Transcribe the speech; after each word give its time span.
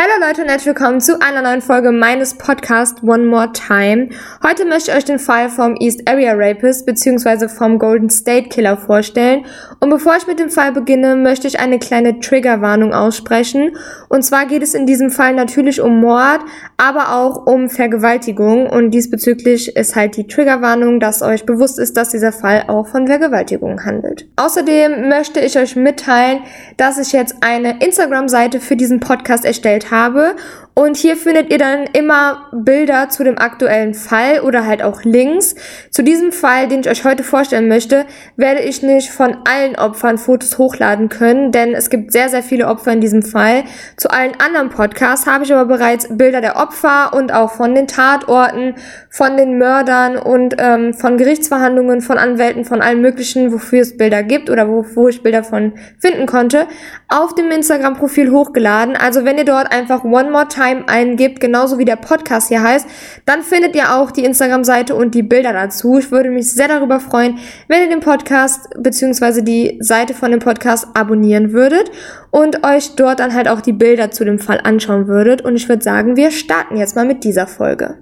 Hallo 0.00 0.24
Leute 0.24 0.42
und 0.42 0.48
herzlich 0.48 0.76
willkommen 0.76 1.00
zu 1.00 1.20
einer 1.20 1.42
neuen 1.42 1.60
Folge 1.60 1.90
meines 1.90 2.34
Podcasts 2.34 3.02
One 3.02 3.24
More 3.24 3.50
Time. 3.52 4.10
Heute 4.46 4.64
möchte 4.64 4.92
ich 4.92 4.96
euch 4.96 5.04
den 5.04 5.18
Fall 5.18 5.48
vom 5.48 5.74
East 5.74 6.08
Area 6.08 6.34
Rapist 6.36 6.86
bzw. 6.86 7.48
vom 7.48 7.80
Golden 7.80 8.08
State 8.08 8.48
Killer 8.48 8.76
vorstellen. 8.76 9.44
Und 9.80 9.90
bevor 9.90 10.16
ich 10.16 10.28
mit 10.28 10.38
dem 10.38 10.50
Fall 10.50 10.70
beginne, 10.70 11.16
möchte 11.16 11.48
ich 11.48 11.58
eine 11.58 11.80
kleine 11.80 12.20
Triggerwarnung 12.20 12.94
aussprechen. 12.94 13.76
Und 14.08 14.22
zwar 14.22 14.46
geht 14.46 14.62
es 14.62 14.74
in 14.74 14.86
diesem 14.86 15.10
Fall 15.10 15.34
natürlich 15.34 15.80
um 15.80 16.00
Mord, 16.00 16.42
aber 16.76 17.16
auch 17.16 17.46
um 17.46 17.68
Vergewaltigung. 17.68 18.70
Und 18.70 18.92
diesbezüglich 18.92 19.74
ist 19.74 19.96
halt 19.96 20.16
die 20.16 20.28
Triggerwarnung, 20.28 21.00
dass 21.00 21.22
euch 21.22 21.44
bewusst 21.44 21.80
ist, 21.80 21.96
dass 21.96 22.10
dieser 22.10 22.30
Fall 22.30 22.66
auch 22.68 22.86
von 22.86 23.08
Vergewaltigung 23.08 23.84
handelt. 23.84 24.28
Außerdem 24.36 25.08
möchte 25.08 25.40
ich 25.40 25.58
euch 25.58 25.74
mitteilen, 25.74 26.42
dass 26.76 26.98
ich 26.98 27.10
jetzt 27.12 27.38
eine 27.40 27.84
Instagram-Seite 27.84 28.60
für 28.60 28.76
diesen 28.76 29.00
Podcast 29.00 29.44
erstellt 29.44 29.87
habe. 29.90 30.36
Und 30.78 30.96
hier 30.96 31.16
findet 31.16 31.50
ihr 31.50 31.58
dann 31.58 31.88
immer 31.92 32.46
Bilder 32.52 33.08
zu 33.08 33.24
dem 33.24 33.36
aktuellen 33.36 33.94
Fall 33.94 34.42
oder 34.42 34.64
halt 34.64 34.80
auch 34.80 35.02
Links. 35.02 35.56
Zu 35.90 36.04
diesem 36.04 36.30
Fall, 36.30 36.68
den 36.68 36.82
ich 36.82 36.88
euch 36.88 37.04
heute 37.04 37.24
vorstellen 37.24 37.66
möchte, 37.66 38.06
werde 38.36 38.60
ich 38.60 38.80
nicht 38.80 39.10
von 39.10 39.38
allen 39.44 39.74
Opfern 39.74 40.18
Fotos 40.18 40.56
hochladen 40.56 41.08
können, 41.08 41.50
denn 41.50 41.74
es 41.74 41.90
gibt 41.90 42.12
sehr, 42.12 42.28
sehr 42.28 42.44
viele 42.44 42.68
Opfer 42.68 42.92
in 42.92 43.00
diesem 43.00 43.24
Fall. 43.24 43.64
Zu 43.96 44.12
allen 44.12 44.34
anderen 44.38 44.68
Podcasts 44.68 45.26
habe 45.26 45.42
ich 45.42 45.52
aber 45.52 45.64
bereits 45.64 46.16
Bilder 46.16 46.40
der 46.40 46.54
Opfer 46.54 47.12
und 47.12 47.34
auch 47.34 47.50
von 47.50 47.74
den 47.74 47.88
Tatorten, 47.88 48.76
von 49.10 49.36
den 49.36 49.58
Mördern 49.58 50.16
und 50.16 50.54
ähm, 50.58 50.94
von 50.94 51.16
Gerichtsverhandlungen, 51.16 52.02
von 52.02 52.18
Anwälten, 52.18 52.64
von 52.64 52.82
allen 52.82 53.00
möglichen, 53.00 53.52
wofür 53.52 53.80
es 53.80 53.96
Bilder 53.96 54.22
gibt 54.22 54.48
oder 54.48 54.68
wo, 54.68 54.86
wo 54.94 55.08
ich 55.08 55.24
Bilder 55.24 55.42
von 55.42 55.72
finden 55.98 56.26
konnte, 56.26 56.68
auf 57.08 57.34
dem 57.34 57.50
Instagram-Profil 57.50 58.30
hochgeladen. 58.30 58.94
Also 58.94 59.24
wenn 59.24 59.38
ihr 59.38 59.44
dort 59.44 59.72
einfach 59.72 60.04
One 60.04 60.30
More 60.30 60.46
Time 60.46 60.67
eingibt, 60.86 61.40
genauso 61.40 61.78
wie 61.78 61.84
der 61.84 61.96
Podcast 61.96 62.48
hier 62.48 62.62
heißt, 62.62 62.86
dann 63.26 63.42
findet 63.42 63.74
ihr 63.74 63.94
auch 63.94 64.10
die 64.10 64.24
Instagram-Seite 64.24 64.94
und 64.94 65.14
die 65.14 65.22
Bilder 65.22 65.52
dazu. 65.52 65.98
Ich 65.98 66.10
würde 66.10 66.30
mich 66.30 66.50
sehr 66.50 66.68
darüber 66.68 67.00
freuen, 67.00 67.38
wenn 67.68 67.82
ihr 67.82 67.88
den 67.88 68.00
Podcast 68.00 68.68
bzw. 68.78 69.42
die 69.42 69.78
Seite 69.80 70.14
von 70.14 70.30
dem 70.30 70.40
Podcast 70.40 70.86
abonnieren 70.94 71.52
würdet 71.52 71.90
und 72.30 72.64
euch 72.64 72.94
dort 72.96 73.20
dann 73.20 73.34
halt 73.34 73.48
auch 73.48 73.60
die 73.60 73.72
Bilder 73.72 74.10
zu 74.10 74.24
dem 74.24 74.38
Fall 74.38 74.60
anschauen 74.62 75.08
würdet. 75.08 75.42
Und 75.42 75.56
ich 75.56 75.68
würde 75.68 75.82
sagen, 75.82 76.16
wir 76.16 76.30
starten 76.30 76.76
jetzt 76.76 76.96
mal 76.96 77.06
mit 77.06 77.24
dieser 77.24 77.46
Folge. 77.46 77.96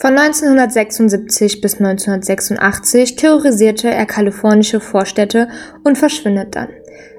Von 0.00 0.16
1976 0.16 1.60
bis 1.60 1.80
1986 1.80 3.16
terrorisierte 3.16 3.90
er 3.90 4.06
kalifornische 4.06 4.78
Vorstädte 4.78 5.48
und 5.82 5.98
verschwindet 5.98 6.54
dann. 6.54 6.68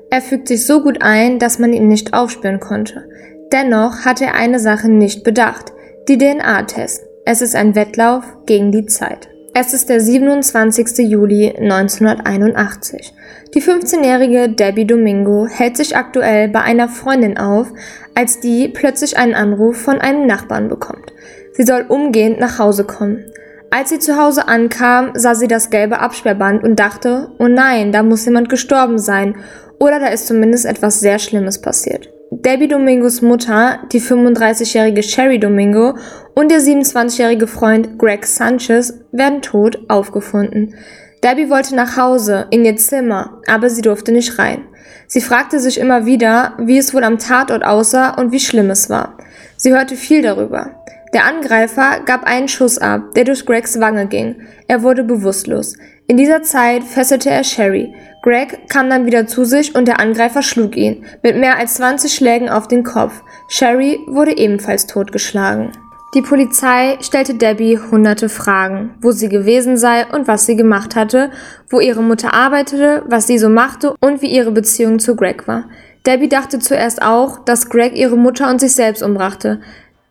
Er 0.09 0.21
fügt 0.21 0.47
sich 0.47 0.65
so 0.65 0.81
gut 0.81 1.01
ein, 1.01 1.39
dass 1.39 1.59
man 1.59 1.73
ihn 1.73 1.89
nicht 1.89 2.13
aufspüren 2.13 2.61
konnte. 2.61 3.09
Dennoch 3.51 4.05
hat 4.05 4.21
er 4.21 4.33
eine 4.33 4.59
Sache 4.59 4.89
nicht 4.89 5.25
bedacht, 5.25 5.73
die 6.07 6.17
DNA-Test. 6.17 7.03
Es 7.25 7.41
ist 7.41 7.53
ein 7.53 7.75
Wettlauf 7.75 8.23
gegen 8.45 8.71
die 8.71 8.85
Zeit. 8.85 9.27
Es 9.53 9.73
ist 9.73 9.89
der 9.89 9.99
27. 9.99 10.99
Juli 10.99 11.53
1981. 11.57 13.13
Die 13.53 13.61
15-jährige 13.61 14.47
Debbie 14.47 14.85
Domingo 14.85 15.47
hält 15.47 15.75
sich 15.75 15.97
aktuell 15.97 16.47
bei 16.47 16.61
einer 16.61 16.87
Freundin 16.87 17.37
auf, 17.37 17.67
als 18.15 18.39
die 18.39 18.69
plötzlich 18.69 19.17
einen 19.17 19.33
Anruf 19.33 19.81
von 19.81 19.99
einem 19.99 20.27
Nachbarn 20.27 20.69
bekommt. 20.69 21.11
Sie 21.59 21.65
soll 21.65 21.83
umgehend 21.89 22.39
nach 22.39 22.57
Hause 22.57 22.85
kommen. 22.85 23.25
Als 23.69 23.89
sie 23.89 23.99
zu 23.99 24.15
Hause 24.15 24.47
ankam, 24.47 25.11
sah 25.15 25.35
sie 25.35 25.49
das 25.49 25.69
gelbe 25.69 25.99
Absperrband 25.99 26.63
und 26.63 26.79
dachte, 26.79 27.31
oh 27.37 27.49
nein, 27.49 27.91
da 27.91 28.01
muss 28.01 28.23
jemand 28.23 28.47
gestorben 28.47 28.97
sein 28.97 29.35
oder 29.77 29.99
da 29.99 30.07
ist 30.07 30.27
zumindest 30.27 30.65
etwas 30.65 31.01
sehr 31.01 31.19
Schlimmes 31.19 31.59
passiert. 31.59 32.09
Debbie 32.31 32.69
Domingos 32.69 33.21
Mutter, 33.21 33.79
die 33.91 33.99
35-jährige 33.99 35.03
Sherry 35.03 35.37
Domingo 35.37 35.97
und 36.33 36.49
ihr 36.49 36.61
27-jährige 36.61 37.47
Freund 37.47 37.99
Greg 37.99 38.25
Sanchez 38.25 38.93
werden 39.11 39.41
tot 39.41 39.79
aufgefunden. 39.89 40.75
Debbie 41.25 41.49
wollte 41.49 41.75
nach 41.75 41.97
Hause, 41.97 42.47
in 42.51 42.63
ihr 42.63 42.77
Zimmer, 42.77 43.41
aber 43.47 43.69
sie 43.69 43.81
durfte 43.81 44.13
nicht 44.13 44.39
rein. 44.39 44.63
Sie 45.07 45.19
fragte 45.19 45.59
sich 45.59 45.77
immer 45.77 46.05
wieder, 46.05 46.53
wie 46.57 46.77
es 46.77 46.93
wohl 46.93 47.03
am 47.03 47.17
Tatort 47.17 47.65
aussah 47.65 48.11
und 48.11 48.31
wie 48.31 48.39
schlimm 48.39 48.69
es 48.69 48.89
war. 48.89 49.17
Sie 49.57 49.73
hörte 49.73 49.97
viel 49.97 50.21
darüber. 50.21 50.79
Der 51.13 51.25
Angreifer 51.25 52.01
gab 52.05 52.23
einen 52.25 52.47
Schuss 52.47 52.77
ab, 52.77 53.15
der 53.15 53.23
durch 53.23 53.45
Gregs 53.45 53.79
Wange 53.79 54.05
ging. 54.05 54.35
Er 54.67 54.83
wurde 54.83 55.03
bewusstlos. 55.03 55.75
In 56.07 56.17
dieser 56.17 56.43
Zeit 56.43 56.83
fesselte 56.83 57.29
er 57.31 57.43
Sherry. 57.43 57.93
Greg 58.21 58.69
kam 58.69 58.89
dann 58.89 59.05
wieder 59.05 59.25
zu 59.25 59.43
sich 59.43 59.75
und 59.75 59.87
der 59.87 59.99
Angreifer 59.99 60.41
schlug 60.41 60.75
ihn, 60.75 61.05
mit 61.23 61.37
mehr 61.37 61.57
als 61.57 61.75
20 61.75 62.13
Schlägen 62.13 62.49
auf 62.49 62.67
den 62.67 62.83
Kopf. 62.83 63.23
Sherry 63.47 63.99
wurde 64.07 64.37
ebenfalls 64.37 64.85
totgeschlagen. 64.85 65.71
Die 66.15 66.23
Polizei 66.23 66.97
stellte 67.01 67.35
Debbie 67.35 67.77
hunderte 67.77 68.29
Fragen, 68.29 68.95
wo 68.99 69.11
sie 69.11 69.29
gewesen 69.29 69.77
sei 69.77 70.07
und 70.07 70.27
was 70.27 70.47
sie 70.47 70.55
gemacht 70.55 70.95
hatte, 70.95 71.29
wo 71.69 71.79
ihre 71.79 72.01
Mutter 72.01 72.33
arbeitete, 72.33 73.03
was 73.07 73.27
sie 73.27 73.37
so 73.37 73.49
machte 73.49 73.93
und 73.99 74.21
wie 74.23 74.31
ihre 74.31 74.51
Beziehung 74.51 74.97
zu 74.97 75.15
Greg 75.15 75.47
war. 75.47 75.65
Debbie 76.07 76.29
dachte 76.29 76.57
zuerst 76.57 77.03
auch, 77.03 77.45
dass 77.45 77.69
Greg 77.69 77.95
ihre 77.95 78.17
Mutter 78.17 78.49
und 78.49 78.59
sich 78.59 78.73
selbst 78.73 79.03
umbrachte. 79.03 79.61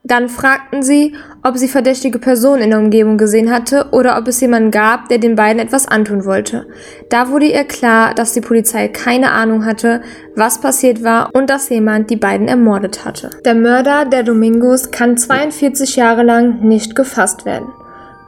Dann 0.05 0.29
fragten 0.29 0.83
sie, 0.83 1.15
ob 1.43 1.59
sie 1.59 1.69
verdächtige 1.69 2.19
Personen 2.19 2.63
in 2.63 2.71
der 2.71 2.79
Umgebung 2.79 3.19
gesehen 3.19 3.51
hatte 3.51 3.89
oder 3.91 4.17
ob 4.17 4.29
es 4.29 4.41
jemanden 4.41 4.71
gab, 4.71 5.09
der 5.09 5.19
den 5.19 5.35
beiden 5.35 5.61
etwas 5.61 5.87
antun 5.87 6.25
wollte. 6.25 6.67
Da 7.11 7.29
wurde 7.31 7.47
ihr 7.47 7.65
klar, 7.65 8.15
dass 8.15 8.33
die 8.33 8.41
Polizei 8.41 8.89
keine 8.89 9.33
Ahnung 9.33 9.67
hatte, 9.67 10.01
was 10.35 10.61
passiert 10.61 11.03
war 11.03 11.31
und 11.35 11.51
dass 11.51 11.69
jemand 11.69 12.11
die 12.11 12.17
beiden 12.17 12.49
ermordet 12.49 13.05
hatte. 13.05 13.31
Der 13.45 13.55
Mörder 13.55 14.05
der 14.05 14.23
Domingos 14.23 14.91
kann 14.91 15.17
42 15.17 15.97
Jahre 15.97 16.23
lang 16.23 16.61
nicht 16.61 16.95
gefasst 16.95 17.45
werden. 17.45 17.69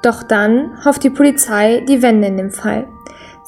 Doch 0.03 0.23
dann 0.23 0.85
hofft 0.85 1.05
die 1.05 1.11
Polizei 1.11 1.85
die 1.89 2.03
Wende 2.03 2.29
in 2.29 2.37
dem 2.37 2.51
Fall. 2.51 2.87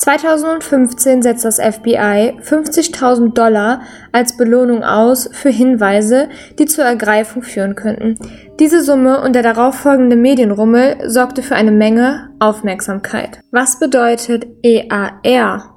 2015 0.03 1.23
setzt 1.23 1.45
das 1.45 1.61
FBI 1.61 2.35
50.000 2.43 3.35
Dollar 3.35 3.83
als 4.11 4.37
Belohnung 4.37 4.83
aus 4.83 5.31
für 5.33 5.51
Hinweise, 5.51 6.29
die 6.59 6.65
zur 6.65 6.85
Ergreifung 6.85 7.45
führen 7.45 7.77
könnten. 7.77 8.19
Diese 8.59 8.83
Summe 8.83 9.23
und 9.23 9.35
der 9.35 9.45
darauffolgende 9.45 10.17
Medienrummel 10.17 11.09
sorgte 11.09 11.43
für 11.43 11.55
eine 11.55 11.71
Menge 11.71 12.31
Aufmerksamkeit. 12.41 13.39
Was 13.53 13.79
bedeutet 13.79 14.45
EAR? 14.65 15.77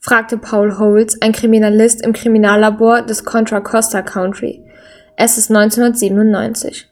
fragte 0.00 0.38
Paul 0.38 0.78
Holtz, 0.78 1.18
ein 1.20 1.32
Kriminalist 1.32 2.02
im 2.02 2.14
Kriminallabor 2.14 3.02
des 3.02 3.26
Contra 3.26 3.60
Costa 3.60 4.00
Country. 4.00 4.64
Es 5.16 5.36
ist 5.36 5.50
1997. 5.50 6.87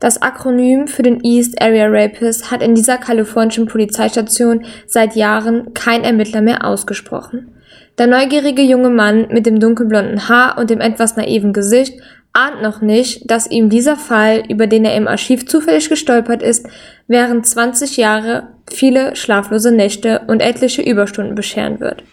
Das 0.00 0.22
Akronym 0.22 0.86
für 0.86 1.02
den 1.02 1.24
East 1.24 1.60
Area 1.60 1.88
Rapist 1.88 2.52
hat 2.52 2.62
in 2.62 2.76
dieser 2.76 2.98
kalifornischen 2.98 3.66
Polizeistation 3.66 4.64
seit 4.86 5.16
Jahren 5.16 5.74
kein 5.74 6.04
Ermittler 6.04 6.40
mehr 6.40 6.64
ausgesprochen. 6.64 7.52
Der 7.98 8.06
neugierige 8.06 8.62
junge 8.62 8.90
Mann 8.90 9.26
mit 9.30 9.44
dem 9.44 9.58
dunkelblonden 9.58 10.28
Haar 10.28 10.56
und 10.56 10.70
dem 10.70 10.80
etwas 10.80 11.16
naiven 11.16 11.52
Gesicht 11.52 12.00
ahnt 12.32 12.62
noch 12.62 12.80
nicht, 12.80 13.28
dass 13.28 13.50
ihm 13.50 13.70
dieser 13.70 13.96
Fall, 13.96 14.44
über 14.48 14.68
den 14.68 14.84
er 14.84 14.94
im 14.94 15.08
Archiv 15.08 15.46
zufällig 15.46 15.88
gestolpert 15.88 16.42
ist, 16.42 16.68
während 17.08 17.44
20 17.44 17.96
Jahre 17.96 18.50
viele 18.70 19.16
schlaflose 19.16 19.72
Nächte 19.72 20.22
und 20.28 20.40
etliche 20.40 20.82
Überstunden 20.82 21.34
bescheren 21.34 21.80
wird. 21.80 22.04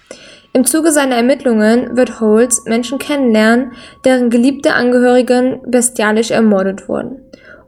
Im 0.53 0.65
Zuge 0.65 0.91
seiner 0.91 1.17
Ermittlungen 1.17 1.95
wird 1.97 2.19
Holtz 2.19 2.63
Menschen 2.65 2.97
kennenlernen, 2.97 3.73
deren 4.05 4.31
geliebte 4.31 4.73
Angehörigen 4.73 5.59
bestialisch 5.67 6.31
ermordet 6.31 6.87
wurden 6.89 7.19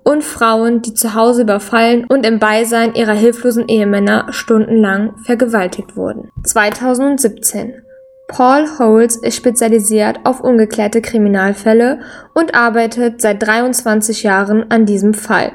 und 0.08 0.24
Frauen, 0.24 0.82
die 0.82 0.94
zu 0.94 1.16
Hause 1.16 1.42
überfallen 1.42 2.06
und 2.06 2.26
im 2.26 2.40
Beisein 2.40 2.96
ihrer 2.96 3.12
hilflosen 3.12 3.68
Ehemänner 3.68 4.28
stundenlang 4.30 5.18
vergewaltigt 5.18 5.98
wurden. 5.98 6.32
2017 6.46 7.74
Paul 8.30 8.68
Holes 8.80 9.18
ist 9.18 9.36
spezialisiert 9.36 10.22
auf 10.24 10.40
ungeklärte 10.40 11.02
Kriminalfälle 11.02 12.00
und 12.34 12.56
arbeitet 12.56 13.20
seit 13.20 13.46
23 13.46 14.24
Jahren 14.24 14.72
an 14.72 14.86
diesem 14.86 15.14
Fall. 15.14 15.52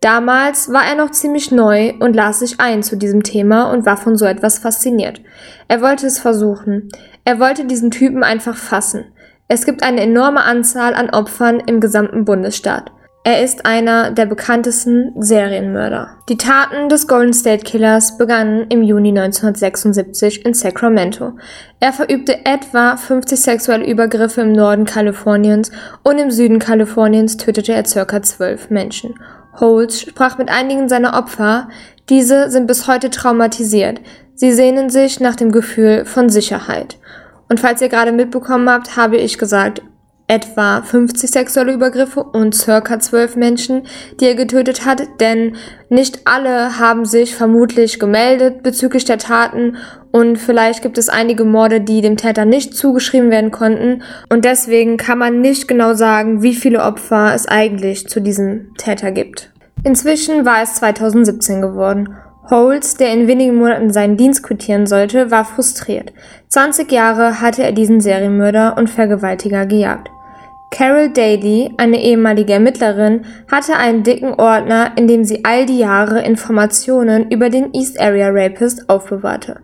Damals 0.00 0.72
war 0.72 0.84
er 0.84 0.94
noch 0.94 1.10
ziemlich 1.10 1.50
neu 1.50 1.94
und 1.98 2.14
las 2.14 2.38
sich 2.38 2.60
ein 2.60 2.84
zu 2.84 2.96
diesem 2.96 3.24
Thema 3.24 3.72
und 3.72 3.86
war 3.86 3.96
von 3.96 4.16
so 4.16 4.24
etwas 4.24 4.60
fasziniert. 4.60 5.20
Er 5.66 5.82
wollte 5.82 6.06
es 6.06 6.20
versuchen. 6.20 6.90
Er 7.24 7.40
wollte 7.40 7.64
diesen 7.64 7.90
Typen 7.90 8.22
einfach 8.22 8.56
fassen. 8.56 9.06
Es 9.48 9.66
gibt 9.66 9.82
eine 9.82 10.00
enorme 10.00 10.44
Anzahl 10.44 10.94
an 10.94 11.10
Opfern 11.10 11.58
im 11.58 11.80
gesamten 11.80 12.24
Bundesstaat. 12.24 12.92
Er 13.22 13.44
ist 13.44 13.66
einer 13.66 14.12
der 14.12 14.24
bekanntesten 14.24 15.12
Serienmörder. 15.20 16.16
Die 16.30 16.38
Taten 16.38 16.88
des 16.88 17.06
Golden 17.06 17.34
State 17.34 17.64
Killers 17.64 18.16
begannen 18.16 18.64
im 18.70 18.82
Juni 18.82 19.10
1976 19.10 20.46
in 20.46 20.54
Sacramento. 20.54 21.34
Er 21.80 21.92
verübte 21.92 22.46
etwa 22.46 22.96
50 22.96 23.38
sexuelle 23.38 23.86
Übergriffe 23.86 24.40
im 24.40 24.52
Norden 24.52 24.86
Kaliforniens 24.86 25.70
und 26.02 26.18
im 26.18 26.30
Süden 26.30 26.58
Kaliforniens 26.58 27.36
tötete 27.36 27.74
er 27.74 27.82
ca. 27.82 28.22
12 28.22 28.70
Menschen. 28.70 29.14
Holtz 29.52 30.00
sprach 30.00 30.38
mit 30.38 30.48
einigen 30.48 30.88
seiner 30.88 31.12
Opfer, 31.12 31.68
diese 32.08 32.50
sind 32.50 32.66
bis 32.66 32.88
heute 32.88 33.10
traumatisiert. 33.10 34.00
Sie 34.34 34.52
sehnen 34.52 34.88
sich 34.88 35.20
nach 35.20 35.36
dem 35.36 35.52
Gefühl 35.52 36.06
von 36.06 36.30
Sicherheit. 36.30 36.96
Und 37.50 37.60
falls 37.60 37.82
ihr 37.82 37.90
gerade 37.90 38.12
mitbekommen 38.12 38.70
habt, 38.70 38.96
habe 38.96 39.18
ich 39.18 39.36
gesagt, 39.36 39.82
etwa 40.30 40.82
50 40.82 41.28
sexuelle 41.28 41.72
Übergriffe 41.72 42.22
und 42.22 42.54
circa 42.54 43.00
12 43.00 43.34
Menschen, 43.34 43.82
die 44.20 44.26
er 44.26 44.36
getötet 44.36 44.86
hat, 44.86 45.02
denn 45.18 45.56
nicht 45.88 46.20
alle 46.24 46.78
haben 46.78 47.04
sich 47.04 47.34
vermutlich 47.34 47.98
gemeldet 47.98 48.62
bezüglich 48.62 49.04
der 49.04 49.18
Taten 49.18 49.76
und 50.12 50.36
vielleicht 50.38 50.82
gibt 50.82 50.98
es 50.98 51.08
einige 51.08 51.44
Morde, 51.44 51.80
die 51.80 52.00
dem 52.00 52.16
Täter 52.16 52.44
nicht 52.44 52.76
zugeschrieben 52.76 53.32
werden 53.32 53.50
konnten 53.50 54.02
und 54.28 54.44
deswegen 54.44 54.98
kann 54.98 55.18
man 55.18 55.40
nicht 55.40 55.66
genau 55.66 55.94
sagen, 55.94 56.42
wie 56.42 56.54
viele 56.54 56.84
Opfer 56.84 57.34
es 57.34 57.48
eigentlich 57.48 58.06
zu 58.06 58.20
diesem 58.20 58.76
Täter 58.76 59.10
gibt. 59.10 59.50
Inzwischen 59.82 60.44
war 60.44 60.62
es 60.62 60.74
2017 60.74 61.60
geworden. 61.60 62.14
Holtz, 62.50 62.96
der 62.96 63.12
in 63.12 63.26
wenigen 63.26 63.56
Monaten 63.56 63.92
seinen 63.92 64.16
Dienst 64.16 64.44
quittieren 64.44 64.86
sollte, 64.86 65.32
war 65.32 65.44
frustriert. 65.44 66.12
20 66.48 66.90
Jahre 66.92 67.40
hatte 67.40 67.64
er 67.64 67.72
diesen 67.72 68.00
Serienmörder 68.00 68.76
und 68.76 68.90
Vergewaltiger 68.90 69.66
gejagt. 69.66 70.08
Carol 70.70 71.10
Daly, 71.10 71.74
eine 71.78 72.00
ehemalige 72.00 72.52
Ermittlerin, 72.52 73.24
hatte 73.50 73.76
einen 73.76 74.04
dicken 74.04 74.34
Ordner, 74.34 74.92
in 74.96 75.08
dem 75.08 75.24
sie 75.24 75.44
all 75.44 75.66
die 75.66 75.78
Jahre 75.78 76.22
Informationen 76.22 77.30
über 77.30 77.50
den 77.50 77.74
East 77.74 78.00
Area 78.00 78.28
Rapist 78.30 78.88
aufbewahrte. 78.88 79.60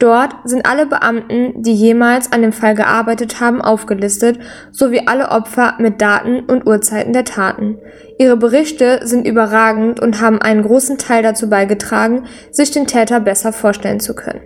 Dort 0.00 0.34
sind 0.44 0.64
alle 0.64 0.86
Beamten, 0.86 1.62
die 1.62 1.74
jemals 1.74 2.30
an 2.32 2.42
dem 2.42 2.52
Fall 2.52 2.74
gearbeitet 2.74 3.40
haben, 3.40 3.60
aufgelistet, 3.60 4.38
sowie 4.70 5.02
alle 5.06 5.30
Opfer 5.30 5.74
mit 5.78 6.00
Daten 6.00 6.40
und 6.40 6.66
Uhrzeiten 6.66 7.12
der 7.12 7.24
Taten. 7.24 7.78
Ihre 8.18 8.36
Berichte 8.36 9.00
sind 9.02 9.26
überragend 9.26 10.00
und 10.00 10.20
haben 10.20 10.40
einen 10.40 10.62
großen 10.62 10.98
Teil 10.98 11.22
dazu 11.22 11.48
beigetragen, 11.48 12.26
sich 12.50 12.70
den 12.70 12.86
Täter 12.86 13.20
besser 13.20 13.52
vorstellen 13.52 13.98
zu 14.00 14.14
können. 14.14 14.40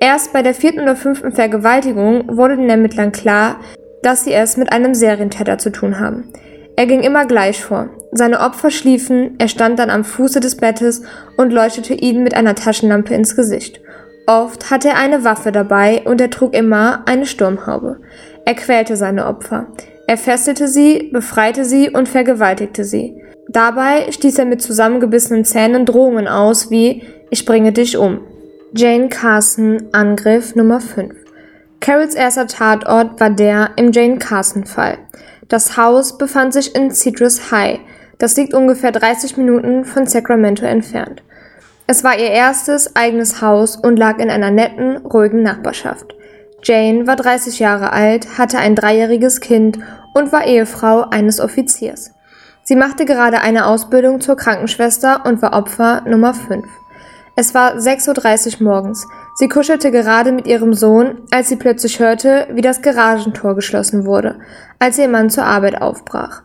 Erst 0.00 0.32
bei 0.32 0.42
der 0.42 0.54
vierten 0.54 0.80
oder 0.80 0.94
fünften 0.94 1.32
Vergewaltigung 1.32 2.36
wurde 2.36 2.56
den 2.56 2.70
Ermittlern 2.70 3.12
klar, 3.12 3.60
dass 4.02 4.24
sie 4.24 4.32
es 4.32 4.56
mit 4.56 4.72
einem 4.72 4.94
Serientäter 4.94 5.58
zu 5.58 5.70
tun 5.70 5.98
haben. 5.98 6.32
Er 6.76 6.86
ging 6.86 7.00
immer 7.00 7.26
gleich 7.26 7.64
vor. 7.64 7.90
Seine 8.12 8.40
Opfer 8.40 8.70
schliefen, 8.70 9.34
er 9.38 9.48
stand 9.48 9.78
dann 9.78 9.90
am 9.90 10.04
Fuße 10.04 10.40
des 10.40 10.56
Bettes 10.56 11.02
und 11.36 11.52
leuchtete 11.52 11.94
ihnen 11.94 12.22
mit 12.22 12.34
einer 12.34 12.54
Taschenlampe 12.54 13.14
ins 13.14 13.34
Gesicht. 13.34 13.80
Oft 14.26 14.70
hatte 14.70 14.88
er 14.90 14.98
eine 14.98 15.24
Waffe 15.24 15.52
dabei 15.52 16.02
und 16.04 16.20
er 16.20 16.30
trug 16.30 16.54
immer 16.54 17.02
eine 17.06 17.26
Sturmhaube. 17.26 18.00
Er 18.44 18.54
quälte 18.54 18.96
seine 18.96 19.26
Opfer. 19.26 19.66
Er 20.06 20.16
fesselte 20.16 20.68
sie, 20.68 21.10
befreite 21.12 21.64
sie 21.64 21.90
und 21.90 22.08
vergewaltigte 22.08 22.84
sie. 22.84 23.20
Dabei 23.48 24.12
stieß 24.12 24.38
er 24.38 24.44
mit 24.44 24.62
zusammengebissenen 24.62 25.44
Zähnen 25.44 25.84
Drohungen 25.84 26.28
aus 26.28 26.70
wie 26.70 27.02
Ich 27.30 27.44
bringe 27.44 27.72
dich 27.72 27.96
um. 27.96 28.20
Jane 28.74 29.08
Carson 29.08 29.88
Angriff 29.92 30.54
Nummer 30.54 30.80
5 30.80 31.27
Carols 31.80 32.14
erster 32.14 32.46
Tatort 32.46 33.20
war 33.20 33.30
der 33.30 33.70
im 33.76 33.92
Jane 33.92 34.18
Carson-Fall. 34.18 34.98
Das 35.48 35.76
Haus 35.76 36.18
befand 36.18 36.52
sich 36.52 36.74
in 36.74 36.90
Citrus 36.90 37.50
High. 37.50 37.80
Das 38.18 38.36
liegt 38.36 38.52
ungefähr 38.52 38.92
30 38.92 39.36
Minuten 39.36 39.84
von 39.84 40.06
Sacramento 40.06 40.66
entfernt. 40.66 41.22
Es 41.86 42.04
war 42.04 42.18
ihr 42.18 42.30
erstes 42.30 42.94
eigenes 42.96 43.40
Haus 43.40 43.76
und 43.76 43.96
lag 43.96 44.18
in 44.18 44.30
einer 44.30 44.50
netten, 44.50 44.98
ruhigen 44.98 45.42
Nachbarschaft. 45.42 46.14
Jane 46.62 47.06
war 47.06 47.16
30 47.16 47.60
Jahre 47.60 47.92
alt, 47.92 48.36
hatte 48.36 48.58
ein 48.58 48.74
dreijähriges 48.74 49.40
Kind 49.40 49.78
und 50.12 50.32
war 50.32 50.44
Ehefrau 50.46 51.08
eines 51.08 51.40
Offiziers. 51.40 52.12
Sie 52.64 52.76
machte 52.76 53.06
gerade 53.06 53.40
eine 53.40 53.64
Ausbildung 53.64 54.20
zur 54.20 54.36
Krankenschwester 54.36 55.24
und 55.24 55.40
war 55.40 55.54
Opfer 55.54 56.02
Nummer 56.06 56.34
5. 56.34 56.66
Es 57.40 57.54
war 57.54 57.76
6.30 57.76 58.60
Uhr 58.60 58.64
morgens. 58.64 59.06
Sie 59.36 59.48
kuschelte 59.48 59.92
gerade 59.92 60.32
mit 60.32 60.48
ihrem 60.48 60.74
Sohn, 60.74 61.20
als 61.30 61.48
sie 61.48 61.54
plötzlich 61.54 62.00
hörte, 62.00 62.48
wie 62.50 62.62
das 62.62 62.82
Garagentor 62.82 63.54
geschlossen 63.54 64.06
wurde, 64.06 64.40
als 64.80 64.98
ihr 64.98 65.06
Mann 65.06 65.30
zur 65.30 65.44
Arbeit 65.44 65.80
aufbrach. 65.80 66.42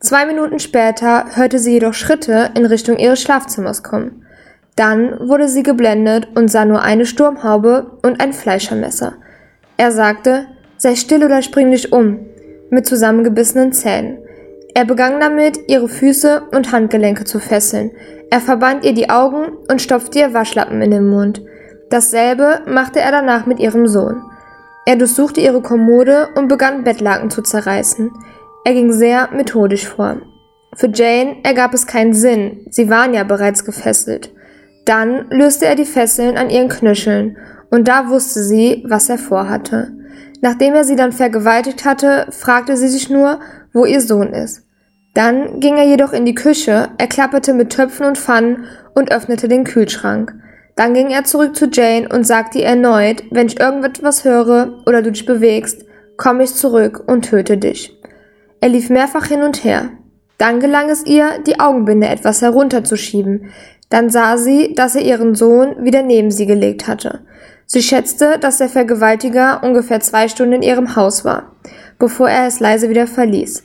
Zwei 0.00 0.26
Minuten 0.26 0.58
später 0.58 1.26
hörte 1.36 1.60
sie 1.60 1.74
jedoch 1.74 1.94
Schritte 1.94 2.50
in 2.56 2.66
Richtung 2.66 2.96
ihres 2.96 3.22
Schlafzimmers 3.22 3.84
kommen. 3.84 4.26
Dann 4.74 5.16
wurde 5.28 5.46
sie 5.46 5.62
geblendet 5.62 6.26
und 6.34 6.50
sah 6.50 6.64
nur 6.64 6.82
eine 6.82 7.06
Sturmhaube 7.06 7.98
und 8.02 8.20
ein 8.20 8.32
Fleischermesser. 8.32 9.12
Er 9.76 9.92
sagte, 9.92 10.46
sei 10.76 10.96
still 10.96 11.24
oder 11.24 11.42
spring 11.42 11.70
dich 11.70 11.92
um, 11.92 12.18
mit 12.68 12.84
zusammengebissenen 12.88 13.70
Zähnen. 13.70 14.18
Er 14.74 14.86
begann 14.86 15.20
damit, 15.20 15.68
ihre 15.68 15.88
Füße 15.88 16.44
und 16.50 16.72
Handgelenke 16.72 17.24
zu 17.24 17.38
fesseln. 17.38 17.92
Er 18.32 18.40
verband 18.40 18.86
ihr 18.86 18.94
die 18.94 19.10
Augen 19.10 19.58
und 19.70 19.82
stopfte 19.82 20.20
ihr 20.20 20.32
Waschlappen 20.32 20.80
in 20.80 20.90
den 20.90 21.06
Mund. 21.06 21.42
Dasselbe 21.90 22.62
machte 22.66 22.98
er 22.98 23.12
danach 23.12 23.44
mit 23.44 23.60
ihrem 23.60 23.86
Sohn. 23.86 24.22
Er 24.86 24.96
durchsuchte 24.96 25.42
ihre 25.42 25.60
Kommode 25.60 26.30
und 26.34 26.48
begann 26.48 26.82
Bettlaken 26.82 27.28
zu 27.28 27.42
zerreißen. 27.42 28.10
Er 28.64 28.72
ging 28.72 28.90
sehr 28.90 29.28
methodisch 29.34 29.86
vor. 29.86 30.16
Für 30.74 30.88
Jane 30.88 31.40
ergab 31.42 31.74
es 31.74 31.86
keinen 31.86 32.14
Sinn, 32.14 32.66
sie 32.70 32.88
waren 32.88 33.12
ja 33.12 33.22
bereits 33.24 33.66
gefesselt. 33.66 34.32
Dann 34.86 35.26
löste 35.28 35.66
er 35.66 35.76
die 35.76 35.84
Fesseln 35.84 36.38
an 36.38 36.48
ihren 36.48 36.70
Knöcheln, 36.70 37.36
und 37.70 37.86
da 37.86 38.08
wusste 38.08 38.42
sie, 38.42 38.82
was 38.88 39.10
er 39.10 39.18
vorhatte. 39.18 39.92
Nachdem 40.40 40.72
er 40.72 40.84
sie 40.84 40.96
dann 40.96 41.12
vergewaltigt 41.12 41.84
hatte, 41.84 42.28
fragte 42.30 42.78
sie 42.78 42.88
sich 42.88 43.10
nur, 43.10 43.40
wo 43.74 43.84
ihr 43.84 44.00
Sohn 44.00 44.32
ist. 44.32 44.62
Dann 45.14 45.60
ging 45.60 45.76
er 45.76 45.84
jedoch 45.84 46.12
in 46.12 46.24
die 46.24 46.34
Küche, 46.34 46.88
er 46.96 47.06
klapperte 47.06 47.52
mit 47.52 47.70
Töpfen 47.70 48.06
und 48.06 48.18
Pfannen 48.18 48.64
und 48.94 49.12
öffnete 49.12 49.46
den 49.48 49.64
Kühlschrank. 49.64 50.34
Dann 50.74 50.94
ging 50.94 51.10
er 51.10 51.24
zurück 51.24 51.54
zu 51.54 51.68
Jane 51.70 52.08
und 52.08 52.26
sagte 52.26 52.58
ihr 52.58 52.64
erneut, 52.64 53.22
wenn 53.30 53.46
ich 53.46 53.60
irgendetwas 53.60 54.24
höre 54.24 54.82
oder 54.86 55.02
du 55.02 55.12
dich 55.12 55.26
bewegst, 55.26 55.84
komme 56.16 56.44
ich 56.44 56.54
zurück 56.54 57.04
und 57.06 57.26
töte 57.26 57.58
dich. 57.58 57.98
Er 58.60 58.70
lief 58.70 58.88
mehrfach 58.88 59.26
hin 59.26 59.42
und 59.42 59.64
her. 59.64 59.90
Dann 60.38 60.60
gelang 60.60 60.88
es 60.88 61.04
ihr, 61.04 61.40
die 61.46 61.60
Augenbinde 61.60 62.08
etwas 62.08 62.40
herunterzuschieben. 62.40 63.52
Dann 63.90 64.08
sah 64.08 64.38
sie, 64.38 64.74
dass 64.74 64.94
er 64.94 65.02
ihren 65.02 65.34
Sohn 65.34 65.84
wieder 65.84 66.02
neben 66.02 66.30
sie 66.30 66.46
gelegt 66.46 66.88
hatte. 66.88 67.20
Sie 67.66 67.82
schätzte, 67.82 68.38
dass 68.38 68.58
der 68.58 68.68
Vergewaltiger 68.68 69.62
ungefähr 69.62 70.00
zwei 70.00 70.28
Stunden 70.28 70.54
in 70.54 70.62
ihrem 70.62 70.96
Haus 70.96 71.24
war, 71.24 71.56
bevor 71.98 72.28
er 72.28 72.46
es 72.46 72.60
leise 72.60 72.88
wieder 72.88 73.06
verließ. 73.06 73.62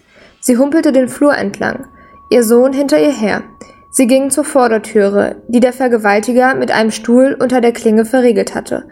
Sie 0.48 0.58
humpelte 0.58 0.94
den 0.94 1.10
Flur 1.10 1.36
entlang, 1.36 1.88
ihr 2.30 2.42
Sohn 2.42 2.72
hinter 2.72 2.98
ihr 3.02 3.12
her. 3.12 3.44
Sie 3.90 4.08
gingen 4.08 4.32
zur 4.32 4.46
Vordertüre, 4.46 5.44
die 5.50 5.60
der 5.60 5.74
Vergewaltiger 5.74 6.56
mit 6.56 6.72
einem 6.72 6.92
Stuhl 6.92 7.36
unter 7.38 7.60
der 7.60 7.74
Klinge 7.74 8.06
verriegelt 8.06 8.56
hatte. 8.56 8.88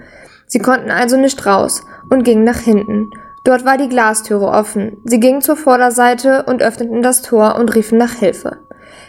Sie 0.47 0.59
konnten 0.59 0.91
also 0.91 1.15
nicht 1.15 1.45
raus 1.45 1.81
und 2.09 2.25
gingen 2.25 2.43
nach 2.43 2.59
hinten. 2.59 3.09
Dort 3.45 3.63
war 3.63 3.77
die 3.77 3.87
Glastüre 3.87 4.49
offen. 4.49 4.97
Sie 5.05 5.21
gingen 5.21 5.39
zur 5.39 5.55
Vorderseite 5.55 6.43
und 6.43 6.61
öffneten 6.61 7.01
das 7.01 7.21
Tor 7.21 7.55
und 7.55 7.73
riefen 7.73 7.97
nach 7.97 8.15
Hilfe. 8.15 8.57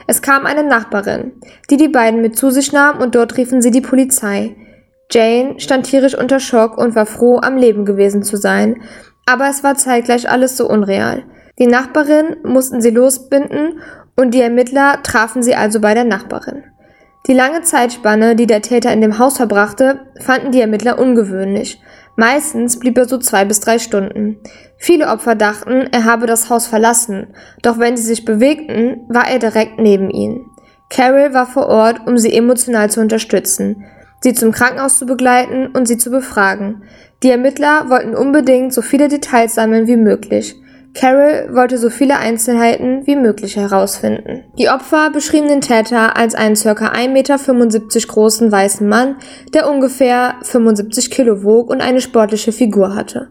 Es 0.07 0.23
kam 0.23 0.47
eine 0.47 0.63
Nachbarin, 0.63 1.33
die 1.69 1.77
die 1.77 1.89
beiden 1.89 2.23
mit 2.23 2.37
zu 2.37 2.51
sich 2.51 2.73
nahm 2.73 3.01
und 3.01 3.17
dort 3.17 3.37
riefen 3.37 3.61
sie 3.61 3.73
die 3.73 3.81
Polizei. 3.81 4.55
Jane 5.11 5.59
stand 5.59 5.87
tierisch 5.87 6.17
unter 6.17 6.39
Schock 6.39 6.79
und 6.79 6.95
war 6.95 7.07
froh, 7.07 7.41
am 7.43 7.57
Leben 7.57 7.85
gewesen 7.85 8.23
zu 8.23 8.37
sein, 8.37 8.83
aber 9.27 9.49
es 9.49 9.65
war 9.65 9.75
zeitgleich 9.75 10.31
alles 10.31 10.57
so 10.57 10.69
unreal. 10.71 11.25
Die 11.59 11.67
Nachbarin 11.67 12.37
mussten 12.45 12.81
sie 12.81 12.91
losbinden 12.91 13.81
und 14.15 14.35
die 14.35 14.43
Ermittler 14.43 15.03
trafen 15.03 15.43
sie 15.43 15.55
also 15.55 15.81
bei 15.81 15.95
der 15.95 16.05
Nachbarin. 16.05 16.65
Die 17.27 17.35
lange 17.35 17.63
Zeitspanne, 17.63 18.37
die 18.37 18.47
der 18.47 18.63
Täter 18.63 18.93
in 18.93 19.01
dem 19.01 19.19
Haus 19.19 19.39
verbrachte, 19.39 20.01
fanden 20.21 20.53
die 20.53 20.61
Ermittler 20.61 20.99
ungewöhnlich. 20.99 21.81
Meistens 22.15 22.79
blieb 22.79 22.97
er 22.99 23.09
so 23.09 23.19
zwei 23.19 23.45
bis 23.45 23.61
drei 23.61 23.79
Stunden. 23.79 24.39
Viele 24.79 25.09
Opfer 25.09 25.35
dachten, 25.35 25.89
er 25.91 26.05
habe 26.05 26.27
das 26.27 26.51
Haus 26.51 26.67
verlassen, 26.67 27.29
doch 27.63 27.79
wenn 27.79 27.97
sie 27.97 28.05
sich 28.05 28.25
bewegten, 28.25 29.01
war 29.09 29.29
er 29.29 29.39
direkt 29.39 29.81
neben 29.81 30.11
ihnen. 30.11 30.47
Carol 30.89 31.35
war 31.35 31.47
vor 31.47 31.67
Ort, 31.67 32.07
um 32.07 32.17
sie 32.17 32.33
emotional 32.33 32.91
zu 32.91 33.01
unterstützen, 33.01 33.85
sie 34.21 34.35
zum 34.35 34.53
Krankenhaus 34.53 34.99
zu 34.99 35.07
begleiten 35.07 35.69
und 35.69 35.89
sie 35.89 35.99
zu 35.99 36.11
befragen. 36.11 36.85
Die 37.23 37.31
Ermittler 37.31 37.91
wollten 37.91 38.15
unbedingt 38.15 38.73
so 38.73 38.83
viele 38.83 39.09
Details 39.09 39.55
sammeln 39.55 39.87
wie 39.87 39.97
möglich. 39.97 40.55
Carol 40.99 41.51
wollte 41.53 41.77
so 41.77 41.91
viele 41.91 42.17
Einzelheiten 42.17 43.07
wie 43.07 43.17
möglich 43.17 43.57
herausfinden. 43.57 44.45
Die 44.59 44.71
Opfer 44.71 45.11
beschrieben 45.11 45.49
den 45.49 45.61
Täter 45.61 46.17
als 46.17 46.35
einen 46.35 46.55
ca. 46.55 46.71
1,75 46.71 47.09
Meter 47.09 47.37
großen 48.09 48.51
weißen 48.51 48.89
Mann, 48.89 49.17
der 49.53 49.69
ungefähr 49.69 50.37
75 50.43 51.11
Kilo 51.11 51.45
wog 51.45 51.69
und 51.69 51.83
eine 51.83 52.01
sportliche 52.01 52.51
Figur 52.51 52.95
hatte. 52.95 53.29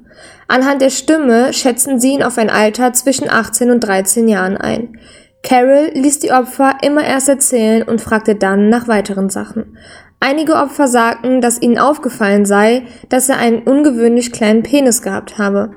Anhand 0.48 0.82
der 0.82 0.92
Stimme 0.92 1.54
schätzten 1.54 2.00
sie 2.00 2.14
ihn 2.14 2.24
auf 2.24 2.38
ein 2.38 2.52
Alter 2.52 2.94
zwischen 2.94 3.30
18 3.30 3.72
und 3.72 3.80
13 3.80 4.28
Jahren 4.28 4.58
ein. 4.58 5.00
Carol 5.42 5.90
ließ 5.94 6.20
die 6.20 6.32
Opfer 6.32 6.78
immer 6.84 7.04
erst 7.04 7.30
erzählen 7.30 7.82
und 7.82 8.00
fragte 8.00 8.36
dann 8.36 8.70
nach 8.70 8.88
weiteren 8.88 9.30
Sachen. 9.30 9.78
Einige 10.20 10.54
Opfer 10.56 10.88
sagten, 10.88 11.42
dass 11.42 11.62
ihnen 11.62 11.80
aufgefallen 11.80 12.46
sei, 12.46 12.84
dass 13.10 13.30
er 13.30 13.38
einen 13.38 13.64
ungewöhnlich 13.64 14.32
kleinen 14.32 14.64
Penis 14.64 15.02
gehabt 15.02 15.40
habe. 15.40 15.72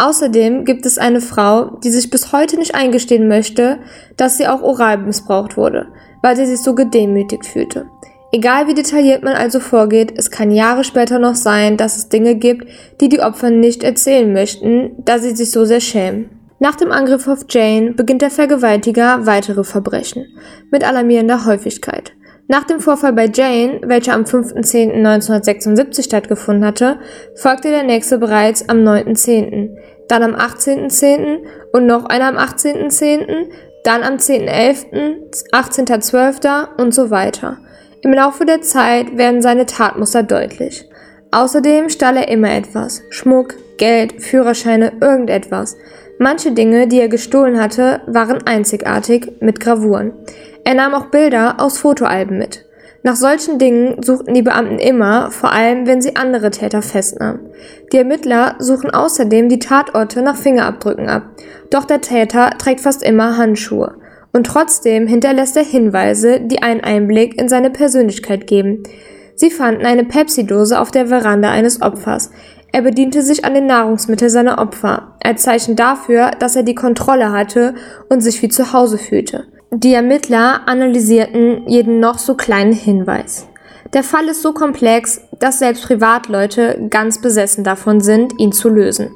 Außerdem 0.00 0.64
gibt 0.64 0.86
es 0.86 0.96
eine 0.96 1.20
Frau, 1.20 1.76
die 1.84 1.90
sich 1.90 2.08
bis 2.08 2.32
heute 2.32 2.56
nicht 2.56 2.74
eingestehen 2.74 3.28
möchte, 3.28 3.80
dass 4.16 4.38
sie 4.38 4.48
auch 4.48 4.62
oral 4.62 4.96
missbraucht 4.96 5.58
wurde, 5.58 5.88
weil 6.22 6.36
sie 6.36 6.46
sich 6.46 6.60
so 6.60 6.74
gedemütigt 6.74 7.44
fühlte. 7.44 7.84
Egal 8.32 8.66
wie 8.66 8.72
detailliert 8.72 9.22
man 9.22 9.34
also 9.34 9.60
vorgeht, 9.60 10.14
es 10.16 10.30
kann 10.30 10.52
Jahre 10.52 10.84
später 10.84 11.18
noch 11.18 11.34
sein, 11.34 11.76
dass 11.76 11.98
es 11.98 12.08
Dinge 12.08 12.36
gibt, 12.36 12.66
die 13.02 13.10
die 13.10 13.20
Opfer 13.20 13.50
nicht 13.50 13.84
erzählen 13.84 14.32
möchten, 14.32 14.92
da 15.04 15.18
sie 15.18 15.36
sich 15.36 15.50
so 15.50 15.66
sehr 15.66 15.80
schämen. 15.80 16.30
Nach 16.60 16.76
dem 16.76 16.92
Angriff 16.92 17.28
auf 17.28 17.44
Jane 17.50 17.92
beginnt 17.92 18.22
der 18.22 18.30
Vergewaltiger 18.30 19.26
weitere 19.26 19.64
Verbrechen 19.64 20.24
mit 20.70 20.82
alarmierender 20.82 21.44
Häufigkeit. 21.44 22.12
Nach 22.50 22.64
dem 22.64 22.80
Vorfall 22.80 23.12
bei 23.12 23.30
Jane, 23.32 23.80
welcher 23.84 24.12
am 24.12 24.24
5.10.1976 24.24 26.02
stattgefunden 26.02 26.64
hatte, 26.64 26.98
folgte 27.36 27.68
der 27.68 27.84
nächste 27.84 28.18
bereits 28.18 28.68
am 28.68 28.78
9.10., 28.78 29.76
dann 30.10 30.22
am 30.22 30.34
18.10. 30.34 31.46
und 31.72 31.86
noch 31.86 32.06
einer 32.06 32.28
am 32.28 32.36
18.10., 32.36 33.50
dann 33.84 34.02
am 34.02 34.14
10.11., 34.14 35.52
18.12. 35.52 36.76
und 36.76 36.92
so 36.92 37.10
weiter. 37.10 37.58
Im 38.02 38.12
Laufe 38.12 38.44
der 38.44 38.62
Zeit 38.62 39.16
werden 39.16 39.42
seine 39.42 39.66
Tatmuster 39.66 40.22
deutlich. 40.22 40.88
Außerdem 41.32 41.88
stahl 41.90 42.16
er 42.16 42.28
immer 42.28 42.50
etwas. 42.50 43.02
Schmuck, 43.10 43.54
Geld, 43.78 44.22
Führerscheine, 44.22 44.92
irgendetwas. 45.00 45.76
Manche 46.18 46.52
Dinge, 46.52 46.88
die 46.88 47.00
er 47.00 47.08
gestohlen 47.08 47.60
hatte, 47.60 48.02
waren 48.06 48.46
einzigartig 48.46 49.32
mit 49.40 49.60
Gravuren. 49.60 50.12
Er 50.64 50.74
nahm 50.74 50.94
auch 50.94 51.06
Bilder 51.06 51.56
aus 51.58 51.78
Fotoalben 51.78 52.36
mit. 52.36 52.66
Nach 53.02 53.16
solchen 53.16 53.58
Dingen 53.58 54.02
suchten 54.02 54.34
die 54.34 54.42
Beamten 54.42 54.78
immer, 54.78 55.30
vor 55.30 55.52
allem 55.52 55.86
wenn 55.86 56.02
sie 56.02 56.16
andere 56.16 56.50
Täter 56.50 56.82
festnahmen. 56.82 57.40
Die 57.92 57.96
Ermittler 57.96 58.56
suchen 58.58 58.90
außerdem 58.90 59.48
die 59.48 59.58
Tatorte 59.58 60.20
nach 60.20 60.36
Fingerabdrücken 60.36 61.08
ab. 61.08 61.22
Doch 61.70 61.86
der 61.86 62.02
Täter 62.02 62.50
trägt 62.58 62.80
fast 62.80 63.02
immer 63.02 63.38
Handschuhe. 63.38 63.94
Und 64.32 64.46
trotzdem 64.46 65.06
hinterlässt 65.06 65.56
er 65.56 65.64
Hinweise, 65.64 66.40
die 66.40 66.62
einen 66.62 66.82
Einblick 66.82 67.40
in 67.40 67.48
seine 67.48 67.70
Persönlichkeit 67.70 68.46
geben. 68.46 68.82
Sie 69.34 69.50
fanden 69.50 69.86
eine 69.86 70.04
Pepsi-Dose 70.04 70.78
auf 70.78 70.90
der 70.90 71.06
Veranda 71.06 71.50
eines 71.50 71.80
Opfers. 71.80 72.30
Er 72.70 72.82
bediente 72.82 73.22
sich 73.22 73.44
an 73.46 73.54
den 73.54 73.66
Nahrungsmitteln 73.66 74.30
seiner 74.30 74.58
Opfer, 74.58 75.16
als 75.24 75.42
Zeichen 75.42 75.74
dafür, 75.74 76.32
dass 76.38 76.54
er 76.54 76.62
die 76.62 76.74
Kontrolle 76.74 77.32
hatte 77.32 77.74
und 78.10 78.20
sich 78.20 78.42
wie 78.42 78.48
zu 78.48 78.72
Hause 78.72 78.98
fühlte. 78.98 79.46
Die 79.72 79.94
Ermittler 79.94 80.62
analysierten 80.66 81.68
jeden 81.68 82.00
noch 82.00 82.18
so 82.18 82.34
kleinen 82.34 82.72
Hinweis. 82.72 83.46
Der 83.94 84.02
Fall 84.02 84.26
ist 84.26 84.42
so 84.42 84.52
komplex, 84.52 85.20
dass 85.38 85.60
selbst 85.60 85.84
Privatleute 85.84 86.88
ganz 86.90 87.20
besessen 87.20 87.62
davon 87.62 88.00
sind, 88.00 88.32
ihn 88.40 88.50
zu 88.50 88.68
lösen. 88.68 89.12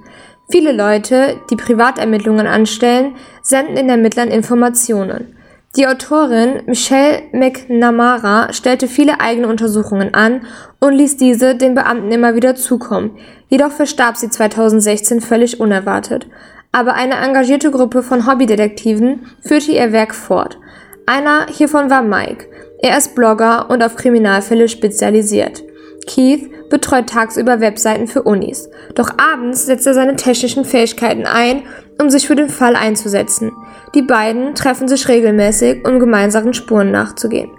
Viele 0.48 0.70
Leute, 0.70 1.40
die 1.50 1.56
Privatermittlungen 1.56 2.46
anstellen, 2.46 3.16
senden 3.42 3.74
den 3.74 3.88
Ermittlern 3.88 4.28
Informationen. 4.28 5.36
Die 5.76 5.88
Autorin 5.88 6.62
Michelle 6.66 7.22
McNamara 7.32 8.52
stellte 8.52 8.86
viele 8.86 9.18
eigene 9.18 9.48
Untersuchungen 9.48 10.14
an 10.14 10.42
und 10.78 10.92
ließ 10.92 11.16
diese 11.16 11.56
den 11.56 11.74
Beamten 11.74 12.12
immer 12.12 12.36
wieder 12.36 12.54
zukommen. 12.54 13.18
Jedoch 13.48 13.72
verstarb 13.72 14.16
sie 14.16 14.30
2016 14.30 15.20
völlig 15.20 15.58
unerwartet 15.58 16.28
aber 16.74 16.94
eine 16.94 17.14
engagierte 17.14 17.70
Gruppe 17.70 18.02
von 18.02 18.26
Hobbydetektiven 18.26 19.26
führte 19.46 19.70
ihr 19.70 19.92
Werk 19.92 20.12
fort. 20.12 20.58
Einer 21.06 21.46
hiervon 21.46 21.88
war 21.88 22.02
Mike. 22.02 22.46
Er 22.80 22.98
ist 22.98 23.14
Blogger 23.14 23.70
und 23.70 23.80
auf 23.80 23.94
Kriminalfälle 23.94 24.68
spezialisiert. 24.68 25.62
Keith 26.08 26.50
betreut 26.70 27.08
tagsüber 27.08 27.60
Webseiten 27.60 28.08
für 28.08 28.24
Unis. 28.24 28.68
Doch 28.96 29.10
abends 29.18 29.66
setzt 29.66 29.86
er 29.86 29.94
seine 29.94 30.16
technischen 30.16 30.64
Fähigkeiten 30.64 31.26
ein, 31.26 31.62
um 32.02 32.10
sich 32.10 32.26
für 32.26 32.34
den 32.34 32.48
Fall 32.48 32.74
einzusetzen. 32.74 33.52
Die 33.94 34.02
beiden 34.02 34.56
treffen 34.56 34.88
sich 34.88 35.06
regelmäßig, 35.06 35.86
um 35.86 36.00
gemeinsamen 36.00 36.54
Spuren 36.54 36.90
nachzugehen. 36.90 37.50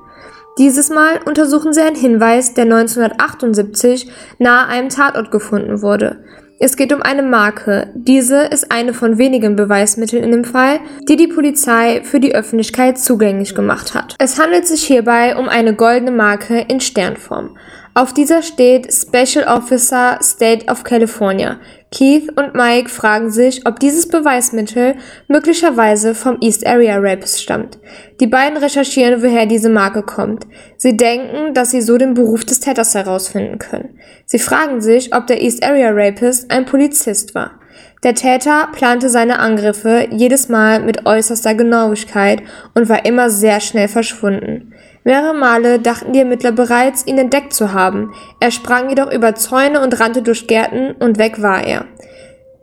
Dieses 0.58 0.90
Mal 0.90 1.22
untersuchen 1.24 1.72
sie 1.72 1.82
einen 1.82 1.96
Hinweis, 1.96 2.54
der 2.54 2.66
1978 2.66 4.12
nahe 4.40 4.68
einem 4.68 4.90
Tatort 4.90 5.32
gefunden 5.32 5.82
wurde. 5.82 6.26
Es 6.58 6.78
geht 6.78 6.94
um 6.94 7.02
eine 7.02 7.22
Marke. 7.22 7.90
Diese 7.96 8.44
ist 8.44 8.72
eine 8.72 8.94
von 8.94 9.18
wenigen 9.18 9.58
Beweismitteln 9.58 10.24
in 10.24 10.32
dem 10.32 10.46
Fall, 10.46 10.80
die 11.10 11.18
die 11.18 11.28
Polizei 11.28 12.02
für 12.04 12.22
die 12.22 12.34
Öffentlichkeit 12.34 12.98
zugänglich 12.98 13.56
gemacht 13.56 13.94
hat. 13.94 14.16
Es 14.20 14.40
handelt 14.40 14.66
sich 14.66 14.84
hierbei 14.84 15.36
um 15.36 15.50
eine 15.50 15.76
goldene 15.76 16.12
Marke 16.12 16.60
in 16.60 16.80
Sternform. 16.80 17.58
Auf 17.94 18.14
dieser 18.14 18.42
steht 18.42 18.94
Special 18.94 19.46
Officer 19.48 20.20
State 20.22 20.72
of 20.72 20.84
California. 20.84 21.60
Keith 21.96 22.28
und 22.36 22.56
Mike 22.56 22.90
fragen 22.90 23.32
sich, 23.32 23.66
ob 23.66 23.80
dieses 23.80 24.10
Beweismittel 24.10 24.96
möglicherweise 25.30 26.14
vom 26.14 26.38
East 26.42 26.68
Area 26.68 26.98
Rapist 27.00 27.42
stammt. 27.42 27.80
Die 28.20 28.28
beiden 28.28 28.58
recherchieren, 28.58 29.24
woher 29.24 29.46
diese 29.46 29.70
Marke 29.70 30.04
kommt. 30.04 30.46
Sie 30.76 30.98
denken, 30.98 31.54
dass 31.54 31.72
sie 31.72 31.82
so 31.82 31.98
den 31.98 32.14
Beruf 32.14 32.44
des 32.44 32.60
Täters 32.60 32.94
herausfinden 32.96 33.60
können. 33.60 33.98
Sie 34.26 34.40
fragen 34.40 34.82
sich, 34.82 35.16
ob 35.16 35.28
der 35.28 35.42
East 35.42 35.64
Area 35.64 35.92
Rapist 35.94 36.52
ein 36.52 36.66
Polizist 36.66 37.34
war. 37.34 37.60
Der 38.04 38.14
Täter 38.14 38.68
plante 38.74 39.10
seine 39.10 39.40
Angriffe 39.40 40.08
jedes 40.12 40.50
Mal 40.50 40.82
mit 40.82 41.06
äußerster 41.06 41.56
Genauigkeit 41.56 42.44
und 42.74 42.90
war 42.90 43.06
immer 43.06 43.30
sehr 43.30 43.62
schnell 43.62 43.88
verschwunden. 43.88 44.74
Mehrere 45.08 45.36
Male 45.36 45.78
dachten 45.80 46.14
die 46.14 46.20
Ermittler 46.20 46.52
bereits, 46.52 47.06
ihn 47.06 47.20
entdeckt 47.20 47.54
zu 47.54 47.74
haben. 47.74 48.12
Er 48.40 48.50
sprang 48.50 48.90
jedoch 48.90 49.12
über 49.12 49.36
Zäune 49.36 49.82
und 49.82 50.00
rannte 50.00 50.24
durch 50.24 50.48
Gärten 50.48 50.94
und 50.94 51.20
weg 51.20 51.44
war 51.44 51.64
er. 51.64 51.86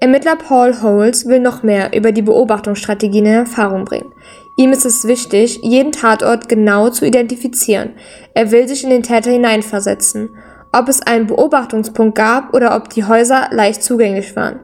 Ermittler 0.00 0.34
Paul 0.34 0.82
Holes 0.82 1.28
will 1.28 1.38
noch 1.38 1.62
mehr 1.62 1.96
über 1.96 2.11
die 2.11 2.22
Beobachtungsstrategien 2.22 3.26
in 3.26 3.32
Erfahrung 3.32 3.84
bringen. 3.84 4.12
Ihm 4.58 4.72
ist 4.72 4.84
es 4.84 5.06
wichtig, 5.06 5.61
jeden 5.62 5.92
Tatort 5.92 6.49
genau 6.49 6.88
zu 6.88 7.06
identifizieren. 7.06 7.90
Er 8.34 8.50
will 8.50 8.66
sich 8.66 8.82
in 8.82 8.90
den 8.90 9.04
Täter 9.04 9.30
hineinversetzen. 9.30 10.30
Ob 10.72 10.88
es 10.88 11.00
einen 11.00 11.28
Beobachtungspunkt 11.28 12.16
gab 12.16 12.52
oder 12.54 12.75
ob 12.75 12.88
die 12.88 13.04
Häuser 13.04 13.50
leicht 13.52 13.84
zugänglich 13.84 14.34
waren. 14.34 14.58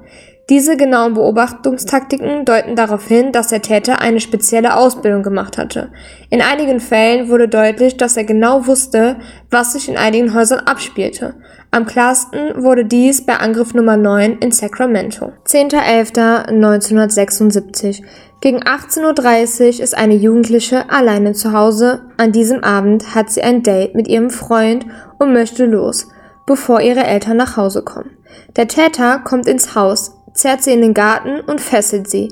Diese 0.50 0.78
genauen 0.78 1.12
Beobachtungstaktiken 1.12 2.46
deuten 2.46 2.74
darauf 2.74 3.06
hin, 3.06 3.32
dass 3.32 3.48
der 3.48 3.60
Täter 3.60 4.00
eine 4.00 4.18
spezielle 4.18 4.76
Ausbildung 4.76 5.22
gemacht 5.22 5.58
hatte. 5.58 5.90
In 6.30 6.40
einigen 6.40 6.80
Fällen 6.80 7.28
wurde 7.28 7.48
deutlich, 7.48 7.98
dass 7.98 8.16
er 8.16 8.24
genau 8.24 8.66
wusste, 8.66 9.16
was 9.50 9.74
sich 9.74 9.90
in 9.90 9.98
einigen 9.98 10.32
Häusern 10.32 10.60
abspielte. 10.60 11.34
Am 11.70 11.84
klarsten 11.84 12.64
wurde 12.64 12.86
dies 12.86 13.26
bei 13.26 13.36
Angriff 13.36 13.74
Nummer 13.74 13.98
9 13.98 14.38
in 14.38 14.50
Sacramento. 14.50 15.32
10.11.1976. 15.46 18.02
Gegen 18.40 18.62
18.30 18.62 19.60
Uhr 19.60 19.68
ist 19.82 19.94
eine 19.94 20.14
Jugendliche 20.14 20.88
alleine 20.88 21.34
zu 21.34 21.52
Hause. 21.52 22.04
An 22.16 22.32
diesem 22.32 22.64
Abend 22.64 23.14
hat 23.14 23.28
sie 23.28 23.42
ein 23.42 23.62
Date 23.62 23.94
mit 23.94 24.08
ihrem 24.08 24.30
Freund 24.30 24.86
und 25.18 25.34
möchte 25.34 25.66
los, 25.66 26.08
bevor 26.46 26.80
ihre 26.80 27.04
Eltern 27.04 27.36
nach 27.36 27.58
Hause 27.58 27.82
kommen. 27.82 28.16
Der 28.56 28.66
Täter 28.66 29.18
kommt 29.18 29.46
ins 29.46 29.74
Haus, 29.74 30.17
zerrt 30.34 30.62
sie 30.62 30.72
in 30.72 30.82
den 30.82 30.94
Garten 30.94 31.40
und 31.40 31.60
fesselt 31.60 32.08
sie. 32.08 32.28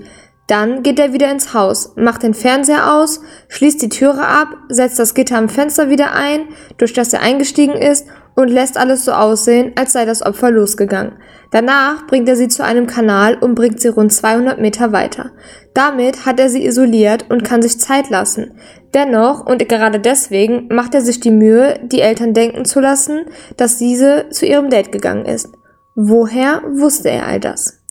Dann 0.46 0.84
geht 0.84 1.00
er 1.00 1.12
wieder 1.12 1.30
ins 1.30 1.54
Haus, 1.54 1.92
macht 1.96 2.22
den 2.22 2.34
Fernseher 2.34 2.92
aus, 2.94 3.20
schließt 3.48 3.82
die 3.82 3.88
Türe 3.88 4.26
ab, 4.26 4.48
setzt 4.68 4.98
das 4.98 5.14
Gitter 5.14 5.38
am 5.38 5.48
Fenster 5.48 5.90
wieder 5.90 6.12
ein, 6.12 6.48
durch 6.78 6.92
das 6.92 7.12
er 7.12 7.20
eingestiegen 7.20 7.74
ist 7.74 8.06
und 8.36 8.48
lässt 8.48 8.76
alles 8.76 9.04
so 9.04 9.12
aussehen, 9.12 9.72
als 9.76 9.92
sei 9.92 10.04
das 10.04 10.24
Opfer 10.24 10.52
losgegangen. 10.52 11.14
Danach 11.50 12.06
bringt 12.06 12.28
er 12.28 12.36
sie 12.36 12.48
zu 12.48 12.62
einem 12.62 12.86
Kanal 12.86 13.36
und 13.36 13.54
bringt 13.56 13.80
sie 13.80 13.88
rund 13.88 14.12
200 14.12 14.60
Meter 14.60 14.92
weiter. 14.92 15.32
Damit 15.74 16.26
hat 16.26 16.38
er 16.38 16.48
sie 16.48 16.64
isoliert 16.64 17.26
und 17.28 17.44
kann 17.44 17.62
sich 17.62 17.80
Zeit 17.80 18.10
lassen. 18.10 18.52
Dennoch 18.94 19.44
und 19.44 19.68
gerade 19.68 19.98
deswegen 19.98 20.68
macht 20.68 20.94
er 20.94 21.00
sich 21.00 21.18
die 21.18 21.30
Mühe, 21.30 21.80
die 21.82 22.02
Eltern 22.02 22.34
denken 22.34 22.64
zu 22.64 22.80
lassen, 22.80 23.24
dass 23.56 23.78
diese 23.78 24.28
zu 24.30 24.46
ihrem 24.46 24.70
Date 24.70 24.92
gegangen 24.92 25.24
ist. 25.24 25.48
Woher 25.94 26.62
wusste 26.68 27.10
er 27.10 27.26
all 27.26 27.40
das? 27.40 27.85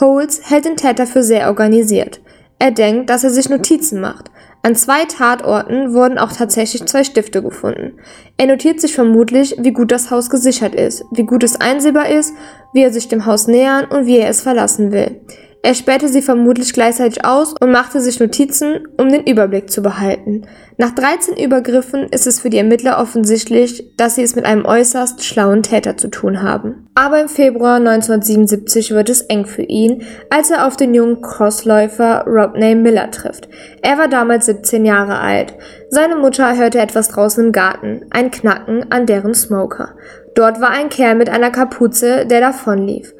Holes 0.00 0.40
hält 0.44 0.64
den 0.64 0.76
Täter 0.76 1.06
für 1.06 1.22
sehr 1.22 1.48
organisiert. 1.48 2.20
Er 2.58 2.70
denkt, 2.70 3.10
dass 3.10 3.24
er 3.24 3.30
sich 3.30 3.48
Notizen 3.48 4.00
macht. 4.00 4.30
An 4.62 4.74
zwei 4.74 5.04
Tatorten 5.04 5.92
wurden 5.92 6.18
auch 6.18 6.32
tatsächlich 6.32 6.84
zwei 6.86 7.04
Stifte 7.04 7.42
gefunden. 7.42 7.98
Er 8.36 8.46
notiert 8.46 8.80
sich 8.80 8.94
vermutlich, 8.94 9.54
wie 9.58 9.72
gut 9.72 9.92
das 9.92 10.10
Haus 10.10 10.28
gesichert 10.28 10.74
ist, 10.74 11.04
wie 11.12 11.24
gut 11.24 11.44
es 11.44 11.60
einsehbar 11.60 12.08
ist, 12.08 12.34
wie 12.72 12.82
er 12.82 12.92
sich 12.92 13.08
dem 13.08 13.26
Haus 13.26 13.46
nähern 13.46 13.84
und 13.84 14.06
wie 14.06 14.18
er 14.18 14.28
es 14.28 14.40
verlassen 14.40 14.90
will. 14.90 15.20
Er 15.62 15.74
spähte 15.74 16.08
sie 16.08 16.22
vermutlich 16.22 16.72
gleichzeitig 16.72 17.24
aus 17.24 17.54
und 17.60 17.72
machte 17.72 18.00
sich 18.00 18.20
Notizen, 18.20 18.86
um 18.98 19.08
den 19.10 19.24
Überblick 19.24 19.70
zu 19.70 19.82
behalten. 19.82 20.46
Nach 20.78 20.90
13 20.90 21.36
Übergriffen 21.36 22.08
ist 22.10 22.26
es 22.26 22.40
für 22.40 22.50
die 22.50 22.58
Ermittler 22.58 23.00
offensichtlich, 23.00 23.96
dass 23.96 24.14
sie 24.14 24.22
es 24.22 24.36
mit 24.36 24.44
einem 24.44 24.64
äußerst 24.64 25.24
schlauen 25.24 25.62
Täter 25.62 25.96
zu 25.96 26.08
tun 26.08 26.42
haben. 26.42 26.86
Aber 26.94 27.20
im 27.20 27.28
Februar 27.28 27.76
1977 27.76 28.92
wird 28.92 29.08
es 29.08 29.22
eng 29.22 29.46
für 29.46 29.62
ihn, 29.62 30.02
als 30.30 30.50
er 30.50 30.66
auf 30.66 30.76
den 30.76 30.94
jungen 30.94 31.20
Crossläufer 31.20 32.24
Rodney 32.26 32.74
Miller 32.74 33.10
trifft. 33.10 33.48
Er 33.82 33.98
war 33.98 34.08
damals 34.08 34.46
17 34.46 34.84
Jahre 34.84 35.18
alt. 35.18 35.54
Seine 35.88 36.16
Mutter 36.16 36.56
hörte 36.56 36.78
etwas 36.78 37.08
draußen 37.08 37.46
im 37.46 37.52
Garten, 37.52 38.02
ein 38.10 38.30
Knacken 38.30 38.92
an 38.92 39.06
deren 39.06 39.34
Smoker. 39.34 39.94
Dort 40.36 40.60
war 40.60 40.70
ein 40.70 40.90
Kerl 40.90 41.14
mit 41.14 41.30
einer 41.30 41.50
Kapuze, 41.50 42.26
der 42.26 42.40
davonlief. 42.40 43.14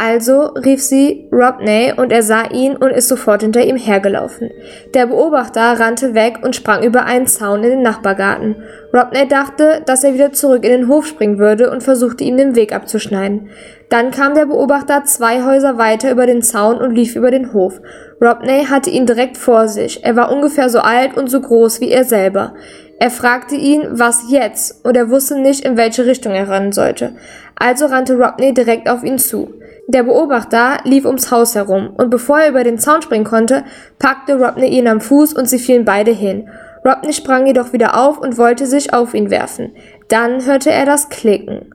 Also 0.00 0.42
rief 0.54 0.80
sie 0.80 1.28
Rodney 1.32 1.92
und 1.96 2.12
er 2.12 2.22
sah 2.22 2.44
ihn 2.52 2.76
und 2.76 2.90
ist 2.90 3.08
sofort 3.08 3.42
hinter 3.42 3.64
ihm 3.64 3.74
hergelaufen. 3.74 4.48
Der 4.94 5.06
Beobachter 5.06 5.80
rannte 5.80 6.14
weg 6.14 6.38
und 6.42 6.54
sprang 6.54 6.84
über 6.84 7.04
einen 7.04 7.26
Zaun 7.26 7.64
in 7.64 7.70
den 7.70 7.82
Nachbargarten. 7.82 8.62
Rodney 8.94 9.26
dachte, 9.26 9.82
dass 9.86 10.04
er 10.04 10.14
wieder 10.14 10.30
zurück 10.30 10.62
in 10.62 10.70
den 10.70 10.88
Hof 10.88 11.04
springen 11.04 11.40
würde 11.40 11.68
und 11.72 11.82
versuchte 11.82 12.22
ihm 12.22 12.36
den 12.36 12.54
Weg 12.54 12.72
abzuschneiden. 12.72 13.48
Dann 13.88 14.12
kam 14.12 14.36
der 14.36 14.46
Beobachter 14.46 15.02
zwei 15.02 15.42
Häuser 15.42 15.78
weiter 15.78 16.12
über 16.12 16.26
den 16.26 16.42
Zaun 16.42 16.76
und 16.76 16.94
lief 16.94 17.16
über 17.16 17.32
den 17.32 17.52
Hof. 17.52 17.80
Rodney 18.22 18.66
hatte 18.66 18.90
ihn 18.90 19.04
direkt 19.04 19.36
vor 19.36 19.66
sich. 19.66 20.04
Er 20.04 20.14
war 20.14 20.30
ungefähr 20.30 20.70
so 20.70 20.78
alt 20.78 21.16
und 21.16 21.28
so 21.28 21.40
groß 21.40 21.80
wie 21.80 21.90
er 21.90 22.04
selber. 22.04 22.54
Er 23.00 23.10
fragte 23.10 23.56
ihn, 23.56 23.82
was 23.90 24.30
jetzt, 24.30 24.84
und 24.84 24.96
er 24.96 25.10
wusste 25.10 25.40
nicht, 25.40 25.64
in 25.64 25.76
welche 25.76 26.06
Richtung 26.06 26.34
er 26.34 26.48
rennen 26.48 26.70
sollte. 26.70 27.16
Also 27.56 27.86
rannte 27.86 28.16
Rodney 28.16 28.54
direkt 28.54 28.88
auf 28.88 29.02
ihn 29.02 29.18
zu. 29.18 29.54
Der 29.90 30.02
Beobachter 30.02 30.80
lief 30.84 31.06
ums 31.06 31.30
Haus 31.30 31.54
herum, 31.54 31.94
und 31.96 32.10
bevor 32.10 32.40
er 32.40 32.50
über 32.50 32.62
den 32.62 32.76
Zaun 32.76 33.00
springen 33.00 33.24
konnte, 33.24 33.64
packte 33.98 34.38
Rodney 34.38 34.68
ihn 34.68 34.86
am 34.86 35.00
Fuß 35.00 35.32
und 35.32 35.48
sie 35.48 35.58
fielen 35.58 35.86
beide 35.86 36.10
hin. 36.10 36.50
Rodney 36.84 37.14
sprang 37.14 37.46
jedoch 37.46 37.72
wieder 37.72 37.98
auf 37.98 38.18
und 38.18 38.36
wollte 38.36 38.66
sich 38.66 38.92
auf 38.92 39.14
ihn 39.14 39.30
werfen. 39.30 39.72
Dann 40.10 40.44
hörte 40.44 40.70
er 40.70 40.84
das 40.84 41.08
Klicken. 41.08 41.74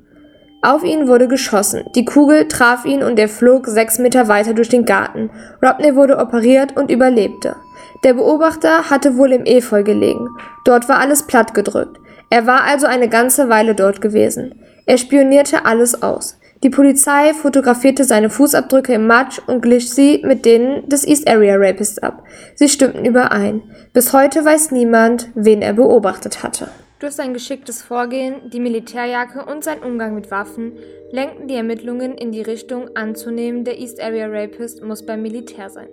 Auf 0.62 0.84
ihn 0.84 1.08
wurde 1.08 1.28
geschossen. 1.28 1.86
Die 1.96 2.06
Kugel 2.06 2.48
traf 2.48 2.86
ihn 2.86 3.02
und 3.02 3.18
er 3.18 3.30
flog 3.30 3.66
sechs 3.66 3.98
Meter 3.98 4.28
weiter 4.28 4.54
durch 4.54 4.70
den 4.70 4.86
Garten. 4.86 5.32
Rodney 5.66 5.96
wurde 5.96 6.20
operiert 6.20 6.78
und 6.78 6.92
überlebte. 6.92 7.56
Der 8.04 8.14
Beobachter 8.14 8.92
hatte 8.92 9.18
wohl 9.18 9.32
im 9.32 9.46
Efeu 9.46 9.82
gelegen. 9.82 10.28
Dort 10.66 10.88
war 10.88 11.00
alles 11.00 11.24
plattgedrückt. 11.24 12.00
Er 12.30 12.46
war 12.46 12.64
also 12.64 12.86
eine 12.86 13.10
ganze 13.10 13.50
Weile 13.50 13.74
dort 13.74 14.02
gewesen. 14.02 14.54
Er 14.86 15.00
spionierte 15.00 15.66
alles 15.66 16.04
aus. 16.04 16.38
Die 16.64 16.70
Polizei 16.70 17.34
fotografierte 17.34 18.06
seine 18.06 18.30
Fußabdrücke 18.30 18.94
im 18.94 19.06
Matsch 19.06 19.42
und 19.48 19.62
glich 19.62 19.90
sie 19.90 20.22
mit 20.24 20.46
denen 20.46 20.88
des 20.88 21.06
East 21.06 21.28
Area 21.28 21.56
Rapists 21.58 22.00
ab. 22.00 22.24
Sie 22.56 22.70
stimmten 22.70 23.04
überein. 23.04 23.64
Bis 23.92 24.14
heute 24.14 24.46
weiß 24.46 24.72
niemand, 24.72 25.28
wen 25.36 25.62
er 25.62 25.74
beobachtet 25.74 26.42
hatte. 26.42 26.70
Durch 27.00 27.16
sein 27.16 27.34
geschicktes 27.34 27.82
Vorgehen, 27.82 28.50
die 28.50 28.62
Militärjacke 28.62 29.44
und 29.44 29.66
sein 29.66 29.84
Umgang 29.84 30.16
mit 30.16 30.32
Waffen 30.32 30.78
lenkten 31.12 31.50
die 31.50 31.56
Ermittlungen 31.56 32.18
in 32.18 32.32
die 32.32 32.42
Richtung 32.42 32.96
anzunehmen, 32.96 33.66
der 33.66 33.78
East 33.78 34.02
Area 34.02 34.28
Rapist 34.28 34.82
muss 34.82 35.06
beim 35.06 35.22
Militär 35.22 35.70
sein. 35.70 35.90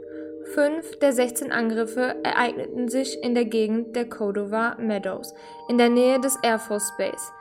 Fünf 0.55 1.01
der 1.01 1.13
16 1.13 1.51
Angriffe 1.51 2.15
ereigneten 2.23 2.89
sich 2.89 3.21
in 3.25 3.35
der 3.35 3.45
Gegend 3.45 3.97
der 3.97 4.09
Cordova 4.09 4.77
Meadows, 4.79 5.35
in 5.69 5.79
der 5.79 5.89
Nähe 5.89 6.21
des 6.21 6.39
Air 6.45 6.61
Force 6.61 6.93
Base. 6.97 7.33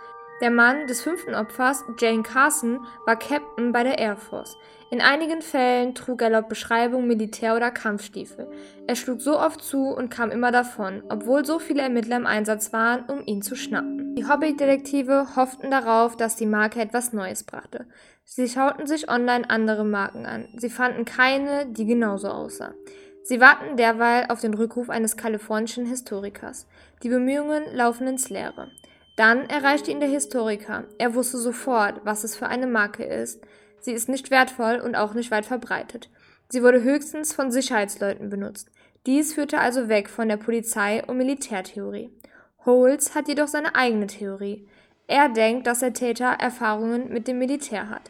Der 0.41 0.51
Mann 0.51 0.87
des 0.87 1.01
fünften 1.01 1.35
Opfers, 1.35 1.83
Jane 1.97 2.23
Carson, 2.23 2.79
war 3.05 3.17
Captain 3.17 3.73
bei 3.73 3.83
der 3.83 3.97
Air 3.99 4.15
Force. 4.15 4.57
In 4.89 5.01
einigen 5.01 5.41
Fällen 5.41 5.93
trug 5.95 6.21
er 6.21 6.29
laut 6.29 6.47
Beschreibung 6.47 7.07
Militär- 7.07 7.57
oder 7.57 7.71
Kampfstiefel. 7.71 8.49
Er 8.87 8.95
schlug 8.95 9.19
so 9.19 9.37
oft 9.37 9.61
zu 9.61 9.89
und 9.89 10.09
kam 10.09 10.31
immer 10.31 10.51
davon, 10.53 11.03
obwohl 11.09 11.43
so 11.45 11.59
viele 11.59 11.81
Ermittler 11.81 12.15
im 12.15 12.25
Einsatz 12.25 12.71
waren, 12.71 13.03
um 13.09 13.21
ihn 13.25 13.41
zu 13.41 13.55
schnappen. 13.55 14.15
Die 14.15 14.27
Hobbydetektive 14.27 15.35
hofften 15.35 15.71
darauf, 15.71 16.15
dass 16.15 16.37
die 16.37 16.45
Marke 16.45 16.79
etwas 16.79 17.11
Neues 17.11 17.43
brachte. 17.43 17.85
Sie 18.23 18.47
schauten 18.47 18.87
sich 18.87 19.09
online 19.09 19.49
andere 19.49 19.83
Marken 19.83 20.25
an. 20.25 20.47
Sie 20.55 20.69
fanden 20.69 21.03
keine, 21.03 21.65
die 21.65 21.85
genauso 21.85 22.29
aussah. 22.29 22.73
Sie 23.23 23.41
warten 23.41 23.75
derweil 23.75 24.27
auf 24.29 24.39
den 24.39 24.53
Rückruf 24.53 24.89
eines 24.89 25.17
kalifornischen 25.17 25.85
Historikers. 25.85 26.65
Die 27.03 27.09
Bemühungen 27.09 27.63
laufen 27.73 28.07
ins 28.07 28.29
Leere. 28.29 28.71
Dann 29.19 29.49
erreichte 29.49 29.91
ihn 29.91 29.99
der 29.99 30.07
Historiker. 30.07 30.85
Er 30.97 31.13
wusste 31.13 31.39
sofort, 31.39 31.99
was 32.05 32.23
es 32.23 32.37
für 32.37 32.47
eine 32.47 32.67
Marke 32.67 33.03
ist. 33.03 33.41
Sie 33.81 33.91
ist 33.91 34.07
nicht 34.07 34.31
wertvoll 34.31 34.79
und 34.79 34.95
auch 34.95 35.13
nicht 35.13 35.29
weit 35.29 35.45
verbreitet. 35.45 36.09
Sie 36.47 36.63
wurde 36.63 36.83
höchstens 36.83 37.33
von 37.33 37.51
Sicherheitsleuten 37.51 38.29
benutzt. 38.29 38.71
Dies 39.05 39.33
führte 39.33 39.59
also 39.59 39.89
weg 39.89 40.07
von 40.07 40.29
der 40.29 40.37
Polizei- 40.37 41.03
und 41.05 41.17
Militärtheorie. 41.17 42.11
Holes 42.65 43.13
hat 43.13 43.27
jedoch 43.27 43.49
seine 43.49 43.75
eigene 43.75 44.07
Theorie. 44.07 44.65
Er 45.07 45.27
denkt, 45.27 45.67
dass 45.67 45.81
der 45.81 45.91
Täter 45.91 46.37
Erfahrungen 46.39 47.11
mit 47.11 47.27
dem 47.27 47.39
Militär 47.39 47.89
hat. 47.89 48.03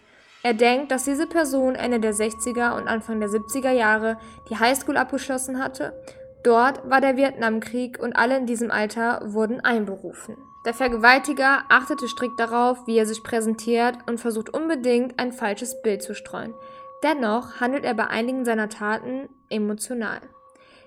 Er 0.44 0.54
denkt, 0.54 0.92
dass 0.92 1.06
diese 1.06 1.26
Person 1.26 1.74
Ende 1.74 2.00
der 2.00 2.14
60er 2.14 2.78
und 2.78 2.88
Anfang 2.88 3.20
der 3.20 3.30
70er 3.30 3.72
Jahre 3.72 4.20
die 4.52 4.60
Highschool 4.60 4.96
abgeschlossen 4.96 5.58
hatte. 5.58 6.00
Dort 6.44 6.88
war 6.88 7.02
der 7.02 7.18
Vietnamkrieg 7.18 7.98
und 8.00 8.16
alle 8.16 8.38
in 8.38 8.46
diesem 8.46 8.70
Alter 8.70 9.22
wurden 9.26 9.60
einberufen. 9.60 10.38
Der 10.70 10.76
Vergewaltiger 10.76 11.64
achtete 11.68 12.08
strikt 12.08 12.40
darauf, 12.40 12.86
wie 12.86 12.96
er 12.96 13.08
sich 13.08 13.24
präsentiert 13.24 13.98
und 14.06 14.20
versucht 14.20 14.54
unbedingt 14.54 15.20
ein 15.20 15.32
falsches 15.32 15.82
Bild 15.82 16.04
zu 16.04 16.14
streuen. 16.14 16.54
Dennoch 17.02 17.60
handelt 17.60 17.86
er 17.86 17.96
bei 17.96 18.06
einigen 18.06 18.46
seiner 18.46 18.70
Taten 18.70 19.30
emotional. 19.50 20.22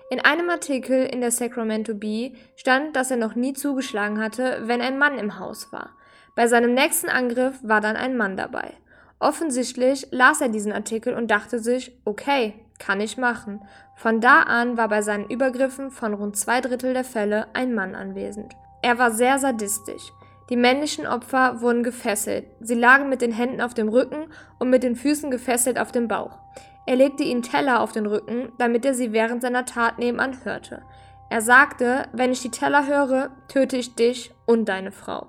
In 0.09 0.21
einem 0.21 0.49
Artikel 0.49 1.05
in 1.05 1.19
der 1.19 1.31
Sacramento 1.31 1.95
Bee 1.95 2.33
stand, 2.55 2.95
dass 2.95 3.11
er 3.11 3.17
noch 3.17 3.35
nie 3.35 3.51
zugeschlagen 3.51 4.23
hatte, 4.23 4.61
wenn 4.63 4.79
ein 4.79 4.97
Mann 4.97 5.17
im 5.17 5.37
Haus 5.37 5.73
war. 5.73 5.89
Bei 6.33 6.47
seinem 6.47 6.73
nächsten 6.73 7.09
Angriff 7.09 7.59
war 7.61 7.81
dann 7.81 7.97
ein 7.97 8.15
Mann 8.15 8.37
dabei. 8.37 8.71
Offensichtlich 9.19 10.07
las 10.11 10.39
er 10.39 10.47
diesen 10.47 10.71
Artikel 10.71 11.13
und 11.13 11.29
dachte 11.29 11.59
sich, 11.59 11.91
okay, 12.05 12.53
kann 12.79 13.01
ich 13.01 13.17
machen. 13.17 13.59
Von 13.97 14.21
da 14.21 14.43
an 14.43 14.77
war 14.77 14.87
bei 14.87 15.01
seinen 15.01 15.29
Übergriffen 15.29 15.91
von 15.91 16.13
rund 16.13 16.37
zwei 16.37 16.61
Drittel 16.61 16.93
der 16.93 17.03
Fälle 17.03 17.47
ein 17.53 17.73
Mann 17.73 17.95
anwesend. 17.95 18.55
Er 18.83 18.99
war 18.99 19.11
sehr 19.11 19.39
sadistisch. 19.39 20.11
Die 20.49 20.57
männlichen 20.57 21.07
Opfer 21.07 21.61
wurden 21.61 21.83
gefesselt. 21.83 22.45
Sie 22.59 22.75
lagen 22.75 23.07
mit 23.07 23.21
den 23.21 23.31
Händen 23.31 23.61
auf 23.61 23.73
dem 23.73 23.87
Rücken 23.87 24.25
und 24.59 24.69
mit 24.69 24.83
den 24.83 24.97
Füßen 24.97 25.31
gefesselt 25.31 25.79
auf 25.79 25.93
dem 25.93 26.09
Bauch. 26.09 26.37
Er 26.85 26.97
legte 26.97 27.23
ihnen 27.23 27.43
Teller 27.43 27.79
auf 27.79 27.93
den 27.93 28.05
Rücken, 28.05 28.51
damit 28.57 28.83
er 28.83 28.93
sie 28.93 29.13
während 29.13 29.41
seiner 29.41 29.65
Tat 29.65 29.99
nebenan 29.99 30.43
hörte. 30.43 30.83
Er 31.29 31.41
sagte, 31.41 32.09
wenn 32.11 32.33
ich 32.33 32.41
die 32.41 32.51
Teller 32.51 32.85
höre, 32.85 33.31
töte 33.47 33.77
ich 33.77 33.95
dich 33.95 34.33
und 34.45 34.67
deine 34.67 34.91
Frau. 34.91 35.27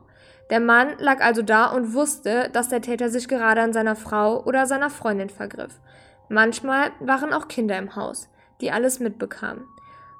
Der 0.50 0.60
Mann 0.60 0.88
lag 0.98 1.24
also 1.24 1.42
da 1.42 1.66
und 1.66 1.94
wusste, 1.94 2.50
dass 2.52 2.68
der 2.68 2.82
Täter 2.82 3.08
sich 3.08 3.28
gerade 3.28 3.62
an 3.62 3.72
seiner 3.72 3.94
Frau 3.94 4.42
oder 4.42 4.66
seiner 4.66 4.90
Freundin 4.90 5.30
vergriff. 5.30 5.80
Manchmal 6.28 6.90
waren 6.98 7.32
auch 7.32 7.46
Kinder 7.46 7.78
im 7.78 7.94
Haus, 7.94 8.28
die 8.60 8.72
alles 8.72 8.98
mitbekamen. 8.98 9.64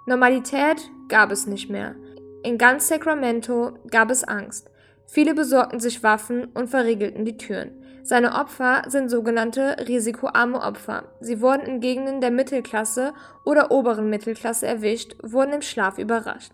Normalität 0.06 0.88
gab 1.08 1.32
es 1.32 1.46
nicht 1.46 1.68
mehr. 1.68 1.96
In 2.44 2.59
ganz 2.59 2.88
Sacramento 2.88 3.72
gab 3.90 4.11
es 4.11 4.22
Angst. 4.22 4.70
Viele 5.07 5.33
besorgten 5.33 5.80
sich 5.80 6.02
Waffen 6.02 6.44
und 6.52 6.68
verriegelten 6.68 7.24
die 7.24 7.38
Türen. 7.38 7.83
Seine 8.02 8.35
Opfer 8.35 8.83
sind 8.87 9.09
sogenannte 9.09 9.76
risikoarme 9.88 10.61
Opfer. 10.61 11.04
Sie 11.20 11.40
wurden 11.40 11.62
in 11.62 11.80
Gegenden 11.80 12.20
der 12.20 12.30
Mittelklasse 12.30 13.14
oder 13.46 13.70
oberen 13.70 14.11
Mittelklasse 14.11 14.66
erwischt, 14.66 15.16
wurden 15.22 15.54
im 15.54 15.62
Schlaf 15.62 15.96
überrascht. 15.96 16.52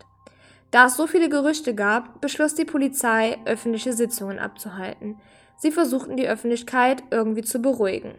Da 0.70 0.86
es 0.86 0.96
so 0.96 1.08
viele 1.08 1.28
Gerüchte 1.28 1.74
gab, 1.74 2.20
beschloss 2.20 2.54
die 2.54 2.64
Polizei, 2.64 3.38
öffentliche 3.44 3.92
Sitzungen 3.92 4.38
abzuhalten. 4.38 5.20
Sie 5.56 5.72
versuchten 5.72 6.16
die 6.16 6.28
Öffentlichkeit 6.28 7.02
irgendwie 7.10 7.42
zu 7.42 7.60
beruhigen. 7.60 8.14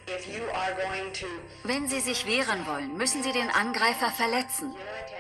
Wenn 1.64 1.88
Sie 1.88 2.02
sich 2.02 2.28
wehren 2.28 2.68
wollen, 2.68 2.98
müssen 2.98 3.24
Sie 3.24 3.32
den 3.32 3.50
Angreifer 3.50 4.12
verletzen. 4.12 4.76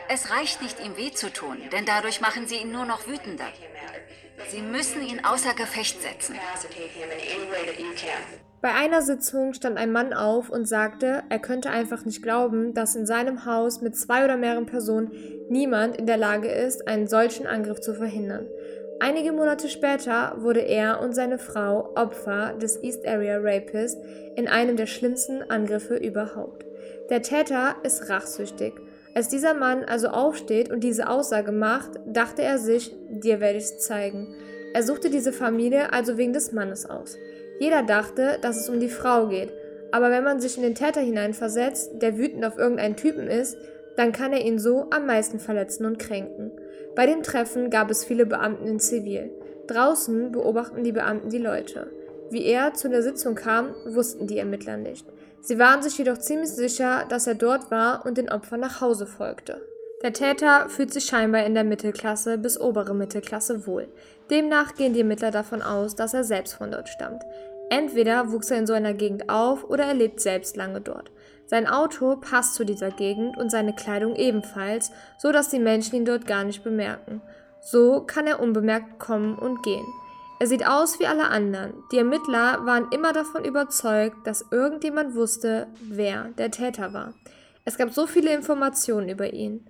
Es 0.10 0.32
reicht 0.32 0.62
nicht, 0.62 0.80
ihm 0.84 0.98
weh 0.98 1.12
zu 1.12 1.32
tun, 1.32 1.58
denn 1.72 1.86
dadurch 1.86 2.22
machen 2.22 2.48
Sie 2.48 2.58
ihn 2.58 2.72
nur 2.72 2.86
noch 2.86 3.08
wütender. 3.08 3.46
Sie 4.50 4.62
müssen 4.62 5.02
ihn 5.02 5.24
außer 5.24 5.54
Gefecht 5.54 6.02
setzen. 6.02 6.36
Bei 8.62 8.74
einer 8.74 9.02
Sitzung 9.02 9.54
stand 9.54 9.78
ein 9.78 9.92
Mann 9.92 10.14
auf 10.14 10.50
und 10.50 10.68
sagte, 10.68 11.24
er 11.30 11.40
könnte 11.40 11.70
einfach 11.70 12.06
nicht 12.06 12.22
glauben, 12.22 12.74
dass 12.74 12.96
in 12.96 13.06
seinem 13.06 13.46
Haus 13.46 13.82
mit 13.82 13.96
zwei 13.96 14.24
oder 14.24 14.38
mehreren 14.38 14.66
Personen 14.66 15.12
niemand 15.50 15.98
in 15.98 16.06
der 16.06 16.18
Lage 16.18 16.50
ist, 16.50 16.88
einen 16.88 17.08
solchen 17.08 17.48
Angriff 17.48 17.80
zu 17.80 17.96
verhindern. 17.96 18.48
Einige 19.00 19.32
Monate 19.32 19.68
später 19.68 20.36
wurde 20.38 20.60
er 20.60 21.02
und 21.02 21.16
seine 21.16 21.40
Frau 21.40 21.92
Opfer 21.96 22.54
des 22.62 22.84
East 22.84 23.08
Area 23.08 23.40
Rapist 23.42 23.98
in 24.36 24.48
einem 24.48 24.78
der 24.78 24.86
schlimmsten 24.86 25.42
Angriffe 25.50 25.96
überhaupt. 25.96 26.64
Der 27.10 27.24
Täter 27.24 27.78
ist 27.82 28.10
rachsüchtig 28.10 28.74
als 29.13 29.28
dieser 29.28 29.54
Mann 29.54 29.84
also 29.84 30.08
aufsteht 30.08 30.71
und 30.71 30.84
diese 30.84 31.10
Aussage 31.10 31.52
macht, 31.52 31.91
dachte 32.06 32.41
er 32.41 32.58
sich, 32.58 32.95
dir 33.10 33.41
werde 33.41 33.58
ich 33.58 33.65
es 33.65 33.80
zeigen. 33.80 34.34
Er 34.74 34.84
suchte 34.84 35.10
diese 35.10 35.34
Familie 35.34 35.91
also 35.91 36.17
wegen 36.17 36.34
des 36.34 36.52
Mannes 36.52 36.89
aus. 36.89 37.17
Jeder 37.60 37.84
dachte, 37.84 38.38
dass 38.41 38.58
es 38.58 38.69
um 38.69 38.80
die 38.80 38.88
Frau 38.88 39.28
geht, 39.28 39.52
aber 39.91 40.10
wenn 40.10 40.24
man 40.24 40.39
sich 40.39 40.56
in 40.56 40.63
den 40.63 40.76
Täter 40.76 41.02
hineinversetzt, 41.02 42.02
der 42.02 42.17
wütend 42.17 42.45
auf 42.45 42.58
irgendeinen 42.58 42.95
Typen 42.95 43.28
ist, 43.28 43.58
dann 43.97 44.13
kann 44.13 44.32
er 44.32 44.45
ihn 44.45 44.58
so 44.58 44.88
am 44.89 45.06
meisten 45.06 45.39
verletzen 45.39 45.86
und 45.86 46.00
kränken. 46.00 46.52
Bei 46.95 47.06
dem 47.06 47.24
Treffen 47.24 47.69
gab 47.69 47.91
es 47.91 48.06
viele 48.06 48.26
Beamten 48.26 48.67
in 48.67 48.80
Zivil. 48.80 49.32
Draußen 49.67 50.32
beobachten 50.32 50.84
die 50.84 50.91
Beamten 50.93 51.30
die 51.30 51.38
Leute. 51.38 51.88
Wie 52.30 52.45
er 52.45 52.74
zu 52.74 52.89
der 52.89 53.04
Sitzung 53.04 53.36
kam, 53.36 53.76
wussten 53.86 54.28
die 54.28 54.38
Ermittler 54.38 54.78
nicht. 54.78 55.06
Sie 55.41 55.58
waren 55.58 55.82
sich 55.82 55.97
jedoch 55.97 56.19
ziemlich 56.19 56.51
sicher, 56.51 57.06
dass 57.10 57.27
er 57.27 57.36
dort 57.36 57.71
war 57.71 58.06
und 58.06 58.17
den 58.17 58.30
Opfern 58.30 58.60
nach 58.60 58.80
Hause 58.80 59.08
folgte. 59.08 59.62
Der 60.04 60.13
Täter 60.13 60.69
fühlt 60.69 60.93
sich 60.93 61.06
scheinbar 61.06 61.43
in 61.45 61.54
der 61.54 61.63
Mittelklasse 61.63 62.38
bis 62.38 62.60
obere 62.60 62.93
Mittelklasse 62.93 63.67
wohl. 63.67 63.88
Demnach 64.30 64.75
gehen 64.75 64.93
die 64.93 65.01
Ermittler 65.01 65.32
davon 65.32 65.62
aus, 65.62 65.95
dass 65.95 66.13
er 66.13 66.23
selbst 66.23 66.54
von 66.54 66.71
dort 66.71 66.89
stammt. 66.89 67.21
Entweder 67.69 68.32
wuchs 68.32 68.51
er 68.51 68.58
in 68.58 68.67
so 68.67 68.73
einer 68.73 68.93
Gegend 68.93 69.30
auf 69.30 69.63
oder 69.63 69.86
er 69.86 69.93
lebt 69.93 70.19
selbst 70.19 70.58
lange 70.58 70.82
dort. 70.82 71.12
Sein 71.45 71.67
Auto 71.67 72.15
passt 72.17 72.56
zu 72.56 72.65
dieser 72.65 72.91
Gegend 72.91 73.38
und 73.38 73.49
seine 73.49 73.73
Kleidung 73.73 74.15
ebenfalls, 74.15 74.91
so 75.19 75.32
dass 75.32 75.49
die 75.49 75.60
Menschen 75.60 75.95
ihn 75.95 76.06
dort 76.06 76.25
gar 76.25 76.43
nicht 76.43 76.63
bemerken. 76.63 77.21
So 77.62 78.01
kann 78.01 78.27
er 78.27 78.39
unbemerkt 78.39 78.99
kommen 78.99 79.38
und 79.38 79.62
gehen. 79.63 79.86
Er 80.41 80.47
sieht 80.47 80.65
aus 80.65 80.99
wie 80.99 81.06
alle 81.06 81.27
anderen. 81.27 81.84
Die 81.91 81.99
Ermittler 81.99 82.65
waren 82.65 82.88
immer 82.89 83.13
davon 83.13 83.45
überzeugt, 83.45 84.25
dass 84.25 84.43
irgendjemand 84.49 85.13
wusste, 85.13 85.67
wer 85.84 86.30
der 86.36 86.49
Täter 86.49 86.93
war. 86.93 87.13
Es 87.63 87.77
gab 87.77 87.93
so 87.93 88.08
viele 88.08 88.34
Informationen 88.34 89.08
über 89.08 89.34
ihn. 89.34 89.63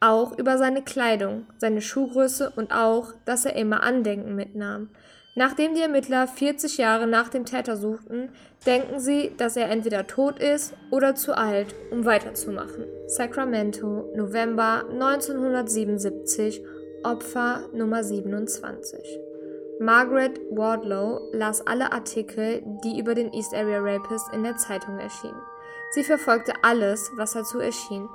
Auch 0.00 0.36
über 0.36 0.58
seine 0.58 0.82
Kleidung, 0.82 1.46
seine 1.56 1.80
Schuhgröße 1.80 2.52
und 2.54 2.72
auch, 2.72 3.14
dass 3.24 3.46
er 3.46 3.56
immer 3.56 3.82
Andenken 3.82 4.36
mitnahm. 4.36 4.90
Nachdem 5.34 5.74
die 5.74 5.80
Ermittler 5.80 6.28
40 6.28 6.76
Jahre 6.76 7.06
nach 7.06 7.30
dem 7.30 7.46
Täter 7.46 7.78
suchten, 7.78 8.28
denken 8.66 9.00
sie, 9.00 9.32
dass 9.38 9.56
er 9.56 9.70
entweder 9.70 10.06
tot 10.06 10.40
ist 10.40 10.74
oder 10.90 11.14
zu 11.14 11.38
alt, 11.38 11.74
um 11.90 12.04
weiterzumachen. 12.04 12.84
Sacramento, 13.06 14.12
November 14.14 14.84
1977, 14.90 16.62
Opfer 17.02 17.62
Nummer 17.72 18.04
27. 18.04 19.27
Margaret 19.80 20.40
Wardlow 20.50 21.30
las 21.32 21.64
alle 21.64 21.92
Artikel, 21.92 22.62
die 22.82 22.98
über 22.98 23.14
den 23.14 23.32
East 23.32 23.54
Area 23.54 23.78
Rapist 23.78 24.26
in 24.32 24.42
der 24.42 24.56
Zeitung 24.56 24.98
erschienen. 24.98 25.40
Sie 25.92 26.02
verfolgte 26.02 26.52
alles, 26.62 27.12
was 27.16 27.34
dazu 27.34 27.60
erschien. 27.60 28.08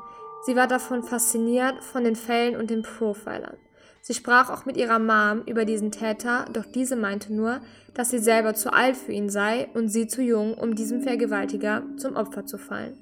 Sie 0.45 0.58
war 0.58 0.67
davon 0.67 1.04
fasziniert 1.04 1.82
von 1.82 2.04
den 2.04 2.17
Fällen 2.17 2.58
und 2.58 2.69
den 2.69 2.82
Profilern. 2.82 3.56
Sie 4.02 4.13
sprach 4.13 4.49
auch 4.49 4.65
mit 4.65 4.76
ihrer 4.76 4.99
Mom 4.99 5.43
über 5.45 5.63
diesen 5.63 5.89
Täter, 5.89 6.43
doch 6.52 6.65
diese 6.65 6.97
meinte 6.97 7.34
nur, 7.34 7.62
dass 7.93 8.10
sie 8.10 8.19
selber 8.19 8.54
zu 8.54 8.73
alt 8.73 8.97
für 8.97 9.13
ihn 9.13 9.30
sei 9.30 9.69
und 9.73 9.88
sie 9.88 10.08
zu 10.08 10.21
jung, 10.21 10.56
um 10.56 10.76
diesem 10.76 11.02
Vergewaltiger 11.02 11.84
zum 11.95 12.17
Opfer 12.17 12.45
zu 12.45 12.58
fallen. 12.58 12.97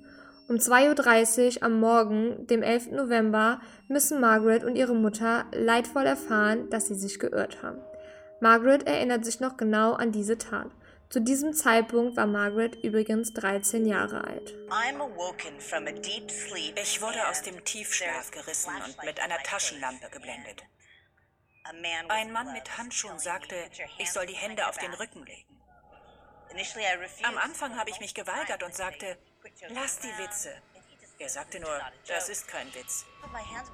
Um 0.48 0.58
2.30 0.58 1.58
Uhr 1.58 1.64
am 1.64 1.80
Morgen, 1.80 2.46
dem 2.46 2.62
11. 2.62 2.92
November, 2.92 3.60
müssen 3.88 4.22
Margaret 4.22 4.64
und 4.64 4.76
ihre 4.76 4.94
Mutter 4.94 5.46
leidvoll 5.52 6.06
erfahren, 6.06 6.70
dass 6.70 6.88
sie 6.88 6.96
sich 6.96 7.18
geirrt 7.18 7.64
haben. 7.64 7.80
Margaret 8.42 8.88
erinnert 8.88 9.24
sich 9.24 9.40
noch 9.40 9.56
genau 9.56 9.94
an 9.94 10.12
diese 10.12 10.36
Tat. 10.40 10.72
Zu 11.10 11.22
diesem 11.22 11.54
Zeitpunkt 11.54 12.18
war 12.18 12.26
Margaret 12.26 12.76
übrigens 12.84 13.34
13 13.34 13.86
Jahre 13.86 14.24
alt. 14.24 14.58
Ich 16.76 17.02
wurde 17.02 17.28
aus 17.30 17.44
dem 17.44 17.64
Tiefschlaf 17.64 18.32
gerissen 18.32 18.72
und 18.84 19.06
mit 19.06 19.20
einer 19.20 19.38
Taschenlampe 19.44 20.10
geblendet. 20.10 20.64
Ein 22.10 22.32
Mann 22.32 22.52
mit 22.54 22.78
Handschuhen 22.80 23.20
sagte, 23.20 23.56
ich 24.00 24.12
soll 24.12 24.26
die 24.26 24.34
Hände 24.34 24.68
auf 24.68 24.80
den 24.80 24.94
Rücken 24.96 25.24
legen. 25.24 25.62
Am 27.24 27.38
Anfang 27.38 27.78
habe 27.78 27.92
ich 27.92 28.00
mich 28.00 28.16
geweigert 28.16 28.64
und 28.64 28.74
sagte, 28.74 29.20
lass 29.70 30.00
die 30.00 30.18
Witze. 30.18 30.50
Er 31.22 31.30
sagte 31.30 31.60
nur, 31.60 31.80
das 32.08 32.30
ist 32.30 32.48
kein 32.48 32.74
Witz. 32.74 33.06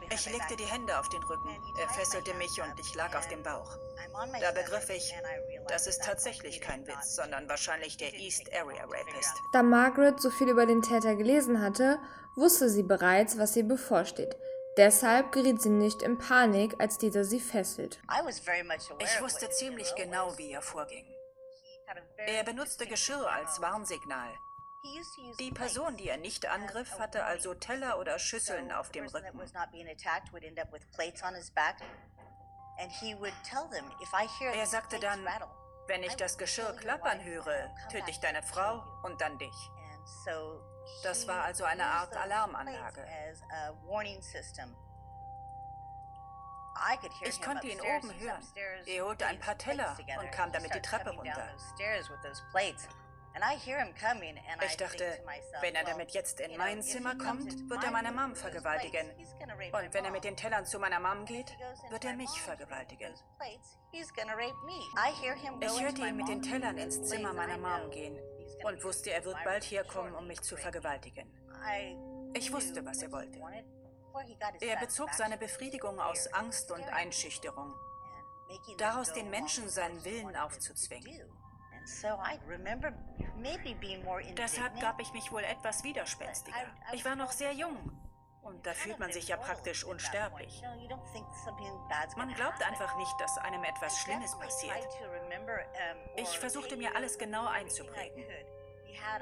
Ich 0.09 0.29
legte 0.29 0.57
die 0.57 0.65
Hände 0.65 0.99
auf 0.99 1.07
den 1.07 1.23
Rücken, 1.23 1.57
er 1.79 1.87
fesselte 1.87 2.33
mich 2.33 2.61
und 2.61 2.77
ich 2.77 2.93
lag 2.93 3.15
auf 3.15 3.25
dem 3.29 3.41
Bauch. 3.41 3.77
Da 4.41 4.51
begriff 4.51 4.89
ich, 4.89 5.15
das 5.69 5.87
ist 5.87 6.03
tatsächlich 6.03 6.59
kein 6.59 6.85
Witz, 6.85 7.15
sondern 7.15 7.47
wahrscheinlich 7.47 7.95
der 7.95 8.13
East 8.13 8.53
Area 8.53 8.83
Rapist. 8.83 9.33
Da 9.53 9.63
Margaret 9.63 10.19
so 10.19 10.29
viel 10.29 10.49
über 10.49 10.65
den 10.65 10.81
Täter 10.81 11.15
gelesen 11.15 11.61
hatte, 11.61 11.99
wusste 12.35 12.67
sie 12.69 12.83
bereits, 12.83 13.37
was 13.37 13.55
ihr 13.55 13.63
bevorsteht. 13.63 14.35
Deshalb 14.75 15.31
geriet 15.31 15.61
sie 15.61 15.69
nicht 15.69 16.01
in 16.01 16.17
Panik, 16.17 16.75
als 16.79 16.97
dieser 16.97 17.23
sie 17.23 17.39
fesselt. 17.39 18.01
Ich 18.99 19.21
wusste 19.21 19.49
ziemlich 19.51 19.95
genau, 19.95 20.37
wie 20.37 20.51
er 20.51 20.61
vorging. 20.61 21.05
Er 22.17 22.43
benutzte 22.43 22.85
Geschirr 22.85 23.25
als 23.31 23.61
Warnsignal. 23.61 24.33
Die 25.39 25.51
Person, 25.51 25.97
die 25.97 26.07
er 26.09 26.17
nicht 26.17 26.45
angriff, 26.45 26.97
hatte 26.99 27.23
also 27.25 27.53
Teller 27.53 27.99
oder 27.99 28.19
Schüsseln 28.19 28.71
auf 28.71 28.89
dem 28.91 29.05
Rücken. 29.07 29.37
Er 34.53 34.65
sagte 34.67 34.99
dann, 34.99 35.25
wenn 35.87 36.03
ich 36.03 36.15
das 36.15 36.37
Geschirr 36.37 36.73
klappern 36.75 37.23
höre, 37.23 37.75
töte 37.89 38.09
ich 38.11 38.19
deine 38.19 38.43
Frau 38.43 38.83
und 39.03 39.19
dann 39.21 39.37
dich. 39.37 39.69
Das 41.03 41.27
war 41.27 41.43
also 41.43 41.63
eine 41.65 41.85
Art 41.85 42.15
Alarmanlage. 42.15 43.01
Ich 47.21 47.41
konnte 47.41 47.67
ihn 47.67 47.81
oben 47.81 48.13
hören. 48.19 48.41
Er 48.85 49.05
holte 49.05 49.25
ein 49.25 49.39
paar 49.39 49.57
Teller 49.57 49.97
und 50.19 50.31
kam 50.31 50.51
damit 50.51 50.73
die 50.73 50.81
Treppe 50.81 51.09
runter. 51.11 51.47
Ich 54.65 54.77
dachte, 54.77 55.19
wenn 55.61 55.75
er 55.75 55.83
damit 55.83 56.11
jetzt 56.11 56.39
in 56.39 56.57
mein 56.57 56.81
Zimmer 56.81 57.15
kommt, 57.17 57.69
wird 57.69 57.83
er 57.83 57.91
meine 57.91 58.11
Mom 58.11 58.35
vergewaltigen. 58.35 59.11
Und 59.71 59.93
wenn 59.93 60.05
er 60.05 60.11
mit 60.11 60.23
den 60.23 60.35
Tellern 60.35 60.65
zu 60.65 60.79
meiner 60.79 60.99
Mom 60.99 61.25
geht, 61.25 61.55
wird 61.89 62.05
er 62.05 62.13
mich 62.13 62.29
vergewaltigen. 62.41 63.13
Ich 65.61 65.81
hörte 65.81 66.01
ihn 66.01 66.15
mit 66.15 66.27
den 66.27 66.41
Tellern 66.41 66.77
ins 66.77 67.03
Zimmer 67.03 67.33
meiner 67.33 67.57
Mom 67.57 67.91
gehen 67.91 68.17
und 68.63 68.83
wusste, 68.83 69.11
er 69.11 69.23
wird 69.23 69.37
bald 69.43 69.63
herkommen, 69.65 70.15
um 70.15 70.27
mich 70.27 70.41
zu 70.41 70.57
vergewaltigen. 70.57 71.31
Ich 72.33 72.51
wusste, 72.51 72.83
was 72.85 73.01
er 73.01 73.11
wollte. 73.11 73.39
Er 74.61 74.77
bezog 74.77 75.13
seine 75.13 75.37
Befriedigung 75.37 75.99
aus 75.99 76.27
Angst 76.33 76.71
und 76.71 76.83
Einschüchterung, 76.85 77.73
daraus 78.77 79.13
den 79.13 79.29
Menschen 79.29 79.69
seinen 79.69 80.03
Willen 80.03 80.35
aufzuzwingen. 80.35 81.31
Deshalb 84.35 84.79
gab 84.81 84.99
ich 84.99 85.13
mich 85.13 85.31
wohl 85.31 85.43
etwas 85.43 85.83
widerspenstiger. 85.83 86.57
Ich 86.93 87.05
war 87.05 87.15
noch 87.15 87.31
sehr 87.31 87.53
jung. 87.53 87.91
Und 88.41 88.65
da 88.65 88.73
fühlt 88.73 88.97
man 88.97 89.11
sich 89.11 89.27
ja 89.27 89.35
praktisch 89.35 89.83
unsterblich. 89.83 90.63
Man 92.15 92.33
glaubt 92.33 92.63
einfach 92.63 92.97
nicht, 92.97 93.13
dass 93.19 93.37
einem 93.39 93.63
etwas 93.63 93.99
Schlimmes 93.99 94.37
passiert. 94.39 94.87
Ich 96.15 96.39
versuchte 96.39 96.77
mir 96.77 96.95
alles 96.95 97.17
genau 97.17 97.45
einzuprägen. 97.45 98.23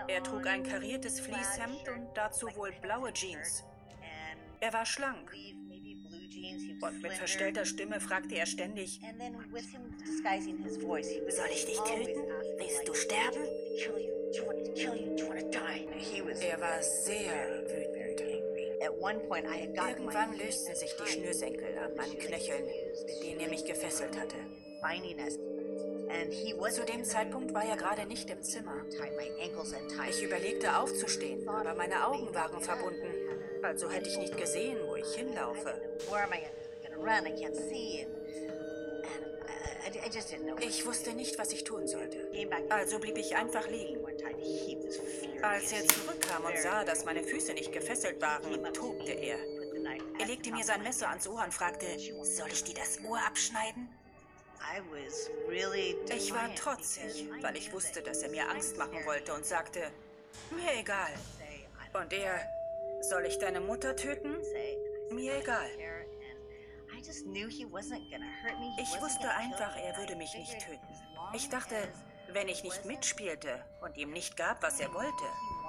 Er 0.08 0.23
trug 0.23 0.45
ein 0.45 0.63
kariertes 0.63 1.19
Fließhemd 1.19 1.89
und 1.89 2.13
dazu 2.13 2.56
wohl 2.56 2.71
blaue 2.73 3.12
Jeans. 3.13 3.63
Er 4.60 4.73
war 4.73 4.86
schlank. 4.86 5.32
Und 6.82 7.02
mit 7.02 7.13
verstellter 7.13 7.65
Stimme 7.65 8.00
fragte 8.00 8.36
er 8.36 8.45
ständig, 8.45 9.00
soll 11.30 11.50
ich 11.52 11.65
dich 11.65 11.80
töten? 11.80 12.21
Willst 12.58 12.88
du 12.88 12.93
sterben? 12.93 13.43
Er 16.41 16.62
war 16.62 16.82
sehr 16.82 17.63
wütend. 17.69 18.06
Irgendwann 19.88 20.38
lösten 20.38 20.76
sich 20.76 20.95
die 20.95 21.12
Schnürsenkel 21.12 21.78
an 21.78 21.95
meinen 21.95 22.17
Knöcheln, 22.17 22.65
mit 23.06 23.24
denen 23.24 23.39
er 23.39 23.50
mich 23.50 23.65
gefesselt 23.65 24.17
hatte. 24.17 24.36
Zu 26.71 26.84
dem 26.84 27.04
Zeitpunkt 27.04 27.54
war 27.54 27.63
er 27.63 27.78
gerade 27.78 28.06
nicht 28.06 28.30
im 28.30 28.41
Zimmer. 28.43 28.86
Ich 30.10 30.24
überlegte 30.24 30.78
aufzustehen, 30.78 31.48
aber 31.48 31.74
meine 31.76 32.06
Augen 32.06 32.34
waren 32.34 32.62
verbunden. 32.62 33.08
Also 33.63 33.89
hätte 33.89 34.10
ich 34.10 34.17
nicht 34.17 34.38
gesehen, 34.38 34.78
hinlaufe. 35.13 35.74
Ich 40.62 40.86
wusste 40.86 41.13
nicht, 41.13 41.38
was 41.38 41.52
ich 41.52 41.63
tun 41.63 41.88
sollte. 41.88 42.18
Also 42.70 43.00
blieb 43.00 43.18
ich 43.18 43.36
einfach 43.36 43.68
liegen. 43.68 44.00
Als 45.41 45.72
er 45.72 45.88
zurückkam 45.88 46.46
und 46.46 46.58
sah, 46.58 46.84
dass 46.84 47.06
meine 47.06 47.24
Füße 47.24 47.54
nicht 47.54 47.72
gefesselt 47.72 48.22
waren, 48.22 48.74
tobte 48.74 49.12
er. 49.12 49.38
Er 50.18 50.26
legte 50.26 50.52
mir 50.52 50.63
sein 50.63 50.82
Messer 50.82 51.10
ans 51.10 51.28
Ohr 51.28 51.44
und 51.44 51.54
fragte, 51.54 51.86
soll 52.24 52.48
ich 52.52 52.63
dir 52.63 52.76
das 52.76 53.00
Ohr 53.08 53.20
abschneiden? 53.20 53.89
Ich 56.10 56.34
war 56.34 56.56
trotzig, 56.56 57.30
weil 57.41 57.56
ich 57.56 57.72
wusste, 57.72 58.02
dass 58.02 58.24
er 58.24 58.30
mir 58.30 58.50
Angst 58.50 58.78
machen 58.78 59.06
wollte 59.06 59.34
und 59.34 59.46
sagte, 59.46 59.91
mir 60.50 60.80
egal. 60.80 61.13
Und 61.94 62.12
er, 62.12 62.41
soll 63.02 63.26
ich 63.26 63.38
deine 63.38 63.62
Mutter 63.62 63.96
töten? 63.96 64.36
Mir 65.12 65.38
egal. 65.38 65.70
Ich 68.78 69.02
wusste 69.02 69.30
einfach, 69.30 69.76
er 69.78 69.98
würde 69.98 70.15
mich 70.15 70.34
nicht 70.36 70.60
töten. 70.60 70.88
Ich 71.34 71.50
dachte, 71.50 71.76
wenn 72.34 72.48
ich 72.48 72.63
nicht 72.63 72.86
mitspielte 72.86 73.63
und 73.82 73.98
ihm 73.98 74.12
nicht 74.12 74.38
gab, 74.38 74.63
was 74.63 74.80
er 74.80 74.94
wollte, 74.94 75.26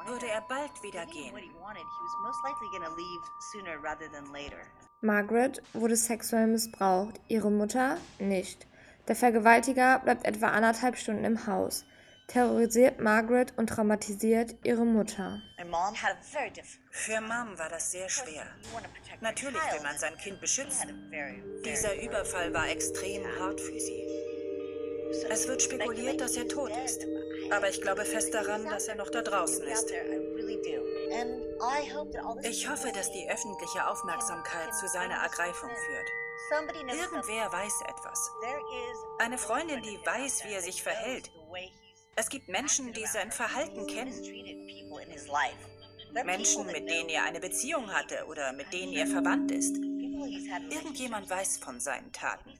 würde 0.06 0.28
er 0.28 0.40
bald 0.42 0.82
wieder 0.82 1.06
gehen. 1.06 1.34
Margaret 5.00 5.62
wurde 5.72 5.96
sexuell 5.96 6.46
missbraucht, 6.46 7.20
ihre 7.28 7.50
Mutter 7.50 7.98
nicht. 8.18 8.66
Der 9.08 9.16
Vergewaltiger 9.16 9.98
bleibt 10.00 10.24
etwa 10.24 10.48
anderthalb 10.48 10.96
Stunden 10.96 11.24
im 11.24 11.46
Haus 11.46 11.84
terrorisiert 12.26 13.00
Margaret 13.00 13.52
und 13.56 13.68
traumatisiert 13.68 14.56
ihre 14.64 14.84
Mutter. 14.84 15.40
Für 16.90 17.20
Mom 17.20 17.58
war 17.58 17.68
das 17.68 17.92
sehr 17.92 18.08
schwer. 18.08 18.46
Natürlich 19.20 19.62
will 19.72 19.82
man 19.82 19.98
sein 19.98 20.16
Kind 20.18 20.40
beschützen. 20.40 21.10
Dieser 21.64 22.00
Überfall 22.02 22.52
war 22.52 22.68
extrem 22.68 23.24
hart 23.38 23.60
für 23.60 23.78
sie. 23.78 24.06
Es 25.30 25.46
wird 25.46 25.62
spekuliert, 25.62 26.20
dass 26.20 26.36
er 26.36 26.48
tot 26.48 26.72
ist. 26.84 27.06
Aber 27.50 27.68
ich 27.68 27.80
glaube 27.80 28.04
fest 28.04 28.34
daran, 28.34 28.64
dass 28.64 28.88
er 28.88 28.96
noch 28.96 29.10
da 29.10 29.22
draußen 29.22 29.64
ist. 29.66 29.92
Ich 32.42 32.68
hoffe, 32.68 32.92
dass 32.92 33.12
die 33.12 33.28
öffentliche 33.30 33.86
Aufmerksamkeit 33.86 34.74
zu 34.74 34.88
seiner 34.88 35.14
Ergreifung 35.22 35.70
führt. 35.70 36.10
Irgendwer 36.92 37.52
weiß 37.52 37.82
etwas. 37.82 38.30
Eine 39.18 39.38
Freundin, 39.38 39.80
die 39.82 39.98
weiß, 40.04 40.44
wie 40.44 40.52
er 40.52 40.62
sich 40.62 40.82
verhält. 40.82 41.30
Es 42.18 42.30
gibt 42.30 42.48
Menschen, 42.48 42.94
die 42.94 43.04
sein 43.04 43.30
Verhalten 43.30 43.86
kennen. 43.86 44.14
Menschen, 46.24 46.66
mit 46.66 46.88
denen 46.88 47.10
er 47.10 47.24
eine 47.24 47.40
Beziehung 47.40 47.92
hatte 47.92 48.24
oder 48.26 48.54
mit 48.54 48.72
denen 48.72 48.94
er 48.94 49.06
verwandt 49.06 49.50
ist. 49.50 49.76
Irgendjemand 49.76 51.28
weiß 51.28 51.58
von 51.58 51.78
seinen 51.78 52.10
Taten. 52.12 52.50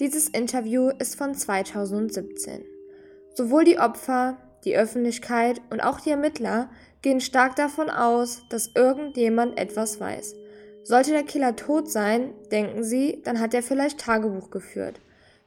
Dieses 0.00 0.28
Interview 0.28 0.90
ist 0.98 1.14
von 1.14 1.36
2017. 1.36 2.64
Sowohl 3.34 3.64
die 3.64 3.78
Opfer, 3.78 4.36
die 4.64 4.76
Öffentlichkeit 4.76 5.60
und 5.70 5.80
auch 5.80 6.00
die 6.00 6.10
Ermittler 6.10 6.70
gehen 7.02 7.20
stark 7.20 7.54
davon 7.54 7.88
aus, 7.88 8.42
dass 8.48 8.72
irgendjemand 8.74 9.58
etwas 9.58 10.00
weiß. 10.00 10.34
Sollte 10.82 11.12
der 11.12 11.22
Killer 11.22 11.54
tot 11.54 11.88
sein, 11.88 12.34
denken 12.50 12.82
sie, 12.82 13.22
dann 13.24 13.38
hat 13.38 13.54
er 13.54 13.62
vielleicht 13.62 14.00
Tagebuch 14.00 14.50
geführt. 14.50 15.00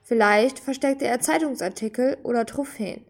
Vielleicht 0.07 0.59
versteckte 0.59 1.05
er 1.05 1.19
Zeitungsartikel 1.19 2.15
oder 2.23 2.45
Trophäen. 2.45 3.03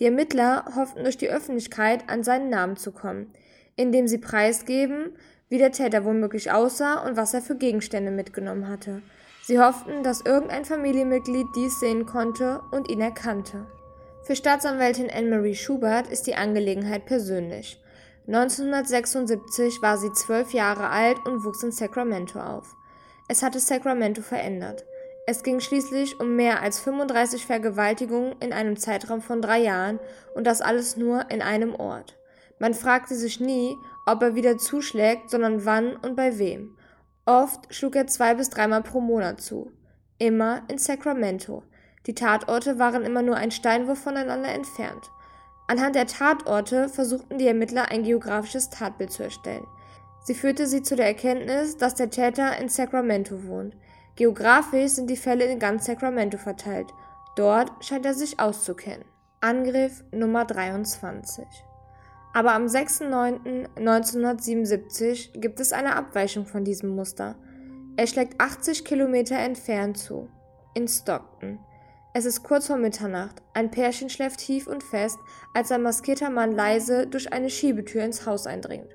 Die 0.00 0.04
Ermittler 0.06 0.64
hofften 0.74 1.04
durch 1.04 1.16
die 1.16 1.30
Öffentlichkeit 1.30 2.10
an 2.10 2.24
seinen 2.24 2.50
Namen 2.50 2.76
zu 2.76 2.90
kommen, 2.90 3.32
indem 3.76 4.08
sie 4.08 4.18
preisgeben, 4.18 5.12
wie 5.48 5.58
der 5.58 5.70
Täter 5.70 6.04
womöglich 6.04 6.50
aussah 6.50 7.06
und 7.06 7.16
was 7.16 7.34
er 7.34 7.40
für 7.40 7.54
Gegenstände 7.54 8.10
mitgenommen 8.10 8.66
hatte. 8.66 9.00
Sie 9.44 9.60
hofften, 9.60 10.02
dass 10.02 10.22
irgendein 10.22 10.64
Familienmitglied 10.64 11.46
dies 11.54 11.78
sehen 11.78 12.04
konnte 12.04 12.62
und 12.72 12.90
ihn 12.90 13.00
erkannte. 13.00 13.68
Für 14.24 14.34
Staatsanwältin 14.34 15.08
Anne-Marie 15.08 15.54
Schubert 15.54 16.08
ist 16.08 16.26
die 16.26 16.34
Angelegenheit 16.34 17.06
persönlich. 17.06 17.80
1976 18.26 19.80
war 19.82 19.98
sie 19.98 20.12
zwölf 20.14 20.52
Jahre 20.52 20.88
alt 20.88 21.24
und 21.26 21.44
wuchs 21.44 21.62
in 21.62 21.70
Sacramento 21.70 22.40
auf. 22.40 22.74
Es 23.28 23.44
hatte 23.44 23.60
Sacramento 23.60 24.22
verändert. 24.22 24.84
Es 25.30 25.44
ging 25.44 25.60
schließlich 25.60 26.18
um 26.18 26.34
mehr 26.34 26.60
als 26.60 26.80
35 26.80 27.46
Vergewaltigungen 27.46 28.34
in 28.40 28.52
einem 28.52 28.76
Zeitraum 28.76 29.22
von 29.22 29.40
drei 29.40 29.60
Jahren 29.60 30.00
und 30.34 30.44
das 30.44 30.60
alles 30.60 30.96
nur 30.96 31.30
in 31.30 31.40
einem 31.40 31.72
Ort. 31.76 32.18
Man 32.58 32.74
fragte 32.74 33.14
sich 33.14 33.38
nie, 33.38 33.76
ob 34.06 34.22
er 34.22 34.34
wieder 34.34 34.58
zuschlägt, 34.58 35.30
sondern 35.30 35.64
wann 35.64 35.94
und 35.94 36.16
bei 36.16 36.40
wem. 36.40 36.76
Oft 37.26 37.72
schlug 37.72 37.94
er 37.94 38.08
zwei 38.08 38.34
bis 38.34 38.50
dreimal 38.50 38.82
pro 38.82 39.00
Monat 39.00 39.40
zu. 39.40 39.70
Immer 40.18 40.62
in 40.66 40.78
Sacramento. 40.78 41.62
Die 42.08 42.14
Tatorte 42.16 42.80
waren 42.80 43.04
immer 43.04 43.22
nur 43.22 43.36
ein 43.36 43.52
Steinwurf 43.52 44.00
voneinander 44.00 44.48
entfernt. 44.48 45.12
Anhand 45.68 45.94
der 45.94 46.08
Tatorte 46.08 46.88
versuchten 46.88 47.38
die 47.38 47.46
Ermittler 47.46 47.88
ein 47.92 48.02
geografisches 48.02 48.68
Tatbild 48.68 49.12
zu 49.12 49.22
erstellen. 49.22 49.68
Sie 50.24 50.34
führte 50.34 50.66
sie 50.66 50.82
zu 50.82 50.96
der 50.96 51.06
Erkenntnis, 51.06 51.76
dass 51.76 51.94
der 51.94 52.10
Täter 52.10 52.58
in 52.58 52.68
Sacramento 52.68 53.44
wohnt. 53.44 53.76
Geografisch 54.20 54.92
sind 54.92 55.08
die 55.08 55.16
Fälle 55.16 55.46
in 55.46 55.58
ganz 55.58 55.86
Sacramento 55.86 56.36
verteilt. 56.36 56.92
Dort 57.36 57.72
scheint 57.82 58.04
er 58.04 58.12
sich 58.12 58.38
auszukennen. 58.38 59.06
Angriff 59.40 60.04
Nummer 60.12 60.44
23. 60.44 61.46
Aber 62.34 62.52
am 62.52 62.66
6.9.1977 62.66 65.40
gibt 65.40 65.58
es 65.58 65.72
eine 65.72 65.96
Abweichung 65.96 66.44
von 66.44 66.64
diesem 66.64 66.90
Muster. 66.90 67.36
Er 67.96 68.06
schlägt 68.06 68.38
80 68.38 68.84
Kilometer 68.84 69.38
entfernt 69.38 69.96
zu, 69.96 70.28
in 70.74 70.86
Stockton. 70.86 71.58
Es 72.12 72.26
ist 72.26 72.42
kurz 72.42 72.66
vor 72.66 72.76
Mitternacht. 72.76 73.40
Ein 73.54 73.70
Pärchen 73.70 74.10
schläft 74.10 74.40
tief 74.40 74.66
und 74.66 74.82
fest, 74.82 75.18
als 75.54 75.72
ein 75.72 75.80
maskierter 75.80 76.28
Mann 76.28 76.52
leise 76.52 77.06
durch 77.06 77.32
eine 77.32 77.48
Schiebetür 77.48 78.04
ins 78.04 78.26
Haus 78.26 78.46
eindringt. 78.46 78.94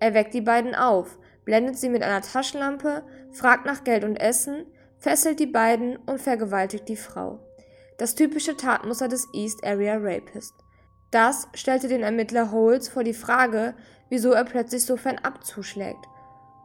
Er 0.00 0.14
weckt 0.14 0.32
die 0.32 0.40
beiden 0.40 0.74
auf, 0.74 1.18
blendet 1.44 1.78
sie 1.78 1.88
mit 1.88 2.02
einer 2.02 2.22
Taschenlampe, 2.22 3.02
fragt 3.30 3.66
nach 3.66 3.84
Geld 3.84 4.04
und 4.04 4.16
Essen, 4.16 4.66
fesselt 4.98 5.40
die 5.40 5.46
beiden 5.46 5.96
und 5.96 6.20
vergewaltigt 6.20 6.88
die 6.88 6.96
Frau. 6.96 7.40
Das 7.98 8.14
typische 8.14 8.56
Tatmuster 8.56 9.08
des 9.08 9.28
East 9.34 9.64
Area 9.64 9.96
Rapist. 9.98 10.54
Das 11.10 11.48
stellte 11.54 11.88
den 11.88 12.02
Ermittler 12.02 12.52
Holz 12.52 12.88
vor 12.88 13.04
die 13.04 13.14
Frage, 13.14 13.74
wieso 14.08 14.32
er 14.32 14.44
plötzlich 14.44 14.84
so 14.84 14.96
fernab 14.96 15.44
zuschlägt. 15.44 16.06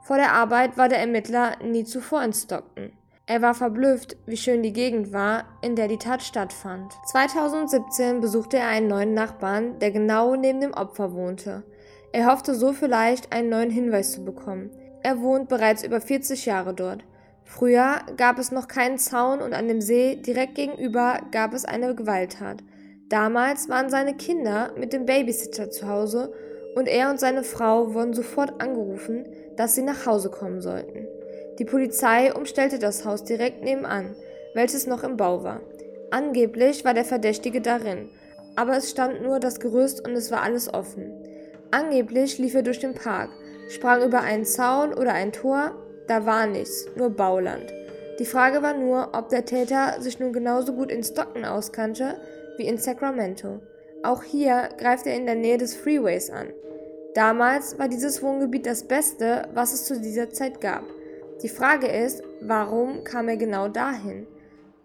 Vor 0.04 0.16
der 0.16 0.34
Arbeit 0.34 0.78
war 0.78 0.88
der 0.88 1.00
Ermittler 1.00 1.58
nie 1.63 1.84
zuvor 1.84 2.24
in 2.24 2.32
Stockton. 2.32 2.94
Er 3.26 3.42
war 3.42 3.54
verblüfft, 3.54 4.16
wie 4.26 4.38
schön 4.38 4.63
die 4.63 4.72
Gegend 4.72 5.12
war, 5.12 5.44
in 5.62 5.76
der 5.76 5.90
die 5.90 5.98
Tat 5.98 6.24
stattfand. 6.24 6.94
2017 7.08 8.22
besuchte 8.22 8.56
er 8.56 8.70
einen 8.70 8.88
neuen 8.88 9.13
Nachbarn, 9.13 9.80
der 9.80 9.92
genau 9.92 10.38
neben 10.38 10.62
dem 10.62 10.74
Opfer 10.74 11.12
wohnte. 11.12 11.63
Er 12.12 12.32
hoffte 12.32 12.56
so 12.56 12.74
vielleicht 12.74 13.34
einen 13.34 13.50
neuen 13.50 13.70
Hinweis 13.70 14.12
zu 14.12 14.24
bekommen. 14.24 14.72
Er 15.04 15.22
wohnt 15.22 15.50
bereits 15.50 15.84
über 15.84 16.02
40 16.02 16.46
Jahre 16.46 16.74
dort. 16.74 17.04
Früher 17.43 18.02
gab 18.17 18.39
es 18.39 18.52
noch 18.52 18.67
keinen 18.67 18.98
Zaun 18.98 19.39
und 19.39 19.54
an 19.54 19.67
dem 19.67 19.82
See 19.82 20.17
direkt 20.17 20.56
gegenüber 20.56 21.22
gab 21.32 21.54
es 21.54 21.65
eine 21.65 21.96
Gewalttat. 21.96 22.63
Damals 23.10 23.70
waren 23.70 23.89
seine 23.89 24.15
Kinder 24.15 24.74
mit 24.78 24.91
dem 24.91 25.06
Babysitter 25.06 25.70
zu 25.70 25.88
Hause 25.88 26.34
und 26.76 26.88
er 26.88 27.10
und 27.10 27.20
seine 27.20 27.43
Frau 27.43 27.93
wurden 27.93 28.13
sofort 28.13 28.62
angerufen, 28.62 29.26
dass 29.56 29.76
sie 29.76 29.82
nach 29.82 30.06
Hause 30.06 30.30
kommen 30.30 30.62
sollten. 30.62 31.08
Die 31.58 31.65
Polizei 31.65 32.34
umstellte 32.34 32.80
das 32.80 33.06
Haus 33.06 33.24
direkt 33.24 33.63
nebenan, 33.63 34.15
welches 34.54 34.86
noch 34.86 35.04
im 35.04 35.17
Bau 35.17 35.43
war. 35.43 35.62
Angeblich 36.12 36.86
war 36.86 36.93
der 36.93 37.06
Verdächtige 37.06 37.62
darin, 37.62 38.10
aber 38.56 38.78
es 38.78 38.91
stand 38.91 39.22
nur 39.24 39.39
das 39.39 39.60
Gerüst 39.60 40.06
und 40.06 40.13
es 40.13 40.32
war 40.32 40.41
alles 40.41 40.72
offen. 40.74 41.13
Angeblich 41.72 42.38
lief 42.38 42.56
er 42.56 42.64
durch 42.64 42.80
den 42.80 42.94
Park, 42.94 43.30
sprang 43.70 44.04
über 44.04 44.22
einen 44.22 44.46
Zaun 44.46 44.94
oder 44.94 45.14
ein 45.14 45.34
Tor, 45.34 45.74
da 46.08 46.26
war 46.26 46.48
nichts, 46.48 46.86
nur 46.96 47.10
Bauland. 47.10 47.74
Die 48.20 48.26
Frage 48.26 48.62
war 48.64 48.74
nur, 48.74 49.10
ob 49.14 49.30
der 49.30 49.46
Täter 49.46 50.02
sich 50.02 50.20
nun 50.20 50.34
genauso 50.34 50.74
gut 50.74 50.92
in 50.92 51.04
Stockton 51.04 51.46
auskannte 51.46 52.20
wie 52.58 52.68
in 52.68 52.78
Sacramento. 52.78 53.60
Auch 54.04 54.24
hier 54.24 54.70
greift 54.78 55.06
er 55.06 55.16
in 55.16 55.26
der 55.26 55.36
Nähe 55.36 55.58
des 55.58 55.76
Freeways 55.76 56.30
an. 56.30 56.48
Damals 57.14 57.78
war 57.78 57.88
dieses 57.88 58.24
Wohngebiet 58.24 58.66
das 58.66 58.84
Beste, 58.84 59.48
was 59.54 59.74
es 59.74 59.86
zu 59.86 60.00
dieser 60.00 60.30
Zeit 60.30 60.62
gab. 60.62 60.84
Die 61.44 61.50
Frage 61.50 61.88
ist, 61.88 62.24
warum 62.42 63.04
kam 63.04 63.28
er 63.28 63.38
genau 63.38 63.68
dahin? 63.68 64.26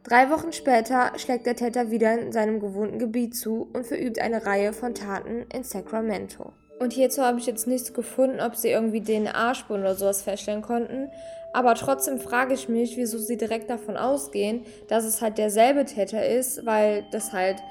Drei 0.02 0.30
Wochen 0.30 0.52
später 0.52 1.12
schlägt 1.16 1.46
der 1.46 1.56
Täter 1.56 1.90
wieder 1.90 2.18
in 2.18 2.32
seinem 2.32 2.58
gewohnten 2.58 2.98
Gebiet 2.98 3.36
zu 3.36 3.68
und 3.72 3.86
verübt 3.86 4.18
eine 4.18 4.44
Reihe 4.44 4.72
von 4.72 4.94
Taten 4.94 5.46
in 5.54 5.62
Sacramento. 5.62 6.52
Und 6.82 6.92
hierzu 6.92 7.22
habe 7.22 7.38
ich 7.38 7.46
jetzt 7.46 7.68
nichts 7.68 7.94
gefunden, 7.94 8.40
ob 8.40 8.56
sie 8.56 8.70
irgendwie 8.70 9.00
DNA-Spuren 9.00 9.82
oder 9.82 9.94
sowas 9.94 10.22
feststellen 10.22 10.62
konnten. 10.62 11.12
Aber 11.52 11.76
trotzdem 11.76 12.18
frage 12.18 12.54
ich 12.54 12.68
mich, 12.68 12.96
wieso 12.96 13.18
sie 13.18 13.36
direkt 13.36 13.70
davon 13.70 13.96
ausgehen, 13.96 14.64
dass 14.88 15.04
es 15.04 15.22
halt 15.22 15.38
derselbe 15.38 15.84
Täter 15.84 16.26
ist, 16.26 16.66
weil 16.66 17.04
das 17.12 17.32
halt, 17.32 17.62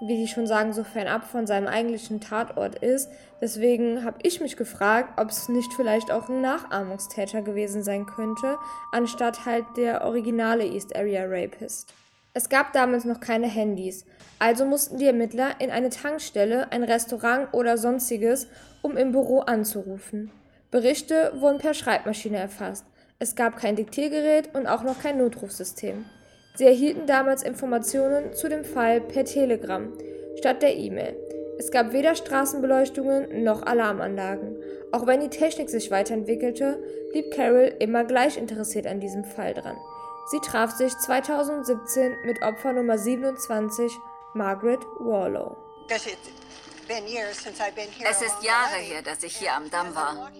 wie 0.00 0.16
die 0.16 0.26
schon 0.26 0.48
sagen, 0.48 0.72
so 0.72 0.82
fernab 0.82 1.22
von 1.22 1.46
seinem 1.46 1.68
eigentlichen 1.68 2.20
Tatort 2.20 2.80
ist. 2.80 3.08
Deswegen 3.40 4.04
habe 4.04 4.18
ich 4.24 4.40
mich 4.40 4.56
gefragt, 4.56 5.10
ob 5.16 5.30
es 5.30 5.48
nicht 5.48 5.72
vielleicht 5.74 6.10
auch 6.10 6.28
ein 6.28 6.40
Nachahmungstäter 6.40 7.42
gewesen 7.42 7.84
sein 7.84 8.04
könnte, 8.04 8.56
anstatt 8.90 9.46
halt 9.46 9.64
der 9.76 10.04
originale 10.04 10.66
East 10.66 10.96
Area 10.96 11.24
Rapist. 11.24 11.94
Es 12.34 12.48
gab 12.48 12.72
damals 12.72 13.04
noch 13.04 13.20
keine 13.20 13.46
Handys, 13.46 14.04
also 14.38 14.64
mussten 14.64 14.98
die 14.98 15.06
Ermittler 15.06 15.60
in 15.60 15.70
eine 15.70 15.90
Tankstelle, 15.90 16.70
ein 16.72 16.82
Restaurant 16.82 17.52
oder 17.52 17.78
sonstiges, 17.78 18.48
um 18.82 18.96
im 18.96 19.12
Büro 19.12 19.40
anzurufen. 19.40 20.30
Berichte 20.70 21.32
wurden 21.36 21.58
per 21.58 21.74
Schreibmaschine 21.74 22.36
erfasst. 22.36 22.84
Es 23.18 23.34
gab 23.34 23.56
kein 23.56 23.76
Diktiergerät 23.76 24.54
und 24.54 24.66
auch 24.66 24.82
noch 24.82 25.00
kein 25.00 25.18
Notrufsystem. 25.18 26.04
Sie 26.54 26.64
erhielten 26.64 27.06
damals 27.06 27.42
Informationen 27.42 28.34
zu 28.34 28.48
dem 28.48 28.64
Fall 28.64 29.00
per 29.00 29.24
Telegramm 29.24 29.92
statt 30.38 30.62
der 30.62 30.76
E-Mail. 30.76 31.16
Es 31.58 31.70
gab 31.70 31.92
weder 31.92 32.14
Straßenbeleuchtungen 32.14 33.42
noch 33.42 33.62
Alarmanlagen. 33.62 34.56
Auch 34.92 35.06
wenn 35.06 35.20
die 35.20 35.30
Technik 35.30 35.70
sich 35.70 35.90
weiterentwickelte, 35.90 36.82
blieb 37.12 37.30
Carol 37.30 37.74
immer 37.78 38.04
gleich 38.04 38.36
interessiert 38.36 38.86
an 38.86 39.00
diesem 39.00 39.24
Fall 39.24 39.54
dran. 39.54 39.76
Sie 40.30 40.40
traf 40.40 40.72
sich 40.72 40.92
2017 40.98 42.12
mit 42.26 42.42
Opfer 42.42 42.72
Nummer 42.72 42.98
27, 42.98 43.92
Margaret 44.36 44.84
Warlow. 44.98 45.56
Es 45.88 46.06
ist 48.22 48.42
Jahre 48.42 48.76
her, 48.76 49.02
dass 49.02 49.22
ich 49.22 49.36
hier 49.36 49.54
am 49.54 49.70
Damm 49.70 49.94
war. 49.94 50.30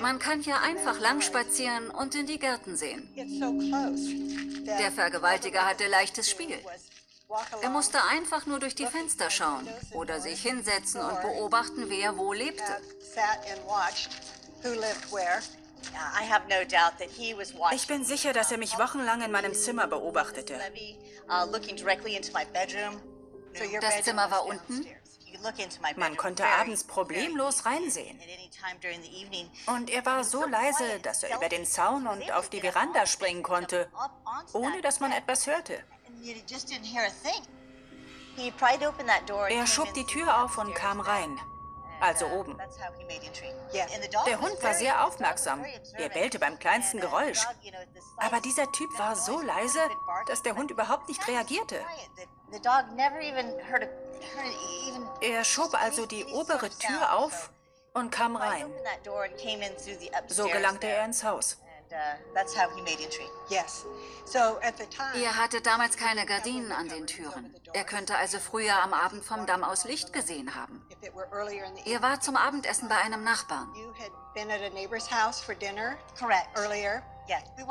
Man 0.00 0.18
kann 0.18 0.40
hier 0.40 0.60
einfach 0.60 1.00
lang 1.00 1.20
spazieren 1.20 1.90
und 1.90 2.14
in 2.14 2.26
die 2.26 2.38
Gärten 2.38 2.76
sehen. 2.76 3.12
Der 4.64 4.92
Vergewaltiger 4.92 5.66
hatte 5.66 5.88
leichtes 5.88 6.30
Spiel. 6.30 6.58
Er 7.60 7.70
musste 7.70 7.98
einfach 8.04 8.46
nur 8.46 8.60
durch 8.60 8.76
die 8.76 8.86
Fenster 8.86 9.28
schauen 9.30 9.68
oder 9.92 10.20
sich 10.20 10.40
hinsetzen 10.42 11.00
und 11.00 11.20
beobachten, 11.22 11.86
wer 11.88 12.16
wo 12.16 12.32
lebte. 12.32 12.62
Ich 17.72 17.86
bin 17.86 18.04
sicher, 18.04 18.32
dass 18.32 18.52
er 18.52 18.58
mich 18.58 18.78
wochenlang 18.78 19.22
in 19.22 19.30
meinem 19.30 19.54
Zimmer 19.54 19.86
beobachtete. 19.86 20.58
Uh, 21.34 21.50
das 23.80 24.02
Zimmer 24.02 24.30
war 24.30 24.44
unten? 24.46 24.86
Man 25.96 26.16
konnte 26.16 26.44
abends 26.46 26.84
problemlos 26.84 27.66
reinsehen. 27.66 28.18
Und 29.66 29.90
er 29.90 30.06
war 30.06 30.24
so 30.24 30.46
leise, 30.46 31.00
dass 31.02 31.22
er 31.22 31.36
über 31.36 31.48
den 31.48 31.66
Zaun 31.66 32.06
und 32.06 32.32
auf 32.32 32.48
die 32.48 32.60
Veranda 32.60 33.06
springen 33.06 33.42
konnte, 33.42 33.90
ohne 34.52 34.80
dass 34.82 35.00
man 35.00 35.12
etwas 35.12 35.46
hörte. 35.46 35.82
Er 39.48 39.66
schob 39.66 39.94
die 39.94 40.06
Tür 40.06 40.44
auf 40.44 40.58
und 40.58 40.74
kam 40.74 41.00
rein 41.00 41.38
also 42.00 42.26
oben. 42.26 42.56
Der 44.26 44.40
Hund 44.40 44.62
war 44.62 44.74
sehr 44.74 45.06
aufmerksam. 45.06 45.64
Er 45.96 46.08
bellte 46.08 46.38
beim 46.38 46.58
kleinsten 46.58 47.00
Geräusch. 47.00 47.46
Aber 48.18 48.40
dieser 48.40 48.70
Typ 48.72 48.90
war 48.98 49.16
so 49.16 49.40
leise, 49.40 49.80
dass 50.26 50.42
der 50.42 50.56
Hund 50.56 50.70
überhaupt 50.70 51.08
nicht 51.08 51.26
reagierte. 51.28 51.80
Er 55.20 55.44
schob 55.44 55.74
also 55.74 56.06
die 56.06 56.24
obere 56.26 56.70
Tür 56.70 57.14
auf 57.14 57.50
und 57.94 58.10
kam 58.10 58.36
rein. 58.36 58.72
So 60.28 60.44
gelangte 60.48 60.86
er 60.86 61.04
ins 61.04 61.24
Haus. 61.24 61.58
Er 65.14 65.36
hatte 65.36 65.60
damals 65.60 65.96
keine 65.96 66.26
Gardinen 66.26 66.72
an 66.72 66.88
den 66.88 67.06
Türen. 67.06 67.54
Er 67.72 67.84
könnte 67.84 68.16
also 68.16 68.38
früher 68.38 68.82
am 68.82 68.92
Abend 68.92 69.24
vom 69.24 69.46
Damm 69.46 69.64
aus 69.64 69.84
Licht 69.84 70.12
gesehen 70.12 70.54
haben. 70.54 70.86
Er 71.84 72.02
war 72.02 72.20
zum 72.20 72.36
Abendessen 72.36 72.88
bei 72.88 72.96
einem 72.96 73.22
Nachbarn. 73.24 73.72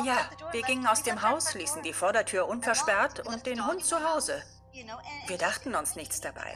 Ja, 0.04 0.30
wir 0.52 0.62
gingen 0.64 0.88
aus 0.88 1.04
dem 1.04 1.22
Haus, 1.22 1.54
ließen 1.54 1.84
die 1.84 1.94
Vordertür 1.94 2.48
unversperrt 2.48 3.26
und 3.26 3.46
den 3.46 3.66
Hund 3.66 3.86
zu 3.86 4.04
Hause. 4.04 4.44
Wir 5.28 5.38
dachten 5.38 5.74
uns 5.76 5.96
nichts 5.96 6.20
dabei. 6.22 6.54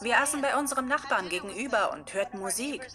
Wir 0.00 0.18
aßen 0.18 0.42
bei 0.42 0.56
unserem 0.56 0.88
Nachbarn 0.88 1.28
gegenüber 1.28 1.92
und 1.92 2.12
hörten 2.12 2.38
Musik. 2.38 2.86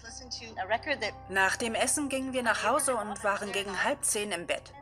Nach 1.30 1.56
dem 1.56 1.76
Essen 1.76 2.10
gingen 2.10 2.34
wir 2.34 2.44
nach 2.44 2.64
Hause 2.64 2.96
und 2.96 3.24
waren 3.24 3.52
gegen 3.52 3.84
halb 3.84 4.04
zehn 4.04 4.32
im 4.32 4.46
Bett. 4.46 4.74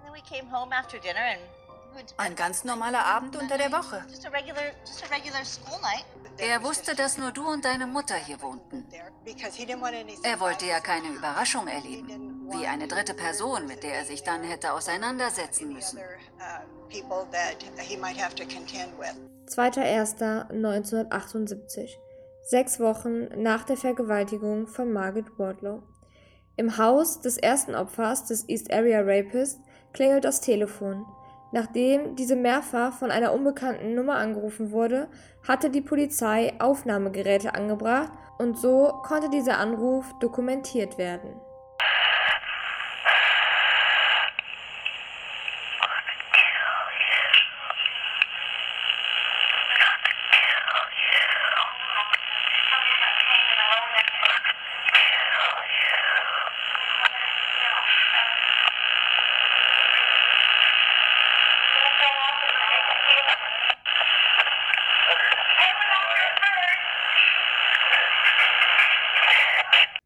Ein 2.18 2.36
ganz 2.36 2.64
normaler 2.64 3.06
Abend 3.06 3.36
unter 3.36 3.58
der 3.58 3.72
Woche. 3.72 4.04
Er 6.38 6.64
wusste, 6.64 6.96
dass 6.96 7.18
nur 7.18 7.32
du 7.32 7.48
und 7.48 7.66
deine 7.66 7.88
Mutter 7.88 8.16
hier 8.16 8.42
wohnten. 8.42 8.86
Er 10.24 10.40
wollte 10.40 10.66
ja 10.66 10.80
keine 10.80 11.10
Überraschung 11.10 11.68
erleben, 11.68 12.48
wie 12.52 12.66
eine 12.66 12.88
dritte 12.88 13.14
Person, 13.14 13.68
mit 13.68 13.84
der 13.84 13.96
er 13.96 14.06
sich 14.06 14.24
dann 14.24 14.42
hätte 14.44 14.72
auseinandersetzen 14.74 15.74
müssen. 15.74 16.00
2.1.1978, 19.48 21.90
sechs 22.44 22.80
Wochen 22.80 23.28
nach 23.42 23.64
der 23.64 23.78
Vergewaltigung 23.78 24.68
von 24.68 24.92
Margaret 24.92 25.38
Wardlow. 25.38 25.84
Im 26.58 26.78
Haus 26.78 27.22
des 27.22 27.38
ersten 27.38 27.76
Opfers 27.76 28.26
des 28.26 28.50
East 28.50 28.74
Area 28.74 29.00
Rapist 29.02 29.62
klingelt 29.94 30.26
das 30.26 30.42
Telefon. 30.42 31.06
Nachdem 31.52 32.16
diese 32.16 32.36
mehrfach 32.36 32.94
von 32.94 33.12
einer 33.12 33.34
unbekannten 33.34 33.94
Nummer 33.94 34.16
angerufen 34.16 34.72
wurde, 34.72 35.10
hatte 35.46 35.70
die 35.70 35.82
Polizei 35.82 36.54
Aufnahmegeräte 36.60 37.56
angebracht 37.56 38.12
und 38.38 38.58
so 38.58 39.02
konnte 39.04 39.30
dieser 39.30 39.58
Anruf 39.58 40.14
dokumentiert 40.20 40.98
werden. 40.98 41.30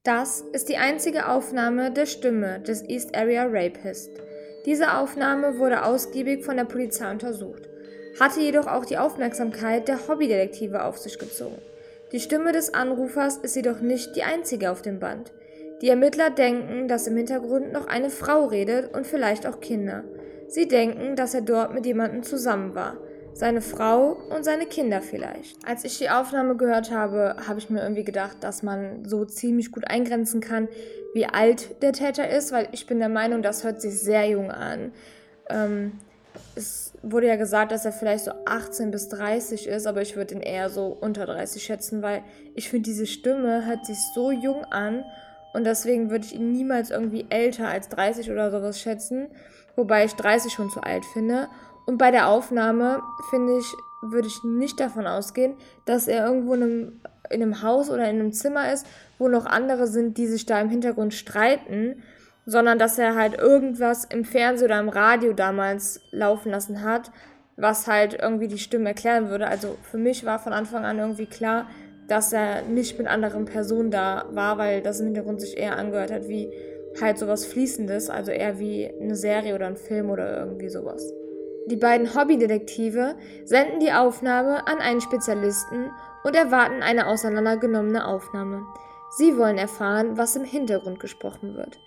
Das 0.05 0.41
ist 0.51 0.69
die 0.69 0.77
einzige 0.77 1.27
Aufnahme 1.27 1.89
der 1.89 2.05
Stimme 2.05 2.59
des 2.59 2.87
East 2.87 3.17
Area 3.17 3.47
Rapist. 3.49 4.11
Diese 4.67 4.93
Aufnahme 4.93 5.57
wurde 5.57 5.83
ausgiebig 5.83 6.45
von 6.45 6.57
der 6.57 6.65
Polizei 6.65 7.09
untersucht, 7.09 7.63
hatte 8.19 8.39
jedoch 8.39 8.67
auch 8.67 8.85
die 8.85 8.99
Aufmerksamkeit 8.99 9.87
der 9.87 10.07
Hobbydetektive 10.07 10.83
auf 10.83 10.99
sich 10.99 11.17
gezogen. 11.17 11.57
Die 12.11 12.19
Stimme 12.19 12.51
des 12.51 12.71
Anrufers 12.71 13.37
ist 13.37 13.55
jedoch 13.55 13.79
nicht 13.79 14.15
die 14.15 14.21
einzige 14.21 14.69
auf 14.69 14.83
dem 14.83 14.99
Band. 14.99 15.31
Die 15.81 15.89
Ermittler 15.89 16.29
denken, 16.29 16.87
dass 16.87 17.07
im 17.07 17.17
Hintergrund 17.17 17.73
noch 17.73 17.87
eine 17.87 18.11
Frau 18.11 18.45
redet 18.45 18.95
und 18.95 19.07
vielleicht 19.07 19.47
auch 19.47 19.59
Kinder. 19.59 20.03
Sie 20.47 20.67
denken, 20.67 21.15
dass 21.15 21.33
er 21.33 21.41
dort 21.41 21.73
mit 21.73 21.87
jemandem 21.87 22.21
zusammen 22.21 22.75
war 22.75 22.95
seine 23.35 23.61
Frau 23.61 24.17
und 24.33 24.45
seine 24.45 24.65
Kinder 24.65 25.01
vielleicht. 25.01 25.67
Als 25.67 25.83
ich 25.83 25.97
die 25.97 26.09
Aufnahme 26.09 26.55
gehört 26.55 26.89
habe, 26.89 27.35
habe 27.45 27.59
ich 27.59 27.69
mir 27.69 27.81
irgendwie 27.81 28.05
gedacht, 28.05 28.37
dass 28.39 28.63
man 28.63 29.03
so 29.05 29.25
ziemlich 29.25 29.73
gut 29.73 29.85
eingrenzen 29.87 30.39
kann, 30.39 30.69
wie 31.13 31.25
alt 31.25 31.81
der 31.81 31.91
Täter 31.91 32.29
ist, 32.29 32.53
weil 32.53 32.69
ich 32.71 32.87
bin 32.87 32.99
der 32.99 33.09
Meinung, 33.09 33.41
das 33.41 33.65
hört 33.65 33.81
sich 33.81 33.99
sehr 33.99 34.25
jung 34.29 34.51
an. 34.51 34.93
Ähm, 35.49 35.99
es 36.55 36.93
wurde 37.01 37.27
ja 37.27 37.35
gesagt, 37.35 37.73
dass 37.73 37.83
er 37.83 37.91
vielleicht 37.91 38.23
so 38.23 38.31
18 38.45 38.91
bis 38.91 39.09
30 39.09 39.67
ist, 39.67 39.85
aber 39.85 40.01
ich 40.01 40.15
würde 40.15 40.35
ihn 40.35 40.41
eher 40.41 40.69
so 40.69 40.97
unter 40.99 41.25
30 41.25 41.61
schätzen, 41.61 42.01
weil 42.01 42.23
ich 42.53 42.69
finde, 42.69 42.89
diese 42.89 43.05
Stimme 43.05 43.65
hört 43.65 43.85
sich 43.85 43.97
so 44.13 44.31
jung 44.31 44.63
an 44.65 45.03
und 45.53 45.65
deswegen 45.65 46.09
würde 46.09 46.25
ich 46.25 46.35
ihn 46.35 46.53
niemals 46.53 46.89
irgendwie 46.89 47.25
älter 47.29 47.67
als 47.67 47.89
30 47.89 48.31
oder 48.31 48.49
sowas 48.49 48.79
schätzen, 48.79 49.27
wobei 49.75 50.05
ich 50.05 50.13
30 50.13 50.53
schon 50.53 50.69
zu 50.69 50.81
alt 50.81 51.03
finde. 51.05 51.49
Und 51.85 51.97
bei 51.97 52.11
der 52.11 52.29
Aufnahme, 52.29 53.01
finde 53.29 53.57
ich, 53.57 53.73
würde 54.01 54.27
ich 54.27 54.43
nicht 54.43 54.79
davon 54.79 55.07
ausgehen, 55.07 55.55
dass 55.85 56.07
er 56.07 56.25
irgendwo 56.25 56.53
in 56.53 56.63
einem, 56.63 57.01
in 57.29 57.41
einem 57.41 57.61
Haus 57.61 57.89
oder 57.89 58.09
in 58.09 58.19
einem 58.19 58.31
Zimmer 58.31 58.71
ist, 58.71 58.85
wo 59.17 59.27
noch 59.27 59.45
andere 59.45 59.87
sind, 59.87 60.17
die 60.17 60.27
sich 60.27 60.45
da 60.45 60.59
im 60.59 60.69
Hintergrund 60.69 61.13
streiten, 61.13 62.03
sondern 62.45 62.77
dass 62.77 62.99
er 62.99 63.15
halt 63.15 63.37
irgendwas 63.37 64.05
im 64.05 64.23
Fernsehen 64.23 64.67
oder 64.67 64.79
im 64.79 64.89
Radio 64.89 65.33
damals 65.33 66.01
laufen 66.11 66.51
lassen 66.51 66.83
hat, 66.83 67.11
was 67.57 67.87
halt 67.87 68.17
irgendwie 68.21 68.47
die 68.47 68.59
Stimme 68.59 68.89
erklären 68.89 69.29
würde. 69.29 69.47
Also 69.47 69.77
für 69.83 69.97
mich 69.97 70.25
war 70.25 70.39
von 70.39 70.53
Anfang 70.53 70.85
an 70.85 70.99
irgendwie 70.99 71.25
klar, 71.25 71.67
dass 72.07 72.33
er 72.33 72.61
nicht 72.63 72.99
mit 72.99 73.07
anderen 73.07 73.45
Personen 73.45 73.89
da 73.89 74.25
war, 74.31 74.57
weil 74.57 74.81
das 74.81 74.99
im 74.99 75.07
Hintergrund 75.07 75.41
sich 75.41 75.57
eher 75.57 75.77
angehört 75.77 76.11
hat 76.11 76.27
wie 76.27 76.51
halt 77.01 77.17
sowas 77.17 77.45
Fließendes, 77.45 78.09
also 78.09 78.31
eher 78.31 78.59
wie 78.59 78.89
eine 79.01 79.15
Serie 79.15 79.55
oder 79.55 79.67
ein 79.67 79.75
Film 79.75 80.09
oder 80.09 80.39
irgendwie 80.39 80.69
sowas. 80.69 81.11
Die 81.67 81.77
beiden 81.77 82.13
Hobbydetektive 82.13 83.15
senden 83.43 83.79
die 83.79 83.91
Aufnahme 83.91 84.67
an 84.67 84.77
einen 84.77 85.01
Spezialisten 85.01 85.89
und 86.23 86.35
erwarten 86.35 86.83
eine 86.83 87.07
auseinandergenommene 87.07 88.05
Aufnahme. 88.05 88.63
Sie 89.17 89.37
wollen 89.37 89.57
erfahren, 89.57 90.17
was 90.17 90.35
im 90.35 90.43
Hintergrund 90.43 90.99
gesprochen 90.99 91.55
wird. 91.55 91.79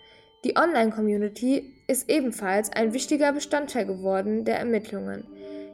Die 0.44 0.56
Online-Community 0.56 1.74
ist 1.86 2.10
ebenfalls 2.10 2.72
ein 2.72 2.92
wichtiger 2.92 3.32
Bestandteil 3.32 3.86
geworden 3.86 4.44
der 4.44 4.58
Ermittlungen. 4.58 5.24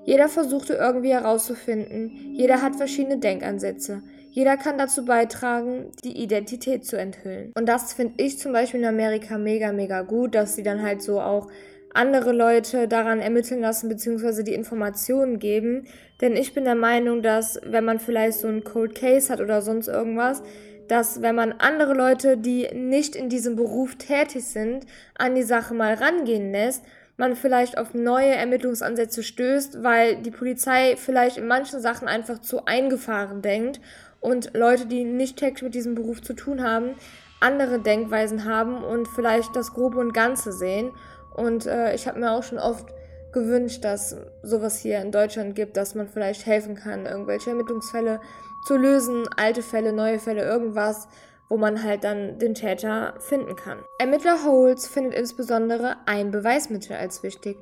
Jeder 0.05 0.29
versuchte 0.29 0.75
irgendwie 0.75 1.13
herauszufinden, 1.13 2.35
jeder 2.35 2.61
hat 2.61 2.77
verschiedene 2.77 3.19
Denkansätze, 3.19 4.03
jeder 4.31 4.57
kann 4.57 4.77
dazu 4.77 5.05
beitragen, 5.05 5.93
die 6.03 6.23
Identität 6.23 6.85
zu 6.85 6.99
enthüllen. 6.99 7.53
Und 7.57 7.67
das 7.69 7.95
finde 7.95 8.15
ich 8.19 8.39
zum 8.39 8.53
Beispiel 8.53 8.81
in 8.81 8.87
Amerika 8.87 9.39
mega, 9.39 9.73
mega 9.73 10.03
gut, 10.03 10.35
dass 10.35 10.57
sie 10.57 10.63
dann 10.63 10.83
halt 10.83 11.03
so 11.03 11.21
auch 11.21 11.49
andere 11.95 12.33
Leute 12.33 12.89
daran 12.89 13.21
ermitteln 13.21 13.61
lassen 13.61 13.89
bzw. 13.89 14.43
die 14.43 14.55
Informationen 14.55 15.39
geben. 15.39 15.87
Denn 16.21 16.37
ich 16.37 16.53
bin 16.53 16.65
der 16.65 16.75
Meinung, 16.75 17.23
dass 17.23 17.61
wenn 17.65 17.85
man 17.85 17.99
vielleicht 17.99 18.39
so 18.39 18.49
einen 18.49 18.65
Cold 18.65 18.95
Case 18.95 19.33
hat 19.33 19.41
oder 19.41 19.63
sonst 19.63 19.89
irgendwas, 19.89 20.43
dass 20.89 21.23
wenn 21.23 21.35
man 21.35 21.53
andere 21.53 21.95
Leute, 21.95 22.37
die 22.37 22.69
nicht 22.75 23.17
in 23.17 23.29
diesem 23.29 23.57
Beruf 23.57 23.97
tätig 23.97 24.45
sind, 24.45 24.87
an 25.17 25.35
die 25.35 25.43
Sache 25.43 25.73
mal 25.73 25.95
rangehen 25.95 26.53
lässt, 26.53 26.85
man 27.17 27.37
vielleicht 27.37 27.79
auf 27.79 27.95
neue 27.95 28.35
Ermittlungsansätze 28.35 29.23
stößt, 29.23 29.83
weil 29.83 30.17
die 30.17 30.31
Polizei 30.31 30.97
vielleicht 30.97 31.39
in 31.39 31.47
manchen 31.47 31.81
Sachen 31.81 32.09
einfach 32.09 32.41
zu 32.41 32.67
eingefahren 32.67 33.41
denkt 33.41 33.81
und 34.21 34.53
Leute, 34.55 34.87
die 34.87 35.05
nicht 35.05 35.37
täglich 35.37 35.63
mit 35.63 35.75
diesem 35.75 35.95
Beruf 35.95 36.23
zu 36.23 36.33
tun 36.33 36.63
haben, 36.63 36.95
andere 37.41 37.79
Denkweisen 37.79 38.45
haben 38.45 38.83
und 38.83 39.07
vielleicht 39.07 39.55
das 39.55 39.75
Grobe 39.75 39.99
und 39.99 40.13
Ganze 40.13 40.53
sehen. 40.53 40.91
Und 41.35 41.67
äh, 41.67 41.95
ich 41.95 42.07
habe 42.07 42.21
mir 42.21 42.33
auch 42.33 42.43
schon 42.43 42.59
oft 42.59 42.87
gewünscht, 43.33 43.85
dass 43.85 44.17
sowas 44.43 44.79
hier 44.79 45.01
in 45.01 45.11
Deutschland 45.11 45.55
gibt, 45.55 45.77
dass 45.77 45.95
man 45.95 46.09
vielleicht 46.09 46.47
helfen 46.47 46.77
kann, 46.77 47.05
irgendwelche 47.05 47.51
Ermittlungsfälle 47.51 48.21
zu 48.67 48.77
lösen, 48.77 49.29
alte 49.37 49.63
Fälle, 49.63 49.93
neue 49.93 50.19
Fälle, 50.19 50.43
irgendwas, 50.43 51.09
wo 51.49 51.57
man 51.59 51.83
halt 51.83 52.05
dann 52.05 52.39
den 52.39 52.55
Täter 52.55 53.15
finden 53.19 53.57
kann. 53.57 53.79
Ermittler 53.99 54.45
Holz 54.45 54.87
findet 54.87 55.15
insbesondere 55.15 55.97
ein 56.07 56.31
Beweismittel 56.31 56.97
als 56.97 57.23
wichtig. 57.23 57.59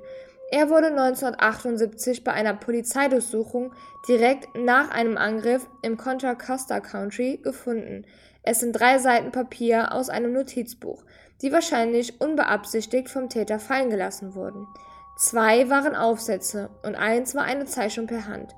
Er 0.51 0.69
wurde 0.69 0.89
1978 0.89 2.25
bei 2.25 2.33
einer 2.33 2.55
Polizeidurchsuchung 2.55 3.73
direkt 4.07 4.55
nach 4.55 4.91
einem 4.91 5.17
Angriff 5.17 5.67
im 5.81 5.97
Contra 5.97 6.35
Costa 6.35 6.81
Country 6.81 7.41
gefunden. 7.43 8.05
Es 8.43 8.61
sind 8.61 8.73
drei 8.73 8.99
Seiten 8.99 9.33
Papier 9.33 9.93
aus 9.93 10.11
einem 10.11 10.33
Notizbuch, 10.33 11.05
die 11.43 11.53
wahrscheinlich 11.53 12.21
unbeabsichtigt 12.21 13.09
vom 13.09 13.29
Täter 13.29 13.59
fallen 13.59 13.91
gelassen 13.91 14.35
wurden. 14.35 14.67
Zwei 15.17 15.69
waren 15.69 15.95
Aufsätze 15.95 16.71
und 16.83 16.95
eins 16.95 17.35
war 17.35 17.45
eine 17.45 17.67
Zeichnung 17.67 18.07
per 18.07 18.27
Hand. 18.27 18.55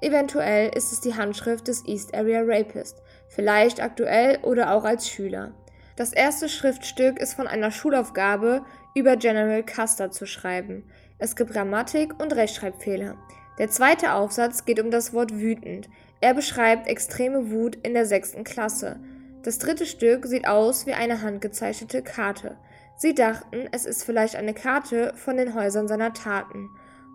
Eventuell 0.00 0.70
ist 0.76 0.92
es 0.92 1.00
die 1.00 1.14
Handschrift 1.14 1.68
des 1.68 1.86
East 1.86 2.14
Area 2.14 2.42
Rapist, 2.44 3.02
vielleicht 3.28 3.82
aktuell 3.82 4.38
oder 4.42 4.72
auch 4.72 4.84
als 4.84 5.08
Schüler. 5.08 5.52
Das 5.96 6.12
erste 6.12 6.50
Schriftstück 6.50 7.18
ist 7.18 7.34
von 7.34 7.46
einer 7.46 7.70
Schulaufgabe 7.70 8.62
über 8.94 9.16
General 9.16 9.64
Custer 9.64 10.10
zu 10.10 10.26
schreiben. 10.26 10.84
Es 11.18 11.34
gibt 11.34 11.52
Grammatik 11.52 12.20
und 12.20 12.36
Rechtschreibfehler. 12.36 13.16
Der 13.58 13.70
zweite 13.70 14.12
Aufsatz 14.12 14.66
geht 14.66 14.78
um 14.78 14.90
das 14.90 15.14
Wort 15.14 15.34
wütend. 15.34 15.88
Er 16.20 16.34
beschreibt 16.34 16.88
extreme 16.88 17.50
Wut 17.50 17.76
in 17.76 17.94
der 17.94 18.04
sechsten 18.04 18.44
Klasse. 18.44 19.00
Das 19.46 19.58
dritte 19.58 19.86
Stück 19.86 20.26
sieht 20.26 20.48
aus 20.48 20.86
wie 20.86 20.92
eine 20.92 21.22
handgezeichnete 21.22 22.02
Karte. 22.02 22.56
Sie 22.96 23.14
dachten, 23.14 23.68
es 23.70 23.86
ist 23.86 24.02
vielleicht 24.02 24.34
eine 24.34 24.54
Karte 24.54 25.12
von 25.14 25.36
den 25.36 25.54
Häusern 25.54 25.86
seiner 25.86 26.12
Taten, 26.12 26.68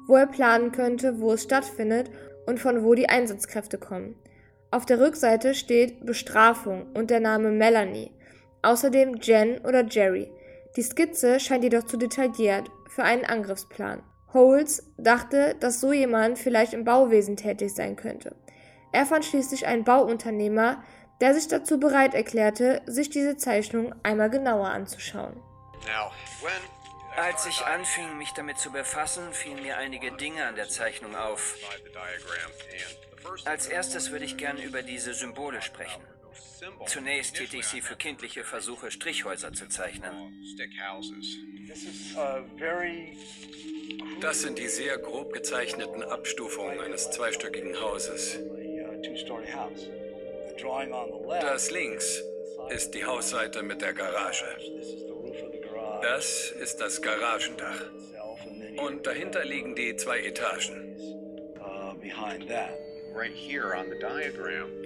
wo 0.08 0.16
er 0.16 0.28
planen 0.28 0.72
könnte, 0.72 1.20
wo 1.20 1.34
es 1.34 1.44
stattfindet 1.44 2.10
und 2.46 2.58
von 2.58 2.86
wo 2.86 2.94
die 2.94 3.10
Einsatzkräfte 3.10 3.78
kommen. 3.78 4.16
Auf 4.72 4.86
der 4.86 5.02
Rückseite 5.02 5.54
steht 5.54 6.06
Bestrafung 6.06 6.86
und 6.94 7.10
der 7.10 7.20
Name 7.20 7.52
Melanie, 7.52 8.12
außerdem 8.62 9.16
Jen 9.22 9.58
oder 9.66 9.84
Jerry. 9.84 10.32
Die 10.78 10.84
Skizze 10.84 11.38
scheint 11.42 11.66
jedoch 11.66 11.84
zu 11.84 11.98
detailliert 11.98 12.72
für 12.88 13.04
einen 13.04 13.26
Angriffsplan. 13.26 14.04
Holes 14.34 14.90
dachte, 14.98 15.58
dass 15.60 15.82
so 15.82 15.92
jemand 15.92 16.40
vielleicht 16.40 16.72
im 16.72 16.86
Bauwesen 16.86 17.36
tätig 17.36 17.76
sein 17.76 17.98
könnte. 17.98 18.38
Er 18.94 19.06
fand 19.06 19.26
schließlich 19.26 19.68
einen 19.68 19.84
Bauunternehmer, 19.84 20.82
der 21.22 21.36
sich 21.36 21.48
dazu 21.48 21.80
bereit 21.80 22.14
erklärte, 22.16 22.82
sich 22.88 23.10
diese 23.10 23.38
Zeichnung 23.38 23.94
einmal 24.04 24.30
genauer 24.30 24.70
anzuschauen. 24.70 25.40
Als 27.16 27.46
ich 27.46 27.62
anfing, 27.66 28.18
mich 28.18 28.32
damit 28.32 28.58
zu 28.58 28.72
befassen, 28.72 29.24
fielen 29.32 29.62
mir 29.62 29.78
einige 29.78 30.12
Dinge 30.14 30.46
an 30.46 30.56
der 30.56 30.70
Zeichnung 30.70 31.16
auf. 31.16 31.56
Als 33.46 33.68
erstes 33.68 34.12
würde 34.12 34.26
ich 34.26 34.38
gern 34.38 34.58
über 34.58 34.82
diese 34.82 35.14
Symbole 35.14 35.62
sprechen. 35.62 36.02
Zunächst 36.86 37.38
hielt 37.38 37.54
ich 37.54 37.68
sie 37.68 37.82
für 37.82 37.96
kindliche 37.96 38.44
Versuche, 38.44 38.92
Strichhäuser 38.92 39.54
zu 39.54 39.68
zeichnen. 39.68 40.12
Das 44.22 44.42
sind 44.42 44.58
die 44.58 44.68
sehr 44.68 44.98
grob 44.98 45.34
gezeichneten 45.34 46.04
Abstufungen 46.04 46.80
eines 46.80 47.12
zweistöckigen 47.12 47.80
Hauses. 47.80 48.40
Das 51.42 51.72
links 51.72 52.24
ist 52.70 52.94
die 52.94 53.06
Hausseite 53.06 53.64
mit 53.64 53.82
der 53.82 53.94
Garage. 53.94 54.46
Das 56.02 56.52
ist 56.52 56.82
das 56.82 57.02
Garagendach. 57.02 57.86
Und 58.78 59.06
dahinter 59.06 59.44
liegen 59.44 59.76
die 59.76 59.96
zwei 59.96 60.20
Etagen. 60.20 60.96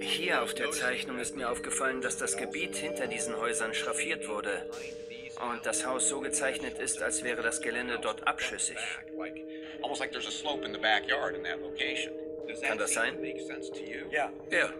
Hier 0.00 0.42
auf 0.42 0.54
der 0.54 0.70
Zeichnung 0.72 1.18
ist 1.18 1.36
mir 1.36 1.50
aufgefallen, 1.50 2.00
dass 2.00 2.16
das 2.16 2.36
Gebiet 2.36 2.76
hinter 2.76 3.06
diesen 3.06 3.36
Häusern 3.36 3.72
schraffiert 3.72 4.28
wurde 4.28 4.68
und 5.50 5.64
das 5.64 5.86
Haus 5.86 6.08
so 6.08 6.20
gezeichnet 6.20 6.78
ist, 6.78 7.02
als 7.02 7.22
wäre 7.22 7.42
das 7.42 7.60
Gelände 7.60 7.98
dort 8.00 8.26
abschüssig. 8.26 8.78
Kann 12.62 12.78
das 12.78 12.92
sein? 12.94 13.14
Ja. 14.50 14.72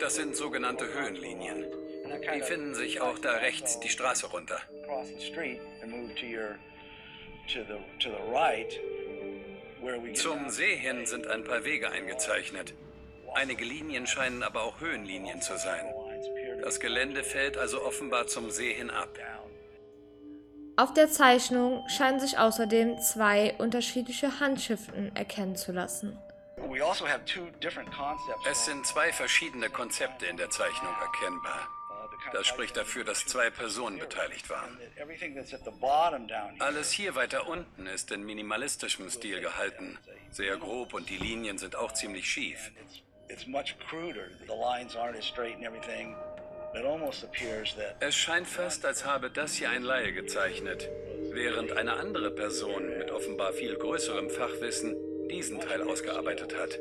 Das 0.00 0.14
sind 0.14 0.36
sogenannte 0.36 0.86
Höhenlinien. 0.92 1.66
Die 2.34 2.42
finden 2.42 2.74
sich 2.74 3.00
auch 3.00 3.18
da 3.18 3.32
rechts 3.32 3.80
die 3.80 3.88
Straße 3.88 4.26
runter. 4.26 4.60
Zum 10.14 10.50
See 10.50 10.76
hin 10.76 11.06
sind 11.06 11.26
ein 11.26 11.44
paar 11.44 11.64
Wege 11.64 11.90
eingezeichnet. 11.90 12.74
Einige 13.34 13.64
Linien 13.64 14.06
scheinen 14.06 14.42
aber 14.42 14.62
auch 14.62 14.80
Höhenlinien 14.80 15.40
zu 15.40 15.56
sein. 15.56 15.86
Das 16.62 16.80
Gelände 16.80 17.22
fällt 17.22 17.56
also 17.56 17.82
offenbar 17.82 18.26
zum 18.26 18.50
See 18.50 18.72
hin 18.72 18.90
ab. 18.90 19.18
Auf 20.76 20.94
der 20.94 21.08
Zeichnung 21.08 21.82
scheinen 21.88 22.20
sich 22.20 22.38
außerdem 22.38 23.00
zwei 23.00 23.54
unterschiedliche 23.58 24.40
Handschriften 24.40 25.14
erkennen 25.16 25.56
zu 25.56 25.72
lassen. 25.72 26.16
Also 26.80 28.50
es 28.50 28.64
sind 28.64 28.86
zwei 28.86 29.12
verschiedene 29.12 29.70
Konzepte 29.70 30.26
in 30.26 30.36
der 30.36 30.50
Zeichnung 30.50 30.94
erkennbar. 31.00 31.68
Das 32.32 32.46
spricht 32.46 32.76
dafür, 32.76 33.04
dass 33.04 33.26
zwei 33.26 33.50
Personen 33.50 33.98
beteiligt 33.98 34.50
waren. 34.50 34.78
Alles 36.58 36.90
hier 36.90 37.14
weiter 37.14 37.48
unten 37.48 37.86
ist 37.86 38.10
in 38.10 38.24
minimalistischem 38.24 39.10
Stil 39.10 39.40
gehalten. 39.40 39.98
Sehr 40.30 40.56
grob 40.56 40.94
und 40.94 41.08
die 41.08 41.16
Linien 41.16 41.58
sind 41.58 41.76
auch 41.76 41.92
ziemlich 41.92 42.30
schief. 42.30 42.70
Es 48.00 48.16
scheint 48.16 48.46
fast, 48.46 48.84
als 48.84 49.04
habe 49.04 49.30
das 49.30 49.54
hier 49.54 49.70
ein 49.70 49.82
Laie 49.82 50.12
gezeichnet, 50.12 50.88
während 51.32 51.72
eine 51.72 51.94
andere 51.94 52.30
Person 52.30 52.98
mit 52.98 53.10
offenbar 53.10 53.52
viel 53.52 53.76
größerem 53.76 54.30
Fachwissen 54.30 54.96
diesen 55.28 55.60
Teil 55.60 55.82
ausgearbeitet 55.82 56.54
hat. 56.56 56.78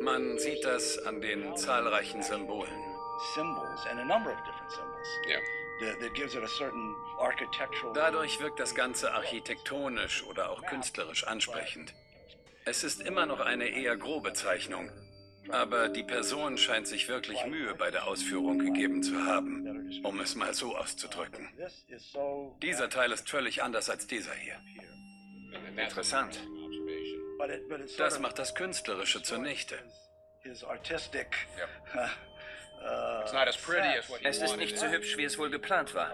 Man 0.00 0.38
sieht 0.38 0.64
das 0.64 0.98
an 0.98 1.20
den 1.20 1.56
zahlreichen 1.56 2.22
Symbolen. 2.22 2.94
Dadurch 7.94 8.40
wirkt 8.40 8.60
das 8.60 8.74
Ganze 8.74 9.12
architektonisch 9.12 10.24
oder 10.24 10.50
auch 10.50 10.62
künstlerisch 10.66 11.24
ansprechend. 11.24 11.94
Es 12.64 12.84
ist 12.84 13.00
immer 13.00 13.26
noch 13.26 13.40
eine 13.40 13.68
eher 13.68 13.96
grobe 13.96 14.32
Zeichnung, 14.32 14.90
aber 15.50 15.88
die 15.88 16.02
Person 16.02 16.58
scheint 16.58 16.86
sich 16.86 17.08
wirklich 17.08 17.44
Mühe 17.46 17.74
bei 17.74 17.90
der 17.90 18.06
Ausführung 18.06 18.58
gegeben 18.58 19.02
zu 19.02 19.24
haben, 19.24 20.00
um 20.04 20.20
es 20.20 20.34
mal 20.34 20.52
so 20.52 20.76
auszudrücken. 20.76 21.48
Dieser 22.62 22.90
Teil 22.90 23.12
ist 23.12 23.30
völlig 23.30 23.62
anders 23.62 23.88
als 23.88 24.06
dieser 24.06 24.34
hier. 24.34 24.60
Interessant. 25.76 26.40
Das 27.96 28.18
macht 28.18 28.38
das 28.38 28.54
Künstlerische 28.54 29.22
zunichte. 29.22 29.78
Es 34.22 34.40
ist 34.40 34.56
nicht 34.56 34.78
so 34.78 34.86
hübsch, 34.86 35.16
wie 35.16 35.24
es 35.24 35.36
wohl 35.36 35.50
geplant 35.50 35.94
war. 35.94 36.12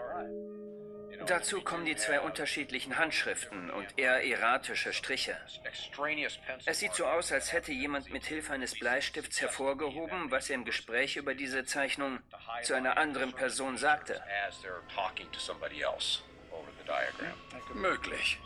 Dazu 1.26 1.62
kommen 1.62 1.84
die 1.84 1.96
zwei 1.96 2.20
unterschiedlichen 2.20 2.98
Handschriften 2.98 3.70
und 3.70 3.98
eher 3.98 4.24
erratische 4.24 4.92
Striche. 4.92 5.36
Es 6.66 6.78
sieht 6.80 6.94
so 6.94 7.06
aus, 7.06 7.32
als 7.32 7.52
hätte 7.52 7.72
jemand 7.72 8.10
mit 8.10 8.26
Hilfe 8.26 8.52
eines 8.52 8.78
Bleistifts 8.78 9.40
hervorgehoben, 9.40 10.30
was 10.30 10.50
er 10.50 10.56
im 10.56 10.64
Gespräch 10.64 11.16
über 11.16 11.34
diese 11.34 11.64
Zeichnung 11.64 12.18
zu 12.62 12.74
einer 12.74 12.96
anderen 12.98 13.32
Person 13.32 13.76
sagte. 13.76 14.22
Möglich. 17.74 18.38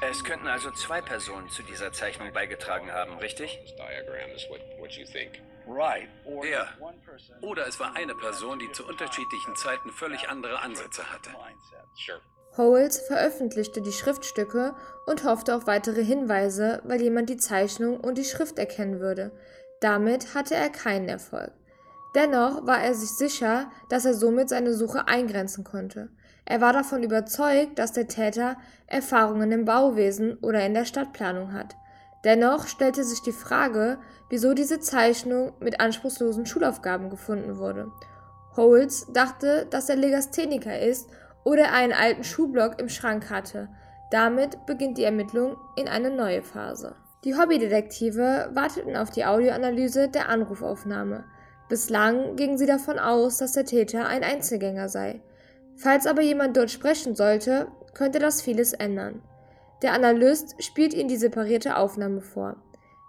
Es 0.00 0.22
könnten 0.24 0.46
also 0.46 0.70
zwei 0.70 1.00
Personen 1.00 1.48
zu 1.48 1.62
dieser 1.62 1.92
Zeichnung 1.92 2.32
beigetragen 2.32 2.92
haben, 2.92 3.18
richtig? 3.18 3.58
Ja. 6.44 6.68
Oder 7.42 7.66
es 7.66 7.80
war 7.80 7.94
eine 7.96 8.14
Person, 8.14 8.58
die 8.58 8.70
zu 8.72 8.86
unterschiedlichen 8.86 9.56
Zeiten 9.56 9.90
völlig 9.90 10.28
andere 10.28 10.60
Ansätze 10.60 11.02
hatte. 11.12 11.30
Howells 12.56 13.00
veröffentlichte 13.06 13.82
die 13.82 13.92
Schriftstücke 13.92 14.74
und 15.06 15.24
hoffte 15.24 15.54
auf 15.54 15.66
weitere 15.66 16.02
Hinweise, 16.02 16.82
weil 16.84 17.00
jemand 17.00 17.30
die 17.30 17.36
Zeichnung 17.36 18.00
und 18.00 18.18
die 18.18 18.24
Schrift 18.24 18.58
erkennen 18.58 19.00
würde. 19.00 19.30
Damit 19.80 20.34
hatte 20.34 20.54
er 20.54 20.70
keinen 20.70 21.08
Erfolg. 21.08 21.52
Dennoch 22.14 22.66
war 22.66 22.82
er 22.82 22.94
sich 22.94 23.10
sicher, 23.10 23.70
dass 23.90 24.04
er 24.04 24.14
somit 24.14 24.48
seine 24.48 24.74
Suche 24.74 25.06
eingrenzen 25.06 25.62
konnte. 25.62 26.08
Er 26.50 26.62
war 26.62 26.72
davon 26.72 27.02
überzeugt, 27.02 27.78
dass 27.78 27.92
der 27.92 28.08
Täter 28.08 28.56
Erfahrungen 28.86 29.52
im 29.52 29.66
Bauwesen 29.66 30.38
oder 30.38 30.64
in 30.64 30.72
der 30.72 30.86
Stadtplanung 30.86 31.52
hat. 31.52 31.76
Dennoch 32.24 32.66
stellte 32.66 33.04
sich 33.04 33.20
die 33.20 33.32
Frage, 33.32 33.98
wieso 34.30 34.54
diese 34.54 34.80
Zeichnung 34.80 35.52
mit 35.60 35.78
anspruchslosen 35.78 36.46
Schulaufgaben 36.46 37.10
gefunden 37.10 37.58
wurde. 37.58 37.92
Holz 38.56 39.06
dachte, 39.12 39.66
dass 39.68 39.90
er 39.90 39.96
Legastheniker 39.96 40.78
ist 40.78 41.10
oder 41.44 41.70
einen 41.74 41.92
alten 41.92 42.24
Schuhblock 42.24 42.80
im 42.80 42.88
Schrank 42.88 43.28
hatte. 43.28 43.68
Damit 44.10 44.64
beginnt 44.64 44.96
die 44.96 45.04
Ermittlung 45.04 45.58
in 45.76 45.86
eine 45.86 46.10
neue 46.10 46.42
Phase. 46.42 46.96
Die 47.24 47.36
Hobbydetektive 47.36 48.52
warteten 48.54 48.96
auf 48.96 49.10
die 49.10 49.26
Audioanalyse 49.26 50.08
der 50.08 50.30
Anrufaufnahme. 50.30 51.24
Bislang 51.68 52.36
gingen 52.36 52.56
sie 52.56 52.64
davon 52.64 52.98
aus, 52.98 53.36
dass 53.36 53.52
der 53.52 53.66
Täter 53.66 54.06
ein 54.06 54.24
Einzelgänger 54.24 54.88
sei. 54.88 55.20
Falls 55.78 56.06
aber 56.06 56.22
jemand 56.22 56.56
dort 56.56 56.70
sprechen 56.70 57.14
sollte, 57.14 57.68
könnte 57.94 58.18
das 58.18 58.42
vieles 58.42 58.72
ändern. 58.72 59.22
Der 59.82 59.92
Analyst 59.92 60.56
spielt 60.62 60.92
ihnen 60.92 61.08
die 61.08 61.16
separierte 61.16 61.76
Aufnahme 61.76 62.20
vor. 62.20 62.56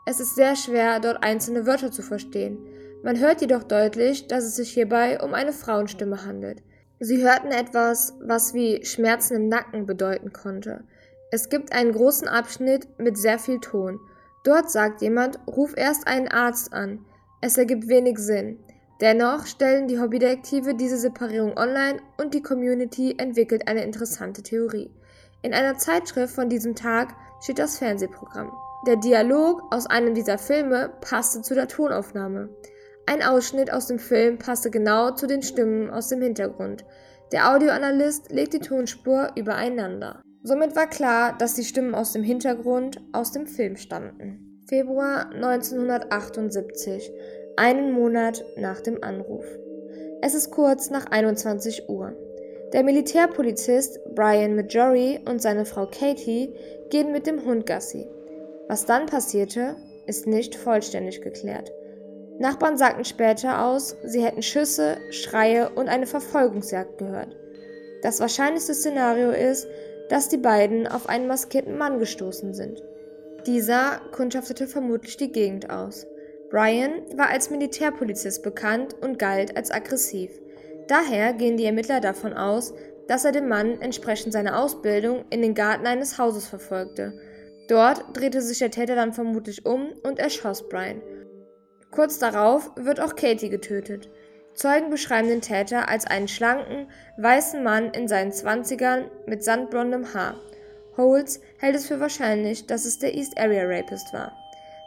Es 0.06 0.20
ist 0.20 0.36
sehr 0.36 0.56
schwer, 0.56 1.00
dort 1.00 1.24
einzelne 1.24 1.66
Wörter 1.66 1.92
zu 1.92 2.02
verstehen. 2.04 2.60
Man 3.04 3.20
hört 3.20 3.42
jedoch 3.42 3.64
deutlich, 3.64 4.28
dass 4.28 4.44
es 4.44 4.56
sich 4.56 4.72
hierbei 4.72 5.22
um 5.22 5.34
eine 5.34 5.52
Frauenstimme 5.52 6.26
handelt. 6.26 6.62
Sie 7.00 7.24
hörten 7.24 7.52
etwas, 7.52 8.14
was 8.22 8.54
wie 8.54 8.86
Schmerzen 8.86 9.36
im 9.36 9.48
Nacken 9.48 9.86
bedeuten 9.86 10.34
konnte. 10.34 10.84
Es 11.32 11.50
gibt 11.50 11.72
einen 11.72 11.94
großen 11.94 12.28
Abschnitt 12.28 12.88
mit 13.00 13.18
sehr 13.18 13.40
viel 13.40 13.60
Ton. 13.60 14.00
Dort 14.44 14.70
sagt 14.70 15.02
jemand, 15.02 15.40
ruf 15.48 15.74
erst 15.76 16.08
einen 16.08 16.28
Arzt 16.28 16.74
an. 16.74 17.06
Es 17.42 17.58
ergibt 17.58 17.88
wenig 17.88 18.18
Sinn. 18.20 18.60
Dennoch 19.02 19.46
stellen 19.46 19.88
die 19.88 20.00
Hobbydetektive 20.00 20.76
diese 20.76 20.98
Separierung 20.98 21.58
online 21.58 22.00
und 22.18 22.34
die 22.34 22.42
Community 22.42 23.16
entwickelt 23.18 23.68
eine 23.68 23.84
interessante 23.84 24.44
Theorie. 24.44 24.92
In 25.42 25.54
einer 25.54 25.78
Zeitschrift 25.78 26.36
von 26.36 26.50
diesem 26.50 26.76
Tag 26.76 27.16
steht 27.42 27.60
das 27.60 27.78
Fernsehprogramm. 27.78 28.52
Der 28.88 28.98
Dialog 28.98 29.64
aus 29.72 29.86
einem 29.86 30.14
dieser 30.16 30.38
Filme 30.38 30.92
passte 31.00 31.42
zu 31.42 31.56
der 31.56 31.70
Tonaufnahme. 31.70 32.50
Ein 33.06 33.24
Ausschnitt 33.24 33.72
aus 33.72 33.88
dem 33.88 34.00
Film 34.00 34.38
passte 34.38 34.70
genau 34.70 35.12
zu 35.12 35.28
den 35.28 35.44
Stimmen 35.44 35.90
aus 35.90 36.10
dem 36.10 36.22
Hintergrund. 36.22 36.84
Der 37.32 37.54
Audioanalyst 37.54 38.32
legt 38.32 38.54
die 38.54 38.60
Tonspur 38.60 39.32
übereinander. 39.36 40.22
Somit 40.44 40.76
war 40.76 40.88
klar, 40.88 41.38
dass 41.38 41.54
die 41.54 41.64
Stimmen 41.64 41.96
aus 41.96 42.12
dem 42.12 42.24
Hintergrund 42.24 43.02
aus 43.14 43.32
dem 43.32 43.48
Film 43.48 43.78
stammten. 43.78 44.62
Februar 44.68 45.32
1978 45.32 47.12
einen 47.60 47.92
Monat 47.92 48.46
nach 48.56 48.80
dem 48.80 49.04
Anruf. 49.04 49.44
Es 50.22 50.34
ist 50.34 50.50
kurz 50.50 50.90
nach 50.90 51.08
21 51.12 51.90
Uhr. 51.90 52.16
Der 52.72 52.84
Militärpolizist 52.84 54.00
Brian 54.16 54.56
Majori 54.56 55.20
und 55.28 55.42
seine 55.42 55.66
Frau 55.66 55.86
Katie 55.86 56.54
gehen 56.90 57.12
mit 57.12 57.28
dem 57.28 57.44
Hund 57.44 57.66
Gassi. 57.66 58.08
Was 58.70 58.86
dann 58.86 59.08
passierte, 59.08 59.76
ist 60.08 60.26
nicht 60.26 60.56
vollständig 60.56 61.22
geklärt. 61.22 61.70
Nachbarn 62.40 62.78
sagten 62.78 63.04
später 63.04 63.66
aus, 63.66 63.98
sie 64.06 64.24
hätten 64.24 64.42
Schüsse, 64.42 64.96
Schreie 65.12 65.70
und 65.70 65.90
eine 65.90 66.08
Verfolgungsjagd 66.08 66.98
gehört. 66.98 67.36
Das 68.02 68.22
wahrscheinlichste 68.22 68.74
Szenario 68.74 69.32
ist, 69.32 69.68
dass 70.08 70.30
die 70.30 70.38
beiden 70.38 70.88
auf 70.88 71.10
einen 71.10 71.28
maskierten 71.28 71.78
Mann 71.78 72.00
gestoßen 72.00 72.54
sind. 72.54 72.82
Dieser 73.46 74.00
kundschaftete 74.14 74.66
vermutlich 74.66 75.18
die 75.18 75.34
Gegend 75.34 75.70
aus. 75.70 76.08
Brian 76.50 77.04
war 77.16 77.30
als 77.30 77.52
Militärpolizist 77.52 78.42
bekannt 78.42 78.96
und 79.02 79.20
galt 79.20 79.56
als 79.56 79.70
aggressiv. 79.70 80.32
Daher 80.88 81.34
gehen 81.34 81.58
die 81.58 81.66
Ermittler 81.66 82.02
davon 82.02 82.34
aus, 82.34 82.74
dass 83.08 83.26
er 83.26 83.32
den 83.32 83.48
Mann 83.48 83.82
entsprechend 83.82 84.34
seiner 84.34 84.60
Ausbildung 84.60 85.26
in 85.30 85.42
den 85.42 85.54
Garten 85.54 85.86
eines 85.86 86.18
Hauses 86.18 86.48
verfolgte. 86.48 87.14
Dort 87.68 88.18
drehte 88.18 88.42
sich 88.42 88.58
der 88.60 88.72
Täter 88.72 88.96
dann 88.96 89.14
vermutlich 89.14 89.66
um 89.66 89.90
und 90.04 90.18
erschoss 90.18 90.68
Brian. 90.68 91.02
Kurz 91.92 92.18
darauf 92.18 92.72
wird 92.76 93.00
auch 93.00 93.16
Katie 93.16 93.50
getötet. 93.50 94.10
Zeugen 94.56 94.90
beschreiben 94.90 95.28
den 95.28 95.42
Täter 95.42 95.88
als 95.88 96.06
einen 96.06 96.28
schlanken, 96.28 96.88
weißen 97.18 97.64
Mann 97.64 97.92
in 97.92 98.08
seinen 98.08 98.32
Zwanzigern 98.32 99.06
mit 99.28 99.44
sandblondem 99.44 100.14
Haar. 100.14 100.40
Holtz 100.98 101.40
hält 101.60 101.76
es 101.76 101.88
für 101.88 102.00
wahrscheinlich, 102.00 102.66
dass 102.66 102.86
es 102.86 102.98
der 102.98 103.16
East 103.16 103.40
Area 103.40 103.64
Rapist 103.66 104.12
war. 104.14 104.39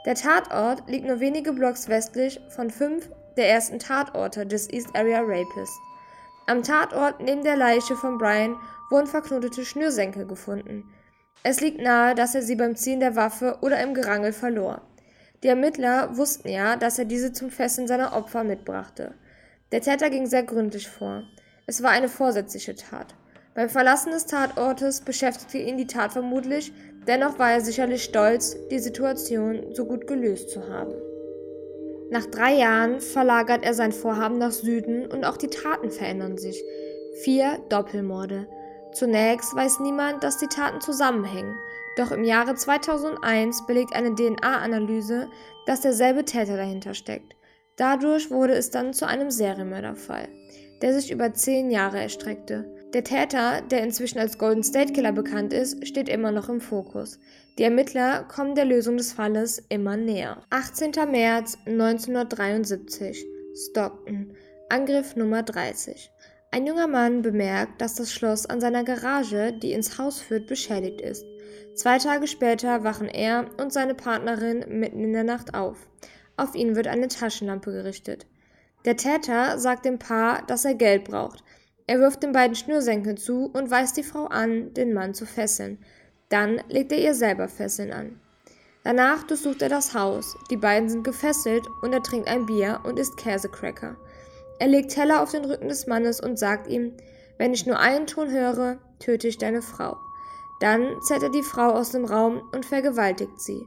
Der 0.04 0.16
Tatort 0.16 0.88
liegt 0.88 1.06
nur 1.06 1.20
wenige 1.20 1.52
Blocks 1.52 1.88
westlich 1.88 2.40
von 2.48 2.70
fünf 2.70 3.08
der 3.36 3.48
ersten 3.48 3.78
Tatorte 3.78 4.44
des 4.44 4.68
East 4.70 4.88
Area 4.94 5.20
Rapists. 5.20 5.78
Am 6.46 6.62
Tatort 6.62 7.20
neben 7.20 7.44
der 7.44 7.56
Leiche 7.56 7.94
von 7.94 8.18
Brian 8.18 8.56
wurden 8.90 9.06
verknotete 9.06 9.64
Schnürsenkel 9.64 10.26
gefunden. 10.26 10.84
Es 11.44 11.60
liegt 11.60 11.80
nahe, 11.80 12.14
dass 12.14 12.34
er 12.34 12.42
sie 12.42 12.56
beim 12.56 12.76
Ziehen 12.76 13.00
der 13.00 13.16
Waffe 13.16 13.58
oder 13.62 13.80
im 13.80 13.94
Gerangel 13.94 14.32
verlor. 14.32 14.82
Die 15.42 15.48
Ermittler 15.48 16.16
wussten 16.16 16.48
ja, 16.48 16.76
dass 16.76 16.98
er 16.98 17.04
diese 17.04 17.32
zum 17.32 17.50
Fesseln 17.50 17.86
seiner 17.86 18.12
Opfer 18.12 18.44
mitbrachte. 18.44 19.14
Der 19.70 19.80
Täter 19.80 20.10
ging 20.10 20.26
sehr 20.26 20.42
gründlich 20.42 20.88
vor. 20.88 21.22
Es 21.66 21.82
war 21.82 21.90
eine 21.90 22.08
vorsätzliche 22.08 22.74
Tat. 22.74 23.14
Beim 23.54 23.68
Verlassen 23.68 24.12
des 24.12 24.26
Tatortes 24.26 25.00
beschäftigte 25.00 25.58
ihn 25.58 25.76
die 25.76 25.86
Tat 25.86 26.12
vermutlich, 26.12 26.72
Dennoch 27.06 27.38
war 27.38 27.52
er 27.52 27.60
sicherlich 27.60 28.04
stolz, 28.04 28.56
die 28.70 28.78
Situation 28.78 29.74
so 29.74 29.84
gut 29.84 30.06
gelöst 30.06 30.50
zu 30.50 30.68
haben. 30.68 30.94
Nach 32.10 32.26
drei 32.26 32.54
Jahren 32.54 33.00
verlagert 33.00 33.64
er 33.64 33.74
sein 33.74 33.92
Vorhaben 33.92 34.38
nach 34.38 34.52
Süden 34.52 35.06
und 35.06 35.24
auch 35.24 35.36
die 35.36 35.48
Taten 35.48 35.90
verändern 35.90 36.36
sich. 36.36 36.62
Vier 37.22 37.58
Doppelmorde. 37.70 38.46
Zunächst 38.92 39.54
weiß 39.56 39.80
niemand, 39.80 40.22
dass 40.22 40.38
die 40.38 40.46
Taten 40.46 40.80
zusammenhängen. 40.80 41.54
Doch 41.96 42.10
im 42.12 42.24
Jahre 42.24 42.54
2001 42.54 43.66
belegt 43.66 43.94
eine 43.94 44.14
DNA-Analyse, 44.14 45.28
dass 45.66 45.80
derselbe 45.80 46.24
Täter 46.24 46.56
dahinter 46.56 46.94
steckt. 46.94 47.34
Dadurch 47.76 48.30
wurde 48.30 48.52
es 48.52 48.70
dann 48.70 48.92
zu 48.92 49.06
einem 49.06 49.30
Serienmörderfall, 49.30 50.28
der 50.82 50.92
sich 50.92 51.10
über 51.10 51.32
zehn 51.32 51.70
Jahre 51.70 52.00
erstreckte. 52.00 52.81
Der 52.92 53.04
Täter, 53.04 53.62
der 53.62 53.82
inzwischen 53.82 54.18
als 54.18 54.36
Golden 54.36 54.62
State 54.62 54.92
Killer 54.92 55.12
bekannt 55.12 55.54
ist, 55.54 55.86
steht 55.86 56.10
immer 56.10 56.30
noch 56.30 56.50
im 56.50 56.60
Fokus. 56.60 57.18
Die 57.56 57.62
Ermittler 57.62 58.24
kommen 58.24 58.54
der 58.54 58.66
Lösung 58.66 58.98
des 58.98 59.14
Falles 59.14 59.64
immer 59.70 59.96
näher. 59.96 60.42
18. 60.50 60.92
März 61.10 61.56
1973. 61.64 63.24
Stockton. 63.54 64.34
Angriff 64.68 65.16
Nummer 65.16 65.42
30. 65.42 66.10
Ein 66.50 66.66
junger 66.66 66.86
Mann 66.86 67.22
bemerkt, 67.22 67.80
dass 67.80 67.94
das 67.94 68.12
Schloss 68.12 68.44
an 68.44 68.60
seiner 68.60 68.84
Garage, 68.84 69.54
die 69.54 69.72
ins 69.72 69.96
Haus 69.96 70.20
führt, 70.20 70.46
beschädigt 70.46 71.00
ist. 71.00 71.24
Zwei 71.74 71.96
Tage 71.96 72.26
später 72.26 72.84
wachen 72.84 73.08
er 73.08 73.46
und 73.58 73.72
seine 73.72 73.94
Partnerin 73.94 74.66
mitten 74.68 75.02
in 75.02 75.14
der 75.14 75.24
Nacht 75.24 75.54
auf. 75.54 75.78
Auf 76.36 76.54
ihn 76.54 76.76
wird 76.76 76.88
eine 76.88 77.08
Taschenlampe 77.08 77.72
gerichtet. 77.72 78.26
Der 78.84 78.96
Täter 78.96 79.58
sagt 79.58 79.86
dem 79.86 79.98
Paar, 79.98 80.44
dass 80.46 80.66
er 80.66 80.74
Geld 80.74 81.04
braucht. 81.04 81.42
Er 81.86 81.98
wirft 81.98 82.22
den 82.22 82.32
beiden 82.32 82.54
Schnürsenkel 82.54 83.16
zu 83.16 83.50
und 83.52 83.70
weist 83.70 83.96
die 83.96 84.02
Frau 84.02 84.26
an, 84.26 84.72
den 84.74 84.92
Mann 84.92 85.14
zu 85.14 85.26
fesseln. 85.26 85.78
Dann 86.28 86.60
legt 86.68 86.92
er 86.92 86.98
ihr 86.98 87.14
selber 87.14 87.48
Fesseln 87.48 87.92
an. 87.92 88.20
Danach 88.84 89.22
durchsucht 89.24 89.62
er 89.62 89.68
das 89.68 89.94
Haus. 89.94 90.36
Die 90.50 90.56
beiden 90.56 90.88
sind 90.88 91.04
gefesselt 91.04 91.64
und 91.82 91.92
er 91.92 92.02
trinkt 92.02 92.28
ein 92.28 92.46
Bier 92.46 92.80
und 92.84 92.98
isst 92.98 93.16
Käsecracker. 93.16 93.96
Er 94.58 94.68
legt 94.68 94.92
Teller 94.92 95.22
auf 95.22 95.30
den 95.30 95.44
Rücken 95.44 95.68
des 95.68 95.86
Mannes 95.86 96.20
und 96.20 96.38
sagt 96.38 96.68
ihm, 96.68 96.92
wenn 97.38 97.52
ich 97.52 97.66
nur 97.66 97.78
einen 97.78 98.06
Ton 98.06 98.30
höre, 98.30 98.78
töte 98.98 99.28
ich 99.28 99.38
deine 99.38 99.62
Frau. 99.62 99.96
Dann 100.60 101.00
zerrt 101.02 101.24
er 101.24 101.30
die 101.30 101.42
Frau 101.42 101.70
aus 101.70 101.90
dem 101.90 102.04
Raum 102.04 102.42
und 102.52 102.64
vergewaltigt 102.64 103.40
sie. 103.40 103.66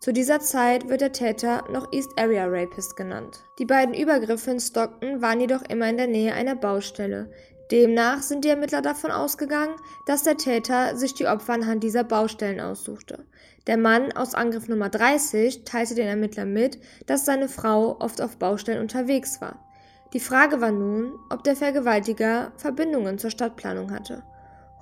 Zu 0.00 0.12
dieser 0.12 0.40
Zeit 0.40 0.88
wird 0.88 1.00
der 1.00 1.12
Täter 1.12 1.62
noch 1.70 1.92
East 1.92 2.10
Area 2.18 2.46
Rapist 2.48 2.96
genannt. 2.96 3.44
Die 3.60 3.64
beiden 3.64 3.94
Übergriffe 3.94 4.50
in 4.50 4.58
Stockton 4.58 5.22
waren 5.22 5.40
jedoch 5.40 5.62
immer 5.68 5.88
in 5.88 5.96
der 5.96 6.08
Nähe 6.08 6.34
einer 6.34 6.56
Baustelle. 6.56 7.30
Demnach 7.72 8.20
sind 8.20 8.44
die 8.44 8.50
Ermittler 8.50 8.82
davon 8.82 9.10
ausgegangen, 9.10 9.74
dass 10.04 10.24
der 10.24 10.36
Täter 10.36 10.94
sich 10.94 11.14
die 11.14 11.26
Opfer 11.26 11.54
anhand 11.54 11.82
dieser 11.82 12.04
Baustellen 12.04 12.60
aussuchte. 12.60 13.24
Der 13.66 13.78
Mann 13.78 14.12
aus 14.12 14.34
Angriff 14.34 14.68
Nummer 14.68 14.90
30 14.90 15.64
teilte 15.64 15.94
den 15.94 16.06
Ermittlern 16.06 16.52
mit, 16.52 16.78
dass 17.06 17.24
seine 17.24 17.48
Frau 17.48 17.98
oft 17.98 18.20
auf 18.20 18.36
Baustellen 18.36 18.82
unterwegs 18.82 19.40
war. 19.40 19.58
Die 20.12 20.20
Frage 20.20 20.60
war 20.60 20.70
nun, 20.70 21.18
ob 21.30 21.44
der 21.44 21.56
Vergewaltiger 21.56 22.52
Verbindungen 22.58 23.16
zur 23.16 23.30
Stadtplanung 23.30 23.90
hatte. 23.90 24.22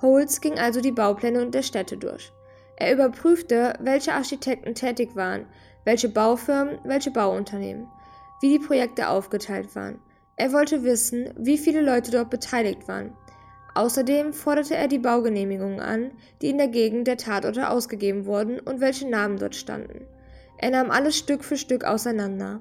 Holz 0.01 0.41
ging 0.41 0.59
also 0.59 0.81
die 0.81 0.91
Baupläne 0.91 1.49
der 1.49 1.63
Städte 1.63 1.95
durch. 1.95 2.33
Er 2.75 2.91
überprüfte, 2.91 3.73
welche 3.79 4.11
Architekten 4.11 4.75
tätig 4.75 5.15
waren, 5.15 5.45
welche 5.85 6.09
Baufirmen, 6.09 6.77
welche 6.83 7.11
Bauunternehmen, 7.11 7.87
wie 8.41 8.57
die 8.57 8.65
Projekte 8.65 9.07
aufgeteilt 9.07 9.73
waren. 9.77 10.01
Er 10.37 10.53
wollte 10.53 10.83
wissen, 10.83 11.29
wie 11.37 11.57
viele 11.57 11.81
Leute 11.81 12.11
dort 12.11 12.29
beteiligt 12.29 12.87
waren. 12.87 13.15
Außerdem 13.73 14.33
forderte 14.33 14.75
er 14.75 14.87
die 14.87 14.99
Baugenehmigungen 14.99 15.79
an, 15.79 16.11
die 16.41 16.49
in 16.49 16.57
der 16.57 16.67
Gegend 16.67 17.07
der 17.07 17.17
Tatorte 17.17 17.69
ausgegeben 17.69 18.25
wurden 18.25 18.59
und 18.59 18.81
welche 18.81 19.09
Namen 19.09 19.37
dort 19.37 19.55
standen. 19.55 20.05
Er 20.57 20.71
nahm 20.71 20.91
alles 20.91 21.17
Stück 21.17 21.43
für 21.43 21.57
Stück 21.57 21.85
auseinander. 21.85 22.59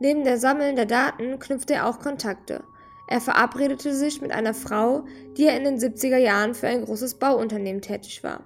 Neben 0.00 0.24
der 0.24 0.38
Sammeln 0.38 0.76
der 0.76 0.86
Daten 0.86 1.38
knüpfte 1.38 1.74
er 1.74 1.86
auch 1.86 1.98
Kontakte. 1.98 2.62
Er 3.08 3.20
verabredete 3.20 3.94
sich 3.94 4.20
mit 4.20 4.32
einer 4.32 4.54
Frau, 4.54 5.04
die 5.36 5.46
er 5.46 5.56
in 5.56 5.64
den 5.64 5.78
70er 5.78 6.18
Jahren 6.18 6.54
für 6.54 6.68
ein 6.68 6.84
großes 6.84 7.14
Bauunternehmen 7.14 7.82
tätig 7.82 8.22
war. 8.22 8.40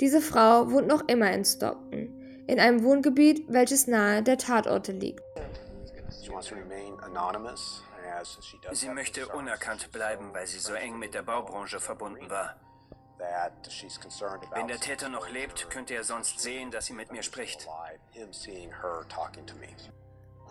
Diese 0.00 0.20
Frau 0.20 0.70
wohnt 0.70 0.86
noch 0.86 1.08
immer 1.08 1.30
in 1.32 1.44
Stockton, 1.44 2.08
in 2.46 2.60
einem 2.60 2.84
Wohngebiet, 2.84 3.44
welches 3.48 3.86
nahe 3.86 4.22
der 4.22 4.38
Tatorte 4.38 4.92
liegt. 4.92 5.22
Sie 8.72 8.88
möchte 8.88 9.28
unerkannt 9.28 9.90
bleiben, 9.92 10.32
weil 10.32 10.46
sie 10.46 10.58
so 10.58 10.74
eng 10.74 10.98
mit 10.98 11.14
der 11.14 11.22
Baubranche 11.22 11.80
verbunden 11.80 12.28
war. 12.30 12.56
Wenn 14.52 14.68
der 14.68 14.78
Täter 14.78 15.08
noch 15.08 15.28
lebt, 15.28 15.70
könnte 15.70 15.94
er 15.94 16.04
sonst 16.04 16.40
sehen, 16.40 16.70
dass 16.70 16.86
sie 16.86 16.92
mit 16.92 17.10
mir 17.10 17.22
spricht. 17.22 17.66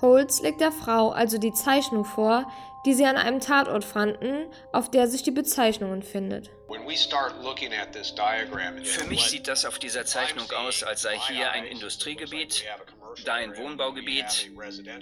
Holz 0.02 0.42
legt 0.42 0.62
der 0.62 0.72
Frau 0.72 1.10
also 1.10 1.38
die 1.38 1.54
Zeichnung 1.54 2.06
vor, 2.06 2.46
die 2.86 2.94
sie 2.94 3.06
an 3.06 3.18
einem 3.18 3.40
Tatort 3.40 3.84
fanden, 3.84 4.46
auf 4.72 4.92
der 4.92 5.08
sich 5.08 5.24
die 5.24 5.32
Bezeichnungen 5.32 6.04
findet. 6.04 6.52
Für 8.84 9.04
mich 9.06 9.30
sieht 9.30 9.48
das 9.48 9.66
auf 9.66 9.80
dieser 9.80 10.06
Zeichnung 10.06 10.50
aus, 10.52 10.84
als 10.84 11.02
sei 11.02 11.18
hier 11.18 11.52
ein 11.52 11.64
Industriegebiet, 11.66 12.64
da 13.26 13.34
ein 13.36 13.56
Wohnbaugebiet, 13.58 14.52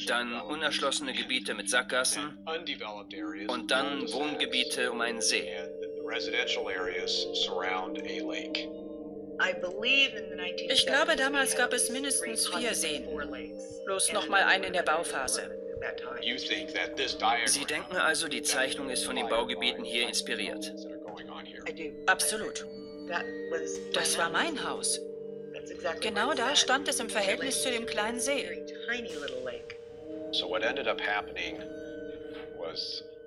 dann 0.07 0.41
unerschlossene 0.41 1.13
Gebiete 1.13 1.53
mit 1.53 1.69
Sackgassen 1.69 2.37
und 3.47 3.71
dann 3.71 4.11
Wohngebiete 4.11 4.91
um 4.91 5.01
einen 5.01 5.21
See. 5.21 5.51
Ich 10.69 10.85
glaube, 10.85 11.15
damals 11.15 11.55
gab 11.57 11.73
es 11.73 11.89
mindestens 11.89 12.47
vier 12.47 12.73
Seen. 12.73 13.07
Bloß 13.85 14.13
noch 14.13 14.27
mal 14.27 14.43
einen 14.43 14.65
in 14.65 14.73
der 14.73 14.83
Bauphase. 14.83 15.51
Sie 17.45 17.65
denken 17.65 17.97
also, 17.97 18.27
die 18.27 18.41
Zeichnung 18.41 18.89
ist 18.89 19.05
von 19.05 19.15
den 19.15 19.27
Baugebieten 19.27 19.83
hier 19.83 20.07
inspiriert? 20.07 20.73
Absolut. 22.07 22.65
Das 23.93 24.17
war 24.17 24.29
mein 24.29 24.67
Haus. 24.67 24.99
Genau 26.01 26.33
da 26.33 26.55
stand 26.55 26.87
es 26.87 26.99
im 26.99 27.09
Verhältnis 27.09 27.61
zu 27.61 27.71
dem 27.71 27.85
kleinen 27.85 28.19
See. 28.19 28.65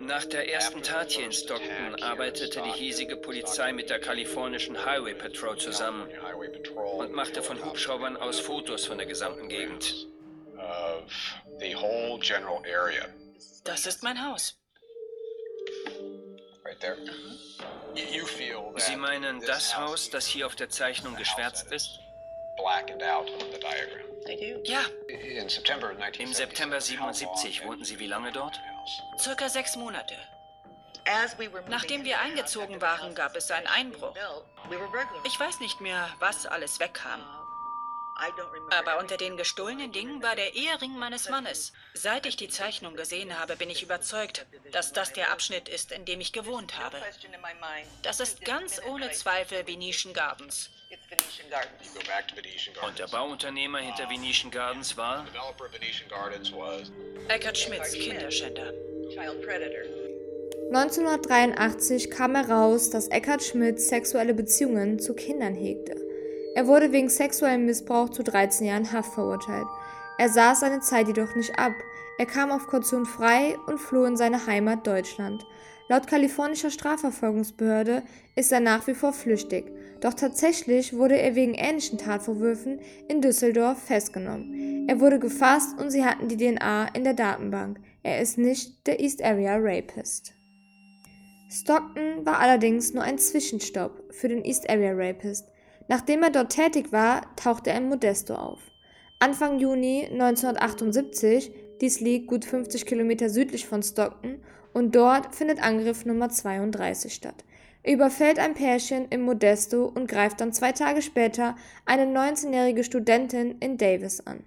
Nach 0.01 0.25
der 0.25 0.53
ersten 0.53 0.83
Tat 0.83 1.11
hier 1.11 1.27
in 1.27 1.33
Stockton 1.33 2.03
arbeitete 2.03 2.63
die 2.63 2.73
hiesige 2.73 3.17
Polizei 3.17 3.73
mit 3.73 3.91
der 3.91 3.99
kalifornischen 3.99 4.85
Highway 4.85 5.15
Patrol 5.15 5.59
zusammen 5.59 6.09
und 6.99 7.13
machte 7.13 7.43
von 7.43 7.65
Hubschraubern 7.65 8.17
aus 8.17 8.39
Fotos 8.39 8.87
von 8.87 8.99
der 8.99 9.07
gesamten 9.07 9.49
Gegend. 9.49 10.07
Das 13.65 13.87
ist 13.87 14.03
mein 14.03 14.25
Haus. 14.25 14.57
Sie 18.77 18.97
meinen 18.97 19.41
das 19.41 19.77
Haus, 19.77 20.11
das 20.11 20.27
hier 20.27 20.47
auf 20.47 20.55
der 20.55 20.69
Zeichnung 20.69 21.17
geschwärzt 21.17 21.73
ist? 21.73 21.99
Ja. 24.65 24.81
Im 26.19 26.33
September 26.33 26.81
77 26.81 27.65
wohnten 27.65 27.85
Sie 27.85 27.99
wie 27.99 28.07
lange 28.07 28.33
dort? 28.33 28.61
Circa 29.19 29.49
sechs 29.49 29.77
Monate. 29.77 30.15
Nachdem 31.69 32.05
wir 32.05 32.21
eingezogen 32.21 32.81
waren, 32.81 33.15
gab 33.15 33.35
es 33.37 33.51
einen 33.51 33.67
Einbruch. 33.67 34.15
Ich 35.25 35.41
weiß 35.41 35.61
nicht 35.61 35.81
mehr, 35.81 36.09
was 36.19 36.47
alles 36.47 36.81
wegkam. 36.81 37.25
Aber 38.71 38.99
unter 38.99 39.17
den 39.17 39.37
gestohlenen 39.37 39.93
Dingen 39.93 40.23
war 40.23 40.35
der 40.35 40.55
Ehering 40.55 40.99
meines 40.99 41.29
Mannes. 41.29 41.73
Seit 41.95 42.27
ich 42.27 42.37
die 42.37 42.49
Zeichnung 42.49 42.97
gesehen 42.97 43.39
habe, 43.39 43.57
bin 43.57 43.71
ich 43.71 43.83
überzeugt, 43.83 44.47
dass 44.73 44.93
das 44.93 45.13
der 45.13 45.31
Abschnitt 45.31 45.69
ist, 45.69 45.93
in 45.93 46.05
dem 46.05 46.21
ich 46.21 46.33
gewohnt 46.33 46.79
habe. 46.79 46.97
Das 48.03 48.21
ist 48.21 48.45
ganz 48.45 48.81
ohne 48.89 49.11
Zweifel 49.13 49.67
Venetian 49.67 50.13
Gardens. 50.15 50.71
Und 52.83 52.99
der 52.99 53.07
Bauunternehmer 53.09 53.79
hinter 53.79 54.09
Venetian 54.09 54.51
Gardens 54.51 54.97
war? 54.97 55.27
Eckert 57.29 57.59
Schmitz, 57.59 57.93
Kinderschänder. 57.93 58.73
1983 60.71 62.11
kam 62.11 62.35
heraus, 62.35 62.91
dass 62.91 63.09
Eckhard 63.09 63.43
Schmidt 63.43 63.81
sexuelle 63.81 64.35
Beziehungen 64.35 64.99
zu 64.99 65.15
Kindern 65.15 65.55
hegte. 65.55 66.08
Er 66.59 66.67
wurde 66.67 66.91
wegen 66.91 67.09
sexuellem 67.09 67.67
Missbrauch 67.67 68.09
zu 68.09 68.25
13 68.25 68.67
Jahren 68.67 68.93
Haft 68.93 69.15
verurteilt. 69.15 69.69
Er 70.19 70.29
saß 70.29 70.59
seine 70.59 70.81
Zeit 70.81 71.07
jedoch 71.07 71.37
nicht 71.37 71.57
ab. 71.57 71.71
Er 72.19 72.27
kam 72.27 72.51
auf 72.51 72.67
Kaution 72.67 73.07
frei 73.07 73.57
und 73.69 73.79
floh 73.79 74.07
in 74.07 74.17
seine 74.17 74.45
Heimat 74.45 74.85
Deutschland. 74.85 75.47
Laut 75.89 76.09
kalifornischer 76.09 76.73
Strafverfolgungsbehörde 76.73 78.03
ist 78.35 78.51
er 78.51 78.59
nach 78.59 78.89
wie 78.89 78.95
vor 78.95 79.13
flüchtig, 79.13 79.67
doch 80.01 80.15
tatsächlich 80.15 80.95
wurde 80.95 81.17
er 81.17 81.37
wegen 81.37 81.55
ähnlichen 81.55 81.97
Tatvorwürfen 81.97 82.81
in 83.07 83.23
Düsseldorf 83.23 83.79
festgenommen. 83.79 84.89
Er 84.89 84.99
wurde 84.99 85.21
gefasst 85.21 85.79
und 85.79 85.93
sie 85.93 86.05
hatten 86.05 86.27
die 86.27 86.37
DNA 86.37 86.89
in 86.89 87.05
der 87.05 87.15
Datenbank. 87.15 87.79
Er 88.03 88.21
ist 88.21 88.37
nicht 88.37 88.85
der 88.89 88.99
East 88.99 89.23
Area 89.23 89.59
Rapist. 89.61 90.35
Stockton 91.49 92.27
war 92.27 92.41
allerdings 92.41 92.95
nur 92.95 93.05
ein 93.05 93.19
Zwischenstopp 93.19 94.13
für 94.13 94.27
den 94.27 94.45
East 94.45 94.69
Area 94.69 94.93
Rapist. 94.93 95.47
Nachdem 95.89 96.23
er 96.23 96.31
dort 96.31 96.51
tätig 96.51 96.93
war, 96.93 97.23
tauchte 97.35 97.71
er 97.71 97.79
in 97.79 97.89
Modesto 97.89 98.35
auf. 98.35 98.61
Anfang 99.19 99.59
Juni 99.59 100.05
1978, 100.13 101.51
dies 101.81 102.01
liegt 102.01 102.29
gut 102.29 102.45
50 102.45 102.87
Kilometer 102.87 103.31
südlich 103.31 103.67
von 103.67 103.83
Stockton, 103.83 104.41
und 104.75 104.95
dort 104.95 105.35
findet 105.35 105.63
Angriff 105.63 106.05
Nummer 106.05 106.29
32 106.29 107.13
statt. 107.13 107.45
Er 107.83 107.95
überfällt 107.95 108.39
ein 108.39 108.55
Pärchen 108.55 109.07
in 109.09 109.23
Modesto 109.23 109.87
und 109.87 110.09
greift 110.09 110.41
dann 110.41 110.53
zwei 110.53 110.73
Tage 110.73 111.01
später 111.01 111.57
eine 111.87 112.05
19-jährige 112.05 112.85
Studentin 112.85 113.57
in 113.61 113.79
Davis 113.79 114.21
an. 114.21 114.45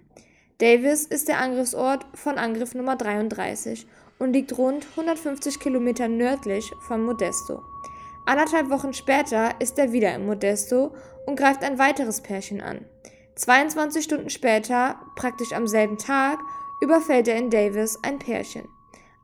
Davis 0.58 1.06
ist 1.06 1.28
der 1.28 1.38
Angriffsort 1.38 2.06
von 2.14 2.38
Angriff 2.38 2.74
Nummer 2.74 2.94
33 2.94 3.86
und 4.18 4.32
liegt 4.32 4.56
rund 4.56 4.86
150 4.90 5.58
Kilometer 5.58 6.06
nördlich 6.06 6.70
von 6.82 7.04
Modesto. 7.04 7.62
Anderthalb 8.24 8.70
Wochen 8.70 8.92
später 8.92 9.60
ist 9.60 9.76
er 9.78 9.92
wieder 9.92 10.14
in 10.14 10.26
Modesto 10.26 10.94
und 11.26 11.36
greift 11.36 11.62
ein 11.62 11.78
weiteres 11.78 12.20
Pärchen 12.20 12.60
an. 12.60 12.84
22 13.36 14.04
Stunden 14.04 14.30
später, 14.30 14.96
praktisch 15.16 15.52
am 15.52 15.66
selben 15.66 15.98
Tag, 15.98 16.38
überfällt 16.80 17.28
er 17.28 17.36
in 17.36 17.50
Davis 17.50 17.98
ein 18.02 18.18
Pärchen. 18.18 18.68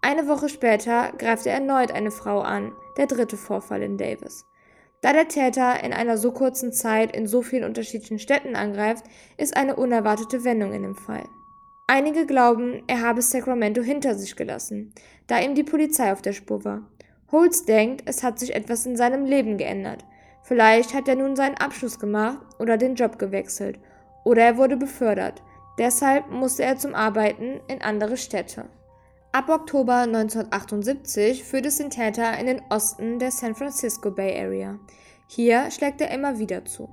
Eine 0.01 0.29
Woche 0.29 0.49
später 0.49 1.13
greift 1.19 1.47
er 1.47 1.55
erneut 1.55 1.91
eine 1.93 2.11
Frau 2.11 2.41
an, 2.41 2.73
der 2.97 3.07
dritte 3.07 3.37
Vorfall 3.37 3.83
in 3.83 3.99
Davis. 3.99 4.47
Da 5.01 5.13
der 5.13 5.29
Täter 5.29 5.83
in 5.85 5.93
einer 5.93 6.19
so 6.19 6.33
kurzen 6.33 6.73
Zeit 6.73 7.15
in 7.15 7.27
so 7.27 7.43
vielen 7.43 7.65
unterschiedlichen 7.65 8.19
Städten 8.19 8.57
angreift, 8.57 9.05
ist 9.37 9.57
eine 9.57 9.77
unerwartete 9.77 10.45
Wendung 10.45 10.73
in 10.73 10.83
dem 10.83 10.97
Fall. 10.97 11.25
Einige 11.87 12.27
glauben, 12.27 12.83
er 12.87 13.03
habe 13.03 13.23
Sacramento 13.23 13.81
hinter 13.81 14.15
sich 14.15 14.37
gelassen, 14.37 14.93
da 15.27 15.41
ihm 15.41 15.55
die 15.55 15.65
Polizei 15.65 16.13
auf 16.13 16.21
der 16.21 16.33
Spur 16.33 16.65
war. 16.65 16.83
Holz 17.31 17.65
denkt, 17.65 18.03
es 18.07 18.23
hat 18.23 18.39
sich 18.39 18.55
etwas 18.55 18.87
in 18.87 18.97
seinem 18.97 19.25
Leben 19.25 19.57
geändert. 19.57 20.05
Vielleicht 20.43 20.95
hat 20.95 21.09
er 21.09 21.17
nun 21.17 21.37
seinen 21.37 21.57
Abschluss 21.57 21.99
gemacht 21.99 22.39
oder 22.59 22.77
den 22.77 22.95
Job 22.95 23.19
gewechselt. 23.19 23.79
Oder 24.25 24.43
er 24.43 24.57
wurde 24.57 24.77
befördert. 24.77 25.43
Deshalb 25.79 26.31
musste 26.31 26.65
er 26.65 26.77
zum 26.77 26.95
Arbeiten 26.95 27.61
in 27.69 27.83
andere 27.83 28.17
Städte. 28.17 28.67
Ab 29.31 29.49
Oktober 29.49 29.99
1978 29.99 31.45
führt 31.45 31.67
es 31.67 31.77
den 31.77 31.91
Täter 31.91 32.39
in 32.39 32.47
den 32.47 32.63
Osten 32.71 33.19
der 33.19 33.31
San 33.31 33.55
Francisco 33.55 34.11
Bay 34.11 34.41
Area. 34.41 34.79
Hier 35.29 35.71
schlägt 35.71 36.01
er 36.01 36.11
immer 36.11 36.39
wieder 36.39 36.65
zu. 36.65 36.89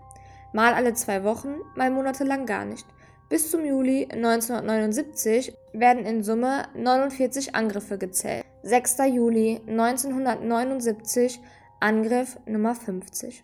Mal 0.51 0.73
alle 0.73 0.93
zwei 0.93 1.23
Wochen, 1.23 1.55
mal 1.75 1.89
monatelang 1.89 2.45
gar 2.45 2.65
nicht. 2.65 2.85
Bis 3.29 3.49
zum 3.49 3.65
Juli 3.65 4.07
1979 4.11 5.53
werden 5.73 6.05
in 6.05 6.23
Summe 6.23 6.67
49 6.75 7.55
Angriffe 7.55 7.97
gezählt. 7.97 8.45
6. 8.63 8.97
Juli 9.11 9.61
1979 9.67 11.39
Angriff 11.79 12.37
Nummer 12.45 12.73
50. 12.73 13.43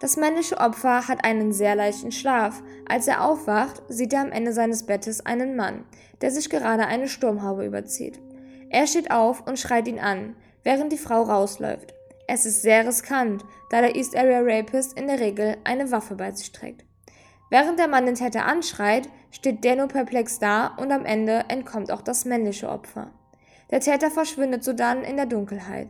Das 0.00 0.16
männliche 0.16 0.58
Opfer 0.58 1.08
hat 1.08 1.24
einen 1.24 1.52
sehr 1.52 1.74
leichten 1.74 2.12
Schlaf. 2.12 2.62
Als 2.88 3.08
er 3.08 3.24
aufwacht, 3.24 3.82
sieht 3.88 4.12
er 4.12 4.20
am 4.20 4.32
Ende 4.32 4.52
seines 4.52 4.86
Bettes 4.86 5.26
einen 5.26 5.56
Mann, 5.56 5.84
der 6.20 6.30
sich 6.30 6.50
gerade 6.50 6.86
eine 6.86 7.08
Sturmhaube 7.08 7.64
überzieht. 7.64 8.20
Er 8.70 8.86
steht 8.86 9.10
auf 9.10 9.46
und 9.46 9.58
schreit 9.58 9.88
ihn 9.88 9.98
an, 9.98 10.36
während 10.62 10.92
die 10.92 10.98
Frau 10.98 11.22
rausläuft. 11.22 11.94
Es 12.28 12.46
ist 12.46 12.62
sehr 12.62 12.86
riskant, 12.86 13.44
da 13.70 13.80
der 13.80 13.96
East 13.96 14.16
Area 14.16 14.40
Rapist 14.42 14.98
in 14.98 15.08
der 15.08 15.20
Regel 15.20 15.56
eine 15.64 15.90
Waffe 15.90 16.14
bei 16.14 16.32
sich 16.32 16.52
trägt. 16.52 16.84
Während 17.50 17.78
der 17.78 17.88
Mann 17.88 18.06
den 18.06 18.14
Täter 18.14 18.46
anschreit, 18.46 19.08
steht 19.30 19.64
der 19.64 19.76
nur 19.76 19.88
perplex 19.88 20.38
da 20.38 20.68
und 20.76 20.92
am 20.92 21.04
Ende 21.04 21.44
entkommt 21.48 21.90
auch 21.90 22.02
das 22.02 22.24
männliche 22.24 22.68
Opfer. 22.68 23.10
Der 23.70 23.80
Täter 23.80 24.10
verschwindet 24.10 24.64
sodann 24.64 25.02
in 25.02 25.16
der 25.16 25.26
Dunkelheit. 25.26 25.88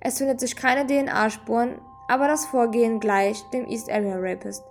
Es 0.00 0.18
findet 0.18 0.40
sich 0.40 0.56
keine 0.56 0.84
DNA-Spuren, 0.86 1.78
aber 2.08 2.26
das 2.26 2.46
Vorgehen 2.46 2.98
gleicht 3.00 3.52
dem 3.52 3.68
East 3.68 3.90
Area 3.90 4.16
Rapist. 4.18 4.64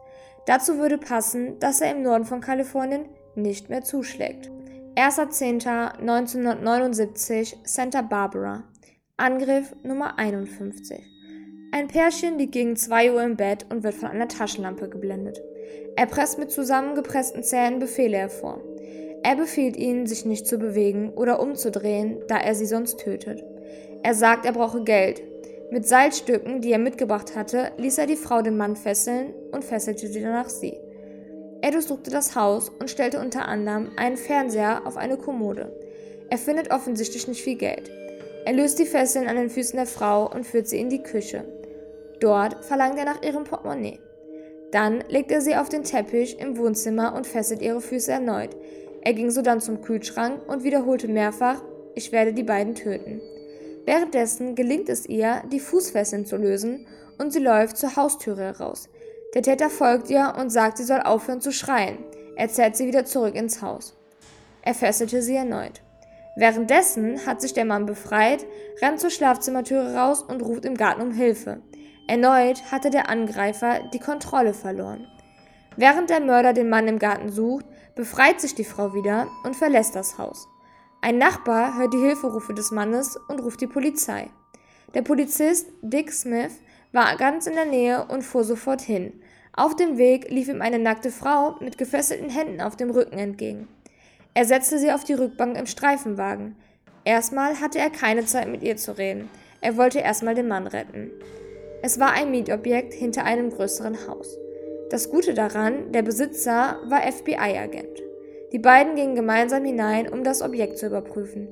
Dazu 0.46 0.78
würde 0.78 0.98
passen, 0.98 1.60
dass 1.60 1.82
er 1.82 1.92
im 1.92 2.02
Norden 2.02 2.24
von 2.26 2.42
Kalifornien 2.42 3.06
nicht 3.36 3.70
mehr 3.70 3.84
zuschlägt. 3.84 4.50
1.10.1979 4.96 7.58
Santa 7.64 8.02
Barbara. 8.02 8.64
Angriff 9.16 9.76
Nummer 9.84 10.18
51. 10.18 11.00
Ein 11.72 11.88
Pärchen 11.88 12.40
liegt 12.40 12.54
gegen 12.54 12.76
2 12.76 13.14
Uhr 13.14 13.22
im 13.22 13.38
Bett 13.38 13.68
und 13.70 13.84
wird 13.84 13.94
von 13.94 14.10
einer 14.10 14.28
Taschenlampe 14.28 14.90
geblendet. 14.90 15.40
Er 15.96 16.08
presst 16.08 16.40
mit 16.40 16.50
zusammengepressten 16.52 17.44
Zähnen 17.44 17.78
Befehle 17.80 18.18
hervor. 18.18 18.60
Er 19.22 19.36
befiehlt 19.36 19.78
ihnen, 19.78 20.08
sich 20.08 20.26
nicht 20.26 20.48
zu 20.48 20.58
bewegen 20.58 21.12
oder 21.12 21.40
umzudrehen, 21.40 22.18
da 22.28 22.38
er 22.38 22.56
sie 22.56 22.66
sonst 22.66 23.00
tötet. 23.00 23.44
Er 24.02 24.14
sagt, 24.14 24.46
er 24.46 24.54
brauche 24.54 24.84
Geld. 24.84 25.22
Mit 25.72 25.88
Seilstücken, 25.88 26.62
die 26.62 26.72
er 26.72 26.80
mitgebracht 26.80 27.36
hatte, 27.36 27.72
ließ 27.78 27.98
er 27.98 28.08
die 28.08 28.16
Frau 28.16 28.42
den 28.42 28.58
Mann 28.58 28.76
fesseln 28.76 29.34
und 29.52 29.64
fesselte 29.64 30.08
sie 30.08 30.22
danach 30.22 30.50
sie. 30.50 30.80
Er 31.62 31.72
durchsuchte 31.72 32.10
das 32.10 32.36
Haus 32.36 32.70
und 32.70 32.90
stellte 32.90 33.20
unter 33.20 33.48
anderem 33.48 33.92
einen 33.98 34.18
Fernseher 34.18 34.82
auf 34.86 34.98
eine 34.98 35.18
Kommode. 35.18 35.72
Er 36.30 36.38
findet 36.38 36.72
offensichtlich 36.72 37.28
nicht 37.28 37.44
viel 37.44 37.58
Geld. 37.58 37.92
Er 38.46 38.54
löst 38.54 38.80
die 38.80 38.86
Fesseln 38.86 39.28
an 39.28 39.36
den 39.36 39.50
Füßen 39.50 39.76
der 39.76 39.86
Frau 39.86 40.32
und 40.32 40.46
führt 40.46 40.68
sie 40.68 40.80
in 40.80 40.90
die 40.90 41.04
Küche. 41.04 41.44
Dort 42.20 42.64
verlangt 42.66 42.98
er 42.98 43.06
nach 43.06 43.22
ihrem 43.22 43.44
Portemonnaie. 43.44 44.00
Dann 44.72 45.04
legt 45.10 45.32
er 45.32 45.42
sie 45.42 45.56
auf 45.56 45.70
den 45.70 45.84
Teppich 45.84 46.40
im 46.40 46.58
Wohnzimmer 46.58 47.14
und 47.16 47.28
fesselt 47.28 47.62
ihre 47.62 47.82
Füße 47.82 48.12
erneut. 48.12 48.56
Er 49.02 49.14
ging 49.14 49.30
sodann 49.32 49.62
zum 49.62 49.82
Kühlschrank 49.82 50.48
und 50.48 50.64
wiederholte 50.64 51.08
mehrfach, 51.08 51.62
ich 51.96 52.12
werde 52.12 52.34
die 52.34 52.44
beiden 52.44 52.76
töten. 52.76 53.22
Währenddessen 53.90 54.54
gelingt 54.54 54.88
es 54.88 55.08
ihr, 55.08 55.42
die 55.52 55.60
Fußfesseln 55.60 56.28
zu 56.28 56.38
lösen 56.38 56.86
und 57.18 57.34
sie 57.34 57.40
läuft 57.40 57.76
zur 57.76 57.96
Haustüre 57.96 58.44
heraus. 58.44 58.88
Der 59.34 59.42
Täter 59.42 59.72
folgt 59.72 60.12
ihr 60.12 60.36
und 60.38 60.52
sagt, 60.52 60.78
sie 60.78 60.84
soll 60.84 61.02
aufhören 61.02 61.42
zu 61.42 61.52
schreien. 61.52 61.98
Er 62.36 62.50
zerrt 62.50 62.78
sie 62.78 62.86
wieder 62.86 63.06
zurück 63.06 63.34
ins 63.34 63.64
Haus. 63.64 63.98
Er 64.62 64.76
fesselte 64.76 65.24
sie 65.24 65.36
erneut. 65.36 65.82
Währenddessen 66.36 67.26
hat 67.26 67.42
sich 67.42 67.54
der 67.54 67.66
Mann 67.66 67.88
befreit, 67.88 68.46
rennt 68.80 69.00
zur 69.00 69.10
Schlafzimmertüre 69.10 69.96
raus 69.96 70.22
und 70.22 70.44
ruft 70.44 70.66
im 70.66 70.78
Garten 70.78 71.02
um 71.02 71.12
Hilfe. 71.12 71.60
Erneut 72.08 72.72
hatte 72.72 72.92
der 72.92 73.10
Angreifer 73.10 73.80
die 73.92 74.00
Kontrolle 74.00 74.54
verloren. 74.54 75.08
Während 75.78 76.12
der 76.12 76.20
Mörder 76.20 76.54
den 76.54 76.70
Mann 76.70 76.88
im 76.88 77.00
Garten 77.00 77.32
sucht, 77.32 77.66
befreit 77.96 78.40
sich 78.40 78.54
die 78.54 78.66
Frau 78.66 78.94
wieder 78.94 79.30
und 79.44 79.56
verlässt 79.56 79.96
das 79.96 80.20
Haus. 80.20 80.48
Ein 81.02 81.18
Nachbar 81.18 81.78
hört 81.78 81.94
die 81.94 82.00
Hilferufe 82.00 82.54
des 82.54 82.72
Mannes 82.72 83.18
und 83.30 83.40
ruft 83.40 83.62
die 83.62 83.68
Polizei. 83.68 84.30
Der 84.94 85.02
Polizist 85.02 85.68
Dick 85.82 86.12
Smith 86.12 86.52
war 86.92 87.16
ganz 87.16 87.48
in 87.48 87.54
der 87.54 87.66
Nähe 87.66 88.06
und 88.10 88.22
fuhr 88.22 88.44
sofort 88.44 88.82
hin. 88.82 89.14
Auf 89.54 89.78
dem 89.78 89.98
Weg 89.98 90.30
lief 90.30 90.50
ihm 90.50 90.62
eine 90.62 90.78
nackte 90.78 91.10
Frau 91.10 91.56
mit 91.62 91.78
gefesselten 91.78 92.30
Händen 92.30 92.60
auf 92.60 92.76
dem 92.76 92.90
Rücken 92.90 93.18
entgegen. 93.18 93.70
Er 94.34 94.44
setzte 94.44 94.78
sie 94.78 94.92
auf 94.92 95.06
die 95.06 95.14
Rückbank 95.14 95.58
im 95.58 95.68
Streifenwagen. 95.68 96.58
Erstmal 97.06 97.62
hatte 97.62 97.80
er 97.80 97.90
keine 97.90 98.26
Zeit 98.26 98.50
mit 98.50 98.62
ihr 98.62 98.76
zu 98.76 98.98
reden. 98.98 99.30
Er 99.62 99.78
wollte 99.78 100.00
erstmal 100.00 100.36
den 100.36 100.50
Mann 100.50 100.68
retten. 100.68 101.12
Es 101.82 101.98
war 102.02 102.12
ein 102.12 102.30
Mietobjekt 102.30 102.94
hinter 102.94 103.24
einem 103.24 103.52
größeren 103.52 104.06
Haus. 104.06 104.38
Das 104.90 105.10
Gute 105.10 105.34
daran, 105.34 105.94
der 105.94 106.02
Besitzer 106.02 106.78
war 106.90 107.10
FBI-Agent. 107.10 108.09
Die 108.52 108.60
beiden 108.60 108.96
gingen 108.96 109.16
gemeinsam 109.16 109.64
hinein, 109.64 110.12
um 110.12 110.24
das 110.24 110.42
Objekt 110.42 110.78
zu 110.78 110.88
überprüfen. 110.88 111.48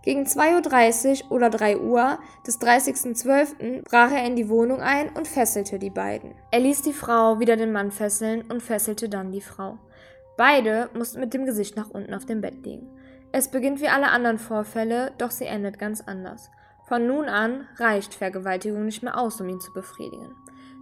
Gegen 0.03 0.23
2.30 0.23 1.25
Uhr 1.25 1.31
oder 1.31 1.49
3 1.49 1.77
Uhr 1.77 2.19
des 2.47 2.59
30.12. 2.61 3.83
brach 3.83 4.11
er 4.11 4.25
in 4.25 4.35
die 4.35 4.47
Wohnung 4.47 4.79
ein 4.79 5.09
und 5.09 5.27
fesselte 5.27 5.77
die 5.77 5.89
beiden. 5.89 6.35
Er 6.51 6.61
ließ 6.61 6.83
die 6.83 6.93
Frau 6.93 7.39
wieder 7.39 7.57
den 7.57 7.73
Mann 7.73 7.91
fesseln 7.91 8.43
und 8.49 8.63
fesselte 8.63 9.09
dann 9.09 9.31
die 9.31 9.41
Frau. 9.41 9.77
Beide 10.37 10.89
mussten 10.93 11.19
mit 11.19 11.33
dem 11.33 11.45
Gesicht 11.45 11.75
nach 11.75 11.89
unten 11.89 12.13
auf 12.13 12.25
dem 12.25 12.39
Bett 12.39 12.65
liegen. 12.65 12.87
Es 13.31 13.49
beginnt 13.49 13.79
wie 13.79 13.89
alle 13.89 14.09
anderen 14.09 14.39
Vorfälle, 14.39 15.11
doch 15.17 15.29
sie 15.29 15.45
endet 15.45 15.77
ganz 15.77 16.01
anders. 16.01 16.49
Von 16.87 17.05
nun 17.05 17.25
an 17.25 17.67
reicht 17.77 18.15
Vergewaltigung 18.15 18.85
nicht 18.85 19.03
mehr 19.03 19.19
aus, 19.19 19.39
um 19.39 19.47
ihn 19.47 19.59
zu 19.59 19.71
befriedigen. 19.71 20.35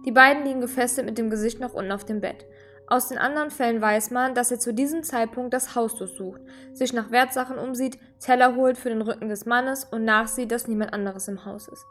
Die 0.06 0.12
beiden 0.12 0.44
liegen 0.44 0.62
gefesselt 0.62 1.06
mit 1.06 1.18
dem 1.18 1.28
Gesicht 1.28 1.60
nach 1.60 1.74
unten 1.74 1.92
auf 1.92 2.04
dem 2.04 2.20
Bett. 2.22 2.46
Aus 2.86 3.08
den 3.08 3.18
anderen 3.18 3.50
Fällen 3.50 3.82
weiß 3.82 4.10
man, 4.12 4.34
dass 4.34 4.50
er 4.50 4.58
zu 4.58 4.72
diesem 4.72 5.02
Zeitpunkt 5.02 5.52
das 5.52 5.74
Haus 5.74 5.96
durchsucht, 5.96 6.40
sich 6.72 6.94
nach 6.94 7.10
Wertsachen 7.10 7.58
umsieht, 7.58 7.98
Teller 8.18 8.56
holt 8.56 8.78
für 8.78 8.88
den 8.88 9.02
Rücken 9.02 9.28
des 9.28 9.44
Mannes 9.44 9.84
und 9.84 10.06
nachsieht, 10.06 10.50
dass 10.50 10.68
niemand 10.68 10.94
anderes 10.94 11.28
im 11.28 11.44
Haus 11.44 11.68
ist. 11.68 11.84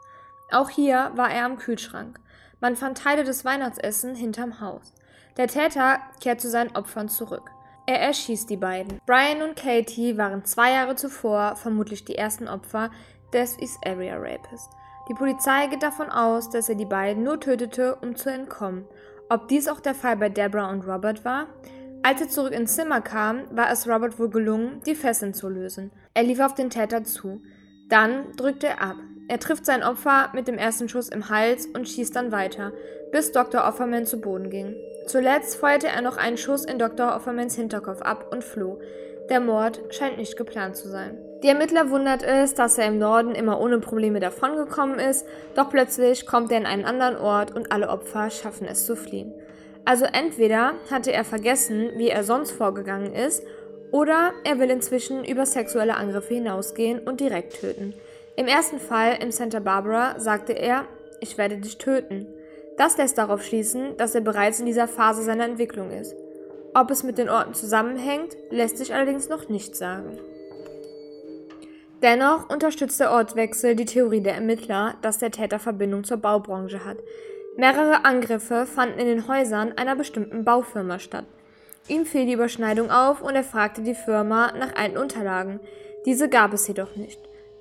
Auch 0.50 0.70
hier 0.70 1.12
war 1.14 1.30
er 1.30 1.44
am 1.44 1.58
Kühlschrank. 1.58 2.18
Man 2.60 2.74
fand 2.74 2.98
Teile 2.98 3.22
des 3.22 3.44
Weihnachtsessen 3.44 4.16
hinterm 4.16 4.60
Haus. 4.60 4.92
Der 5.36 5.46
Täter 5.46 6.00
kehrt 6.20 6.40
zu 6.40 6.50
seinen 6.50 6.74
Opfern 6.74 7.08
zurück. 7.08 7.48
Er 7.88 8.02
erschießt 8.02 8.50
die 8.50 8.58
beiden. 8.58 9.00
Brian 9.06 9.40
und 9.40 9.56
Katie 9.56 10.18
waren 10.18 10.44
zwei 10.44 10.72
Jahre 10.72 10.94
zuvor 10.94 11.56
vermutlich 11.56 12.04
die 12.04 12.16
ersten 12.16 12.46
Opfer 12.46 12.90
des 13.32 13.58
East 13.58 13.78
Area 13.82 14.18
Rapist. 14.18 14.68
Die 15.08 15.14
Polizei 15.14 15.68
geht 15.68 15.82
davon 15.82 16.10
aus, 16.10 16.50
dass 16.50 16.68
er 16.68 16.74
die 16.74 16.84
beiden 16.84 17.22
nur 17.22 17.40
tötete, 17.40 17.96
um 18.02 18.14
zu 18.14 18.30
entkommen. 18.30 18.84
Ob 19.30 19.48
dies 19.48 19.68
auch 19.68 19.80
der 19.80 19.94
Fall 19.94 20.18
bei 20.18 20.28
Deborah 20.28 20.70
und 20.70 20.86
Robert 20.86 21.24
war? 21.24 21.46
Als 22.02 22.20
er 22.20 22.28
zurück 22.28 22.52
ins 22.52 22.74
Zimmer 22.74 23.00
kam, 23.00 23.44
war 23.56 23.70
es 23.72 23.88
Robert 23.88 24.18
wohl 24.18 24.28
gelungen, 24.28 24.82
die 24.84 24.94
Fesseln 24.94 25.32
zu 25.32 25.48
lösen. 25.48 25.90
Er 26.12 26.24
lief 26.24 26.40
auf 26.40 26.54
den 26.54 26.68
Täter 26.68 27.04
zu. 27.04 27.40
Dann 27.88 28.32
drückte 28.36 28.66
er 28.66 28.82
ab. 28.82 28.96
Er 29.28 29.40
trifft 29.40 29.64
sein 29.64 29.82
Opfer 29.82 30.28
mit 30.34 30.46
dem 30.46 30.58
ersten 30.58 30.90
Schuss 30.90 31.08
im 31.08 31.30
Hals 31.30 31.64
und 31.64 31.88
schießt 31.88 32.14
dann 32.14 32.32
weiter, 32.32 32.70
bis 33.12 33.32
Dr. 33.32 33.66
Offerman 33.66 34.04
zu 34.04 34.20
Boden 34.20 34.50
ging. 34.50 34.74
Zuletzt 35.08 35.56
feuerte 35.56 35.88
er 35.88 36.02
noch 36.02 36.18
einen 36.18 36.36
Schuss 36.36 36.66
in 36.66 36.78
Dr. 36.78 37.16
Offermans 37.16 37.54
Hinterkopf 37.54 38.02
ab 38.02 38.26
und 38.30 38.44
floh. 38.44 38.78
Der 39.30 39.40
Mord 39.40 39.80
scheint 39.88 40.18
nicht 40.18 40.36
geplant 40.36 40.76
zu 40.76 40.88
sein. 40.88 41.16
Die 41.42 41.48
Ermittler 41.48 41.88
wundert 41.88 42.22
es, 42.22 42.52
dass 42.52 42.76
er 42.76 42.88
im 42.88 42.98
Norden 42.98 43.34
immer 43.34 43.58
ohne 43.58 43.78
Probleme 43.78 44.20
davongekommen 44.20 44.98
ist, 44.98 45.26
doch 45.54 45.70
plötzlich 45.70 46.26
kommt 46.26 46.52
er 46.52 46.58
in 46.58 46.66
einen 46.66 46.84
anderen 46.84 47.16
Ort 47.16 47.56
und 47.56 47.72
alle 47.72 47.88
Opfer 47.88 48.28
schaffen 48.28 48.66
es 48.66 48.84
zu 48.84 48.96
fliehen. 48.96 49.32
Also 49.86 50.04
entweder 50.04 50.74
hatte 50.90 51.10
er 51.10 51.24
vergessen, 51.24 51.92
wie 51.96 52.10
er 52.10 52.22
sonst 52.22 52.50
vorgegangen 52.50 53.14
ist, 53.14 53.42
oder 53.92 54.32
er 54.44 54.58
will 54.58 54.68
inzwischen 54.68 55.24
über 55.24 55.46
sexuelle 55.46 55.96
Angriffe 55.96 56.34
hinausgehen 56.34 56.98
und 56.98 57.20
direkt 57.20 57.58
töten. 57.62 57.94
Im 58.36 58.46
ersten 58.46 58.78
Fall 58.78 59.16
im 59.22 59.30
Santa 59.30 59.60
Barbara 59.60 60.20
sagte 60.20 60.52
er, 60.52 60.84
ich 61.20 61.38
werde 61.38 61.56
dich 61.56 61.78
töten. 61.78 62.26
Das 62.78 62.96
lässt 62.96 63.18
darauf 63.18 63.42
schließen, 63.42 63.96
dass 63.96 64.14
er 64.14 64.20
bereits 64.20 64.60
in 64.60 64.66
dieser 64.66 64.88
Phase 64.88 65.22
seiner 65.22 65.44
Entwicklung 65.44 65.90
ist. 65.90 66.14
Ob 66.74 66.90
es 66.90 67.02
mit 67.02 67.18
den 67.18 67.28
Orten 67.28 67.52
zusammenhängt, 67.52 68.36
lässt 68.50 68.78
sich 68.78 68.94
allerdings 68.94 69.28
noch 69.28 69.48
nicht 69.48 69.76
sagen. 69.76 70.18
Dennoch 72.02 72.48
unterstützt 72.48 73.00
der 73.00 73.10
Ortswechsel 73.10 73.74
die 73.74 73.84
Theorie 73.84 74.20
der 74.20 74.36
Ermittler, 74.36 74.94
dass 75.02 75.18
der 75.18 75.32
Täter 75.32 75.58
Verbindung 75.58 76.04
zur 76.04 76.18
Baubranche 76.18 76.84
hat. 76.84 76.98
Mehrere 77.56 78.04
Angriffe 78.04 78.66
fanden 78.66 79.00
in 79.00 79.06
den 79.06 79.26
Häusern 79.26 79.72
einer 79.72 79.96
bestimmten 79.96 80.44
Baufirma 80.44 81.00
statt. 81.00 81.24
Ihm 81.88 82.06
fiel 82.06 82.26
die 82.26 82.34
Überschneidung 82.34 82.92
auf 82.92 83.20
und 83.20 83.34
er 83.34 83.42
fragte 83.42 83.82
die 83.82 83.96
Firma 83.96 84.52
nach 84.56 84.76
alten 84.76 84.98
Unterlagen. 84.98 85.58
Diese 86.06 86.28
gab 86.28 86.52
es 86.52 86.68
jedoch 86.68 86.94
nicht. 86.94 87.18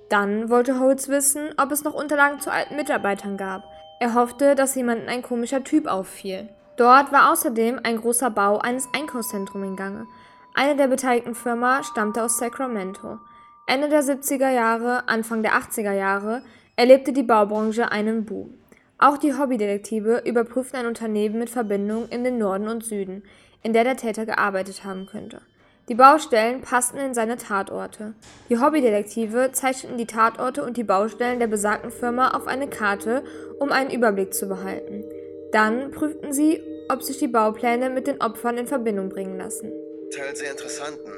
Dann 0.10 0.52
wollte 0.52 0.80
Holtz 0.80 1.08
wissen, 1.08 1.50
ob 1.58 1.72
es 1.72 1.84
noch 1.84 1.96
Unterlagen 1.96 2.40
zu 2.40 2.52
alten 2.52 2.76
Mitarbeitern 2.76 3.38
gab. 3.38 3.64
Er 4.00 4.14
hoffte, 4.14 4.56
dass 4.56 4.76
jemandem 4.76 5.10
ein 5.10 5.22
komischer 5.24 5.64
Typ 5.64 5.88
auffiel. 5.88 6.50
Dort 6.78 7.12
war 7.12 7.32
außerdem 7.32 7.80
ein 7.84 7.98
großer 7.98 8.30
Bau 8.30 8.60
eines 8.60 8.88
Einkaufszentrums 8.94 9.66
in 9.66 9.76
Gange. 9.76 10.06
Eine 10.54 10.76
der 10.76 10.88
beteiligten 10.88 11.34
Firma 11.34 11.84
stammte 11.84 12.24
aus 12.24 12.38
Sacramento. 12.38 13.18
Ende 13.66 13.90
der 13.90 14.04
70er 14.04 14.50
Jahre, 14.50 15.08
Anfang 15.08 15.42
der 15.42 15.54
80er 15.54 15.92
Jahre 15.92 16.44
erlebte 16.76 17.12
die 17.12 17.24
Baubranche 17.24 17.92
einen 17.92 18.26
Boom. 18.26 18.54
Auch 19.00 19.18
die 19.18 19.34
Hobbydetektive 19.34 20.24
überprüften 20.26 20.80
ein 20.80 20.88
Unternehmen 20.88 21.40
mit 21.40 21.50
Verbindung 21.50 22.08
in 22.10 22.24
den 22.24 22.38
Norden 22.38 22.68
und 22.68 22.84
Süden, 22.84 23.24
in 23.64 23.74
der 23.74 23.84
der 23.84 23.98
Täter 23.98 24.26
gearbeitet 24.26 24.84
haben 24.84 25.08
könnte. 25.08 25.42
Die 25.90 25.96
Baustellen 25.96 26.62
passten 26.62 26.98
in 26.98 27.14
seine 27.14 27.38
Tatorte. 27.38 28.14
Die 28.50 28.60
Hobbydetektive 28.60 29.52
zeichneten 29.54 29.98
die 29.98 30.06
Tatorte 30.06 30.64
und 30.64 30.76
die 30.76 30.84
Baustellen 30.84 31.40
der 31.40 31.48
besagten 31.48 31.92
Firma 31.92 32.32
auf 32.32 32.46
eine 32.46 32.70
Karte, 32.70 33.24
um 33.60 33.72
einen 33.72 33.92
Überblick 33.92 34.34
zu 34.34 34.50
behalten. 34.50 35.06
Dann 35.54 35.92
prüften 35.92 36.34
sie, 36.34 36.62
ob 36.90 37.04
sich 37.04 37.20
die 37.20 37.30
Baupläne 37.30 37.90
mit 37.90 38.06
den 38.08 38.20
Opfern 38.20 38.58
in 38.58 38.68
Verbindung 38.68 39.08
bringen 39.08 39.38
lassen. 39.38 39.72
Teil 40.14 40.36
sehr 40.36 40.52
interessanten. 40.52 41.12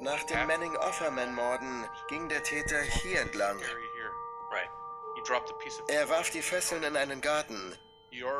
Nach 0.00 0.22
den 0.24 0.46
Manning-Offerman-Morden 0.46 1.84
ging 2.08 2.28
der 2.30 2.42
Täter 2.42 2.80
hier 2.80 3.20
entlang. 3.20 3.58
Er 5.88 6.08
warf 6.08 6.30
die 6.30 6.42
Fesseln 6.42 6.82
in 6.82 6.96
einen 6.96 7.20
Garten. 7.20 7.60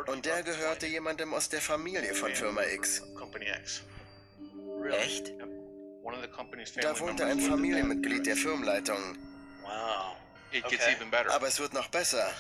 Und 0.07 0.25
der 0.25 0.43
gehörte 0.43 0.87
jemandem 0.87 1.35
aus 1.35 1.51
der 1.51 1.61
Familie 1.61 2.15
von 2.15 2.31
Firma 2.31 2.63
X. 2.75 3.03
Echt? 4.85 5.35
Da 6.81 7.01
wohnte 7.01 7.25
ein 7.25 7.41
Familienmitglied 7.41 8.27
der 8.27 8.37
Firmenleitung. 8.37 9.19
Aber 11.29 11.49
es 11.49 11.59
wird 11.59 11.75
noch 11.75 11.89
besser. 11.89 12.31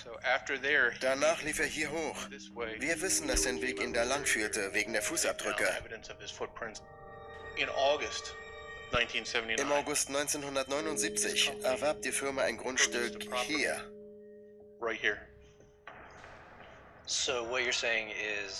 Danach 1.00 1.42
lief 1.42 1.58
er 1.58 1.66
hier 1.66 1.90
hoch. 1.90 2.16
Wir 2.78 3.00
wissen, 3.00 3.28
dass 3.28 3.42
sein 3.42 3.60
Weg 3.60 3.82
ihn 3.82 3.92
da 3.92 4.04
lang 4.04 4.24
führte, 4.24 4.72
wegen 4.72 4.92
der 4.92 5.02
Fußabdrücke. 5.02 5.66
Im 9.58 9.72
August 9.72 10.08
1979 10.08 11.52
erwarb 11.62 12.02
die 12.02 12.12
Firma 12.12 12.42
ein 12.42 12.56
Grundstück 12.56 13.26
hier. 13.44 13.92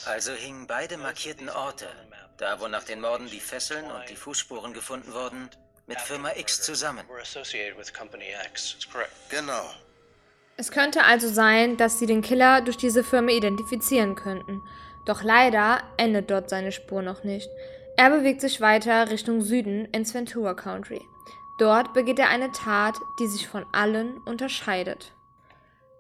Also 0.07 0.33
hingen 0.33 0.67
beide 0.67 0.97
markierten 0.97 1.49
Orte, 1.49 1.87
da 2.37 2.61
wo 2.61 2.69
nach 2.69 2.85
den 2.85 3.01
Morden 3.01 3.29
die 3.29 3.41
Fesseln 3.41 3.85
und 3.91 4.09
die 4.09 4.17
Fußspuren 4.17 4.73
gefunden 4.73 5.13
wurden, 5.13 5.51
mit 5.87 6.01
Firma 6.01 6.31
X 6.37 6.63
zusammen. 6.63 7.05
Genau. 9.31 9.71
Es 10.57 10.71
könnte 10.71 11.05
also 11.05 11.29
sein, 11.29 11.77
dass 11.77 11.99
sie 11.99 12.07
den 12.07 12.23
Killer 12.23 12.63
durch 12.63 12.77
diese 12.77 13.05
Firma 13.05 13.31
identifizieren 13.31 14.15
könnten. 14.15 14.63
Doch 15.05 15.23
leider 15.23 15.83
endet 15.97 16.31
dort 16.31 16.49
seine 16.49 16.73
Spur 16.73 17.03
noch 17.03 17.25
nicht. 17.25 17.49
Er 17.97 18.11
bewegt 18.11 18.41
sich 18.41 18.61
weiter 18.61 19.11
Richtung 19.11 19.43
Süden 19.43 19.87
ins 19.87 20.15
Ventura 20.15 20.55
Country. 20.55 21.01
Dort 21.59 21.95
begeht 21.95 22.19
er 22.19 22.29
eine 22.29 22.53
Tat, 22.53 22.97
die 23.19 23.27
sich 23.27 23.49
von 23.49 23.65
allen 23.73 24.19
unterscheidet. 24.27 25.13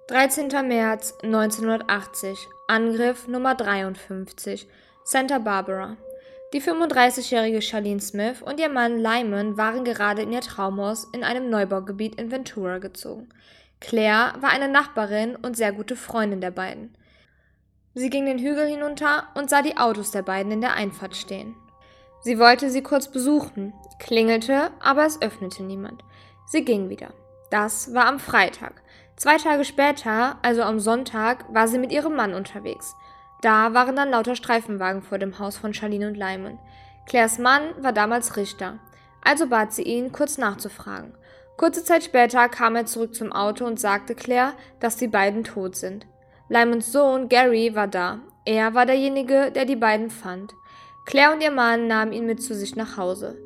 13. 0.08 0.46
März 0.68 1.14
1980, 1.24 2.38
Angriff 2.68 3.26
Nummer 3.26 3.56
53, 3.56 4.68
Santa 5.02 5.40
Barbara. 5.40 5.96
Die 6.52 6.62
35-jährige 6.62 7.60
Charlene 7.60 8.00
Smith 8.00 8.40
und 8.40 8.60
ihr 8.60 8.68
Mann 8.68 9.00
Lyman 9.00 9.56
waren 9.56 9.82
gerade 9.82 10.22
in 10.22 10.32
ihr 10.32 10.42
Traumhaus 10.42 11.08
in 11.12 11.24
einem 11.24 11.50
Neubaugebiet 11.50 12.20
in 12.20 12.30
Ventura 12.30 12.78
gezogen. 12.78 13.28
Claire 13.80 14.34
war 14.40 14.50
eine 14.50 14.68
Nachbarin 14.68 15.34
und 15.34 15.56
sehr 15.56 15.72
gute 15.72 15.96
Freundin 15.96 16.40
der 16.40 16.52
beiden. 16.52 16.96
Sie 17.94 18.08
ging 18.08 18.26
den 18.26 18.38
Hügel 18.38 18.68
hinunter 18.68 19.24
und 19.34 19.50
sah 19.50 19.60
die 19.60 19.76
Autos 19.76 20.12
der 20.12 20.22
beiden 20.22 20.52
in 20.52 20.60
der 20.60 20.74
Einfahrt 20.74 21.16
stehen. 21.16 21.56
Sie 22.20 22.38
wollte 22.38 22.70
sie 22.70 22.84
kurz 22.84 23.08
besuchen, 23.08 23.72
klingelte, 23.98 24.70
aber 24.78 25.04
es 25.04 25.20
öffnete 25.20 25.64
niemand. 25.64 26.04
Sie 26.46 26.64
ging 26.64 26.90
wieder. 26.90 27.12
Das 27.50 27.92
war 27.92 28.06
am 28.06 28.20
Freitag. 28.20 28.82
Zwei 29.16 29.38
Tage 29.38 29.64
später, 29.64 30.36
also 30.42 30.62
am 30.62 30.78
Sonntag, 30.78 31.46
war 31.52 31.68
sie 31.68 31.78
mit 31.78 31.90
ihrem 31.90 32.14
Mann 32.16 32.34
unterwegs. 32.34 32.94
Da 33.40 33.72
waren 33.72 33.96
dann 33.96 34.10
lauter 34.10 34.36
Streifenwagen 34.36 35.02
vor 35.02 35.16
dem 35.16 35.38
Haus 35.38 35.56
von 35.56 35.72
Charlene 35.72 36.08
und 36.08 36.16
Lyman. 36.16 36.58
Claires 37.06 37.38
Mann 37.38 37.62
war 37.78 37.92
damals 37.92 38.36
Richter. 38.36 38.78
Also 39.22 39.46
bat 39.46 39.72
sie 39.72 39.84
ihn, 39.84 40.12
kurz 40.12 40.36
nachzufragen. 40.36 41.14
Kurze 41.56 41.82
Zeit 41.82 42.04
später 42.04 42.48
kam 42.50 42.76
er 42.76 42.84
zurück 42.84 43.14
zum 43.14 43.32
Auto 43.32 43.64
und 43.64 43.80
sagte 43.80 44.14
Claire, 44.14 44.52
dass 44.80 44.96
die 44.96 45.08
beiden 45.08 45.44
tot 45.44 45.76
sind. 45.76 46.06
Lymans 46.50 46.92
Sohn 46.92 47.30
Gary 47.30 47.74
war 47.74 47.88
da. 47.88 48.20
Er 48.44 48.74
war 48.74 48.84
derjenige, 48.84 49.50
der 49.50 49.64
die 49.64 49.76
beiden 49.76 50.10
fand. 50.10 50.52
Claire 51.06 51.32
und 51.32 51.42
ihr 51.42 51.50
Mann 51.50 51.86
nahmen 51.86 52.12
ihn 52.12 52.26
mit 52.26 52.42
zu 52.42 52.54
sich 52.54 52.76
nach 52.76 52.98
Hause. 52.98 53.38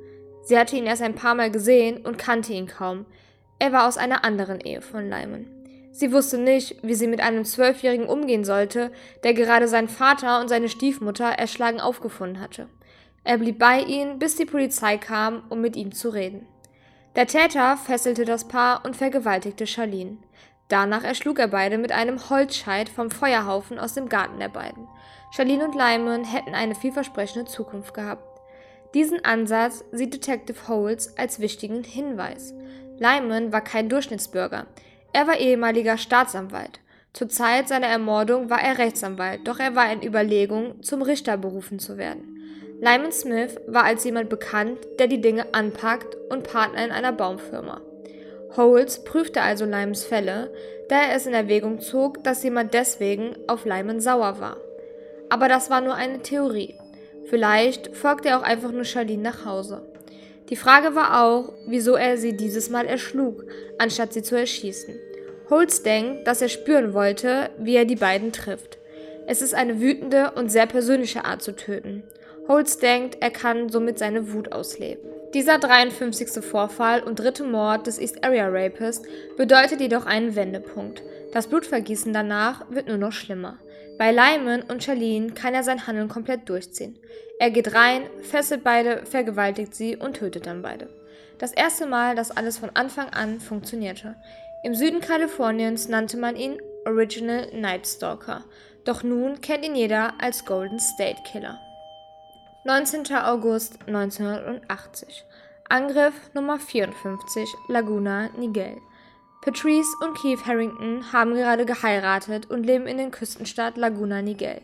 Sie 0.42 0.58
hatte 0.58 0.76
ihn 0.76 0.86
erst 0.86 1.02
ein 1.02 1.14
paar 1.14 1.36
Mal 1.36 1.50
gesehen 1.50 2.04
und 2.04 2.18
kannte 2.18 2.52
ihn 2.52 2.66
kaum. 2.66 3.06
Er 3.60 3.72
war 3.72 3.86
aus 3.86 3.98
einer 3.98 4.24
anderen 4.24 4.60
Ehe 4.60 4.80
von 4.80 5.08
Lyman. 5.08 5.59
Sie 5.92 6.12
wusste 6.12 6.38
nicht, 6.38 6.76
wie 6.82 6.94
sie 6.94 7.06
mit 7.06 7.20
einem 7.20 7.44
Zwölfjährigen 7.44 8.06
umgehen 8.06 8.44
sollte, 8.44 8.92
der 9.24 9.34
gerade 9.34 9.68
seinen 9.68 9.88
Vater 9.88 10.40
und 10.40 10.48
seine 10.48 10.68
Stiefmutter 10.68 11.26
erschlagen 11.26 11.80
aufgefunden 11.80 12.40
hatte. 12.40 12.68
Er 13.24 13.38
blieb 13.38 13.58
bei 13.58 13.80
ihnen, 13.80 14.18
bis 14.18 14.36
die 14.36 14.46
Polizei 14.46 14.96
kam, 14.96 15.42
um 15.48 15.60
mit 15.60 15.76
ihm 15.76 15.92
zu 15.92 16.08
reden. 16.08 16.46
Der 17.16 17.26
Täter 17.26 17.76
fesselte 17.76 18.24
das 18.24 18.46
Paar 18.46 18.84
und 18.84 18.96
vergewaltigte 18.96 19.66
Charlene. 19.66 20.18
Danach 20.68 21.02
erschlug 21.02 21.40
er 21.40 21.48
beide 21.48 21.78
mit 21.78 21.90
einem 21.90 22.30
Holzscheit 22.30 22.88
vom 22.88 23.10
Feuerhaufen 23.10 23.78
aus 23.78 23.94
dem 23.94 24.08
Garten 24.08 24.38
der 24.38 24.48
beiden. 24.48 24.86
Charlene 25.32 25.64
und 25.64 25.74
Lyman 25.74 26.24
hätten 26.24 26.54
eine 26.54 26.76
vielversprechende 26.76 27.50
Zukunft 27.50 27.92
gehabt. 27.92 28.40
Diesen 28.94 29.24
Ansatz 29.24 29.84
sieht 29.90 30.14
Detective 30.14 30.68
Holtz 30.68 31.12
als 31.16 31.40
wichtigen 31.40 31.82
Hinweis. 31.82 32.54
Lyman 32.98 33.52
war 33.52 33.62
kein 33.62 33.88
Durchschnittsbürger. 33.88 34.66
Er 35.12 35.26
war 35.26 35.38
ehemaliger 35.38 35.98
Staatsanwalt. 35.98 36.80
Zur 37.12 37.28
Zeit 37.28 37.68
seiner 37.68 37.88
Ermordung 37.88 38.50
war 38.50 38.62
er 38.62 38.78
Rechtsanwalt, 38.78 39.40
doch 39.44 39.58
er 39.58 39.74
war 39.74 39.92
in 39.92 40.02
Überlegung, 40.02 40.82
zum 40.82 41.02
Richter 41.02 41.36
berufen 41.36 41.80
zu 41.80 41.98
werden. 41.98 42.40
Lyman 42.80 43.12
Smith 43.12 43.56
war 43.66 43.84
als 43.84 44.04
jemand 44.04 44.28
bekannt, 44.28 44.78
der 44.98 45.08
die 45.08 45.20
Dinge 45.20 45.52
anpackt 45.52 46.16
und 46.30 46.44
Partner 46.44 46.84
in 46.84 46.92
einer 46.92 47.12
Baumfirma. 47.12 47.80
Holtz 48.56 49.04
prüfte 49.04 49.42
also 49.42 49.64
Lymans 49.64 50.04
Fälle, 50.04 50.52
da 50.88 50.96
er 50.96 51.14
es 51.14 51.26
in 51.26 51.34
Erwägung 51.34 51.80
zog, 51.80 52.22
dass 52.24 52.42
jemand 52.42 52.72
deswegen 52.72 53.36
auf 53.48 53.64
Lyman 53.64 54.00
sauer 54.00 54.40
war. 54.40 54.56
Aber 55.28 55.48
das 55.48 55.70
war 55.70 55.80
nur 55.80 55.94
eine 55.94 56.22
Theorie. 56.22 56.76
Vielleicht 57.26 57.96
folgte 57.96 58.30
er 58.30 58.38
auch 58.38 58.42
einfach 58.42 58.72
nur 58.72 58.84
Charlene 58.84 59.22
nach 59.22 59.44
Hause. 59.44 59.89
Die 60.50 60.56
Frage 60.56 60.96
war 60.96 61.22
auch, 61.22 61.54
wieso 61.66 61.94
er 61.94 62.18
sie 62.18 62.36
dieses 62.36 62.70
Mal 62.70 62.86
erschlug, 62.86 63.44
anstatt 63.78 64.12
sie 64.12 64.22
zu 64.22 64.36
erschießen. 64.36 64.94
Holz 65.48 65.82
denkt, 65.82 66.26
dass 66.26 66.42
er 66.42 66.48
spüren 66.48 66.92
wollte, 66.92 67.50
wie 67.58 67.76
er 67.76 67.84
die 67.84 67.96
beiden 67.96 68.32
trifft. 68.32 68.78
Es 69.26 69.42
ist 69.42 69.54
eine 69.54 69.80
wütende 69.80 70.32
und 70.32 70.50
sehr 70.50 70.66
persönliche 70.66 71.24
Art 71.24 71.40
zu 71.42 71.54
töten. 71.54 72.02
Holz 72.48 72.78
denkt, 72.78 73.18
er 73.20 73.30
kann 73.30 73.68
somit 73.68 73.98
seine 73.98 74.32
Wut 74.32 74.50
ausleben. 74.50 75.08
Dieser 75.34 75.58
53. 75.58 76.44
Vorfall 76.44 77.00
und 77.00 77.20
dritte 77.20 77.44
Mord 77.44 77.86
des 77.86 78.00
East 78.00 78.24
Area 78.24 78.48
Rapist 78.48 79.06
bedeutet 79.36 79.80
jedoch 79.80 80.04
einen 80.04 80.34
Wendepunkt. 80.34 81.04
Das 81.32 81.46
Blutvergießen 81.46 82.12
danach 82.12 82.68
wird 82.70 82.88
nur 82.88 82.96
noch 82.96 83.12
schlimmer. 83.12 83.60
Bei 83.98 84.10
Lyman 84.10 84.62
und 84.62 84.82
Charlene 84.82 85.32
kann 85.32 85.54
er 85.54 85.62
sein 85.62 85.86
Handeln 85.86 86.08
komplett 86.08 86.48
durchziehen. 86.48 86.98
Er 87.40 87.50
geht 87.50 87.74
rein, 87.74 88.02
fesselt 88.20 88.62
beide, 88.62 89.06
vergewaltigt 89.06 89.74
sie 89.74 89.96
und 89.96 90.18
tötet 90.18 90.44
dann 90.44 90.60
beide. 90.60 90.90
Das 91.38 91.52
erste 91.52 91.86
Mal, 91.86 92.14
dass 92.14 92.30
alles 92.30 92.58
von 92.58 92.68
Anfang 92.74 93.08
an 93.08 93.40
funktionierte. 93.40 94.14
Im 94.62 94.74
Süden 94.74 95.00
Kaliforniens 95.00 95.88
nannte 95.88 96.18
man 96.18 96.36
ihn 96.36 96.60
Original 96.84 97.48
Night 97.54 97.86
Stalker, 97.86 98.44
doch 98.84 99.02
nun 99.02 99.40
kennt 99.40 99.64
ihn 99.64 99.74
jeder 99.74 100.12
als 100.20 100.44
Golden 100.44 100.78
State 100.78 101.22
Killer. 101.32 101.58
19. 102.64 103.06
August 103.16 103.78
1980 103.86 105.24
Angriff 105.70 106.14
Nummer 106.34 106.58
54 106.58 107.48
Laguna 107.68 108.28
Niguel 108.36 108.76
Patrice 109.40 109.88
und 110.02 110.14
Keith 110.18 110.44
Harrington 110.44 111.10
haben 111.10 111.34
gerade 111.34 111.64
geheiratet 111.64 112.50
und 112.50 112.64
leben 112.64 112.86
in 112.86 112.98
den 112.98 113.10
Küstenstadt 113.10 113.78
Laguna 113.78 114.20
Niguel. 114.20 114.60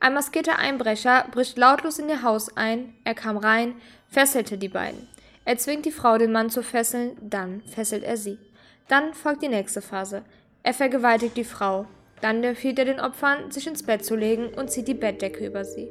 Ein 0.00 0.14
maskierter 0.14 0.58
Einbrecher 0.58 1.26
bricht 1.32 1.58
lautlos 1.58 1.98
in 1.98 2.08
ihr 2.08 2.22
Haus 2.22 2.56
ein, 2.56 2.94
er 3.04 3.14
kam 3.14 3.36
rein, 3.36 3.74
fesselte 4.08 4.56
die 4.56 4.68
beiden. 4.68 5.08
Er 5.44 5.58
zwingt 5.58 5.86
die 5.86 5.92
Frau, 5.92 6.18
den 6.18 6.30
Mann 6.30 6.50
zu 6.50 6.62
fesseln, 6.62 7.16
dann 7.20 7.62
fesselt 7.62 8.04
er 8.04 8.16
sie. 8.16 8.38
Dann 8.86 9.12
folgt 9.12 9.42
die 9.42 9.48
nächste 9.48 9.80
Phase. 9.80 10.22
Er 10.62 10.74
vergewaltigt 10.74 11.36
die 11.36 11.44
Frau. 11.44 11.86
Dann 12.20 12.44
empfiehlt 12.44 12.78
er 12.78 12.84
den 12.84 13.00
Opfern, 13.00 13.50
sich 13.50 13.66
ins 13.66 13.82
Bett 13.82 14.04
zu 14.04 14.14
legen 14.14 14.48
und 14.54 14.70
zieht 14.70 14.88
die 14.88 14.94
Bettdecke 14.94 15.46
über 15.46 15.64
sie. 15.64 15.88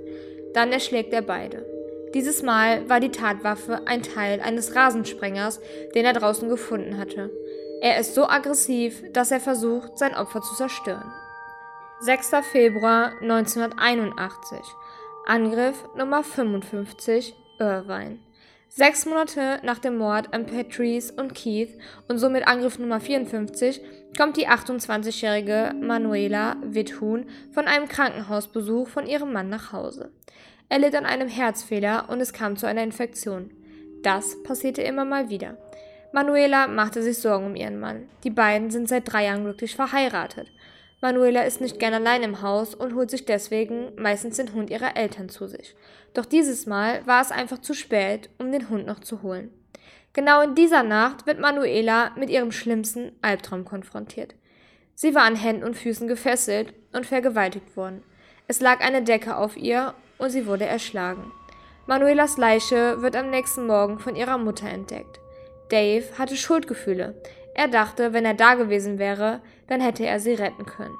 Dann 0.54 0.72
erschlägt 0.72 1.14
er 1.14 1.22
beide. 1.22 1.66
Dieses 2.14 2.44
Mal 2.44 2.88
war 2.90 3.00
die 3.00 3.12
Tatwaffe 3.12 3.82
ein 3.86 4.04
Teil 4.04 4.40
eines 4.40 4.76
Rasensprengers, 4.76 5.60
den 5.94 6.06
er 6.06 6.14
draußen 6.14 6.48
gefunden 6.48 6.98
hatte. 6.98 7.30
Er 7.82 8.00
ist 8.00 8.16
so 8.16 8.28
aggressiv, 8.28 9.04
dass 9.12 9.32
er 9.32 9.40
versucht, 9.40 9.98
sein 9.98 10.16
Opfer 10.16 10.42
zu 10.42 10.56
zerstören. 10.56 11.12
6. 12.00 12.30
Februar 12.52 13.14
1981. 13.22 14.60
Angriff 15.26 15.84
Nummer 15.96 16.24
55, 16.24 17.34
Irvine. 17.58 18.20
Sechs 18.70 19.08
Monate 19.08 19.60
nach 19.64 19.80
dem 19.80 19.98
Mord 19.98 20.32
an 20.32 20.46
Patrice 20.46 21.12
und 21.12 21.34
Keith 21.34 21.76
und 22.08 22.20
somit 22.20 22.48
Angriff 22.48 22.78
Nummer 22.78 23.00
54 23.00 23.82
kommt 24.16 24.38
die 24.38 24.48
28-jährige 24.48 25.74
Manuela 25.82 26.58
Withun 26.64 27.26
von 27.52 27.66
einem 27.66 27.88
Krankenhausbesuch 27.88 28.88
von 28.88 29.08
ihrem 29.08 29.34
Mann 29.34 29.50
nach 29.50 29.74
Hause. 29.74 30.12
Er 30.70 30.78
litt 30.78 30.94
an 30.94 31.08
einem 31.08 31.28
Herzfehler 31.28 32.10
und 32.10 32.22
es 32.22 32.32
kam 32.32 32.58
zu 32.58 32.68
einer 32.68 32.84
Infektion. 32.84 33.50
Das 34.04 34.44
passierte 34.44 34.84
immer 34.84 35.04
mal 35.04 35.30
wieder. 35.30 35.58
Manuela 36.14 36.68
machte 36.68 37.02
sich 37.02 37.18
Sorgen 37.18 37.48
um 37.48 37.56
ihren 37.56 37.80
Mann. 37.80 38.08
Die 38.24 38.30
beiden 38.30 38.70
sind 38.70 38.88
seit 38.88 39.12
drei 39.12 39.26
Jahren 39.26 39.44
glücklich 39.44 39.76
verheiratet. 39.76 40.52
Manuela 41.00 41.44
ist 41.44 41.62
nicht 41.62 41.80
gern 41.80 41.94
allein 41.94 42.24
im 42.24 42.42
Haus 42.42 42.74
und 42.74 42.96
holt 42.96 43.12
sich 43.12 43.26
deswegen 43.26 43.92
meistens 43.98 44.38
den 44.38 44.54
Hund 44.54 44.72
ihrer 44.72 44.98
Eltern 44.98 45.30
zu 45.30 45.48
sich. 45.48 45.76
Doch 46.16 46.26
dieses 46.26 46.66
Mal 46.66 47.06
war 47.06 47.22
es 47.22 47.32
einfach 47.32 47.60
zu 47.60 47.76
spät, 47.76 48.32
um 48.40 48.52
den 48.52 48.70
Hund 48.70 48.88
noch 48.88 49.00
zu 49.00 49.22
holen. 49.22 49.52
Genau 50.14 50.42
in 50.42 50.56
dieser 50.56 50.82
Nacht 50.82 51.28
wird 51.28 51.40
Manuela 51.40 52.12
mit 52.16 52.32
ihrem 52.32 52.52
schlimmsten 52.52 53.12
Albtraum 53.22 53.66
konfrontiert. 53.66 54.34
Sie 54.96 55.14
war 55.14 55.22
an 55.24 55.36
Händen 55.36 55.64
und 55.64 55.78
Füßen 55.78 56.08
gefesselt 56.08 56.74
und 56.92 57.06
vergewaltigt 57.06 57.78
worden. 57.78 58.04
Es 58.48 58.60
lag 58.60 58.82
eine 58.82 59.04
Decke 59.04 59.38
auf 59.38 59.56
ihr 59.56 59.94
und 60.18 60.32
sie 60.32 60.48
wurde 60.48 60.66
erschlagen. 60.66 61.32
Manuelas 61.86 62.38
Leiche 62.38 63.04
wird 63.04 63.16
am 63.16 63.30
nächsten 63.30 63.68
Morgen 63.68 64.00
von 64.00 64.16
ihrer 64.16 64.40
Mutter 64.40 64.68
entdeckt. 64.68 65.20
Dave 65.70 66.06
hatte 66.18 66.36
Schuldgefühle. 66.36 67.22
Er 67.54 67.68
dachte, 67.68 68.14
wenn 68.14 68.26
er 68.26 68.34
da 68.34 68.56
gewesen 68.56 68.98
wäre, 68.98 69.42
dann 69.68 69.82
hätte 69.82 70.06
er 70.06 70.20
sie 70.20 70.34
retten 70.34 70.66
können. 70.66 70.96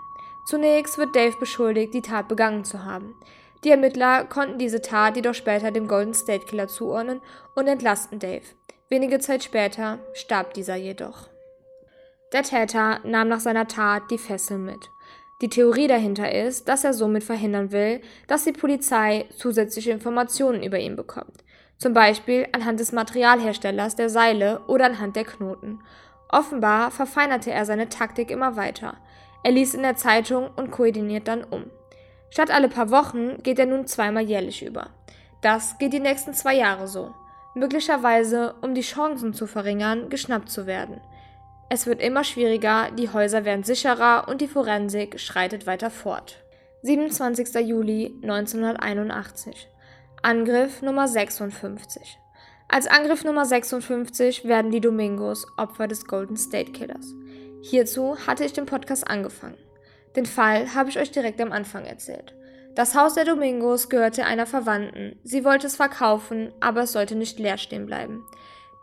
Zunächst 0.46 0.98
wird 0.98 1.16
Dave 1.16 1.36
beschuldigt, 1.40 1.94
die 1.94 2.02
Tat 2.02 2.28
begangen 2.28 2.64
zu 2.64 2.86
haben. 2.86 3.16
Die 3.64 3.72
Ermittler 3.72 4.24
konnten 4.26 4.60
diese 4.60 4.82
Tat 4.82 5.16
jedoch 5.16 5.34
später 5.34 5.72
dem 5.72 5.88
Golden 5.88 6.14
State 6.14 6.46
Killer 6.46 6.68
zuordnen 6.68 7.22
und 7.56 7.68
entlasten 7.68 8.20
Dave. 8.20 8.46
Wenige 8.90 9.20
Zeit 9.20 9.44
später 9.44 10.00
starb 10.14 10.54
dieser 10.54 10.76
jedoch. 10.76 11.28
Der 12.34 12.44
Täter 12.44 13.00
nahm 13.04 13.28
nach 13.28 13.40
seiner 13.40 13.68
Tat 13.68 14.04
die 14.12 14.18
Fessel 14.18 14.58
mit. 14.58 14.90
Die 15.42 15.50
Theorie 15.50 15.88
dahinter 15.88 16.32
ist, 16.32 16.68
dass 16.68 16.84
er 16.84 16.94
somit 16.94 17.24
verhindern 17.24 17.72
will, 17.72 18.02
dass 18.28 18.44
die 18.44 18.54
Polizei 18.54 19.26
zusätzliche 19.38 19.92
Informationen 19.92 20.64
über 20.64 20.80
ihn 20.80 20.96
bekommt, 20.96 21.44
zum 21.78 21.94
Beispiel 21.94 22.48
anhand 22.54 22.80
des 22.80 22.92
Materialherstellers 22.92 23.96
der 23.96 24.10
Seile 24.10 24.62
oder 24.68 24.86
anhand 24.86 25.16
der 25.16 25.26
Knoten. 25.26 25.80
Offenbar 26.30 26.92
verfeinerte 26.92 27.52
er 27.52 27.66
seine 27.66 27.90
Taktik 27.90 28.32
immer 28.32 28.56
weiter. 28.56 28.98
Er 29.44 29.52
liest 29.52 29.76
in 29.76 29.84
der 29.84 29.96
Zeitung 29.96 30.50
und 30.56 30.72
koordiniert 30.72 31.28
dann 31.28 31.44
um. 31.44 31.66
Statt 32.30 32.52
alle 32.52 32.68
paar 32.68 32.92
Wochen 32.92 33.42
geht 33.44 33.60
er 33.60 33.66
nun 33.66 33.88
zweimal 33.88 34.24
jährlich 34.24 34.66
über. 34.66 34.90
Das 35.42 35.78
geht 35.78 35.94
die 35.94 36.00
nächsten 36.00 36.34
zwei 36.34 36.56
Jahre 36.56 36.88
so. 36.88 37.14
Möglicherweise, 37.56 38.56
um 38.62 38.76
die 38.76 38.82
Chancen 38.82 39.34
zu 39.34 39.48
verringern, 39.48 40.10
geschnappt 40.10 40.50
zu 40.50 40.68
werden. 40.68 41.00
Es 41.70 41.86
wird 41.86 42.02
immer 42.02 42.24
schwieriger, 42.24 42.92
die 42.92 43.12
Häuser 43.12 43.46
werden 43.46 43.64
sicherer 43.64 44.28
und 44.28 44.42
die 44.42 44.48
Forensik 44.48 45.20
schreitet 45.20 45.66
weiter 45.66 45.90
fort. 45.90 46.38
27. 46.84 47.56
Juli 47.68 48.20
1981. 48.22 49.68
Angriff 50.22 50.82
Nummer 50.82 51.08
56. 51.08 52.18
Als 52.70 52.86
Angriff 52.86 53.24
Nummer 53.24 53.46
56 53.46 54.44
werden 54.44 54.72
die 54.72 54.82
Domingos 54.82 55.48
Opfer 55.56 55.88
des 55.88 56.06
Golden 56.06 56.36
State 56.36 56.74
Killers. 56.74 57.16
Hierzu 57.62 58.18
hatte 58.28 58.44
ich 58.44 58.52
den 58.52 58.66
Podcast 58.66 59.10
angefangen. 59.10 59.58
Den 60.18 60.26
Fall 60.26 60.76
habe 60.76 60.90
ich 60.90 61.00
euch 61.00 61.12
direkt 61.12 61.40
am 61.40 61.54
Anfang 61.54 61.86
erzählt. 61.86 62.36
Das 62.76 62.94
Haus 62.94 63.14
der 63.14 63.24
Domingos 63.24 63.88
gehörte 63.88 64.26
einer 64.26 64.46
Verwandten. 64.46 65.18
Sie 65.24 65.46
wollte 65.46 65.68
es 65.68 65.78
verkaufen, 65.78 66.52
aber 66.60 66.82
es 66.82 66.92
sollte 66.92 67.16
nicht 67.16 67.40
leer 67.40 67.58
stehen 67.58 67.86
bleiben. 67.86 68.26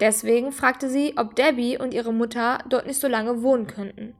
Deswegen 0.00 0.50
fragte 0.50 0.88
sie, 0.88 1.14
ob 1.18 1.36
Debbie 1.36 1.78
und 1.78 1.92
ihre 1.92 2.12
Mutter 2.12 2.58
dort 2.68 2.86
nicht 2.86 3.00
so 3.00 3.06
lange 3.06 3.42
wohnen 3.42 3.66
könnten. 3.66 4.14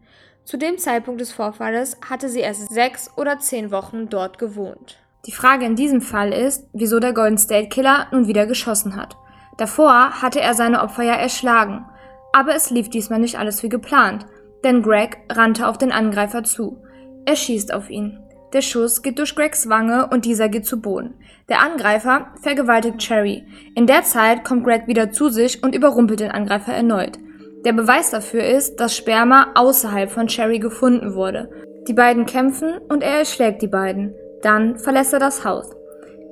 Zu 0.45 0.59
dem 0.59 0.77
Zeitpunkt 0.77 1.23
des 1.23 1.33
Vorfalles 1.33 1.97
hatte 2.07 2.29
sie 2.29 2.41
erst 2.41 2.73
sechs 2.73 3.11
oder 3.17 3.39
zehn 3.39 3.71
Wochen 3.71 4.11
dort 4.11 4.39
gewohnt. 4.39 4.99
Die 5.27 5.33
Frage 5.33 5.65
in 5.65 5.75
diesem 5.75 6.03
Fall 6.03 6.35
ist, 6.35 6.69
wieso 6.75 7.01
der 7.01 7.15
Golden 7.15 7.39
State 7.39 7.71
Killer 7.71 8.09
nun 8.13 8.29
wieder 8.29 8.47
geschossen 8.47 8.95
hat. 8.95 9.17
Davor 9.57 10.23
hatte 10.23 10.41
er 10.41 10.55
seine 10.55 10.83
Opfer 10.83 11.03
ja 11.03 11.15
erschlagen. 11.15 11.87
Aber 12.33 12.55
es 12.55 12.71
lief 12.71 12.91
diesmal 12.91 13.21
nicht 13.21 13.39
alles 13.39 13.63
wie 13.63 13.69
geplant, 13.69 14.27
denn 14.65 14.83
Greg 14.83 15.19
rannte 15.31 15.69
auf 15.69 15.79
den 15.79 15.93
Angreifer 15.93 16.43
zu. 16.43 16.83
Er 17.25 17.37
schießt 17.37 17.73
auf 17.73 17.91
ihn. 17.91 18.19
Der 18.53 18.63
Schuss 18.63 19.03
geht 19.03 19.19
durch 19.19 19.35
Gregs 19.35 19.69
Wange 19.69 20.09
und 20.13 20.25
dieser 20.25 20.49
geht 20.49 20.67
zu 20.67 20.81
Boden. 20.81 21.15
Der 21.49 21.61
Angreifer 21.61 22.29
vergewaltigt 22.41 22.99
Cherry. 22.99 23.45
In 23.75 23.87
der 23.87 24.05
Zeit 24.05 24.45
kommt 24.45 24.65
Greg 24.65 24.87
wieder 24.87 25.11
zu 25.11 25.29
sich 25.29 25.63
und 25.63 25.75
überrumpelt 25.75 26.21
den 26.21 26.31
Angreifer 26.31 26.73
erneut. 26.73 27.19
Der 27.65 27.73
Beweis 27.73 28.11
dafür 28.11 28.45
ist, 28.45 28.77
dass 28.77 28.97
Sperma 28.97 29.53
außerhalb 29.55 30.11
von 30.11 30.29
Cherry 30.29 30.59
gefunden 30.59 31.15
wurde. 31.15 31.51
Die 31.89 31.95
beiden 31.95 32.27
kämpfen 32.27 32.79
und 32.89 33.03
er 33.03 33.19
erschlägt 33.19 33.63
die 33.63 33.69
beiden. 33.69 34.15
Dann 34.43 34.79
verlässt 34.79 35.13
er 35.13 35.19
das 35.19 35.45
Haus. 35.45 35.71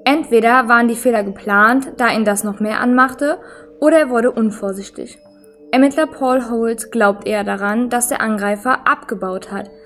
Entweder 0.05 0.69
waren 0.69 0.89
die 0.89 0.97
Fehler 0.97 1.23
geplant, 1.23 1.93
da 1.97 2.09
ihn 2.09 2.25
das 2.25 2.45
noch 2.45 2.61
mehr 2.61 2.81
anmachte, 2.81 3.39
oder 3.81 3.99
er 3.99 4.11
wurde 4.11 4.31
unvorsichtig. 4.31 5.19
Ermittler 5.71 6.07
Paul 6.07 6.51
Holt 6.51 6.93
glaubt 6.93 7.27
eher 7.27 7.45
daran, 7.45 7.89
dass 7.89 8.09
der 8.09 8.21
Angreifer 8.21 8.87
abgebaut 8.87 9.51
hat– 9.51 9.71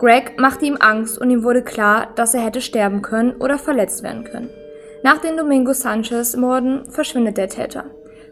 Greg 0.00 0.40
machte 0.40 0.64
ihm 0.64 0.78
Angst 0.80 1.20
und 1.20 1.28
ihm 1.28 1.44
wurde 1.44 1.62
klar, 1.62 2.08
dass 2.16 2.32
er 2.32 2.40
hätte 2.40 2.62
sterben 2.62 3.02
können 3.02 3.32
oder 3.32 3.58
verletzt 3.58 4.02
werden 4.02 4.24
können. 4.24 4.48
Nach 5.02 5.18
den 5.18 5.36
Domingo 5.36 5.74
Sanchez-Morden 5.74 6.90
verschwindet 6.90 7.36
der 7.36 7.50
Täter. 7.50 7.84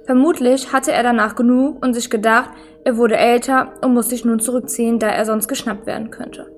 Vermutlich 0.07 0.73
hatte 0.73 0.93
er 0.93 1.03
danach 1.03 1.37
genug 1.37 1.85
und 1.85 1.93
sich 1.93 2.09
gedacht, 2.09 2.49
er 2.85 2.97
wurde 2.97 3.19
älter 3.19 3.75
und 3.83 3.93
muss 3.93 4.09
sich 4.09 4.25
nun 4.25 4.41
zurückziehen, 4.41 4.99
da 4.99 5.09
er 5.09 5.27
sonst 5.27 5.47
geschnappt 5.47 5.87
werden 5.87 6.11
könnte. 6.11 6.51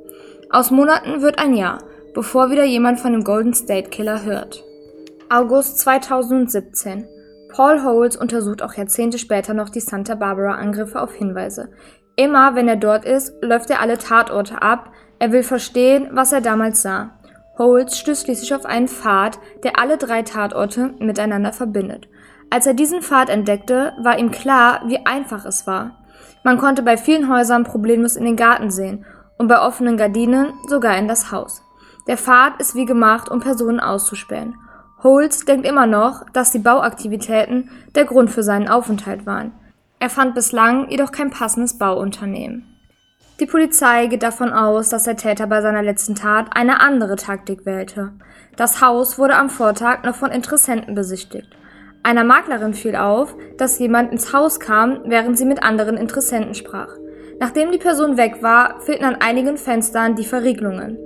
Aus 0.48 0.70
Monaten 0.70 1.22
wird 1.22 1.40
ein 1.40 1.54
Jahr, 1.54 1.78
bevor 2.14 2.52
wieder 2.52 2.64
jemand 2.64 3.00
von 3.00 3.10
dem 3.10 3.24
Golden 3.24 3.52
State 3.52 3.90
Killer 3.90 4.22
hört. 4.24 4.62
August 5.32 5.78
2017. 5.78 7.06
Paul 7.54 7.84
Holes 7.84 8.16
untersucht 8.16 8.62
auch 8.62 8.74
Jahrzehnte 8.74 9.16
später 9.16 9.54
noch 9.54 9.68
die 9.68 9.78
Santa 9.78 10.16
Barbara 10.16 10.56
Angriffe 10.56 11.00
auf 11.00 11.14
Hinweise. 11.14 11.70
Immer 12.16 12.56
wenn 12.56 12.66
er 12.66 12.74
dort 12.74 13.04
ist, 13.04 13.32
läuft 13.40 13.70
er 13.70 13.80
alle 13.80 13.96
Tatorte 13.96 14.60
ab. 14.60 14.90
Er 15.20 15.30
will 15.30 15.44
verstehen, 15.44 16.08
was 16.10 16.32
er 16.32 16.40
damals 16.40 16.82
sah. 16.82 17.12
Holz 17.58 17.96
stößt 17.96 18.24
schließlich 18.24 18.52
auf 18.56 18.66
einen 18.66 18.88
Pfad, 18.88 19.38
der 19.62 19.78
alle 19.78 19.98
drei 19.98 20.22
Tatorte 20.22 20.94
miteinander 20.98 21.52
verbindet. 21.52 22.08
Als 22.50 22.66
er 22.66 22.74
diesen 22.74 23.00
Pfad 23.00 23.28
entdeckte, 23.28 23.92
war 24.02 24.18
ihm 24.18 24.32
klar, 24.32 24.82
wie 24.86 25.06
einfach 25.06 25.44
es 25.44 25.64
war. 25.64 26.02
Man 26.42 26.58
konnte 26.58 26.82
bei 26.82 26.96
vielen 26.96 27.32
Häusern 27.32 27.62
problemlos 27.62 28.16
in 28.16 28.24
den 28.24 28.34
Garten 28.34 28.72
sehen 28.72 29.06
und 29.38 29.46
bei 29.46 29.60
offenen 29.60 29.96
Gardinen 29.96 30.54
sogar 30.66 30.98
in 30.98 31.06
das 31.06 31.30
Haus. 31.30 31.62
Der 32.08 32.16
Pfad 32.16 32.60
ist 32.60 32.74
wie 32.74 32.84
gemacht, 32.84 33.30
um 33.30 33.38
Personen 33.38 33.78
auszuspähen. 33.78 34.56
Holz 35.02 35.44
denkt 35.44 35.66
immer 35.66 35.86
noch, 35.86 36.28
dass 36.32 36.52
die 36.52 36.58
Bauaktivitäten 36.58 37.70
der 37.94 38.04
Grund 38.04 38.30
für 38.30 38.42
seinen 38.42 38.68
Aufenthalt 38.68 39.24
waren. 39.24 39.52
Er 39.98 40.10
fand 40.10 40.34
bislang 40.34 40.90
jedoch 40.90 41.12
kein 41.12 41.30
passendes 41.30 41.78
Bauunternehmen. 41.78 42.66
Die 43.40 43.46
Polizei 43.46 44.06
geht 44.06 44.22
davon 44.22 44.52
aus, 44.52 44.90
dass 44.90 45.04
der 45.04 45.16
Täter 45.16 45.46
bei 45.46 45.62
seiner 45.62 45.82
letzten 45.82 46.14
Tat 46.14 46.48
eine 46.54 46.80
andere 46.80 47.16
Taktik 47.16 47.64
wählte. 47.64 48.12
Das 48.56 48.82
Haus 48.82 49.18
wurde 49.18 49.36
am 49.36 49.48
Vortag 49.48 50.04
noch 50.04 50.14
von 50.14 50.30
Interessenten 50.30 50.94
besichtigt. 50.94 51.48
Einer 52.02 52.24
Maklerin 52.24 52.74
fiel 52.74 52.96
auf, 52.96 53.34
dass 53.56 53.78
jemand 53.78 54.12
ins 54.12 54.34
Haus 54.34 54.60
kam, 54.60 55.00
während 55.06 55.38
sie 55.38 55.46
mit 55.46 55.62
anderen 55.62 55.96
Interessenten 55.96 56.54
sprach. 56.54 56.90
Nachdem 57.38 57.72
die 57.72 57.78
Person 57.78 58.18
weg 58.18 58.42
war, 58.42 58.80
fehlten 58.82 59.06
an 59.06 59.16
einigen 59.16 59.56
Fenstern 59.56 60.16
die 60.16 60.24
Verriegelungen. 60.24 60.98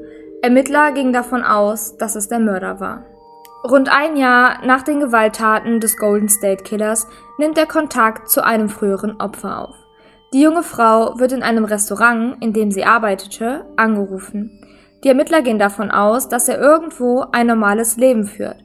Ermittler 0.42 0.90
gingen 0.90 1.12
davon 1.12 1.44
aus, 1.44 1.96
dass 1.96 2.16
es 2.16 2.28
der 2.28 2.40
Mörder 2.40 2.80
war. 2.80 3.06
Rund 3.66 3.88
ein 3.88 4.18
Jahr 4.18 4.62
nach 4.66 4.82
den 4.82 5.00
Gewalttaten 5.00 5.80
des 5.80 5.96
Golden 5.96 6.28
State 6.28 6.64
Killers 6.64 7.06
nimmt 7.38 7.56
er 7.56 7.64
Kontakt 7.64 8.28
zu 8.28 8.44
einem 8.44 8.68
früheren 8.68 9.18
Opfer 9.22 9.62
auf. 9.62 9.74
Die 10.34 10.42
junge 10.42 10.62
Frau 10.62 11.18
wird 11.18 11.32
in 11.32 11.42
einem 11.42 11.64
Restaurant, 11.64 12.36
in 12.42 12.52
dem 12.52 12.70
sie 12.70 12.84
arbeitete, 12.84 13.64
angerufen. 13.76 14.50
Die 15.02 15.08
Ermittler 15.08 15.40
gehen 15.40 15.58
davon 15.58 15.90
aus, 15.90 16.28
dass 16.28 16.46
er 16.46 16.60
irgendwo 16.60 17.24
ein 17.32 17.46
normales 17.46 17.96
Leben 17.96 18.24
führt. 18.26 18.58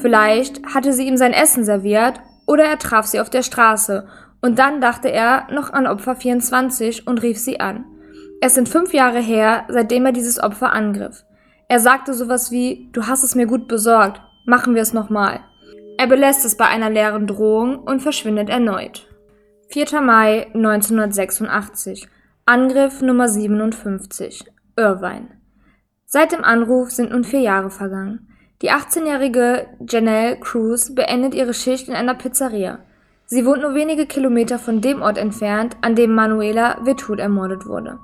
Vielleicht 0.00 0.64
hatte 0.72 0.92
sie 0.92 1.08
ihm 1.08 1.16
sein 1.16 1.32
Essen 1.32 1.64
serviert 1.64 2.20
oder 2.46 2.64
er 2.64 2.78
traf 2.78 3.06
sie 3.06 3.18
auf 3.18 3.30
der 3.30 3.42
Straße 3.42 4.06
und 4.40 4.60
dann 4.60 4.80
dachte 4.80 5.10
er 5.10 5.48
noch 5.52 5.72
an 5.72 5.88
Opfer 5.88 6.14
24 6.14 7.08
und 7.08 7.22
rief 7.22 7.38
sie 7.40 7.58
an. 7.58 7.86
Es 8.40 8.54
sind 8.54 8.68
fünf 8.68 8.94
Jahre 8.94 9.20
her, 9.20 9.64
seitdem 9.68 10.06
er 10.06 10.12
dieses 10.12 10.40
Opfer 10.40 10.72
angriff. 10.72 11.24
Er 11.68 11.80
sagte 11.80 12.14
sowas 12.14 12.52
wie, 12.52 12.90
du 12.92 13.08
hast 13.08 13.24
es 13.24 13.34
mir 13.34 13.46
gut 13.46 13.66
besorgt, 13.66 14.20
Machen 14.46 14.74
wir 14.74 14.82
es 14.82 14.92
nochmal. 14.92 15.40
Er 15.96 16.06
belässt 16.06 16.44
es 16.44 16.56
bei 16.56 16.66
einer 16.66 16.90
leeren 16.90 17.26
Drohung 17.26 17.78
und 17.78 18.00
verschwindet 18.00 18.50
erneut. 18.50 19.08
4. 19.68 20.02
Mai 20.02 20.48
1986. 20.52 22.06
Angriff 22.44 23.00
Nummer 23.00 23.26
57. 23.26 24.44
Irvine. 24.76 25.28
Seit 26.04 26.32
dem 26.32 26.44
Anruf 26.44 26.90
sind 26.90 27.12
nun 27.12 27.24
vier 27.24 27.40
Jahre 27.40 27.70
vergangen. 27.70 28.28
Die 28.60 28.70
18-jährige 28.70 29.66
Janelle 29.88 30.38
Cruz 30.38 30.94
beendet 30.94 31.32
ihre 31.32 31.54
Schicht 31.54 31.88
in 31.88 31.94
einer 31.94 32.14
Pizzeria. 32.14 32.80
Sie 33.24 33.46
wohnt 33.46 33.62
nur 33.62 33.74
wenige 33.74 34.04
Kilometer 34.04 34.58
von 34.58 34.82
dem 34.82 35.00
Ort 35.00 35.16
entfernt, 35.16 35.76
an 35.80 35.94
dem 35.94 36.14
Manuela 36.14 36.84
Vitud 36.84 37.18
ermordet 37.18 37.64
wurde. 37.64 37.98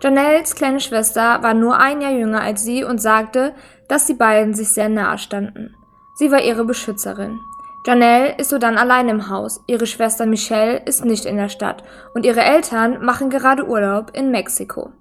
Janelles 0.00 0.54
kleine 0.54 0.80
Schwester 0.80 1.42
war 1.42 1.54
nur 1.54 1.78
ein 1.78 2.00
Jahr 2.00 2.12
jünger 2.12 2.40
als 2.40 2.62
sie 2.62 2.84
und 2.84 3.00
sagte, 3.00 3.54
dass 3.88 4.06
die 4.06 4.14
beiden 4.14 4.54
sich 4.54 4.68
sehr 4.68 4.88
nahe 4.88 5.18
standen. 5.18 5.74
Sie 6.14 6.30
war 6.30 6.40
ihre 6.40 6.64
Beschützerin. 6.64 7.38
Janelle 7.86 8.36
ist 8.36 8.50
so 8.50 8.58
dann 8.58 8.76
allein 8.76 9.08
im 9.08 9.28
Haus, 9.30 9.62
ihre 9.66 9.86
Schwester 9.86 10.26
Michelle 10.26 10.82
ist 10.84 11.04
nicht 11.04 11.24
in 11.24 11.36
der 11.36 11.48
Stadt 11.48 11.82
und 12.14 12.26
ihre 12.26 12.42
Eltern 12.42 13.04
machen 13.04 13.30
gerade 13.30 13.66
Urlaub 13.66 14.10
in 14.14 14.30
Mexiko. 14.30 14.92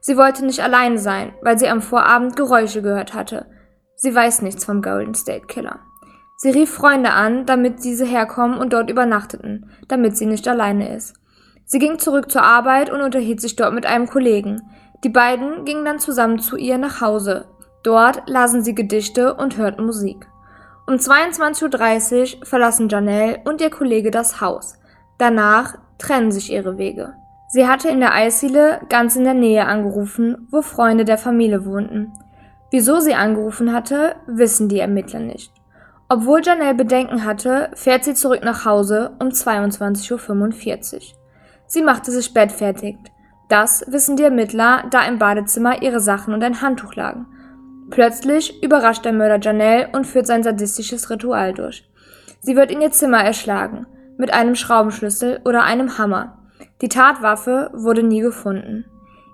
Sie 0.00 0.16
wollte 0.16 0.44
nicht 0.44 0.60
allein 0.60 0.96
sein, 0.96 1.34
weil 1.42 1.58
sie 1.58 1.68
am 1.68 1.82
Vorabend 1.82 2.36
Geräusche 2.36 2.82
gehört 2.82 3.12
hatte. 3.12 3.46
Sie 3.96 4.14
weiß 4.14 4.40
nichts 4.42 4.64
vom 4.64 4.80
Golden 4.80 5.14
State 5.14 5.46
Killer. 5.46 5.80
Sie 6.36 6.50
rief 6.50 6.72
Freunde 6.72 7.10
an, 7.10 7.44
damit 7.44 7.84
diese 7.84 8.06
herkommen 8.06 8.58
und 8.58 8.72
dort 8.72 8.88
übernachteten, 8.88 9.70
damit 9.88 10.16
sie 10.16 10.24
nicht 10.24 10.48
alleine 10.48 10.96
ist. 10.96 11.19
Sie 11.70 11.78
ging 11.78 12.00
zurück 12.00 12.32
zur 12.32 12.42
Arbeit 12.42 12.90
und 12.90 13.00
unterhielt 13.00 13.40
sich 13.40 13.54
dort 13.54 13.72
mit 13.72 13.86
einem 13.86 14.08
Kollegen. 14.08 14.60
Die 15.04 15.08
beiden 15.08 15.64
gingen 15.64 15.84
dann 15.84 16.00
zusammen 16.00 16.40
zu 16.40 16.56
ihr 16.56 16.78
nach 16.78 17.00
Hause. 17.00 17.44
Dort 17.84 18.28
lasen 18.28 18.64
sie 18.64 18.74
Gedichte 18.74 19.34
und 19.34 19.56
hörten 19.56 19.86
Musik. 19.86 20.26
Um 20.88 20.94
22.30 20.94 22.40
Uhr 22.40 22.44
verlassen 22.44 22.88
Janelle 22.88 23.38
und 23.44 23.60
ihr 23.60 23.70
Kollege 23.70 24.10
das 24.10 24.40
Haus. 24.40 24.80
Danach 25.16 25.78
trennen 25.96 26.32
sich 26.32 26.50
ihre 26.50 26.76
Wege. 26.76 27.14
Sie 27.50 27.68
hatte 27.68 27.88
in 27.88 28.00
der 28.00 28.14
Eisdiele 28.14 28.80
ganz 28.88 29.14
in 29.14 29.22
der 29.22 29.34
Nähe 29.34 29.64
angerufen, 29.64 30.48
wo 30.50 30.62
Freunde 30.62 31.04
der 31.04 31.18
Familie 31.18 31.64
wohnten. 31.64 32.12
Wieso 32.72 32.98
sie 32.98 33.14
angerufen 33.14 33.72
hatte, 33.72 34.16
wissen 34.26 34.68
die 34.68 34.80
Ermittler 34.80 35.20
nicht. 35.20 35.52
Obwohl 36.08 36.42
Janelle 36.42 36.74
Bedenken 36.74 37.24
hatte, 37.24 37.70
fährt 37.74 38.02
sie 38.02 38.14
zurück 38.14 38.42
nach 38.42 38.64
Hause 38.64 39.12
um 39.20 39.28
22.45 39.28 40.94
Uhr. 40.94 41.19
Sie 41.70 41.82
machte 41.82 42.10
sich 42.10 42.34
bettfertig. 42.34 42.96
Das 43.48 43.84
wissen 43.86 44.16
die 44.16 44.24
Ermittler, 44.24 44.82
da 44.90 45.06
im 45.06 45.20
Badezimmer 45.20 45.82
ihre 45.82 46.00
Sachen 46.00 46.34
und 46.34 46.42
ein 46.42 46.62
Handtuch 46.62 46.96
lagen. 46.96 47.26
Plötzlich 47.90 48.60
überrascht 48.60 49.04
der 49.04 49.12
Mörder 49.12 49.38
Janelle 49.38 49.88
und 49.92 50.04
führt 50.04 50.26
sein 50.26 50.42
sadistisches 50.42 51.10
Ritual 51.10 51.54
durch. 51.54 51.88
Sie 52.40 52.56
wird 52.56 52.72
in 52.72 52.80
ihr 52.80 52.90
Zimmer 52.90 53.22
erschlagen, 53.22 53.86
mit 54.16 54.32
einem 54.32 54.56
Schraubenschlüssel 54.56 55.42
oder 55.44 55.62
einem 55.62 55.96
Hammer. 55.96 56.38
Die 56.80 56.88
Tatwaffe 56.88 57.70
wurde 57.72 58.02
nie 58.02 58.20
gefunden. 58.20 58.84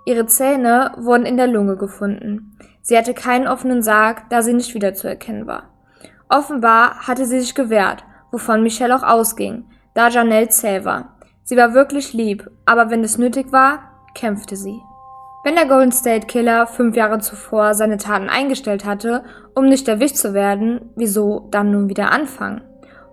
Ihre 0.04 0.26
Zähne 0.26 0.92
wurden 0.98 1.24
in 1.24 1.38
der 1.38 1.46
Lunge 1.46 1.78
gefunden. 1.78 2.58
Sie 2.82 2.98
hatte 2.98 3.14
keinen 3.14 3.48
offenen 3.48 3.82
Sarg, 3.82 4.28
da 4.28 4.42
sie 4.42 4.52
nicht 4.52 4.74
wiederzuerkennen 4.74 5.46
war. 5.46 5.70
Offenbar 6.28 7.06
hatte 7.08 7.24
sie 7.24 7.40
sich 7.40 7.54
gewehrt, 7.54 8.04
wovon 8.30 8.62
Michelle 8.62 8.94
auch 8.94 9.04
ausging, 9.04 9.64
da 9.94 10.08
Janelle 10.08 10.50
zäh 10.50 10.84
war. 10.84 11.15
Sie 11.46 11.56
war 11.56 11.74
wirklich 11.74 12.12
lieb, 12.12 12.50
aber 12.64 12.90
wenn 12.90 13.04
es 13.04 13.18
nötig 13.18 13.52
war, 13.52 13.78
kämpfte 14.16 14.56
sie. 14.56 14.82
Wenn 15.44 15.54
der 15.54 15.66
Golden 15.66 15.92
State 15.92 16.26
Killer 16.26 16.66
fünf 16.66 16.96
Jahre 16.96 17.20
zuvor 17.20 17.74
seine 17.74 17.98
Taten 17.98 18.28
eingestellt 18.28 18.84
hatte, 18.84 19.22
um 19.54 19.66
nicht 19.66 19.86
erwischt 19.86 20.16
zu 20.16 20.34
werden, 20.34 20.90
wieso 20.96 21.46
dann 21.52 21.70
nun 21.70 21.88
wieder 21.88 22.10
anfangen? 22.10 22.62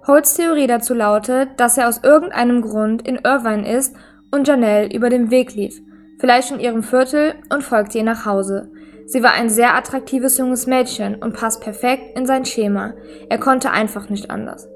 Holts 0.08 0.34
Theorie 0.34 0.66
dazu 0.66 0.96
lautet, 0.96 1.50
dass 1.58 1.78
er 1.78 1.88
aus 1.88 2.04
irgendeinem 2.04 2.64
Grund 2.64 3.08
in 3.08 3.20
Irvine 3.24 3.72
ist 3.72 3.96
und 4.32 4.48
Janelle 4.48 4.92
über 4.92 5.12
den 5.12 5.30
Weg 5.30 5.54
lief, 5.54 5.80
vielleicht 6.20 6.50
in 6.50 6.60
ihrem 6.60 6.82
Viertel 6.82 7.36
und 7.54 7.64
folgte 7.64 8.00
ihr 8.00 8.04
nach 8.04 8.26
Hause. 8.26 8.72
Sie 9.06 9.22
war 9.22 9.34
ein 9.34 9.50
sehr 9.50 9.76
attraktives 9.76 10.40
junges 10.40 10.66
Mädchen 10.66 11.16
und 11.22 11.36
passt 11.36 11.62
perfekt 11.62 12.18
in 12.18 12.26
sein 12.26 12.46
Schema. 12.46 12.96
Er 13.30 13.38
konnte 13.38 13.70
einfach 13.70 14.10
nicht 14.10 14.32
anders. 14.32 14.68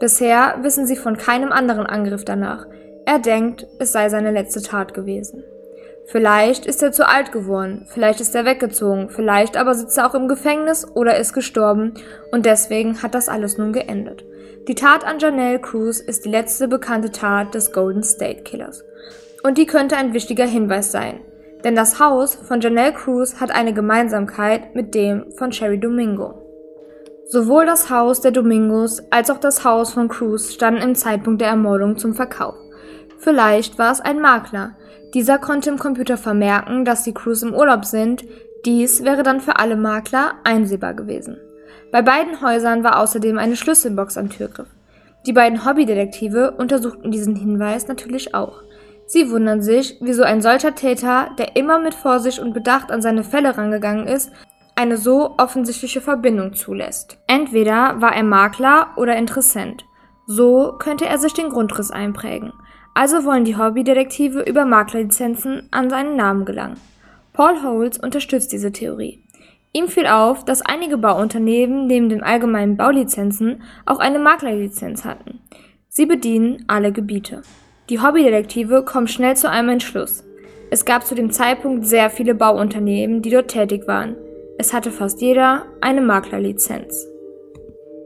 Bisher 0.00 0.56
wissen 0.60 0.86
sie 0.86 0.96
von 0.96 1.16
keinem 1.16 1.50
anderen 1.50 1.86
Angriff 1.86 2.26
danach. 2.26 2.66
Er 3.06 3.20
denkt, 3.20 3.68
es 3.78 3.92
sei 3.92 4.08
seine 4.08 4.32
letzte 4.32 4.60
Tat 4.60 4.92
gewesen. 4.92 5.44
Vielleicht 6.06 6.66
ist 6.66 6.82
er 6.82 6.90
zu 6.90 7.08
alt 7.08 7.30
geworden, 7.30 7.86
vielleicht 7.88 8.20
ist 8.20 8.34
er 8.34 8.44
weggezogen, 8.44 9.10
vielleicht 9.10 9.56
aber 9.56 9.74
sitzt 9.74 9.96
er 9.96 10.08
auch 10.08 10.14
im 10.14 10.26
Gefängnis 10.26 10.86
oder 10.94 11.16
ist 11.16 11.32
gestorben 11.32 11.94
und 12.32 12.46
deswegen 12.46 13.02
hat 13.02 13.14
das 13.14 13.28
alles 13.28 13.58
nun 13.58 13.72
geendet. 13.72 14.24
Die 14.66 14.74
Tat 14.74 15.04
an 15.04 15.20
Janelle 15.20 15.60
Cruz 15.60 16.00
ist 16.00 16.24
die 16.24 16.30
letzte 16.30 16.66
bekannte 16.66 17.12
Tat 17.12 17.54
des 17.54 17.72
Golden 17.72 18.02
State 18.02 18.42
Killers. 18.42 18.84
Und 19.44 19.56
die 19.56 19.66
könnte 19.66 19.96
ein 19.96 20.12
wichtiger 20.12 20.46
Hinweis 20.46 20.90
sein, 20.90 21.20
denn 21.62 21.76
das 21.76 22.00
Haus 22.00 22.34
von 22.34 22.60
Janelle 22.60 22.92
Cruz 22.92 23.40
hat 23.40 23.52
eine 23.52 23.72
Gemeinsamkeit 23.72 24.74
mit 24.74 24.96
dem 24.96 25.30
von 25.38 25.52
Sherry 25.52 25.78
Domingo. 25.78 26.42
Sowohl 27.28 27.66
das 27.66 27.88
Haus 27.88 28.20
der 28.20 28.32
Domingos 28.32 29.00
als 29.10 29.30
auch 29.30 29.38
das 29.38 29.64
Haus 29.64 29.92
von 29.92 30.08
Cruz 30.08 30.52
standen 30.52 30.82
im 30.82 30.94
Zeitpunkt 30.96 31.40
der 31.40 31.48
Ermordung 31.48 31.96
zum 31.96 32.14
Verkauf. 32.14 32.54
Vielleicht 33.18 33.78
war 33.78 33.92
es 33.92 34.00
ein 34.00 34.20
Makler, 34.20 34.76
dieser 35.14 35.38
konnte 35.38 35.70
im 35.70 35.78
Computer 35.78 36.18
vermerken, 36.18 36.84
dass 36.84 37.04
die 37.04 37.14
Crews 37.14 37.42
im 37.42 37.54
Urlaub 37.54 37.84
sind, 37.84 38.24
dies 38.64 39.04
wäre 39.04 39.22
dann 39.22 39.40
für 39.40 39.58
alle 39.58 39.76
Makler 39.76 40.34
einsehbar 40.44 40.94
gewesen. 40.94 41.38
Bei 41.92 42.02
beiden 42.02 42.42
Häusern 42.42 42.84
war 42.84 43.00
außerdem 43.00 43.38
eine 43.38 43.56
Schlüsselbox 43.56 44.18
am 44.18 44.28
Türgriff. 44.28 44.68
Die 45.24 45.32
beiden 45.32 45.64
Hobbydetektive 45.64 46.52
untersuchten 46.52 47.10
diesen 47.10 47.34
Hinweis 47.34 47.88
natürlich 47.88 48.34
auch. 48.34 48.62
Sie 49.06 49.30
wundern 49.30 49.62
sich, 49.62 49.96
wieso 50.00 50.24
ein 50.24 50.42
solcher 50.42 50.74
Täter, 50.74 51.30
der 51.38 51.56
immer 51.56 51.78
mit 51.78 51.94
Vorsicht 51.94 52.40
und 52.40 52.52
Bedacht 52.52 52.90
an 52.90 53.02
seine 53.02 53.24
Fälle 53.24 53.56
rangegangen 53.56 54.08
ist, 54.08 54.30
eine 54.74 54.98
so 54.98 55.36
offensichtliche 55.38 56.00
Verbindung 56.00 56.54
zulässt. 56.54 57.18
Entweder 57.26 58.00
war 58.00 58.14
er 58.14 58.24
Makler 58.24 58.88
oder 58.96 59.16
Interessent. 59.16 59.84
So 60.26 60.74
könnte 60.78 61.06
er 61.06 61.18
sich 61.18 61.32
den 61.32 61.48
Grundriss 61.48 61.90
einprägen. 61.90 62.52
Also 62.96 63.26
wollen 63.26 63.44
die 63.44 63.58
Hobbydetektive 63.58 64.40
über 64.40 64.64
Maklerlizenzen 64.64 65.68
an 65.70 65.90
seinen 65.90 66.16
Namen 66.16 66.46
gelangen. 66.46 66.80
Paul 67.34 67.62
Holes 67.62 67.98
unterstützt 67.98 68.52
diese 68.52 68.72
Theorie. 68.72 69.22
Ihm 69.74 69.88
fiel 69.88 70.06
auf, 70.06 70.46
dass 70.46 70.62
einige 70.62 70.96
Bauunternehmen 70.96 71.86
neben 71.86 72.08
den 72.08 72.22
allgemeinen 72.22 72.78
Baulizenzen 72.78 73.62
auch 73.84 73.98
eine 73.98 74.18
Maklerlizenz 74.18 75.04
hatten. 75.04 75.40
Sie 75.90 76.06
bedienen 76.06 76.64
alle 76.68 76.90
Gebiete. 76.90 77.42
Die 77.90 78.00
Hobbydetektive 78.00 78.82
kommen 78.82 79.08
schnell 79.08 79.36
zu 79.36 79.50
einem 79.50 79.68
Entschluss. 79.68 80.24
Es 80.70 80.86
gab 80.86 81.04
zu 81.04 81.14
dem 81.14 81.30
Zeitpunkt 81.30 81.86
sehr 81.86 82.08
viele 82.08 82.34
Bauunternehmen, 82.34 83.20
die 83.20 83.28
dort 83.28 83.48
tätig 83.48 83.86
waren. 83.86 84.16
Es 84.56 84.72
hatte 84.72 84.90
fast 84.90 85.20
jeder 85.20 85.66
eine 85.82 86.00
Maklerlizenz. 86.00 87.06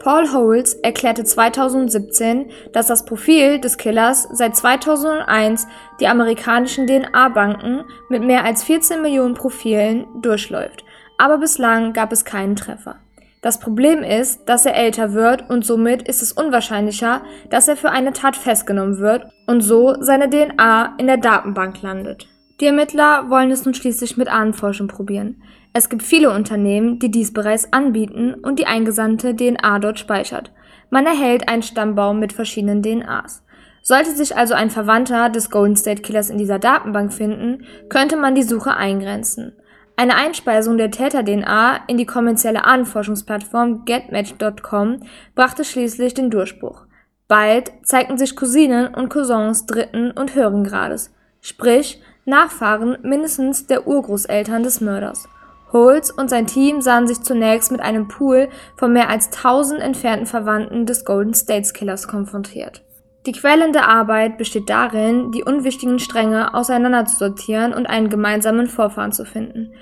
Paul 0.00 0.32
Holes 0.32 0.74
erklärte 0.76 1.24
2017, 1.24 2.50
dass 2.72 2.86
das 2.86 3.04
Profil 3.04 3.60
des 3.60 3.76
Killers 3.76 4.26
seit 4.32 4.56
2001 4.56 5.66
die 6.00 6.08
amerikanischen 6.08 6.86
DNA-Banken 6.86 7.84
mit 8.08 8.22
mehr 8.22 8.44
als 8.44 8.62
14 8.62 9.02
Millionen 9.02 9.34
Profilen 9.34 10.06
durchläuft, 10.22 10.84
aber 11.18 11.36
bislang 11.36 11.92
gab 11.92 12.12
es 12.12 12.24
keinen 12.24 12.56
Treffer. 12.56 12.96
Das 13.42 13.60
Problem 13.60 14.02
ist, 14.02 14.48
dass 14.48 14.64
er 14.64 14.74
älter 14.74 15.12
wird 15.12 15.48
und 15.50 15.66
somit 15.66 16.08
ist 16.08 16.22
es 16.22 16.32
unwahrscheinlicher, 16.32 17.20
dass 17.50 17.68
er 17.68 17.76
für 17.76 17.90
eine 17.90 18.14
Tat 18.14 18.36
festgenommen 18.36 18.98
wird 18.98 19.26
und 19.46 19.60
so 19.60 19.96
seine 20.00 20.30
DNA 20.30 20.94
in 20.96 21.08
der 21.08 21.18
Datenbank 21.18 21.82
landet. 21.82 22.26
Die 22.60 22.66
Ermittler 22.66 23.28
wollen 23.28 23.50
es 23.50 23.64
nun 23.64 23.74
schließlich 23.74 24.18
mit 24.18 24.28
Ahnenforschung 24.28 24.88
probieren. 24.88 25.42
Es 25.72 25.88
gibt 25.88 26.02
viele 26.02 26.30
Unternehmen, 26.32 26.98
die 26.98 27.10
dies 27.10 27.32
bereits 27.32 27.72
anbieten 27.72 28.34
und 28.34 28.58
die 28.58 28.66
eingesandte 28.66 29.36
DNA 29.36 29.78
dort 29.78 30.00
speichert. 30.00 30.50
Man 30.90 31.06
erhält 31.06 31.48
einen 31.48 31.62
Stammbaum 31.62 32.18
mit 32.18 32.32
verschiedenen 32.32 32.82
DNAs. 32.82 33.44
Sollte 33.82 34.10
sich 34.10 34.36
also 34.36 34.54
ein 34.54 34.70
Verwandter 34.70 35.30
des 35.30 35.48
Golden 35.48 35.76
State 35.76 36.02
Killers 36.02 36.28
in 36.28 36.38
dieser 36.38 36.58
Datenbank 36.58 37.12
finden, 37.12 37.64
könnte 37.88 38.16
man 38.16 38.34
die 38.34 38.42
Suche 38.42 38.76
eingrenzen. 38.76 39.52
Eine 39.96 40.16
Einspeisung 40.16 40.76
der 40.76 40.90
Täter-DNA 40.90 41.80
in 41.86 41.96
die 41.96 42.06
kommerzielle 42.06 42.64
Ahnenforschungsplattform 42.64 43.84
getmatch.com 43.84 45.02
brachte 45.34 45.64
schließlich 45.64 46.14
den 46.14 46.30
Durchbruch. 46.30 46.86
Bald 47.28 47.70
zeigten 47.84 48.18
sich 48.18 48.34
Cousinen 48.34 48.92
und 48.92 49.08
Cousins 49.08 49.66
dritten 49.66 50.10
und 50.10 50.34
höheren 50.34 50.64
Grades, 50.64 51.14
sprich 51.40 52.02
Nachfahren 52.24 52.98
mindestens 53.02 53.66
der 53.66 53.86
Urgroßeltern 53.86 54.62
des 54.62 54.80
Mörders. 54.80 55.28
Holz 55.72 56.10
und 56.10 56.30
sein 56.30 56.46
Team 56.46 56.80
sahen 56.80 57.06
sich 57.06 57.22
zunächst 57.22 57.70
mit 57.70 57.80
einem 57.80 58.08
Pool 58.08 58.48
von 58.76 58.92
mehr 58.92 59.08
als 59.08 59.26
1000 59.26 59.80
entfernten 59.80 60.26
Verwandten 60.26 60.86
des 60.86 61.04
Golden 61.04 61.34
States 61.34 61.72
Killers 61.72 62.08
konfrontiert. 62.08 62.82
Die 63.26 63.32
quälende 63.32 63.82
Arbeit 63.82 64.38
besteht 64.38 64.70
darin, 64.70 65.30
die 65.30 65.44
unwichtigen 65.44 65.98
Stränge 65.98 66.54
auseinanderzusortieren 66.54 67.74
und 67.74 67.86
einen 67.86 68.08
gemeinsamen 68.08 68.66
Vorfahren 68.66 69.12
zu 69.12 69.24
finden. 69.24 69.74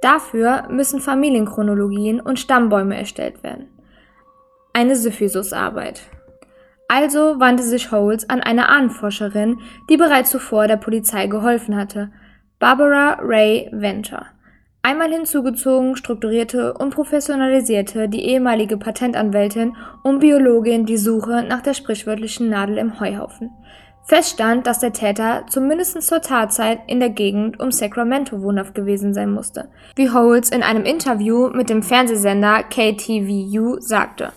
Dafür 0.00 0.68
müssen 0.68 1.00
Familienchronologien 1.00 2.20
und 2.20 2.38
Stammbäume 2.38 2.96
erstellt 2.96 3.42
werden. 3.42 3.68
eine 4.72 4.96
Syphisusarbeit. 4.96 6.02
Also 6.88 7.38
wandte 7.40 7.62
sich 7.62 7.90
Holmes 7.90 8.28
an 8.28 8.40
eine 8.40 8.68
Ahnenforscherin, 8.68 9.60
die 9.88 9.96
bereits 9.96 10.30
zuvor 10.30 10.66
der 10.66 10.76
Polizei 10.76 11.26
geholfen 11.28 11.76
hatte, 11.76 12.10
Barbara 12.58 13.18
Ray 13.20 13.68
Venter. 13.72 14.33
Einmal 14.86 15.10
hinzugezogen, 15.10 15.96
strukturierte 15.96 16.74
und 16.74 16.94
professionalisierte 16.94 18.06
die 18.06 18.26
ehemalige 18.26 18.76
Patentanwältin 18.76 19.74
und 20.02 20.18
Biologin 20.18 20.84
die 20.84 20.98
Suche 20.98 21.42
nach 21.42 21.62
der 21.62 21.72
sprichwörtlichen 21.72 22.50
Nadel 22.50 22.76
im 22.76 23.00
Heuhaufen. 23.00 23.50
Feststand, 24.02 24.66
dass 24.66 24.80
der 24.80 24.92
Täter 24.92 25.44
zumindest 25.48 26.02
zur 26.02 26.20
Tatzeit 26.20 26.80
in 26.86 27.00
der 27.00 27.08
Gegend 27.08 27.58
um 27.60 27.72
Sacramento 27.72 28.42
wohnhaft 28.42 28.74
gewesen 28.74 29.14
sein 29.14 29.30
musste, 29.30 29.70
wie 29.96 30.10
Holes 30.10 30.50
in 30.50 30.62
einem 30.62 30.84
Interview 30.84 31.48
mit 31.48 31.70
dem 31.70 31.82
Fernsehsender 31.82 32.64
KTVU 32.64 33.80
sagte. 33.80 34.34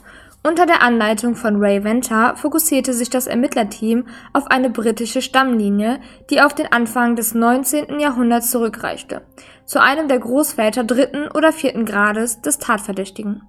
Unter 0.47 0.65
der 0.65 0.81
Anleitung 0.81 1.35
von 1.35 1.57
Ray 1.57 1.83
Venter 1.83 2.37
fokussierte 2.37 2.93
sich 2.93 3.09
das 3.09 3.27
Ermittlerteam 3.27 4.05
auf 4.31 4.47
eine 4.47 4.69
britische 4.69 5.21
Stammlinie, 5.21 5.99
die 6.29 6.39
auf 6.39 6.55
den 6.55 6.71
Anfang 6.71 7.17
des 7.17 7.33
19. 7.33 7.99
Jahrhunderts 7.99 8.49
zurückreichte, 8.49 9.23
zu 9.65 9.81
einem 9.81 10.07
der 10.07 10.19
Großväter 10.19 10.85
dritten 10.85 11.27
oder 11.33 11.51
vierten 11.51 11.83
Grades 11.83 12.41
des 12.41 12.59
Tatverdächtigen. 12.59 13.41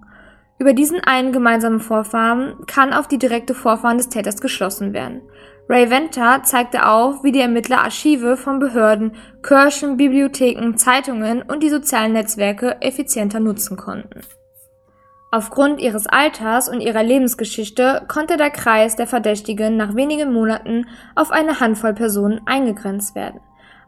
Über 0.59 0.73
diesen 0.73 0.99
einen 0.99 1.31
gemeinsamen 1.31 1.79
Vorfahren 1.79 2.67
kann 2.67 2.93
auf 2.93 3.07
die 3.07 3.19
direkte 3.19 3.55
Vorfahren 3.55 3.99
des 3.99 4.09
Täters 4.09 4.41
geschlossen 4.41 4.93
werden. 4.93 5.23
Ray 5.69 5.91
Venter 5.91 6.43
zeigte 6.43 6.85
auf, 6.85 7.23
wie 7.23 7.31
die 7.31 7.41
Ermittler 7.41 7.79
Archive 7.79 8.37
von 8.37 8.59
Behörden, 8.59 9.13
Kirchen, 9.45 9.99
Bibliotheken, 9.99 10.75
Zeitungen 10.75 11.43
und 11.43 11.63
die 11.63 11.71
sozialen 11.71 12.15
Netzwerke 12.15 12.83
effizienter 12.83 13.39
nutzen 13.39 13.77
konnten. 13.77 14.23
Aufgrund 15.31 15.81
ihres 15.81 16.07
Alters 16.07 16.71
und 16.71 16.81
ihrer 16.81 17.03
Lebensgeschichte 17.03 18.03
konnte 18.09 18.39
der 18.39 18.51
Kreis 18.51 18.97
der 18.97 19.07
Verdächtigen 19.07 19.77
nach 19.77 19.95
wenigen 19.95 20.33
Monaten 20.33 20.87
auf 21.15 21.31
eine 21.31 21.61
Handvoll 21.61 21.93
Personen 21.93 22.41
eingegrenzt 22.47 23.15
werden. 23.15 23.41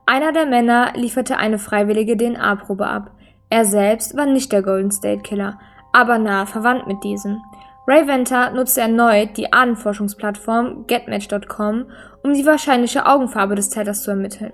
Einer 0.05 0.33
der 0.33 0.45
Männer 0.45 0.93
lieferte 0.95 1.39
eine 1.39 1.59
freiwillige 1.59 2.17
DNA-Probe 2.17 2.87
ab. 2.87 3.13
Er 3.49 3.65
selbst 3.65 4.17
war 4.17 4.27
nicht 4.27 4.53
der 4.53 4.63
Golden 4.63 4.91
State 4.91 5.23
Killer, 5.23 5.59
aber 5.93 6.19
nah 6.19 6.45
verwandt 6.45 6.87
mit 6.87 7.03
diesem. 7.05 7.41
Ray 7.87 8.07
Venter 8.07 8.51
nutzte 8.51 8.83
erneut 8.83 9.37
die 9.37 9.53
Ahnenforschungsplattform 9.53 10.87
getmatch.com, 10.87 11.87
um 12.23 12.35
die 12.35 12.45
wahrscheinliche 12.45 13.07
Augenfarbe 13.07 13.55
des 13.55 13.71
Täters 13.71 14.03
zu 14.03 14.11
ermitteln. 14.11 14.53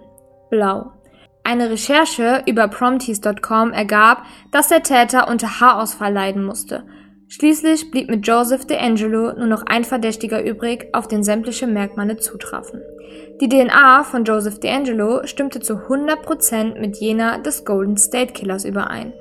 Blau. 0.50 0.92
Eine 1.48 1.70
Recherche 1.70 2.42
über 2.46 2.66
Promptease.com 2.66 3.70
ergab, 3.70 4.24
dass 4.50 4.66
der 4.66 4.82
Täter 4.82 5.28
unter 5.28 5.60
Haarausfall 5.60 6.12
leiden 6.12 6.44
musste. 6.44 6.82
Schließlich 7.28 7.92
blieb 7.92 8.10
mit 8.10 8.26
Joseph 8.26 8.66
DeAngelo 8.66 9.32
nur 9.34 9.46
noch 9.46 9.62
ein 9.64 9.84
Verdächtiger 9.84 10.44
übrig, 10.44 10.88
auf 10.92 11.06
den 11.06 11.22
sämtliche 11.22 11.68
Merkmale 11.68 12.16
zutrafen. 12.16 12.82
Die 13.40 13.48
DNA 13.48 14.02
von 14.02 14.24
Joseph 14.24 14.58
DeAngelo 14.58 15.24
stimmte 15.28 15.60
zu 15.60 15.74
100% 15.74 16.80
mit 16.80 16.96
jener 16.96 17.38
des 17.38 17.64
Golden 17.64 17.96
State 17.96 18.32
Killers 18.32 18.64
überein. 18.64 19.12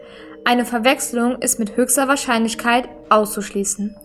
Eine 0.46 0.66
Verwechslung 0.66 1.40
ist 1.44 1.60
mit 1.60 1.78
höchster 1.78 2.08
Wahrscheinlichkeit 2.08 2.90
auszuschließen. 3.10 3.96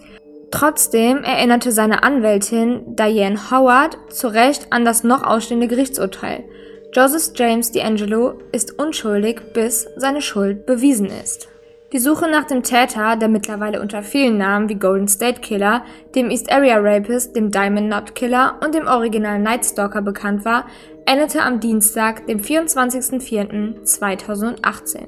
Trotzdem 0.50 1.24
erinnerte 1.24 1.72
seine 1.72 2.02
Anwältin 2.02 2.96
Diane 2.96 3.50
Howard 3.50 3.96
zu 4.10 4.28
Recht 4.28 4.66
an 4.74 4.84
das 4.84 5.04
noch 5.04 5.22
ausstehende 5.22 5.68
Gerichtsurteil– 5.68 6.44
Joseph 6.92 7.30
James 7.36 7.72
D'Angelo 7.72 8.40
ist 8.50 8.80
unschuldig, 8.80 9.52
bis 9.52 9.86
seine 9.96 10.20
Schuld 10.20 10.66
bewiesen 10.66 11.06
ist. 11.06 11.46
Die 11.92 12.00
Suche 12.00 12.28
nach 12.28 12.48
dem 12.48 12.64
Täter, 12.64 13.14
der 13.14 13.28
mittlerweile 13.28 13.80
unter 13.80 14.02
vielen 14.02 14.38
Namen 14.38 14.68
wie 14.68 14.74
Golden 14.74 15.06
State 15.06 15.40
Killer, 15.40 15.84
dem 16.16 16.30
East 16.30 16.50
Area 16.50 16.78
Rapist, 16.80 17.36
dem 17.36 17.52
Diamond 17.52 17.92
Knot 17.92 18.16
Killer 18.16 18.58
und 18.64 18.74
dem 18.74 18.88
Original 18.88 19.38
Night 19.38 19.66
Stalker 19.66 20.02
bekannt 20.02 20.44
war, 20.44 20.66
endete 21.06 21.42
am 21.42 21.60
Dienstag, 21.60 22.26
dem 22.26 22.40
24.04.2018. 22.40 25.06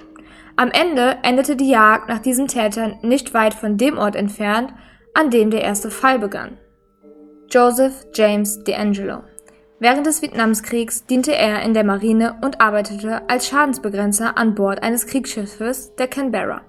Am 0.54 0.70
Ende 0.70 1.16
endete 1.24 1.56
die 1.56 1.70
Jagd 1.70 2.09
nach 2.09 2.20
diesem 2.20 2.46
Täter 2.46 2.92
nicht 3.02 3.34
weit 3.34 3.54
von 3.54 3.76
dem 3.76 3.98
Ort 3.98 4.14
entfernt, 4.14 4.72
an 5.14 5.30
dem 5.30 5.50
der 5.50 5.62
erste 5.62 5.90
Fall 5.90 6.20
begann. 6.20 6.59
Joseph 7.50 8.06
James 8.14 8.64
D'Angelo 8.64 9.22
Während 9.82 10.06
des 10.06 10.22
Vietnamkriegs 10.22 11.06
diente 11.06 11.34
er 11.34 11.62
in 11.62 11.74
der 11.74 11.82
Marine 11.82 12.36
und 12.40 12.60
arbeitete 12.60 13.28
als 13.28 13.48
Schadensbegrenzer 13.48 14.38
an 14.38 14.54
Bord 14.54 14.80
eines 14.80 15.09
Kriegsschiffes 15.09 15.96
der 15.96 16.06
Canberra. 16.06 16.60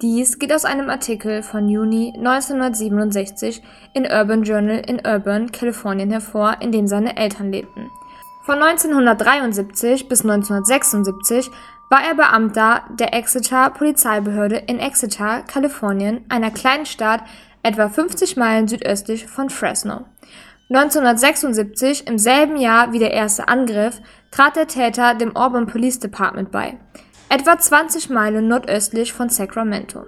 Dies 0.00 0.38
geht 0.38 0.52
aus 0.52 0.64
einem 0.64 0.88
Artikel 0.88 1.42
von 1.42 1.68
Juni 1.68 2.12
1967 2.16 3.60
in 3.94 4.06
Urban 4.06 4.44
Journal 4.44 4.80
in 4.86 5.04
Urban, 5.04 5.50
Kalifornien 5.50 6.12
hervor, 6.12 6.58
in 6.60 6.70
dem 6.70 6.86
seine 6.86 7.16
Eltern 7.16 7.50
lebten. 7.50 7.90
Von 8.44 8.62
1973 8.62 10.06
bis 10.06 10.20
1976 10.20 11.50
war 11.90 12.04
er 12.04 12.14
Beamter 12.14 12.84
der 12.96 13.12
Exeter 13.12 13.70
Polizeibehörde 13.70 14.62
in 14.68 14.78
Exeter, 14.78 15.42
Kalifornien, 15.48 16.24
einer 16.28 16.52
kleinen 16.52 16.86
Stadt 16.86 17.24
etwa 17.64 17.88
50 17.88 18.36
Meilen 18.36 18.68
südöstlich 18.68 19.26
von 19.26 19.50
Fresno. 19.50 20.04
1976, 20.74 22.06
im 22.06 22.16
selben 22.16 22.56
Jahr 22.56 22.94
wie 22.94 22.98
der 22.98 23.12
erste 23.12 23.46
Angriff, 23.46 24.00
trat 24.30 24.56
der 24.56 24.66
Täter 24.66 25.14
dem 25.14 25.36
Auburn 25.36 25.66
Police 25.66 25.98
Department 25.98 26.50
bei, 26.50 26.78
etwa 27.28 27.58
20 27.58 28.08
Meilen 28.08 28.48
nordöstlich 28.48 29.12
von 29.12 29.28
Sacramento. 29.28 30.06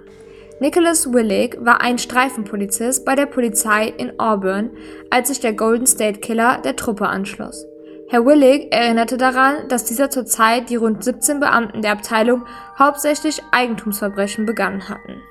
Nicholas 0.59 1.13
Willig 1.13 1.57
war 1.59 1.81
ein 1.81 1.99
Streifenpolizist 1.99 3.05
bei 3.05 3.13
der 3.13 3.27
Polizei 3.27 3.89
in 3.89 4.19
Auburn, 4.19 4.71
als 5.11 5.27
sich 5.27 5.39
der 5.39 5.53
Golden 5.53 5.85
State 5.85 6.19
Killer 6.19 6.59
der 6.63 6.75
Truppe 6.75 7.07
anschloss. 7.07 7.67
Herr 8.09 8.25
Willig 8.25 8.73
erinnerte 8.73 9.17
daran, 9.17 9.67
dass 9.67 9.85
dieser 9.85 10.09
zur 10.09 10.25
Zeit 10.25 10.71
die 10.71 10.77
rund 10.77 11.03
17 11.03 11.39
Beamten 11.39 11.83
der 11.83 11.91
Abteilung 11.91 12.45
hauptsächlich 12.79 13.41
Eigentumsverbrechen 13.51 14.47
begangen 14.47 14.89
hatten. 14.89 15.21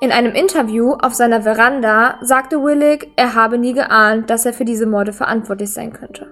In 0.00 0.12
einem 0.12 0.32
Interview 0.32 0.92
auf 0.92 1.14
seiner 1.14 1.42
Veranda 1.42 2.18
sagte 2.20 2.62
Willig, 2.62 3.10
er 3.16 3.34
habe 3.34 3.58
nie 3.58 3.72
geahnt, 3.72 4.30
dass 4.30 4.46
er 4.46 4.52
für 4.52 4.64
diese 4.64 4.86
Morde 4.86 5.12
verantwortlich 5.12 5.72
sein 5.72 5.92
könnte. 5.92 6.28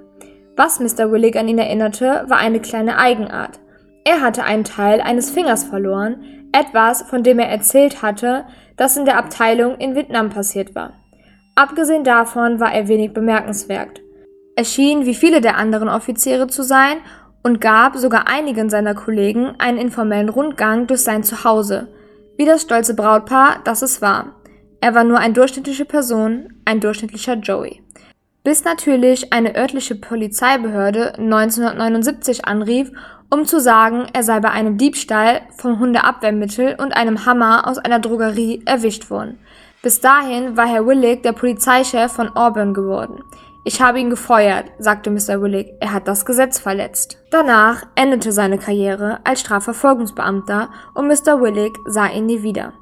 Was 0.54 0.78
Mr. 0.78 1.10
Willig 1.10 1.36
an 1.36 1.48
ihn 1.48 1.58
erinnerte, 1.58 2.24
war 2.28 2.38
eine 2.38 2.60
kleine 2.60 2.96
Eigenart. 2.96 3.58
Er 4.04 4.20
hatte 4.20 4.44
einen 4.44 4.62
Teil 4.62 5.00
eines 5.00 5.32
Fingers 5.32 5.64
verloren, 5.64 6.22
etwas, 6.52 7.02
von 7.02 7.24
dem 7.24 7.40
er 7.40 7.48
erzählt 7.48 8.02
hatte, 8.02 8.44
das 8.76 8.96
in 8.96 9.04
der 9.04 9.18
Abteilung 9.18 9.74
in 9.78 9.96
Vietnam 9.96 10.30
passiert 10.30 10.76
war. 10.76 10.92
Abgesehen 11.56 12.04
davon 12.04 12.60
war 12.60 12.72
er 12.72 12.86
wenig 12.86 13.14
bemerkenswert. 13.14 14.00
Er 14.54 14.64
schien 14.64 15.06
wie 15.06 15.14
viele 15.14 15.40
der 15.40 15.56
anderen 15.56 15.88
Offiziere 15.88 16.46
zu 16.46 16.62
sein 16.62 16.98
und 17.42 17.60
gab 17.60 17.96
sogar 17.96 18.28
einigen 18.28 18.70
seiner 18.70 18.94
Kollegen 18.94 19.54
einen 19.58 19.78
informellen 19.78 20.28
Rundgang 20.28 20.86
durch 20.86 21.00
sein 21.00 21.24
Zuhause, 21.24 21.88
wie 22.36 22.44
das 22.44 22.62
stolze 22.62 22.94
Brautpaar, 22.94 23.60
das 23.64 23.82
es 23.82 24.02
war. 24.02 24.34
Er 24.80 24.94
war 24.94 25.04
nur 25.04 25.18
eine 25.18 25.34
durchschnittliche 25.34 25.84
Person, 25.84 26.52
ein 26.64 26.80
durchschnittlicher 26.80 27.34
Joey. 27.34 27.82
Bis 28.44 28.64
natürlich 28.64 29.32
eine 29.32 29.56
örtliche 29.56 29.96
Polizeibehörde 29.96 31.14
1979 31.18 32.44
anrief, 32.44 32.92
um 33.28 33.44
zu 33.44 33.60
sagen, 33.60 34.06
er 34.12 34.22
sei 34.22 34.38
bei 34.40 34.50
einem 34.50 34.78
Diebstahl 34.78 35.40
vom 35.56 35.80
Hundeabwehrmittel 35.80 36.76
und 36.78 36.96
einem 36.96 37.26
Hammer 37.26 37.66
aus 37.66 37.78
einer 37.78 37.98
Drogerie 37.98 38.62
erwischt 38.64 39.10
worden. 39.10 39.38
Bis 39.82 40.00
dahin 40.00 40.56
war 40.56 40.66
Herr 40.66 40.86
Willig 40.86 41.22
der 41.22 41.32
Polizeichef 41.32 42.12
von 42.12 42.28
Auburn 42.36 42.74
geworden. 42.74 43.22
Ich 43.68 43.82
habe 43.82 43.98
ihn 43.98 44.10
gefeuert, 44.10 44.66
sagte 44.78 45.10
Mr. 45.10 45.42
Willig. 45.42 45.72
Er 45.80 45.92
hat 45.92 46.06
das 46.06 46.24
Gesetz 46.24 46.60
verletzt. 46.60 47.18
Danach 47.32 47.84
endete 47.96 48.30
seine 48.30 48.58
Karriere 48.58 49.18
als 49.24 49.40
Strafverfolgungsbeamter 49.40 50.70
und 50.94 51.08
Mr. 51.08 51.42
Willig 51.42 51.76
sah 51.84 52.06
ihn 52.06 52.26
nie 52.26 52.44
wieder. 52.44 52.74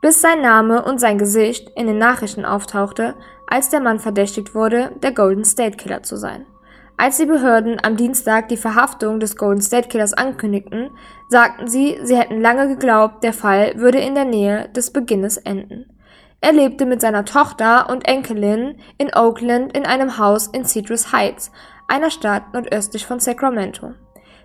Bis 0.00 0.20
sein 0.20 0.40
Name 0.40 0.84
und 0.84 1.00
sein 1.00 1.18
Gesicht 1.18 1.72
in 1.74 1.88
den 1.88 1.98
Nachrichten 1.98 2.44
auftauchte, 2.44 3.16
als 3.48 3.70
der 3.70 3.80
Mann 3.80 3.98
verdächtigt 3.98 4.54
wurde, 4.54 4.92
der 5.02 5.10
Golden 5.10 5.44
State 5.44 5.76
Killer 5.76 6.04
zu 6.04 6.16
sein. 6.16 6.46
Als 6.96 7.16
die 7.16 7.26
Behörden 7.26 7.78
am 7.82 7.96
Dienstag 7.96 8.48
die 8.48 8.56
Verhaftung 8.56 9.18
des 9.18 9.36
Golden 9.36 9.60
State 9.60 9.88
Killers 9.88 10.12
ankündigten, 10.14 10.90
sagten 11.26 11.66
sie, 11.66 11.98
sie 12.04 12.16
hätten 12.16 12.40
lange 12.40 12.68
geglaubt, 12.68 13.24
der 13.24 13.32
Fall 13.32 13.72
würde 13.74 13.98
in 13.98 14.14
der 14.14 14.24
Nähe 14.24 14.68
des 14.68 14.92
Beginnes 14.92 15.36
enden. 15.36 15.97
Er 16.40 16.52
lebte 16.52 16.86
mit 16.86 17.00
seiner 17.00 17.24
Tochter 17.24 17.90
und 17.90 18.06
Enkelin 18.06 18.76
in 18.96 19.12
Oakland 19.14 19.76
in 19.76 19.84
einem 19.84 20.18
Haus 20.18 20.46
in 20.46 20.64
Citrus 20.64 21.12
Heights, 21.12 21.50
einer 21.88 22.10
Stadt 22.10 22.52
nordöstlich 22.52 23.06
von 23.06 23.18
Sacramento. 23.18 23.94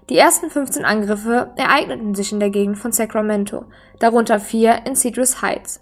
Die 0.10 0.18
ersten 0.18 0.49
15 0.49 0.86
Angriffe 0.86 1.53
ereigneten 1.56 2.15
sich 2.15 2.32
in 2.32 2.40
der 2.40 2.49
Gegend 2.49 2.78
von 2.78 2.91
Sacramento, 2.91 3.65
darunter 3.99 4.40
vier 4.40 4.86
in 4.86 4.95
Citrus 4.95 5.41
Heights. 5.41 5.82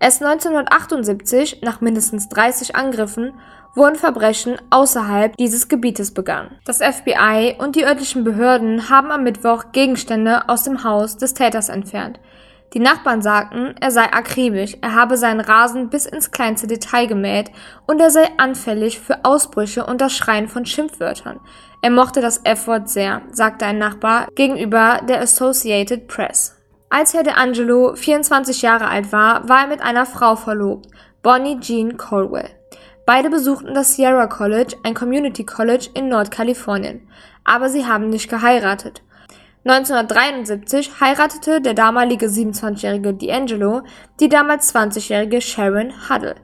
Erst 0.00 0.20
1978, 0.20 1.60
nach 1.62 1.80
mindestens 1.80 2.28
30 2.28 2.74
Angriffen, 2.74 3.32
wurden 3.74 3.94
Verbrechen 3.96 4.60
außerhalb 4.70 5.36
dieses 5.36 5.68
Gebietes 5.68 6.12
begangen. 6.12 6.58
Das 6.64 6.78
FBI 6.78 7.54
und 7.58 7.76
die 7.76 7.84
örtlichen 7.84 8.24
Behörden 8.24 8.90
haben 8.90 9.12
am 9.12 9.22
Mittwoch 9.22 9.66
Gegenstände 9.72 10.48
aus 10.48 10.64
dem 10.64 10.82
Haus 10.82 11.16
des 11.16 11.34
Täters 11.34 11.68
entfernt. 11.68 12.18
Die 12.74 12.80
Nachbarn 12.80 13.20
sagten, 13.20 13.74
er 13.80 13.90
sei 13.90 14.10
akribisch, 14.12 14.76
er 14.80 14.94
habe 14.94 15.18
seinen 15.18 15.40
Rasen 15.40 15.90
bis 15.90 16.06
ins 16.06 16.30
kleinste 16.30 16.66
Detail 16.66 17.06
gemäht 17.06 17.50
und 17.86 18.00
er 18.00 18.10
sei 18.10 18.26
anfällig 18.38 18.98
für 18.98 19.24
Ausbrüche 19.24 19.84
und 19.84 20.00
das 20.00 20.14
Schreien 20.14 20.48
von 20.48 20.64
Schimpfwörtern. 20.64 21.40
Er 21.82 21.90
mochte 21.90 22.22
das 22.22 22.40
F-Wort 22.44 22.88
sehr, 22.88 23.22
sagte 23.30 23.66
ein 23.66 23.78
Nachbar 23.78 24.28
gegenüber 24.34 25.00
der 25.06 25.20
Associated 25.20 26.08
Press. 26.08 26.56
Als 26.88 27.12
Herr 27.12 27.24
DeAngelo 27.24 27.94
24 27.94 28.62
Jahre 28.62 28.88
alt 28.88 29.12
war, 29.12 29.48
war 29.48 29.62
er 29.62 29.66
mit 29.66 29.82
einer 29.82 30.06
Frau 30.06 30.36
verlobt, 30.36 30.86
Bonnie 31.22 31.60
Jean 31.60 31.98
Colwell. 31.98 32.50
Beide 33.04 33.28
besuchten 33.28 33.74
das 33.74 33.96
Sierra 33.96 34.26
College, 34.28 34.76
ein 34.82 34.94
Community 34.94 35.44
College 35.44 35.88
in 35.92 36.08
Nordkalifornien, 36.08 37.06
aber 37.44 37.68
sie 37.68 37.86
haben 37.86 38.08
nicht 38.08 38.30
geheiratet. 38.30 39.02
1973 39.64 41.00
heiratete 41.00 41.60
der 41.60 41.74
damalige 41.74 42.26
27-jährige 42.26 43.10
D'Angelo 43.10 43.82
die 44.18 44.28
damals 44.28 44.74
20-jährige 44.74 45.40
Sharon 45.40 45.92
Huddle, 46.08 46.34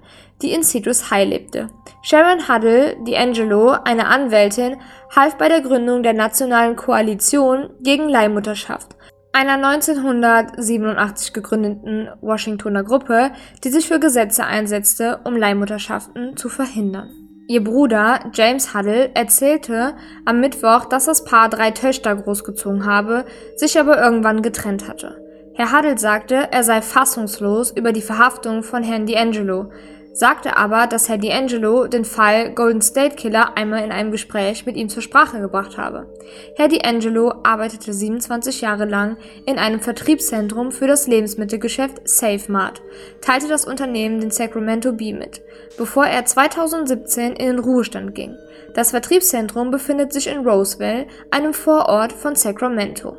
die 0.40 0.52
in 0.52 0.62
Citrus 0.62 1.10
High 1.10 1.28
lebte. 1.28 1.68
Sharon 2.02 2.48
Huddle 2.48 2.96
D'Angelo, 3.04 3.72
eine 3.72 4.06
Anwältin, 4.06 4.76
half 5.16 5.36
bei 5.36 5.48
der 5.48 5.62
Gründung 5.62 6.04
der 6.04 6.14
Nationalen 6.14 6.76
Koalition 6.76 7.70
gegen 7.80 8.08
Leihmutterschaft, 8.08 8.94
einer 9.32 9.54
1987 9.54 11.32
gegründeten 11.32 12.08
Washingtoner 12.20 12.84
Gruppe, 12.84 13.32
die 13.64 13.70
sich 13.70 13.88
für 13.88 13.98
Gesetze 13.98 14.44
einsetzte, 14.44 15.20
um 15.24 15.36
Leihmutterschaften 15.36 16.36
zu 16.36 16.48
verhindern. 16.48 17.27
Ihr 17.50 17.64
Bruder 17.64 18.20
James 18.34 18.74
Huddle 18.74 19.10
erzählte 19.14 19.94
am 20.26 20.38
Mittwoch, 20.38 20.84
dass 20.84 21.06
das 21.06 21.24
Paar 21.24 21.48
drei 21.48 21.70
Töchter 21.70 22.14
großgezogen 22.14 22.84
habe, 22.84 23.24
sich 23.56 23.80
aber 23.80 23.98
irgendwann 23.98 24.42
getrennt 24.42 24.86
hatte. 24.86 25.24
Herr 25.54 25.72
Huddle 25.72 25.96
sagte, 25.96 26.48
er 26.52 26.62
sei 26.62 26.82
fassungslos 26.82 27.70
über 27.70 27.92
die 27.92 28.02
Verhaftung 28.02 28.62
von 28.62 28.82
Herrn 28.82 29.06
D'Angelo, 29.06 29.70
sagte 30.18 30.56
aber, 30.56 30.88
dass 30.88 31.08
Herr 31.08 31.16
D'Angelo 31.16 31.86
den 31.86 32.04
Fall 32.04 32.52
Golden 32.52 32.82
State 32.82 33.14
Killer 33.14 33.56
einmal 33.56 33.84
in 33.84 33.92
einem 33.92 34.10
Gespräch 34.10 34.66
mit 34.66 34.74
ihm 34.74 34.88
zur 34.88 35.00
Sprache 35.00 35.40
gebracht 35.40 35.78
habe. 35.78 36.12
Herr 36.56 36.66
D'Angelo 36.66 37.36
arbeitete 37.44 37.92
27 37.92 38.60
Jahre 38.60 38.84
lang 38.84 39.16
in 39.46 39.58
einem 39.58 39.78
Vertriebszentrum 39.78 40.72
für 40.72 40.88
das 40.88 41.06
Lebensmittelgeschäft 41.06 42.00
SafeMart, 42.08 42.82
teilte 43.20 43.46
das 43.46 43.64
Unternehmen 43.64 44.18
den 44.18 44.32
Sacramento 44.32 44.92
Bee 44.92 45.12
mit, 45.12 45.40
bevor 45.76 46.06
er 46.06 46.24
2017 46.24 47.34
in 47.34 47.46
den 47.46 47.58
Ruhestand 47.60 48.16
ging. 48.16 48.34
Das 48.74 48.90
Vertriebszentrum 48.90 49.70
befindet 49.70 50.12
sich 50.12 50.26
in 50.26 50.44
Roseville, 50.44 51.06
einem 51.30 51.54
Vorort 51.54 52.12
von 52.12 52.34
Sacramento. 52.34 53.16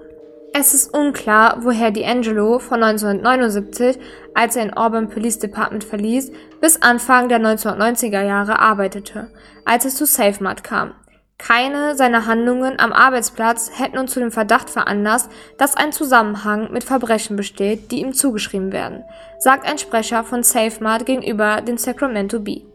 Es 0.52 0.74
ist 0.74 0.94
unklar, 0.94 1.58
woher 1.62 1.92
D'Angelo 1.92 2.60
von 2.60 2.82
1979, 2.82 4.00
als 4.34 4.56
er 4.56 4.64
in 4.64 4.74
Auburn 4.74 5.10
Police 5.10 5.40
Department 5.40 5.84
verließ, 5.84 6.32
bis 6.60 6.82
Anfang 6.82 7.30
der 7.30 7.40
1990er 7.40 8.24
Jahre 8.24 8.60
arbeitete, 8.60 9.32
als 9.64 9.86
es 9.86 9.96
zu 9.96 10.06
SafeMart 10.06 10.64
kam. 10.64 10.94
Keine 11.38 11.96
seiner 11.96 12.26
Handlungen 12.26 12.80
am 12.80 12.92
Arbeitsplatz 12.92 13.72
hätten 13.80 13.98
uns 13.98 14.12
zu 14.12 14.20
dem 14.20 14.32
Verdacht 14.32 14.70
veranlasst, 14.70 15.32
dass 15.58 15.78
ein 15.78 15.94
Zusammenhang 15.94 16.72
mit 16.74 16.84
Verbrechen 16.84 17.38
besteht, 17.38 17.92
die 17.92 18.02
ihm 18.02 18.14
zugeschrieben 18.14 18.74
werden, 18.74 19.04
sagt 19.38 19.66
ein 19.66 19.78
Sprecher 19.78 20.26
von 20.26 20.44
SafeMart 20.44 21.06
gegenüber 21.06 21.62
den 21.62 21.78
Sacramento 21.78 22.40
Bee. 22.40 22.66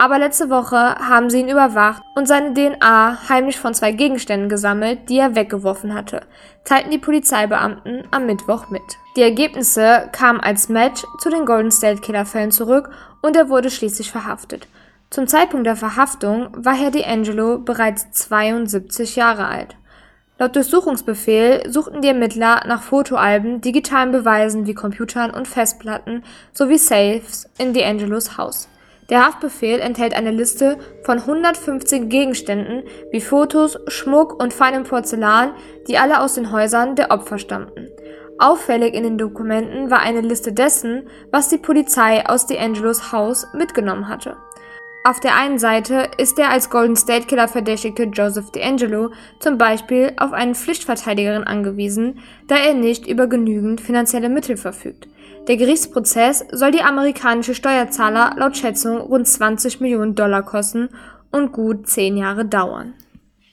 Aber 0.00 0.18
letzte 0.18 0.48
Woche 0.48 0.78
haben 0.78 1.28
sie 1.28 1.40
ihn 1.40 1.50
überwacht 1.50 2.02
und 2.14 2.26
seine 2.26 2.54
DNA 2.54 3.28
heimlich 3.28 3.58
von 3.58 3.74
zwei 3.74 3.92
Gegenständen 3.92 4.48
gesammelt, 4.48 5.10
die 5.10 5.18
er 5.18 5.34
weggeworfen 5.34 5.92
hatte, 5.92 6.22
teilten 6.64 6.90
die 6.90 6.96
Polizeibeamten 6.96 8.04
am 8.10 8.24
Mittwoch 8.24 8.70
mit. 8.70 8.80
Die 9.14 9.20
Ergebnisse 9.20 10.08
kamen 10.12 10.40
als 10.40 10.70
Match 10.70 11.04
zu 11.18 11.28
den 11.28 11.44
Golden 11.44 11.70
State 11.70 12.00
Killer 12.00 12.24
Fällen 12.24 12.50
zurück 12.50 12.88
und 13.20 13.36
er 13.36 13.50
wurde 13.50 13.68
schließlich 13.68 14.10
verhaftet. 14.10 14.68
Zum 15.10 15.28
Zeitpunkt 15.28 15.66
der 15.66 15.76
Verhaftung 15.76 16.48
war 16.56 16.74
Herr 16.74 16.92
D'Angelo 16.92 17.58
bereits 17.58 18.10
72 18.12 19.16
Jahre 19.16 19.48
alt. 19.48 19.76
Laut 20.38 20.56
Durchsuchungsbefehl 20.56 21.70
suchten 21.70 22.00
die 22.00 22.08
Ermittler 22.08 22.62
nach 22.66 22.80
Fotoalben, 22.80 23.60
digitalen 23.60 24.12
Beweisen 24.12 24.66
wie 24.66 24.72
Computern 24.72 25.30
und 25.30 25.46
Festplatten 25.46 26.22
sowie 26.54 26.78
Safes 26.78 27.50
in 27.58 27.74
D'Angelos 27.74 28.38
Haus. 28.38 28.66
Der 29.10 29.26
Haftbefehl 29.26 29.80
enthält 29.80 30.14
eine 30.14 30.30
Liste 30.30 30.78
von 31.02 31.18
115 31.18 32.08
Gegenständen 32.08 32.84
wie 33.10 33.20
Fotos, 33.20 33.76
Schmuck 33.88 34.40
und 34.40 34.54
feinem 34.54 34.84
Porzellan, 34.84 35.52
die 35.88 35.98
alle 35.98 36.20
aus 36.20 36.34
den 36.34 36.52
Häusern 36.52 36.94
der 36.94 37.10
Opfer 37.10 37.38
stammten. 37.38 37.88
Auffällig 38.38 38.94
in 38.94 39.02
den 39.02 39.18
Dokumenten 39.18 39.90
war 39.90 39.98
eine 40.00 40.20
Liste 40.20 40.52
dessen, 40.52 41.08
was 41.30 41.48
die 41.48 41.58
Polizei 41.58 42.24
aus 42.26 42.48
D'Angelos 42.48 43.12
Haus 43.12 43.46
mitgenommen 43.52 44.08
hatte. 44.08 44.36
Auf 45.02 45.18
der 45.18 45.34
einen 45.34 45.58
Seite 45.58 46.10
ist 46.18 46.36
der 46.36 46.50
als 46.50 46.68
Golden 46.68 46.94
State 46.94 47.26
Killer 47.26 47.48
verdächtigte 47.48 48.02
Joseph 48.04 48.50
D'Angelo 48.50 49.10
zum 49.38 49.56
Beispiel 49.56 50.12
auf 50.18 50.34
eine 50.34 50.54
Pflichtverteidigerin 50.54 51.44
angewiesen, 51.44 52.18
da 52.48 52.56
er 52.56 52.74
nicht 52.74 53.06
über 53.06 53.26
genügend 53.26 53.80
finanzielle 53.80 54.28
Mittel 54.28 54.58
verfügt. 54.58 55.08
Der 55.48 55.56
Gerichtsprozess 55.56 56.44
soll 56.52 56.72
die 56.72 56.82
amerikanische 56.82 57.54
Steuerzahler 57.54 58.34
laut 58.36 58.58
Schätzung 58.58 58.98
rund 58.98 59.26
20 59.26 59.80
Millionen 59.80 60.14
Dollar 60.14 60.42
kosten 60.42 60.90
und 61.30 61.52
gut 61.52 61.88
zehn 61.88 62.18
Jahre 62.18 62.44
dauern. 62.44 62.92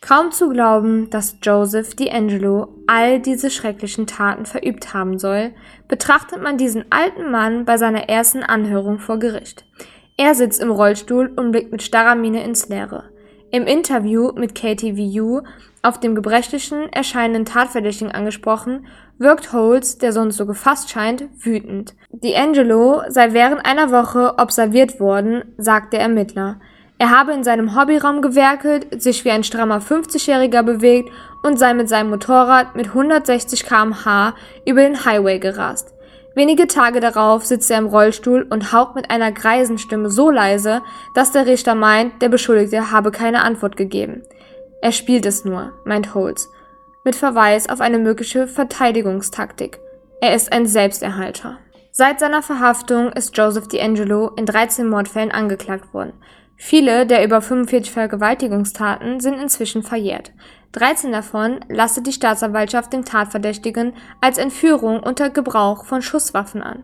Kaum 0.01 0.31
zu 0.31 0.49
glauben, 0.49 1.09
dass 1.09 1.37
Joseph 1.41 1.91
D'Angelo 1.91 2.67
all 2.87 3.21
diese 3.21 3.49
schrecklichen 3.49 4.05
Taten 4.05 4.45
verübt 4.45 4.93
haben 4.93 5.17
soll, 5.17 5.51
betrachtet 5.87 6.41
man 6.41 6.57
diesen 6.57 6.85
alten 6.89 7.31
Mann 7.31 7.63
bei 7.63 7.77
seiner 7.77 8.09
ersten 8.09 8.43
Anhörung 8.43 8.99
vor 8.99 9.17
Gericht. 9.17 9.65
Er 10.19 10.33
sitzt 10.33 10.59
im 10.59 10.71
Rollstuhl 10.71 11.31
und 11.35 11.51
blickt 11.51 11.71
mit 11.71 11.83
starrer 11.83 12.15
Miene 12.15 12.43
ins 12.43 12.67
Leere. 12.69 13.03
Im 13.51 13.67
Interview 13.67 14.31
mit 14.33 14.55
KTVU, 14.55 15.41
auf 15.83 15.99
dem 15.99 16.15
gebrechlichen 16.15 16.91
erscheinenden 16.91 17.45
Tatverdächtigen 17.45 18.11
angesprochen, 18.11 18.87
wirkt 19.19 19.53
Holz, 19.53 19.99
der 19.99 20.13
sonst 20.13 20.37
so 20.37 20.47
gefasst 20.47 20.89
scheint, 20.89 21.25
wütend. 21.37 21.93
D'Angelo 22.11 23.03
sei 23.09 23.33
während 23.33 23.63
einer 23.63 23.91
Woche 23.91 24.33
observiert 24.39 24.99
worden, 24.99 25.43
sagt 25.59 25.93
der 25.93 26.01
Ermittler. 26.01 26.59
Er 26.97 27.11
habe 27.11 27.33
in 27.33 27.43
seinem 27.43 27.79
Hobbyraum 27.79 28.23
gewerkelt, 28.23 29.01
sich 29.01 29.23
wie 29.23 29.29
ein 29.29 29.43
strammer 29.43 29.81
50-Jähriger 29.81 30.63
bewegt 30.63 31.11
und 31.43 31.59
sei 31.59 31.75
mit 31.75 31.89
seinem 31.89 32.09
Motorrad 32.09 32.75
mit 32.75 32.87
160 32.87 33.65
km/h 33.65 34.33
über 34.65 34.81
den 34.81 35.05
Highway 35.05 35.37
gerast. 35.37 35.93
Wenige 36.37 36.67
Tage 36.67 36.99
darauf 36.99 37.47
sitzt 37.47 37.71
er 37.71 37.79
im 37.79 37.87
Rollstuhl 37.87 38.45
und 38.47 38.71
haucht 38.71 38.93
mit 38.93 39.09
einer 39.09 39.31
Greisenstimme 39.31 40.11
so 40.11 40.29
leise, 40.29 40.83
dass 41.15 41.31
der 41.31 41.47
Richter 41.47 41.73
meint, 41.73 42.21
der 42.21 42.29
Beschuldigte 42.29 42.91
habe 42.91 43.09
keine 43.09 43.43
Antwort 43.43 43.75
gegeben. 43.75 44.21
Er 44.83 44.91
spielt 44.91 45.25
es 45.25 45.45
nur, 45.45 45.71
meint 45.83 46.13
Holz, 46.13 46.47
mit 47.03 47.15
Verweis 47.15 47.67
auf 47.67 47.81
eine 47.81 47.97
mögliche 47.97 48.45
Verteidigungstaktik. 48.45 49.79
Er 50.21 50.35
ist 50.35 50.53
ein 50.53 50.67
Selbsterhalter. 50.67 51.57
Seit 51.89 52.19
seiner 52.19 52.43
Verhaftung 52.43 53.11
ist 53.13 53.35
Joseph 53.35 53.65
D'Angelo 53.65 54.37
in 54.37 54.45
13 54.45 54.87
Mordfällen 54.87 55.31
angeklagt 55.31 55.91
worden. 55.91 56.13
Viele 56.55 57.07
der 57.07 57.25
über 57.25 57.41
45 57.41 57.91
Vergewaltigungstaten 57.91 59.19
sind 59.21 59.41
inzwischen 59.41 59.81
verjährt. 59.81 60.33
13 60.77 61.11
davon 61.11 61.59
lastet 61.69 62.05
die 62.05 62.13
Staatsanwaltschaft 62.13 62.93
den 62.93 63.03
Tatverdächtigen 63.03 63.93
als 64.21 64.37
Entführung 64.37 65.01
unter 65.01 65.31
Gebrauch 65.31 65.85
von 65.85 66.03
Schusswaffen 66.03 66.61
an. 66.61 66.83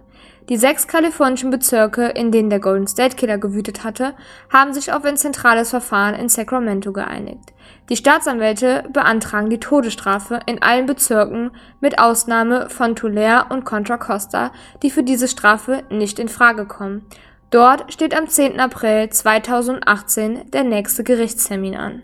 Die 0.49 0.57
sechs 0.57 0.87
kalifornischen 0.87 1.51
Bezirke, 1.51 2.07
in 2.07 2.31
denen 2.31 2.49
der 2.49 2.59
Golden 2.59 2.87
State 2.87 3.15
Killer 3.15 3.37
gewütet 3.37 3.83
hatte, 3.83 4.15
haben 4.51 4.73
sich 4.73 4.91
auf 4.91 5.05
ein 5.05 5.15
zentrales 5.15 5.69
Verfahren 5.69 6.15
in 6.15 6.27
Sacramento 6.27 6.91
geeinigt. 6.91 7.53
Die 7.89 7.95
Staatsanwälte 7.95 8.83
beantragen 8.91 9.51
die 9.51 9.59
Todesstrafe 9.59 10.39
in 10.47 10.61
allen 10.63 10.87
Bezirken 10.87 11.51
mit 11.79 11.99
Ausnahme 11.99 12.69
von 12.69 12.95
Tulare 12.95 13.53
und 13.53 13.63
Contra 13.63 13.97
Costa, 13.97 14.51
die 14.81 14.89
für 14.89 15.03
diese 15.03 15.27
Strafe 15.27 15.83
nicht 15.91 16.17
in 16.17 16.29
Frage 16.29 16.65
kommen. 16.65 17.05
Dort 17.51 17.93
steht 17.93 18.17
am 18.17 18.27
10. 18.27 18.59
April 18.59 19.09
2018 19.09 20.49
der 20.51 20.63
nächste 20.63 21.03
Gerichtstermin 21.03 21.75
an. 21.75 22.03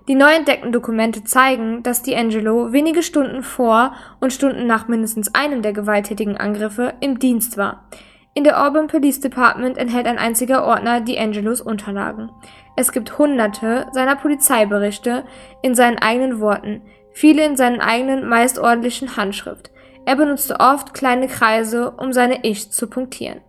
Die 0.07 0.15
neu 0.15 0.33
entdeckten 0.33 0.71
Dokumente 0.71 1.23
zeigen, 1.23 1.83
dass 1.83 2.03
D'Angelo 2.03 2.73
wenige 2.73 3.03
Stunden 3.03 3.43
vor 3.43 3.93
und 4.19 4.33
Stunden 4.33 4.65
nach 4.65 4.88
mindestens 4.88 5.33
einem 5.35 5.61
der 5.61 5.73
gewalttätigen 5.73 6.38
Angriffe 6.38 6.95
im 6.99 7.19
Dienst 7.19 7.55
war. 7.55 7.88
In 8.33 8.45
der 8.45 8.65
Auburn 8.65 8.87
Police 8.87 9.19
Department 9.19 9.77
enthält 9.77 10.07
ein 10.07 10.17
einziger 10.17 10.63
Ordner 10.65 11.01
D'Angelos 11.01 11.61
Unterlagen. 11.61 12.31
Es 12.77 12.93
gibt 12.93 13.17
hunderte 13.17 13.87
seiner 13.91 14.15
Polizeiberichte 14.15 15.25
in 15.61 15.75
seinen 15.75 15.97
eigenen 15.97 16.39
Worten, 16.39 16.81
viele 17.11 17.45
in 17.45 17.57
seinen 17.57 17.81
eigenen 17.81 18.25
meist 18.29 18.57
ordentlichen 18.57 19.17
Handschrift. 19.17 19.69
Er 20.05 20.15
benutzte 20.15 20.61
oft 20.61 20.93
kleine 20.93 21.27
Kreise, 21.27 21.91
um 21.91 22.13
seine 22.13 22.45
Ich 22.45 22.71
zu 22.71 22.87
punktieren. 22.87 23.41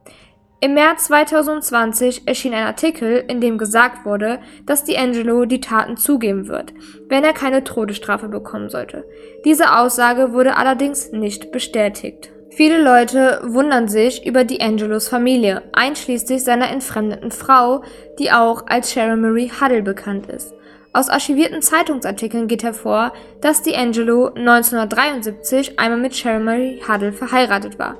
Im 0.61 0.75
März 0.75 1.05
2020 1.07 2.27
erschien 2.27 2.53
ein 2.53 2.67
Artikel, 2.67 3.25
in 3.29 3.41
dem 3.41 3.59
gesagt 3.59 4.05
wurde, 4.05 4.41
dass 4.67 4.85
D'Angelo 4.85 5.45
die 5.45 5.61
Taten 5.61 5.97
zugeben 5.97 6.49
wird, 6.49 6.75
wenn 7.09 7.23
er 7.23 7.33
keine 7.33 7.63
Todesstrafe 7.63 8.29
bekommen 8.29 8.69
sollte. 8.69 9.05
Diese 9.45 9.77
Aussage 9.77 10.33
wurde 10.33 10.57
allerdings 10.57 11.13
nicht 11.13 11.53
bestätigt. 11.53 12.33
Viele 12.55 12.83
Leute 12.83 13.41
wundern 13.45 13.89
sich 13.89 14.27
über 14.27 14.41
D'Angelos 14.41 15.09
Familie, 15.09 15.63
einschließlich 15.73 16.45
seiner 16.45 16.69
entfremdeten 16.69 17.31
Frau, 17.31 17.83
die 18.19 18.31
auch 18.31 18.67
als 18.67 18.93
Sharon 18.93 19.23
Marie 19.23 19.51
Huddle 19.51 19.81
bekannt 19.81 20.27
ist. 20.27 20.53
Aus 20.93 21.09
archivierten 21.09 21.63
Zeitungsartikeln 21.63 22.49
geht 22.49 22.63
hervor, 22.63 23.15
dass 23.41 23.65
D'Angelo 23.65 24.35
1973 24.35 25.79
einmal 25.79 25.99
mit 25.99 26.15
Sharon 26.15 26.45
Marie 26.45 26.83
Huddle 26.87 27.15
verheiratet 27.15 27.79
war. 27.79 27.97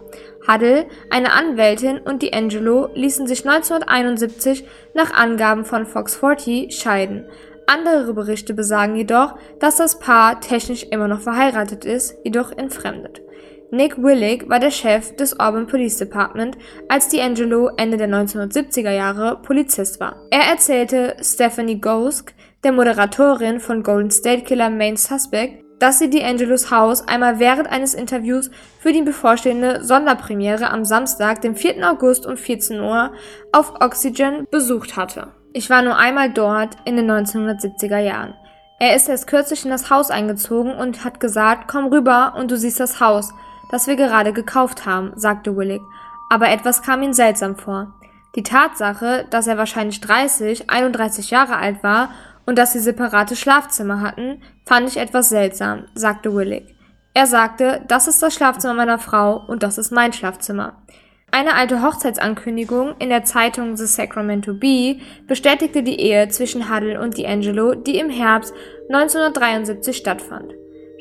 Huddle, 0.47 0.85
eine 1.09 1.33
Anwältin 1.33 1.99
und 2.01 2.23
D'Angelo 2.23 2.91
ließen 2.95 3.27
sich 3.27 3.49
1971 3.49 4.67
nach 4.93 5.15
Angaben 5.15 5.65
von 5.65 5.87
Fox 5.87 6.17
40 6.17 6.77
scheiden. 6.77 7.25
Andere 7.67 8.13
Berichte 8.13 8.53
besagen 8.53 8.97
jedoch, 8.97 9.35
dass 9.61 9.77
das 9.77 9.99
Paar 9.99 10.43
technisch 10.43 10.83
immer 10.91 11.09
noch 11.09 11.21
verheiratet 11.21 11.87
ist, 11.87 12.19
jedoch 12.23 12.53
entfremdet. 12.53 13.23
Nick 13.75 13.97
Willig 13.97 14.51
war 14.51 14.59
der 14.59 14.71
Chef 14.71 15.17
des 15.17 15.41
Auburn 15.41 15.67
Police 15.67 15.97
Department, 15.97 16.59
als 16.91 17.11
D'Angelo 17.11 17.71
Ende 17.79 17.97
der 17.97 18.07
1970er 18.07 18.91
Jahre 18.91 19.41
Polizist 19.41 19.99
war. 19.99 20.17
Er 20.31 20.43
erzählte 20.43 21.17
Stephanie 21.23 21.81
Gosk, 21.81 22.35
der 22.65 22.73
Moderatorin 22.73 23.61
von 23.61 23.83
Golden 23.83 24.11
State 24.11 24.43
Killer 24.43 24.69
Main 24.69 24.99
Suspect, 24.99 25.65
dass 25.79 26.01
sie 26.01 26.11
D'Angelos 26.11 26.71
Haus 26.71 27.09
einmal 27.09 27.39
während 27.39 27.67
eines 27.67 27.95
Interviews 27.95 28.51
für 28.79 28.93
die 28.93 29.01
bevorstehende 29.01 29.83
Sonderpremiere 29.83 30.69
am 30.69 30.85
Samstag, 30.85 31.41
dem 31.41 31.57
4. 31.57 31.91
August 31.91 32.27
um 32.27 32.37
14 32.37 32.79
Uhr 32.79 33.13
auf 33.53 33.81
Oxygen 33.81 34.47
besucht 34.51 34.99
hatte. 34.99 35.29
Ich 35.55 35.71
war 35.71 35.81
nur 35.81 35.97
einmal 35.97 36.31
dort 36.31 36.77
in 36.85 36.97
den 36.97 37.11
1970er 37.11 38.01
Jahren. 38.01 38.35
Er 38.79 38.97
ist 38.97 39.09
erst 39.09 39.29
kürzlich 39.29 39.65
in 39.65 39.71
das 39.71 39.89
Haus 39.89 40.11
eingezogen 40.11 40.75
und 40.75 41.05
hat 41.05 41.21
gesagt, 41.21 41.69
komm 41.69 41.87
rüber 41.87 42.35
und 42.37 42.51
du 42.51 42.59
siehst 42.59 42.79
das 42.79 43.01
Haus, 43.01 43.33
das 43.73 43.89
wir 43.89 43.97
gerade 43.97 44.33
gekauft 44.33 44.87
haben, 44.87 45.13
sagte 45.17 45.57
Willig. 45.57 45.83
Aber 46.31 46.49
etwas 46.49 46.83
kam 46.83 47.03
ihm 47.03 47.13
seltsam 47.13 47.57
vor. 47.57 47.95
Die 48.37 48.45
Tatsache, 48.45 49.27
dass 49.31 49.47
er 49.47 49.59
wahrscheinlich 49.59 50.01
30, 50.01 50.71
31 50.71 51.31
Jahre 51.31 51.57
alt 51.57 51.83
war 51.83 52.11
und 52.47 52.59
dass 52.59 52.73
sie 52.73 52.79
separate 52.79 53.35
Schlafzimmer 53.35 54.01
hatten, 54.01 54.43
fand 54.65 54.89
ich 54.89 54.99
etwas 54.99 55.31
seltsam, 55.31 55.87
sagte 55.95 56.35
Willig. 56.35 56.75
Er 57.15 57.27
sagte, 57.27 57.83
das 57.89 58.09
ist 58.09 58.23
das 58.23 58.35
Schlafzimmer 58.35 58.75
meiner 58.75 58.99
Frau 58.99 59.43
und 59.47 59.63
das 59.63 59.79
ist 59.79 59.91
mein 59.91 60.13
Schlafzimmer. 60.13 60.77
Eine 61.31 61.55
alte 61.55 61.83
Hochzeitsankündigung 61.83 62.95
in 62.99 63.09
der 63.09 63.25
Zeitung 63.25 63.77
The 63.77 63.87
Sacramento 63.87 64.53
Bee 64.53 65.01
bestätigte 65.27 65.83
die 65.83 65.99
Ehe 65.99 66.29
zwischen 66.29 66.71
Huddle 66.71 67.01
und 67.01 67.17
D'Angelo, 67.17 67.75
die 67.75 67.99
im 67.99 68.11
Herbst 68.11 68.53
1973 68.91 69.97
stattfand. 69.97 70.53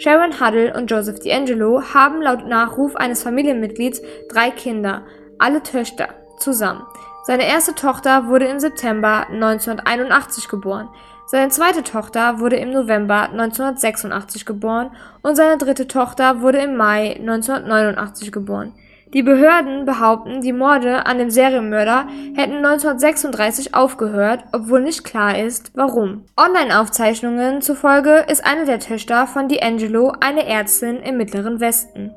Sharon 0.02 0.40
Huddle 0.40 0.74
und 0.74 0.90
Joseph 0.90 1.20
D'Angelo 1.20 1.94
haben 1.94 2.24
laut 2.24 2.48
Nachruf 2.48 2.96
eines 2.96 3.22
Familienmitglieds 3.22 4.02
drei 4.30 4.50
Kinder, 4.50 5.04
alle 5.38 5.62
Töchter, 5.62 6.10
zusammen. 6.40 6.82
Seine 7.24 7.46
erste 7.46 7.76
Tochter 7.76 8.28
wurde 8.28 8.46
im 8.46 8.60
September 8.60 9.28
1981 9.30 10.48
geboren. 10.48 10.90
Seine 11.28 11.50
zweite 11.50 11.84
Tochter 11.84 12.40
wurde 12.40 12.56
im 12.56 12.72
November 12.72 13.30
1986 13.30 14.48
geboren 14.48 14.90
und 15.22 15.36
seine 15.36 15.60
dritte 15.60 15.88
Tochter 15.88 16.42
wurde 16.42 16.58
im 16.58 16.78
Mai 16.78 17.18
1989 17.18 18.32
geboren. 18.32 18.74
Die 19.14 19.24
Behörden 19.24 19.84
behaupten, 19.84 20.40
die 20.40 20.54
Morde 20.54 21.06
an 21.06 21.18
dem 21.18 21.30
Serienmörder 21.30 22.08
hätten 22.34 22.66
1936 22.66 23.76
aufgehört, 23.76 24.46
obwohl 24.54 24.82
nicht 24.82 25.04
klar 25.04 25.38
ist, 25.38 25.72
warum. 25.76 26.24
Online-Aufzeichnungen 26.38 27.62
zufolge 27.62 28.26
ist 28.30 28.46
eine 28.46 28.66
der 28.66 28.80
Töchter 28.80 29.28
von 29.28 29.50
D'Angelo 29.50 30.16
eine 30.22 30.48
Ärztin 30.48 31.02
im 31.02 31.18
Mittleren 31.18 31.60
Westen. 31.60 32.14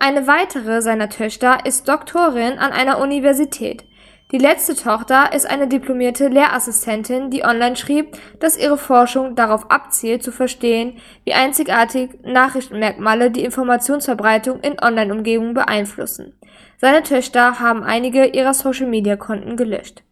Eine 0.00 0.26
weitere 0.26 0.82
seiner 0.82 1.08
Töchter 1.08 1.64
ist 1.64 1.88
Doktorin 1.88 2.58
an 2.58 2.72
einer 2.72 2.98
Universität. 2.98 3.84
Die 4.32 4.38
letzte 4.38 4.74
Tochter 4.74 5.34
ist 5.34 5.44
eine 5.44 5.68
diplomierte 5.68 6.28
Lehrassistentin, 6.28 7.28
die 7.28 7.44
online 7.44 7.76
schrieb, 7.76 8.16
dass 8.40 8.56
ihre 8.56 8.78
Forschung 8.78 9.34
darauf 9.34 9.70
abzielt, 9.70 10.22
zu 10.22 10.32
verstehen, 10.32 10.96
wie 11.24 11.34
einzigartig 11.34 12.18
Nachrichtenmerkmale 12.24 13.30
die 13.30 13.44
Informationsverbreitung 13.44 14.60
in 14.60 14.80
Online-Umgebungen 14.80 15.52
beeinflussen. 15.52 16.32
Seine 16.78 17.02
Töchter 17.02 17.60
haben 17.60 17.82
einige 17.82 18.24
ihrer 18.24 18.54
Social-Media-Konten 18.54 19.58
gelöscht. 19.58 20.02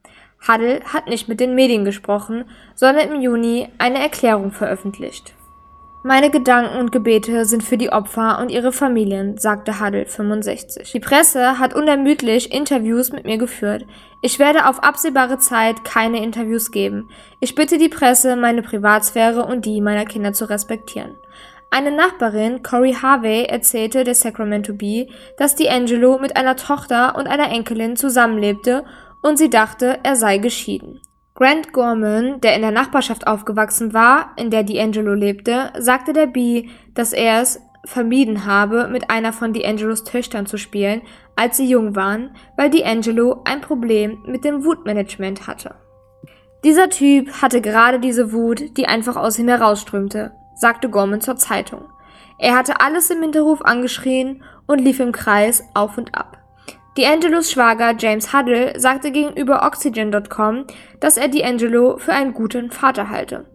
Huddle 0.46 0.80
hat 0.84 1.06
nicht 1.06 1.28
mit 1.28 1.40
den 1.40 1.54
Medien 1.54 1.86
gesprochen, 1.86 2.44
sondern 2.74 3.14
im 3.14 3.22
Juni 3.22 3.68
eine 3.78 4.00
Erklärung 4.00 4.52
veröffentlicht. 4.52 5.32
Meine 6.02 6.30
Gedanken 6.30 6.78
und 6.78 6.92
Gebete 6.92 7.44
sind 7.44 7.62
für 7.62 7.76
die 7.76 7.92
Opfer 7.92 8.38
und 8.40 8.50
ihre 8.50 8.72
Familien, 8.72 9.36
sagte 9.36 9.80
Huddle 9.80 10.06
65. 10.06 10.92
Die 10.92 11.00
Presse 11.00 11.58
hat 11.58 11.74
unermüdlich 11.74 12.54
Interviews 12.54 13.12
mit 13.12 13.26
mir 13.26 13.36
geführt. 13.36 13.84
Ich 14.22 14.38
werde 14.38 14.66
auf 14.66 14.82
absehbare 14.82 15.36
Zeit 15.36 15.84
keine 15.84 16.22
Interviews 16.24 16.70
geben. 16.70 17.10
Ich 17.38 17.54
bitte 17.54 17.76
die 17.76 17.90
Presse, 17.90 18.36
meine 18.36 18.62
Privatsphäre 18.62 19.44
und 19.44 19.66
die 19.66 19.82
meiner 19.82 20.06
Kinder 20.06 20.32
zu 20.32 20.48
respektieren. 20.48 21.16
Eine 21.68 21.92
Nachbarin, 21.92 22.62
Corey 22.62 22.94
Harvey, 22.94 23.44
erzählte 23.44 24.02
der 24.02 24.14
Sacramento 24.14 24.72
Bee, 24.72 25.10
dass 25.36 25.58
D'Angelo 25.58 26.18
mit 26.18 26.34
einer 26.34 26.56
Tochter 26.56 27.14
und 27.14 27.26
einer 27.26 27.50
Enkelin 27.50 27.96
zusammenlebte 27.96 28.84
und 29.20 29.36
sie 29.36 29.50
dachte, 29.50 29.98
er 30.02 30.16
sei 30.16 30.38
geschieden. 30.38 31.02
Grant 31.40 31.72
Gorman, 31.72 32.38
der 32.42 32.54
in 32.54 32.60
der 32.60 32.70
Nachbarschaft 32.70 33.26
aufgewachsen 33.26 33.94
war, 33.94 34.32
in 34.36 34.50
der 34.50 34.62
D'Angelo 34.62 35.14
lebte, 35.14 35.72
sagte 35.78 36.12
der 36.12 36.26
Bee, 36.26 36.68
dass 36.92 37.14
er 37.14 37.40
es 37.40 37.62
vermieden 37.86 38.44
habe, 38.44 38.88
mit 38.88 39.08
einer 39.08 39.32
von 39.32 39.54
D'Angelos 39.54 40.04
Töchtern 40.04 40.44
zu 40.44 40.58
spielen, 40.58 41.00
als 41.36 41.56
sie 41.56 41.66
jung 41.66 41.96
waren, 41.96 42.36
weil 42.58 42.68
D'Angelo 42.68 43.40
ein 43.46 43.62
Problem 43.62 44.22
mit 44.26 44.44
dem 44.44 44.66
Wutmanagement 44.66 45.46
hatte. 45.46 45.76
Dieser 46.62 46.90
Typ 46.90 47.32
hatte 47.40 47.62
gerade 47.62 48.00
diese 48.00 48.34
Wut, 48.34 48.76
die 48.76 48.86
einfach 48.86 49.16
aus 49.16 49.38
ihm 49.38 49.48
herausströmte, 49.48 50.32
sagte 50.56 50.90
Gorman 50.90 51.22
zur 51.22 51.36
Zeitung. 51.36 51.84
Er 52.38 52.54
hatte 52.54 52.82
alles 52.82 53.08
im 53.08 53.22
Hinterhof 53.22 53.64
angeschrien 53.64 54.42
und 54.66 54.78
lief 54.78 55.00
im 55.00 55.12
Kreis 55.12 55.64
auf 55.72 55.96
und 55.96 56.14
ab. 56.14 56.39
D'Angelos 56.96 57.52
Schwager 57.52 57.94
James 57.96 58.32
Huddle 58.32 58.78
sagte 58.78 59.12
gegenüber 59.12 59.64
Oxygen.com, 59.64 60.64
dass 60.98 61.16
er 61.16 61.28
D'Angelo 61.28 61.98
für 61.98 62.12
einen 62.12 62.34
guten 62.34 62.72
Vater 62.72 63.10
halte. 63.10 63.46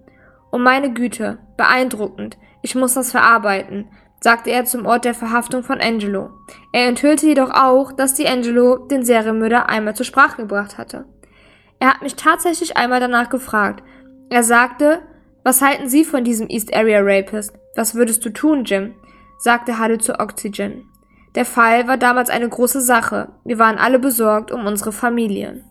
Um 0.51 0.63
meine 0.63 0.93
Güte, 0.93 1.39
beeindruckend, 1.57 2.37
ich 2.61 2.75
muss 2.75 2.93
das 2.93 3.11
verarbeiten, 3.11 3.89
sagte 4.21 4.51
er 4.51 4.63
zum 4.63 4.85
Ort 4.85 5.03
der 5.03 5.13
Verhaftung 5.13 5.63
von 5.63 5.81
Angelo. 5.81 6.29
Er 6.71 6.87
enthüllte 6.87 7.27
jedoch 7.27 7.51
auch, 7.51 7.91
dass 7.91 8.17
D'Angelo 8.17 8.87
den 8.87 9.03
Serienmörder 9.03 9.67
einmal 9.67 9.95
zur 9.95 10.05
Sprache 10.05 10.37
gebracht 10.37 10.77
hatte. 10.77 11.05
Er 11.79 11.89
hat 11.89 12.01
mich 12.01 12.15
tatsächlich 12.15 12.77
einmal 12.77 13.01
danach 13.01 13.29
gefragt. 13.29 13.83
Er 14.29 14.43
sagte, 14.43 15.01
was 15.43 15.61
halten 15.61 15.89
Sie 15.89 16.05
von 16.05 16.23
diesem 16.23 16.47
East 16.47 16.73
Area 16.73 17.01
Rapist? 17.03 17.53
Was 17.75 17.95
würdest 17.95 18.23
du 18.25 18.29
tun, 18.29 18.63
Jim? 18.63 18.95
sagte 19.37 19.77
Huddle 19.77 19.97
zu 19.97 20.17
Oxygen. 20.19 20.89
Der 21.35 21.45
Fall 21.45 21.87
war 21.87 21.97
damals 21.97 22.29
eine 22.29 22.47
große 22.47 22.79
Sache. 22.79 23.27
Wir 23.43 23.59
waren 23.59 23.77
alle 23.77 23.99
besorgt 23.99 24.51
um 24.51 24.65
unsere 24.65 24.93
Familien. 24.93 25.65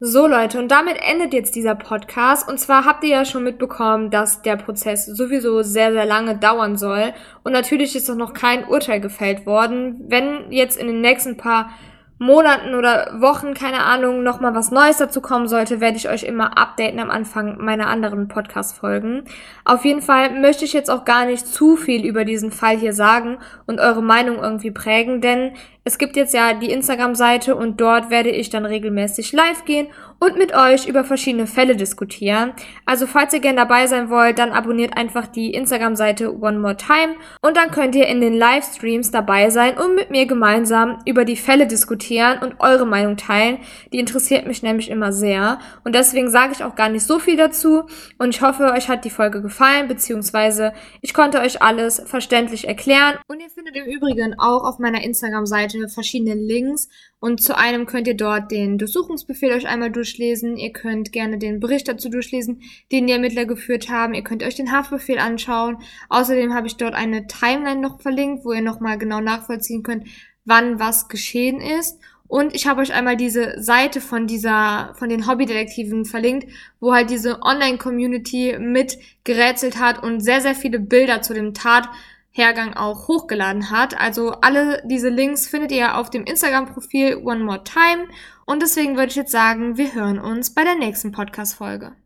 So 0.00 0.26
Leute, 0.28 0.60
und 0.60 0.68
damit 0.70 0.96
endet 1.02 1.34
jetzt 1.34 1.56
dieser 1.56 1.74
Podcast. 1.74 2.48
Und 2.48 2.58
zwar 2.58 2.84
habt 2.84 3.02
ihr 3.02 3.10
ja 3.10 3.24
schon 3.24 3.42
mitbekommen, 3.44 4.10
dass 4.10 4.42
der 4.42 4.56
Prozess 4.56 5.06
sowieso 5.06 5.62
sehr, 5.62 5.92
sehr 5.92 6.06
lange 6.06 6.38
dauern 6.38 6.76
soll. 6.76 7.12
Und 7.42 7.52
natürlich 7.52 7.96
ist 7.96 8.08
auch 8.08 8.14
noch 8.14 8.32
kein 8.32 8.64
Urteil 8.64 9.00
gefällt 9.00 9.44
worden. 9.44 10.04
Wenn 10.06 10.52
jetzt 10.52 10.78
in 10.78 10.86
den 10.86 11.00
nächsten 11.00 11.36
paar 11.36 11.70
Monaten 12.18 12.74
oder 12.74 13.20
Wochen, 13.20 13.54
keine 13.54 13.84
Ahnung, 13.84 14.24
nochmal 14.24 14.54
was 14.54 14.72
Neues 14.72 14.96
dazu 14.96 15.20
kommen 15.20 15.46
sollte, 15.46 15.80
werde 15.80 15.96
ich 15.96 16.08
euch 16.08 16.24
immer 16.24 16.58
updaten 16.58 16.98
am 16.98 17.10
Anfang 17.10 17.58
meiner 17.58 17.86
anderen 17.86 18.26
Podcast-Folgen. 18.26 19.24
Auf 19.64 19.84
jeden 19.84 20.02
Fall 20.02 20.30
möchte 20.40 20.64
ich 20.64 20.72
jetzt 20.72 20.90
auch 20.90 21.04
gar 21.04 21.26
nicht 21.26 21.46
zu 21.46 21.76
viel 21.76 22.04
über 22.04 22.24
diesen 22.24 22.50
Fall 22.50 22.76
hier 22.76 22.92
sagen 22.92 23.38
und 23.66 23.78
eure 23.78 24.02
Meinung 24.02 24.38
irgendwie 24.38 24.72
prägen, 24.72 25.20
denn 25.20 25.52
es 25.84 25.96
gibt 25.96 26.16
jetzt 26.16 26.34
ja 26.34 26.54
die 26.54 26.72
Instagram-Seite 26.72 27.54
und 27.54 27.80
dort 27.80 28.10
werde 28.10 28.30
ich 28.30 28.50
dann 28.50 28.66
regelmäßig 28.66 29.32
live 29.32 29.64
gehen 29.64 29.86
und 30.20 30.36
mit 30.36 30.54
euch 30.54 30.86
über 30.86 31.04
verschiedene 31.04 31.46
Fälle 31.46 31.76
diskutieren. 31.76 32.52
Also 32.84 33.06
falls 33.06 33.32
ihr 33.32 33.40
gerne 33.40 33.58
dabei 33.58 33.86
sein 33.86 34.10
wollt, 34.10 34.38
dann 34.38 34.52
abonniert 34.52 34.96
einfach 34.96 35.26
die 35.26 35.52
Instagram-Seite 35.52 36.38
One 36.40 36.58
More 36.58 36.76
Time 36.76 37.14
und 37.42 37.56
dann 37.56 37.70
könnt 37.70 37.94
ihr 37.94 38.06
in 38.06 38.20
den 38.20 38.34
Livestreams 38.34 39.10
dabei 39.10 39.50
sein 39.50 39.78
und 39.78 39.94
mit 39.94 40.10
mir 40.10 40.26
gemeinsam 40.26 40.98
über 41.06 41.24
die 41.24 41.36
Fälle 41.36 41.66
diskutieren 41.66 42.38
und 42.40 42.60
eure 42.60 42.86
Meinung 42.86 43.16
teilen. 43.16 43.58
Die 43.92 43.98
interessiert 43.98 44.46
mich 44.46 44.62
nämlich 44.62 44.90
immer 44.90 45.12
sehr 45.12 45.58
und 45.84 45.94
deswegen 45.94 46.30
sage 46.30 46.52
ich 46.52 46.64
auch 46.64 46.74
gar 46.74 46.88
nicht 46.88 47.06
so 47.06 47.18
viel 47.18 47.36
dazu 47.36 47.84
und 48.18 48.34
ich 48.34 48.42
hoffe, 48.42 48.72
euch 48.72 48.88
hat 48.88 49.04
die 49.04 49.10
Folge 49.10 49.42
gefallen, 49.42 49.88
beziehungsweise 49.88 50.72
ich 51.00 51.14
konnte 51.14 51.40
euch 51.40 51.62
alles 51.62 52.02
verständlich 52.06 52.66
erklären 52.66 53.18
und 53.28 53.40
ihr 53.40 53.50
findet 53.50 53.76
im 53.76 53.84
Übrigen 53.84 54.34
auch 54.38 54.64
auf 54.64 54.78
meiner 54.78 55.02
Instagram-Seite 55.02 55.88
verschiedene 55.88 56.34
Links 56.34 56.88
und 57.20 57.42
zu 57.42 57.56
einem 57.56 57.86
könnt 57.86 58.06
ihr 58.06 58.16
dort 58.16 58.52
den 58.52 58.78
Durchsuchungsbefehl 58.78 59.52
euch 59.52 59.66
einmal 59.66 59.90
durchlesen. 59.90 60.56
Ihr 60.56 60.72
könnt 60.72 61.10
gerne 61.10 61.38
den 61.38 61.58
Bericht 61.58 61.88
dazu 61.88 62.08
durchlesen, 62.08 62.62
den 62.92 63.08
die 63.08 63.12
Ermittler 63.12 63.44
geführt 63.44 63.88
haben. 63.88 64.14
Ihr 64.14 64.22
könnt 64.22 64.44
euch 64.44 64.54
den 64.54 64.70
Haftbefehl 64.70 65.18
anschauen. 65.18 65.78
Außerdem 66.08 66.54
habe 66.54 66.68
ich 66.68 66.76
dort 66.76 66.94
eine 66.94 67.26
Timeline 67.26 67.80
noch 67.80 68.00
verlinkt, 68.00 68.44
wo 68.44 68.52
ihr 68.52 68.62
nochmal 68.62 68.98
genau 68.98 69.20
nachvollziehen 69.20 69.82
könnt, 69.82 70.06
wann 70.44 70.78
was 70.78 71.08
geschehen 71.08 71.60
ist. 71.60 71.98
Und 72.28 72.54
ich 72.54 72.68
habe 72.68 72.82
euch 72.82 72.92
einmal 72.92 73.16
diese 73.16 73.60
Seite 73.60 74.00
von 74.00 74.26
dieser, 74.28 74.94
von 74.96 75.08
den 75.08 75.26
Hobbydetektiven 75.26 76.04
verlinkt, 76.04 76.46
wo 76.78 76.92
halt 76.92 77.10
diese 77.10 77.42
Online-Community 77.42 78.58
mit 78.60 78.98
gerätselt 79.24 79.80
hat 79.80 80.02
und 80.02 80.20
sehr, 80.20 80.40
sehr 80.40 80.54
viele 80.54 80.78
Bilder 80.78 81.22
zu 81.22 81.34
dem 81.34 81.52
Tat 81.52 81.88
Hergang 82.30 82.74
auch 82.74 83.08
hochgeladen 83.08 83.70
hat. 83.70 83.98
Also 83.98 84.32
alle 84.32 84.82
diese 84.86 85.08
Links 85.08 85.48
findet 85.48 85.72
ihr 85.72 85.96
auf 85.96 86.10
dem 86.10 86.24
Instagram-Profil 86.24 87.16
One 87.24 87.44
More 87.44 87.64
Time. 87.64 88.08
Und 88.46 88.62
deswegen 88.62 88.96
würde 88.96 89.10
ich 89.10 89.16
jetzt 89.16 89.32
sagen, 89.32 89.76
wir 89.76 89.94
hören 89.94 90.18
uns 90.18 90.54
bei 90.54 90.64
der 90.64 90.76
nächsten 90.76 91.12
Podcast-Folge. 91.12 91.96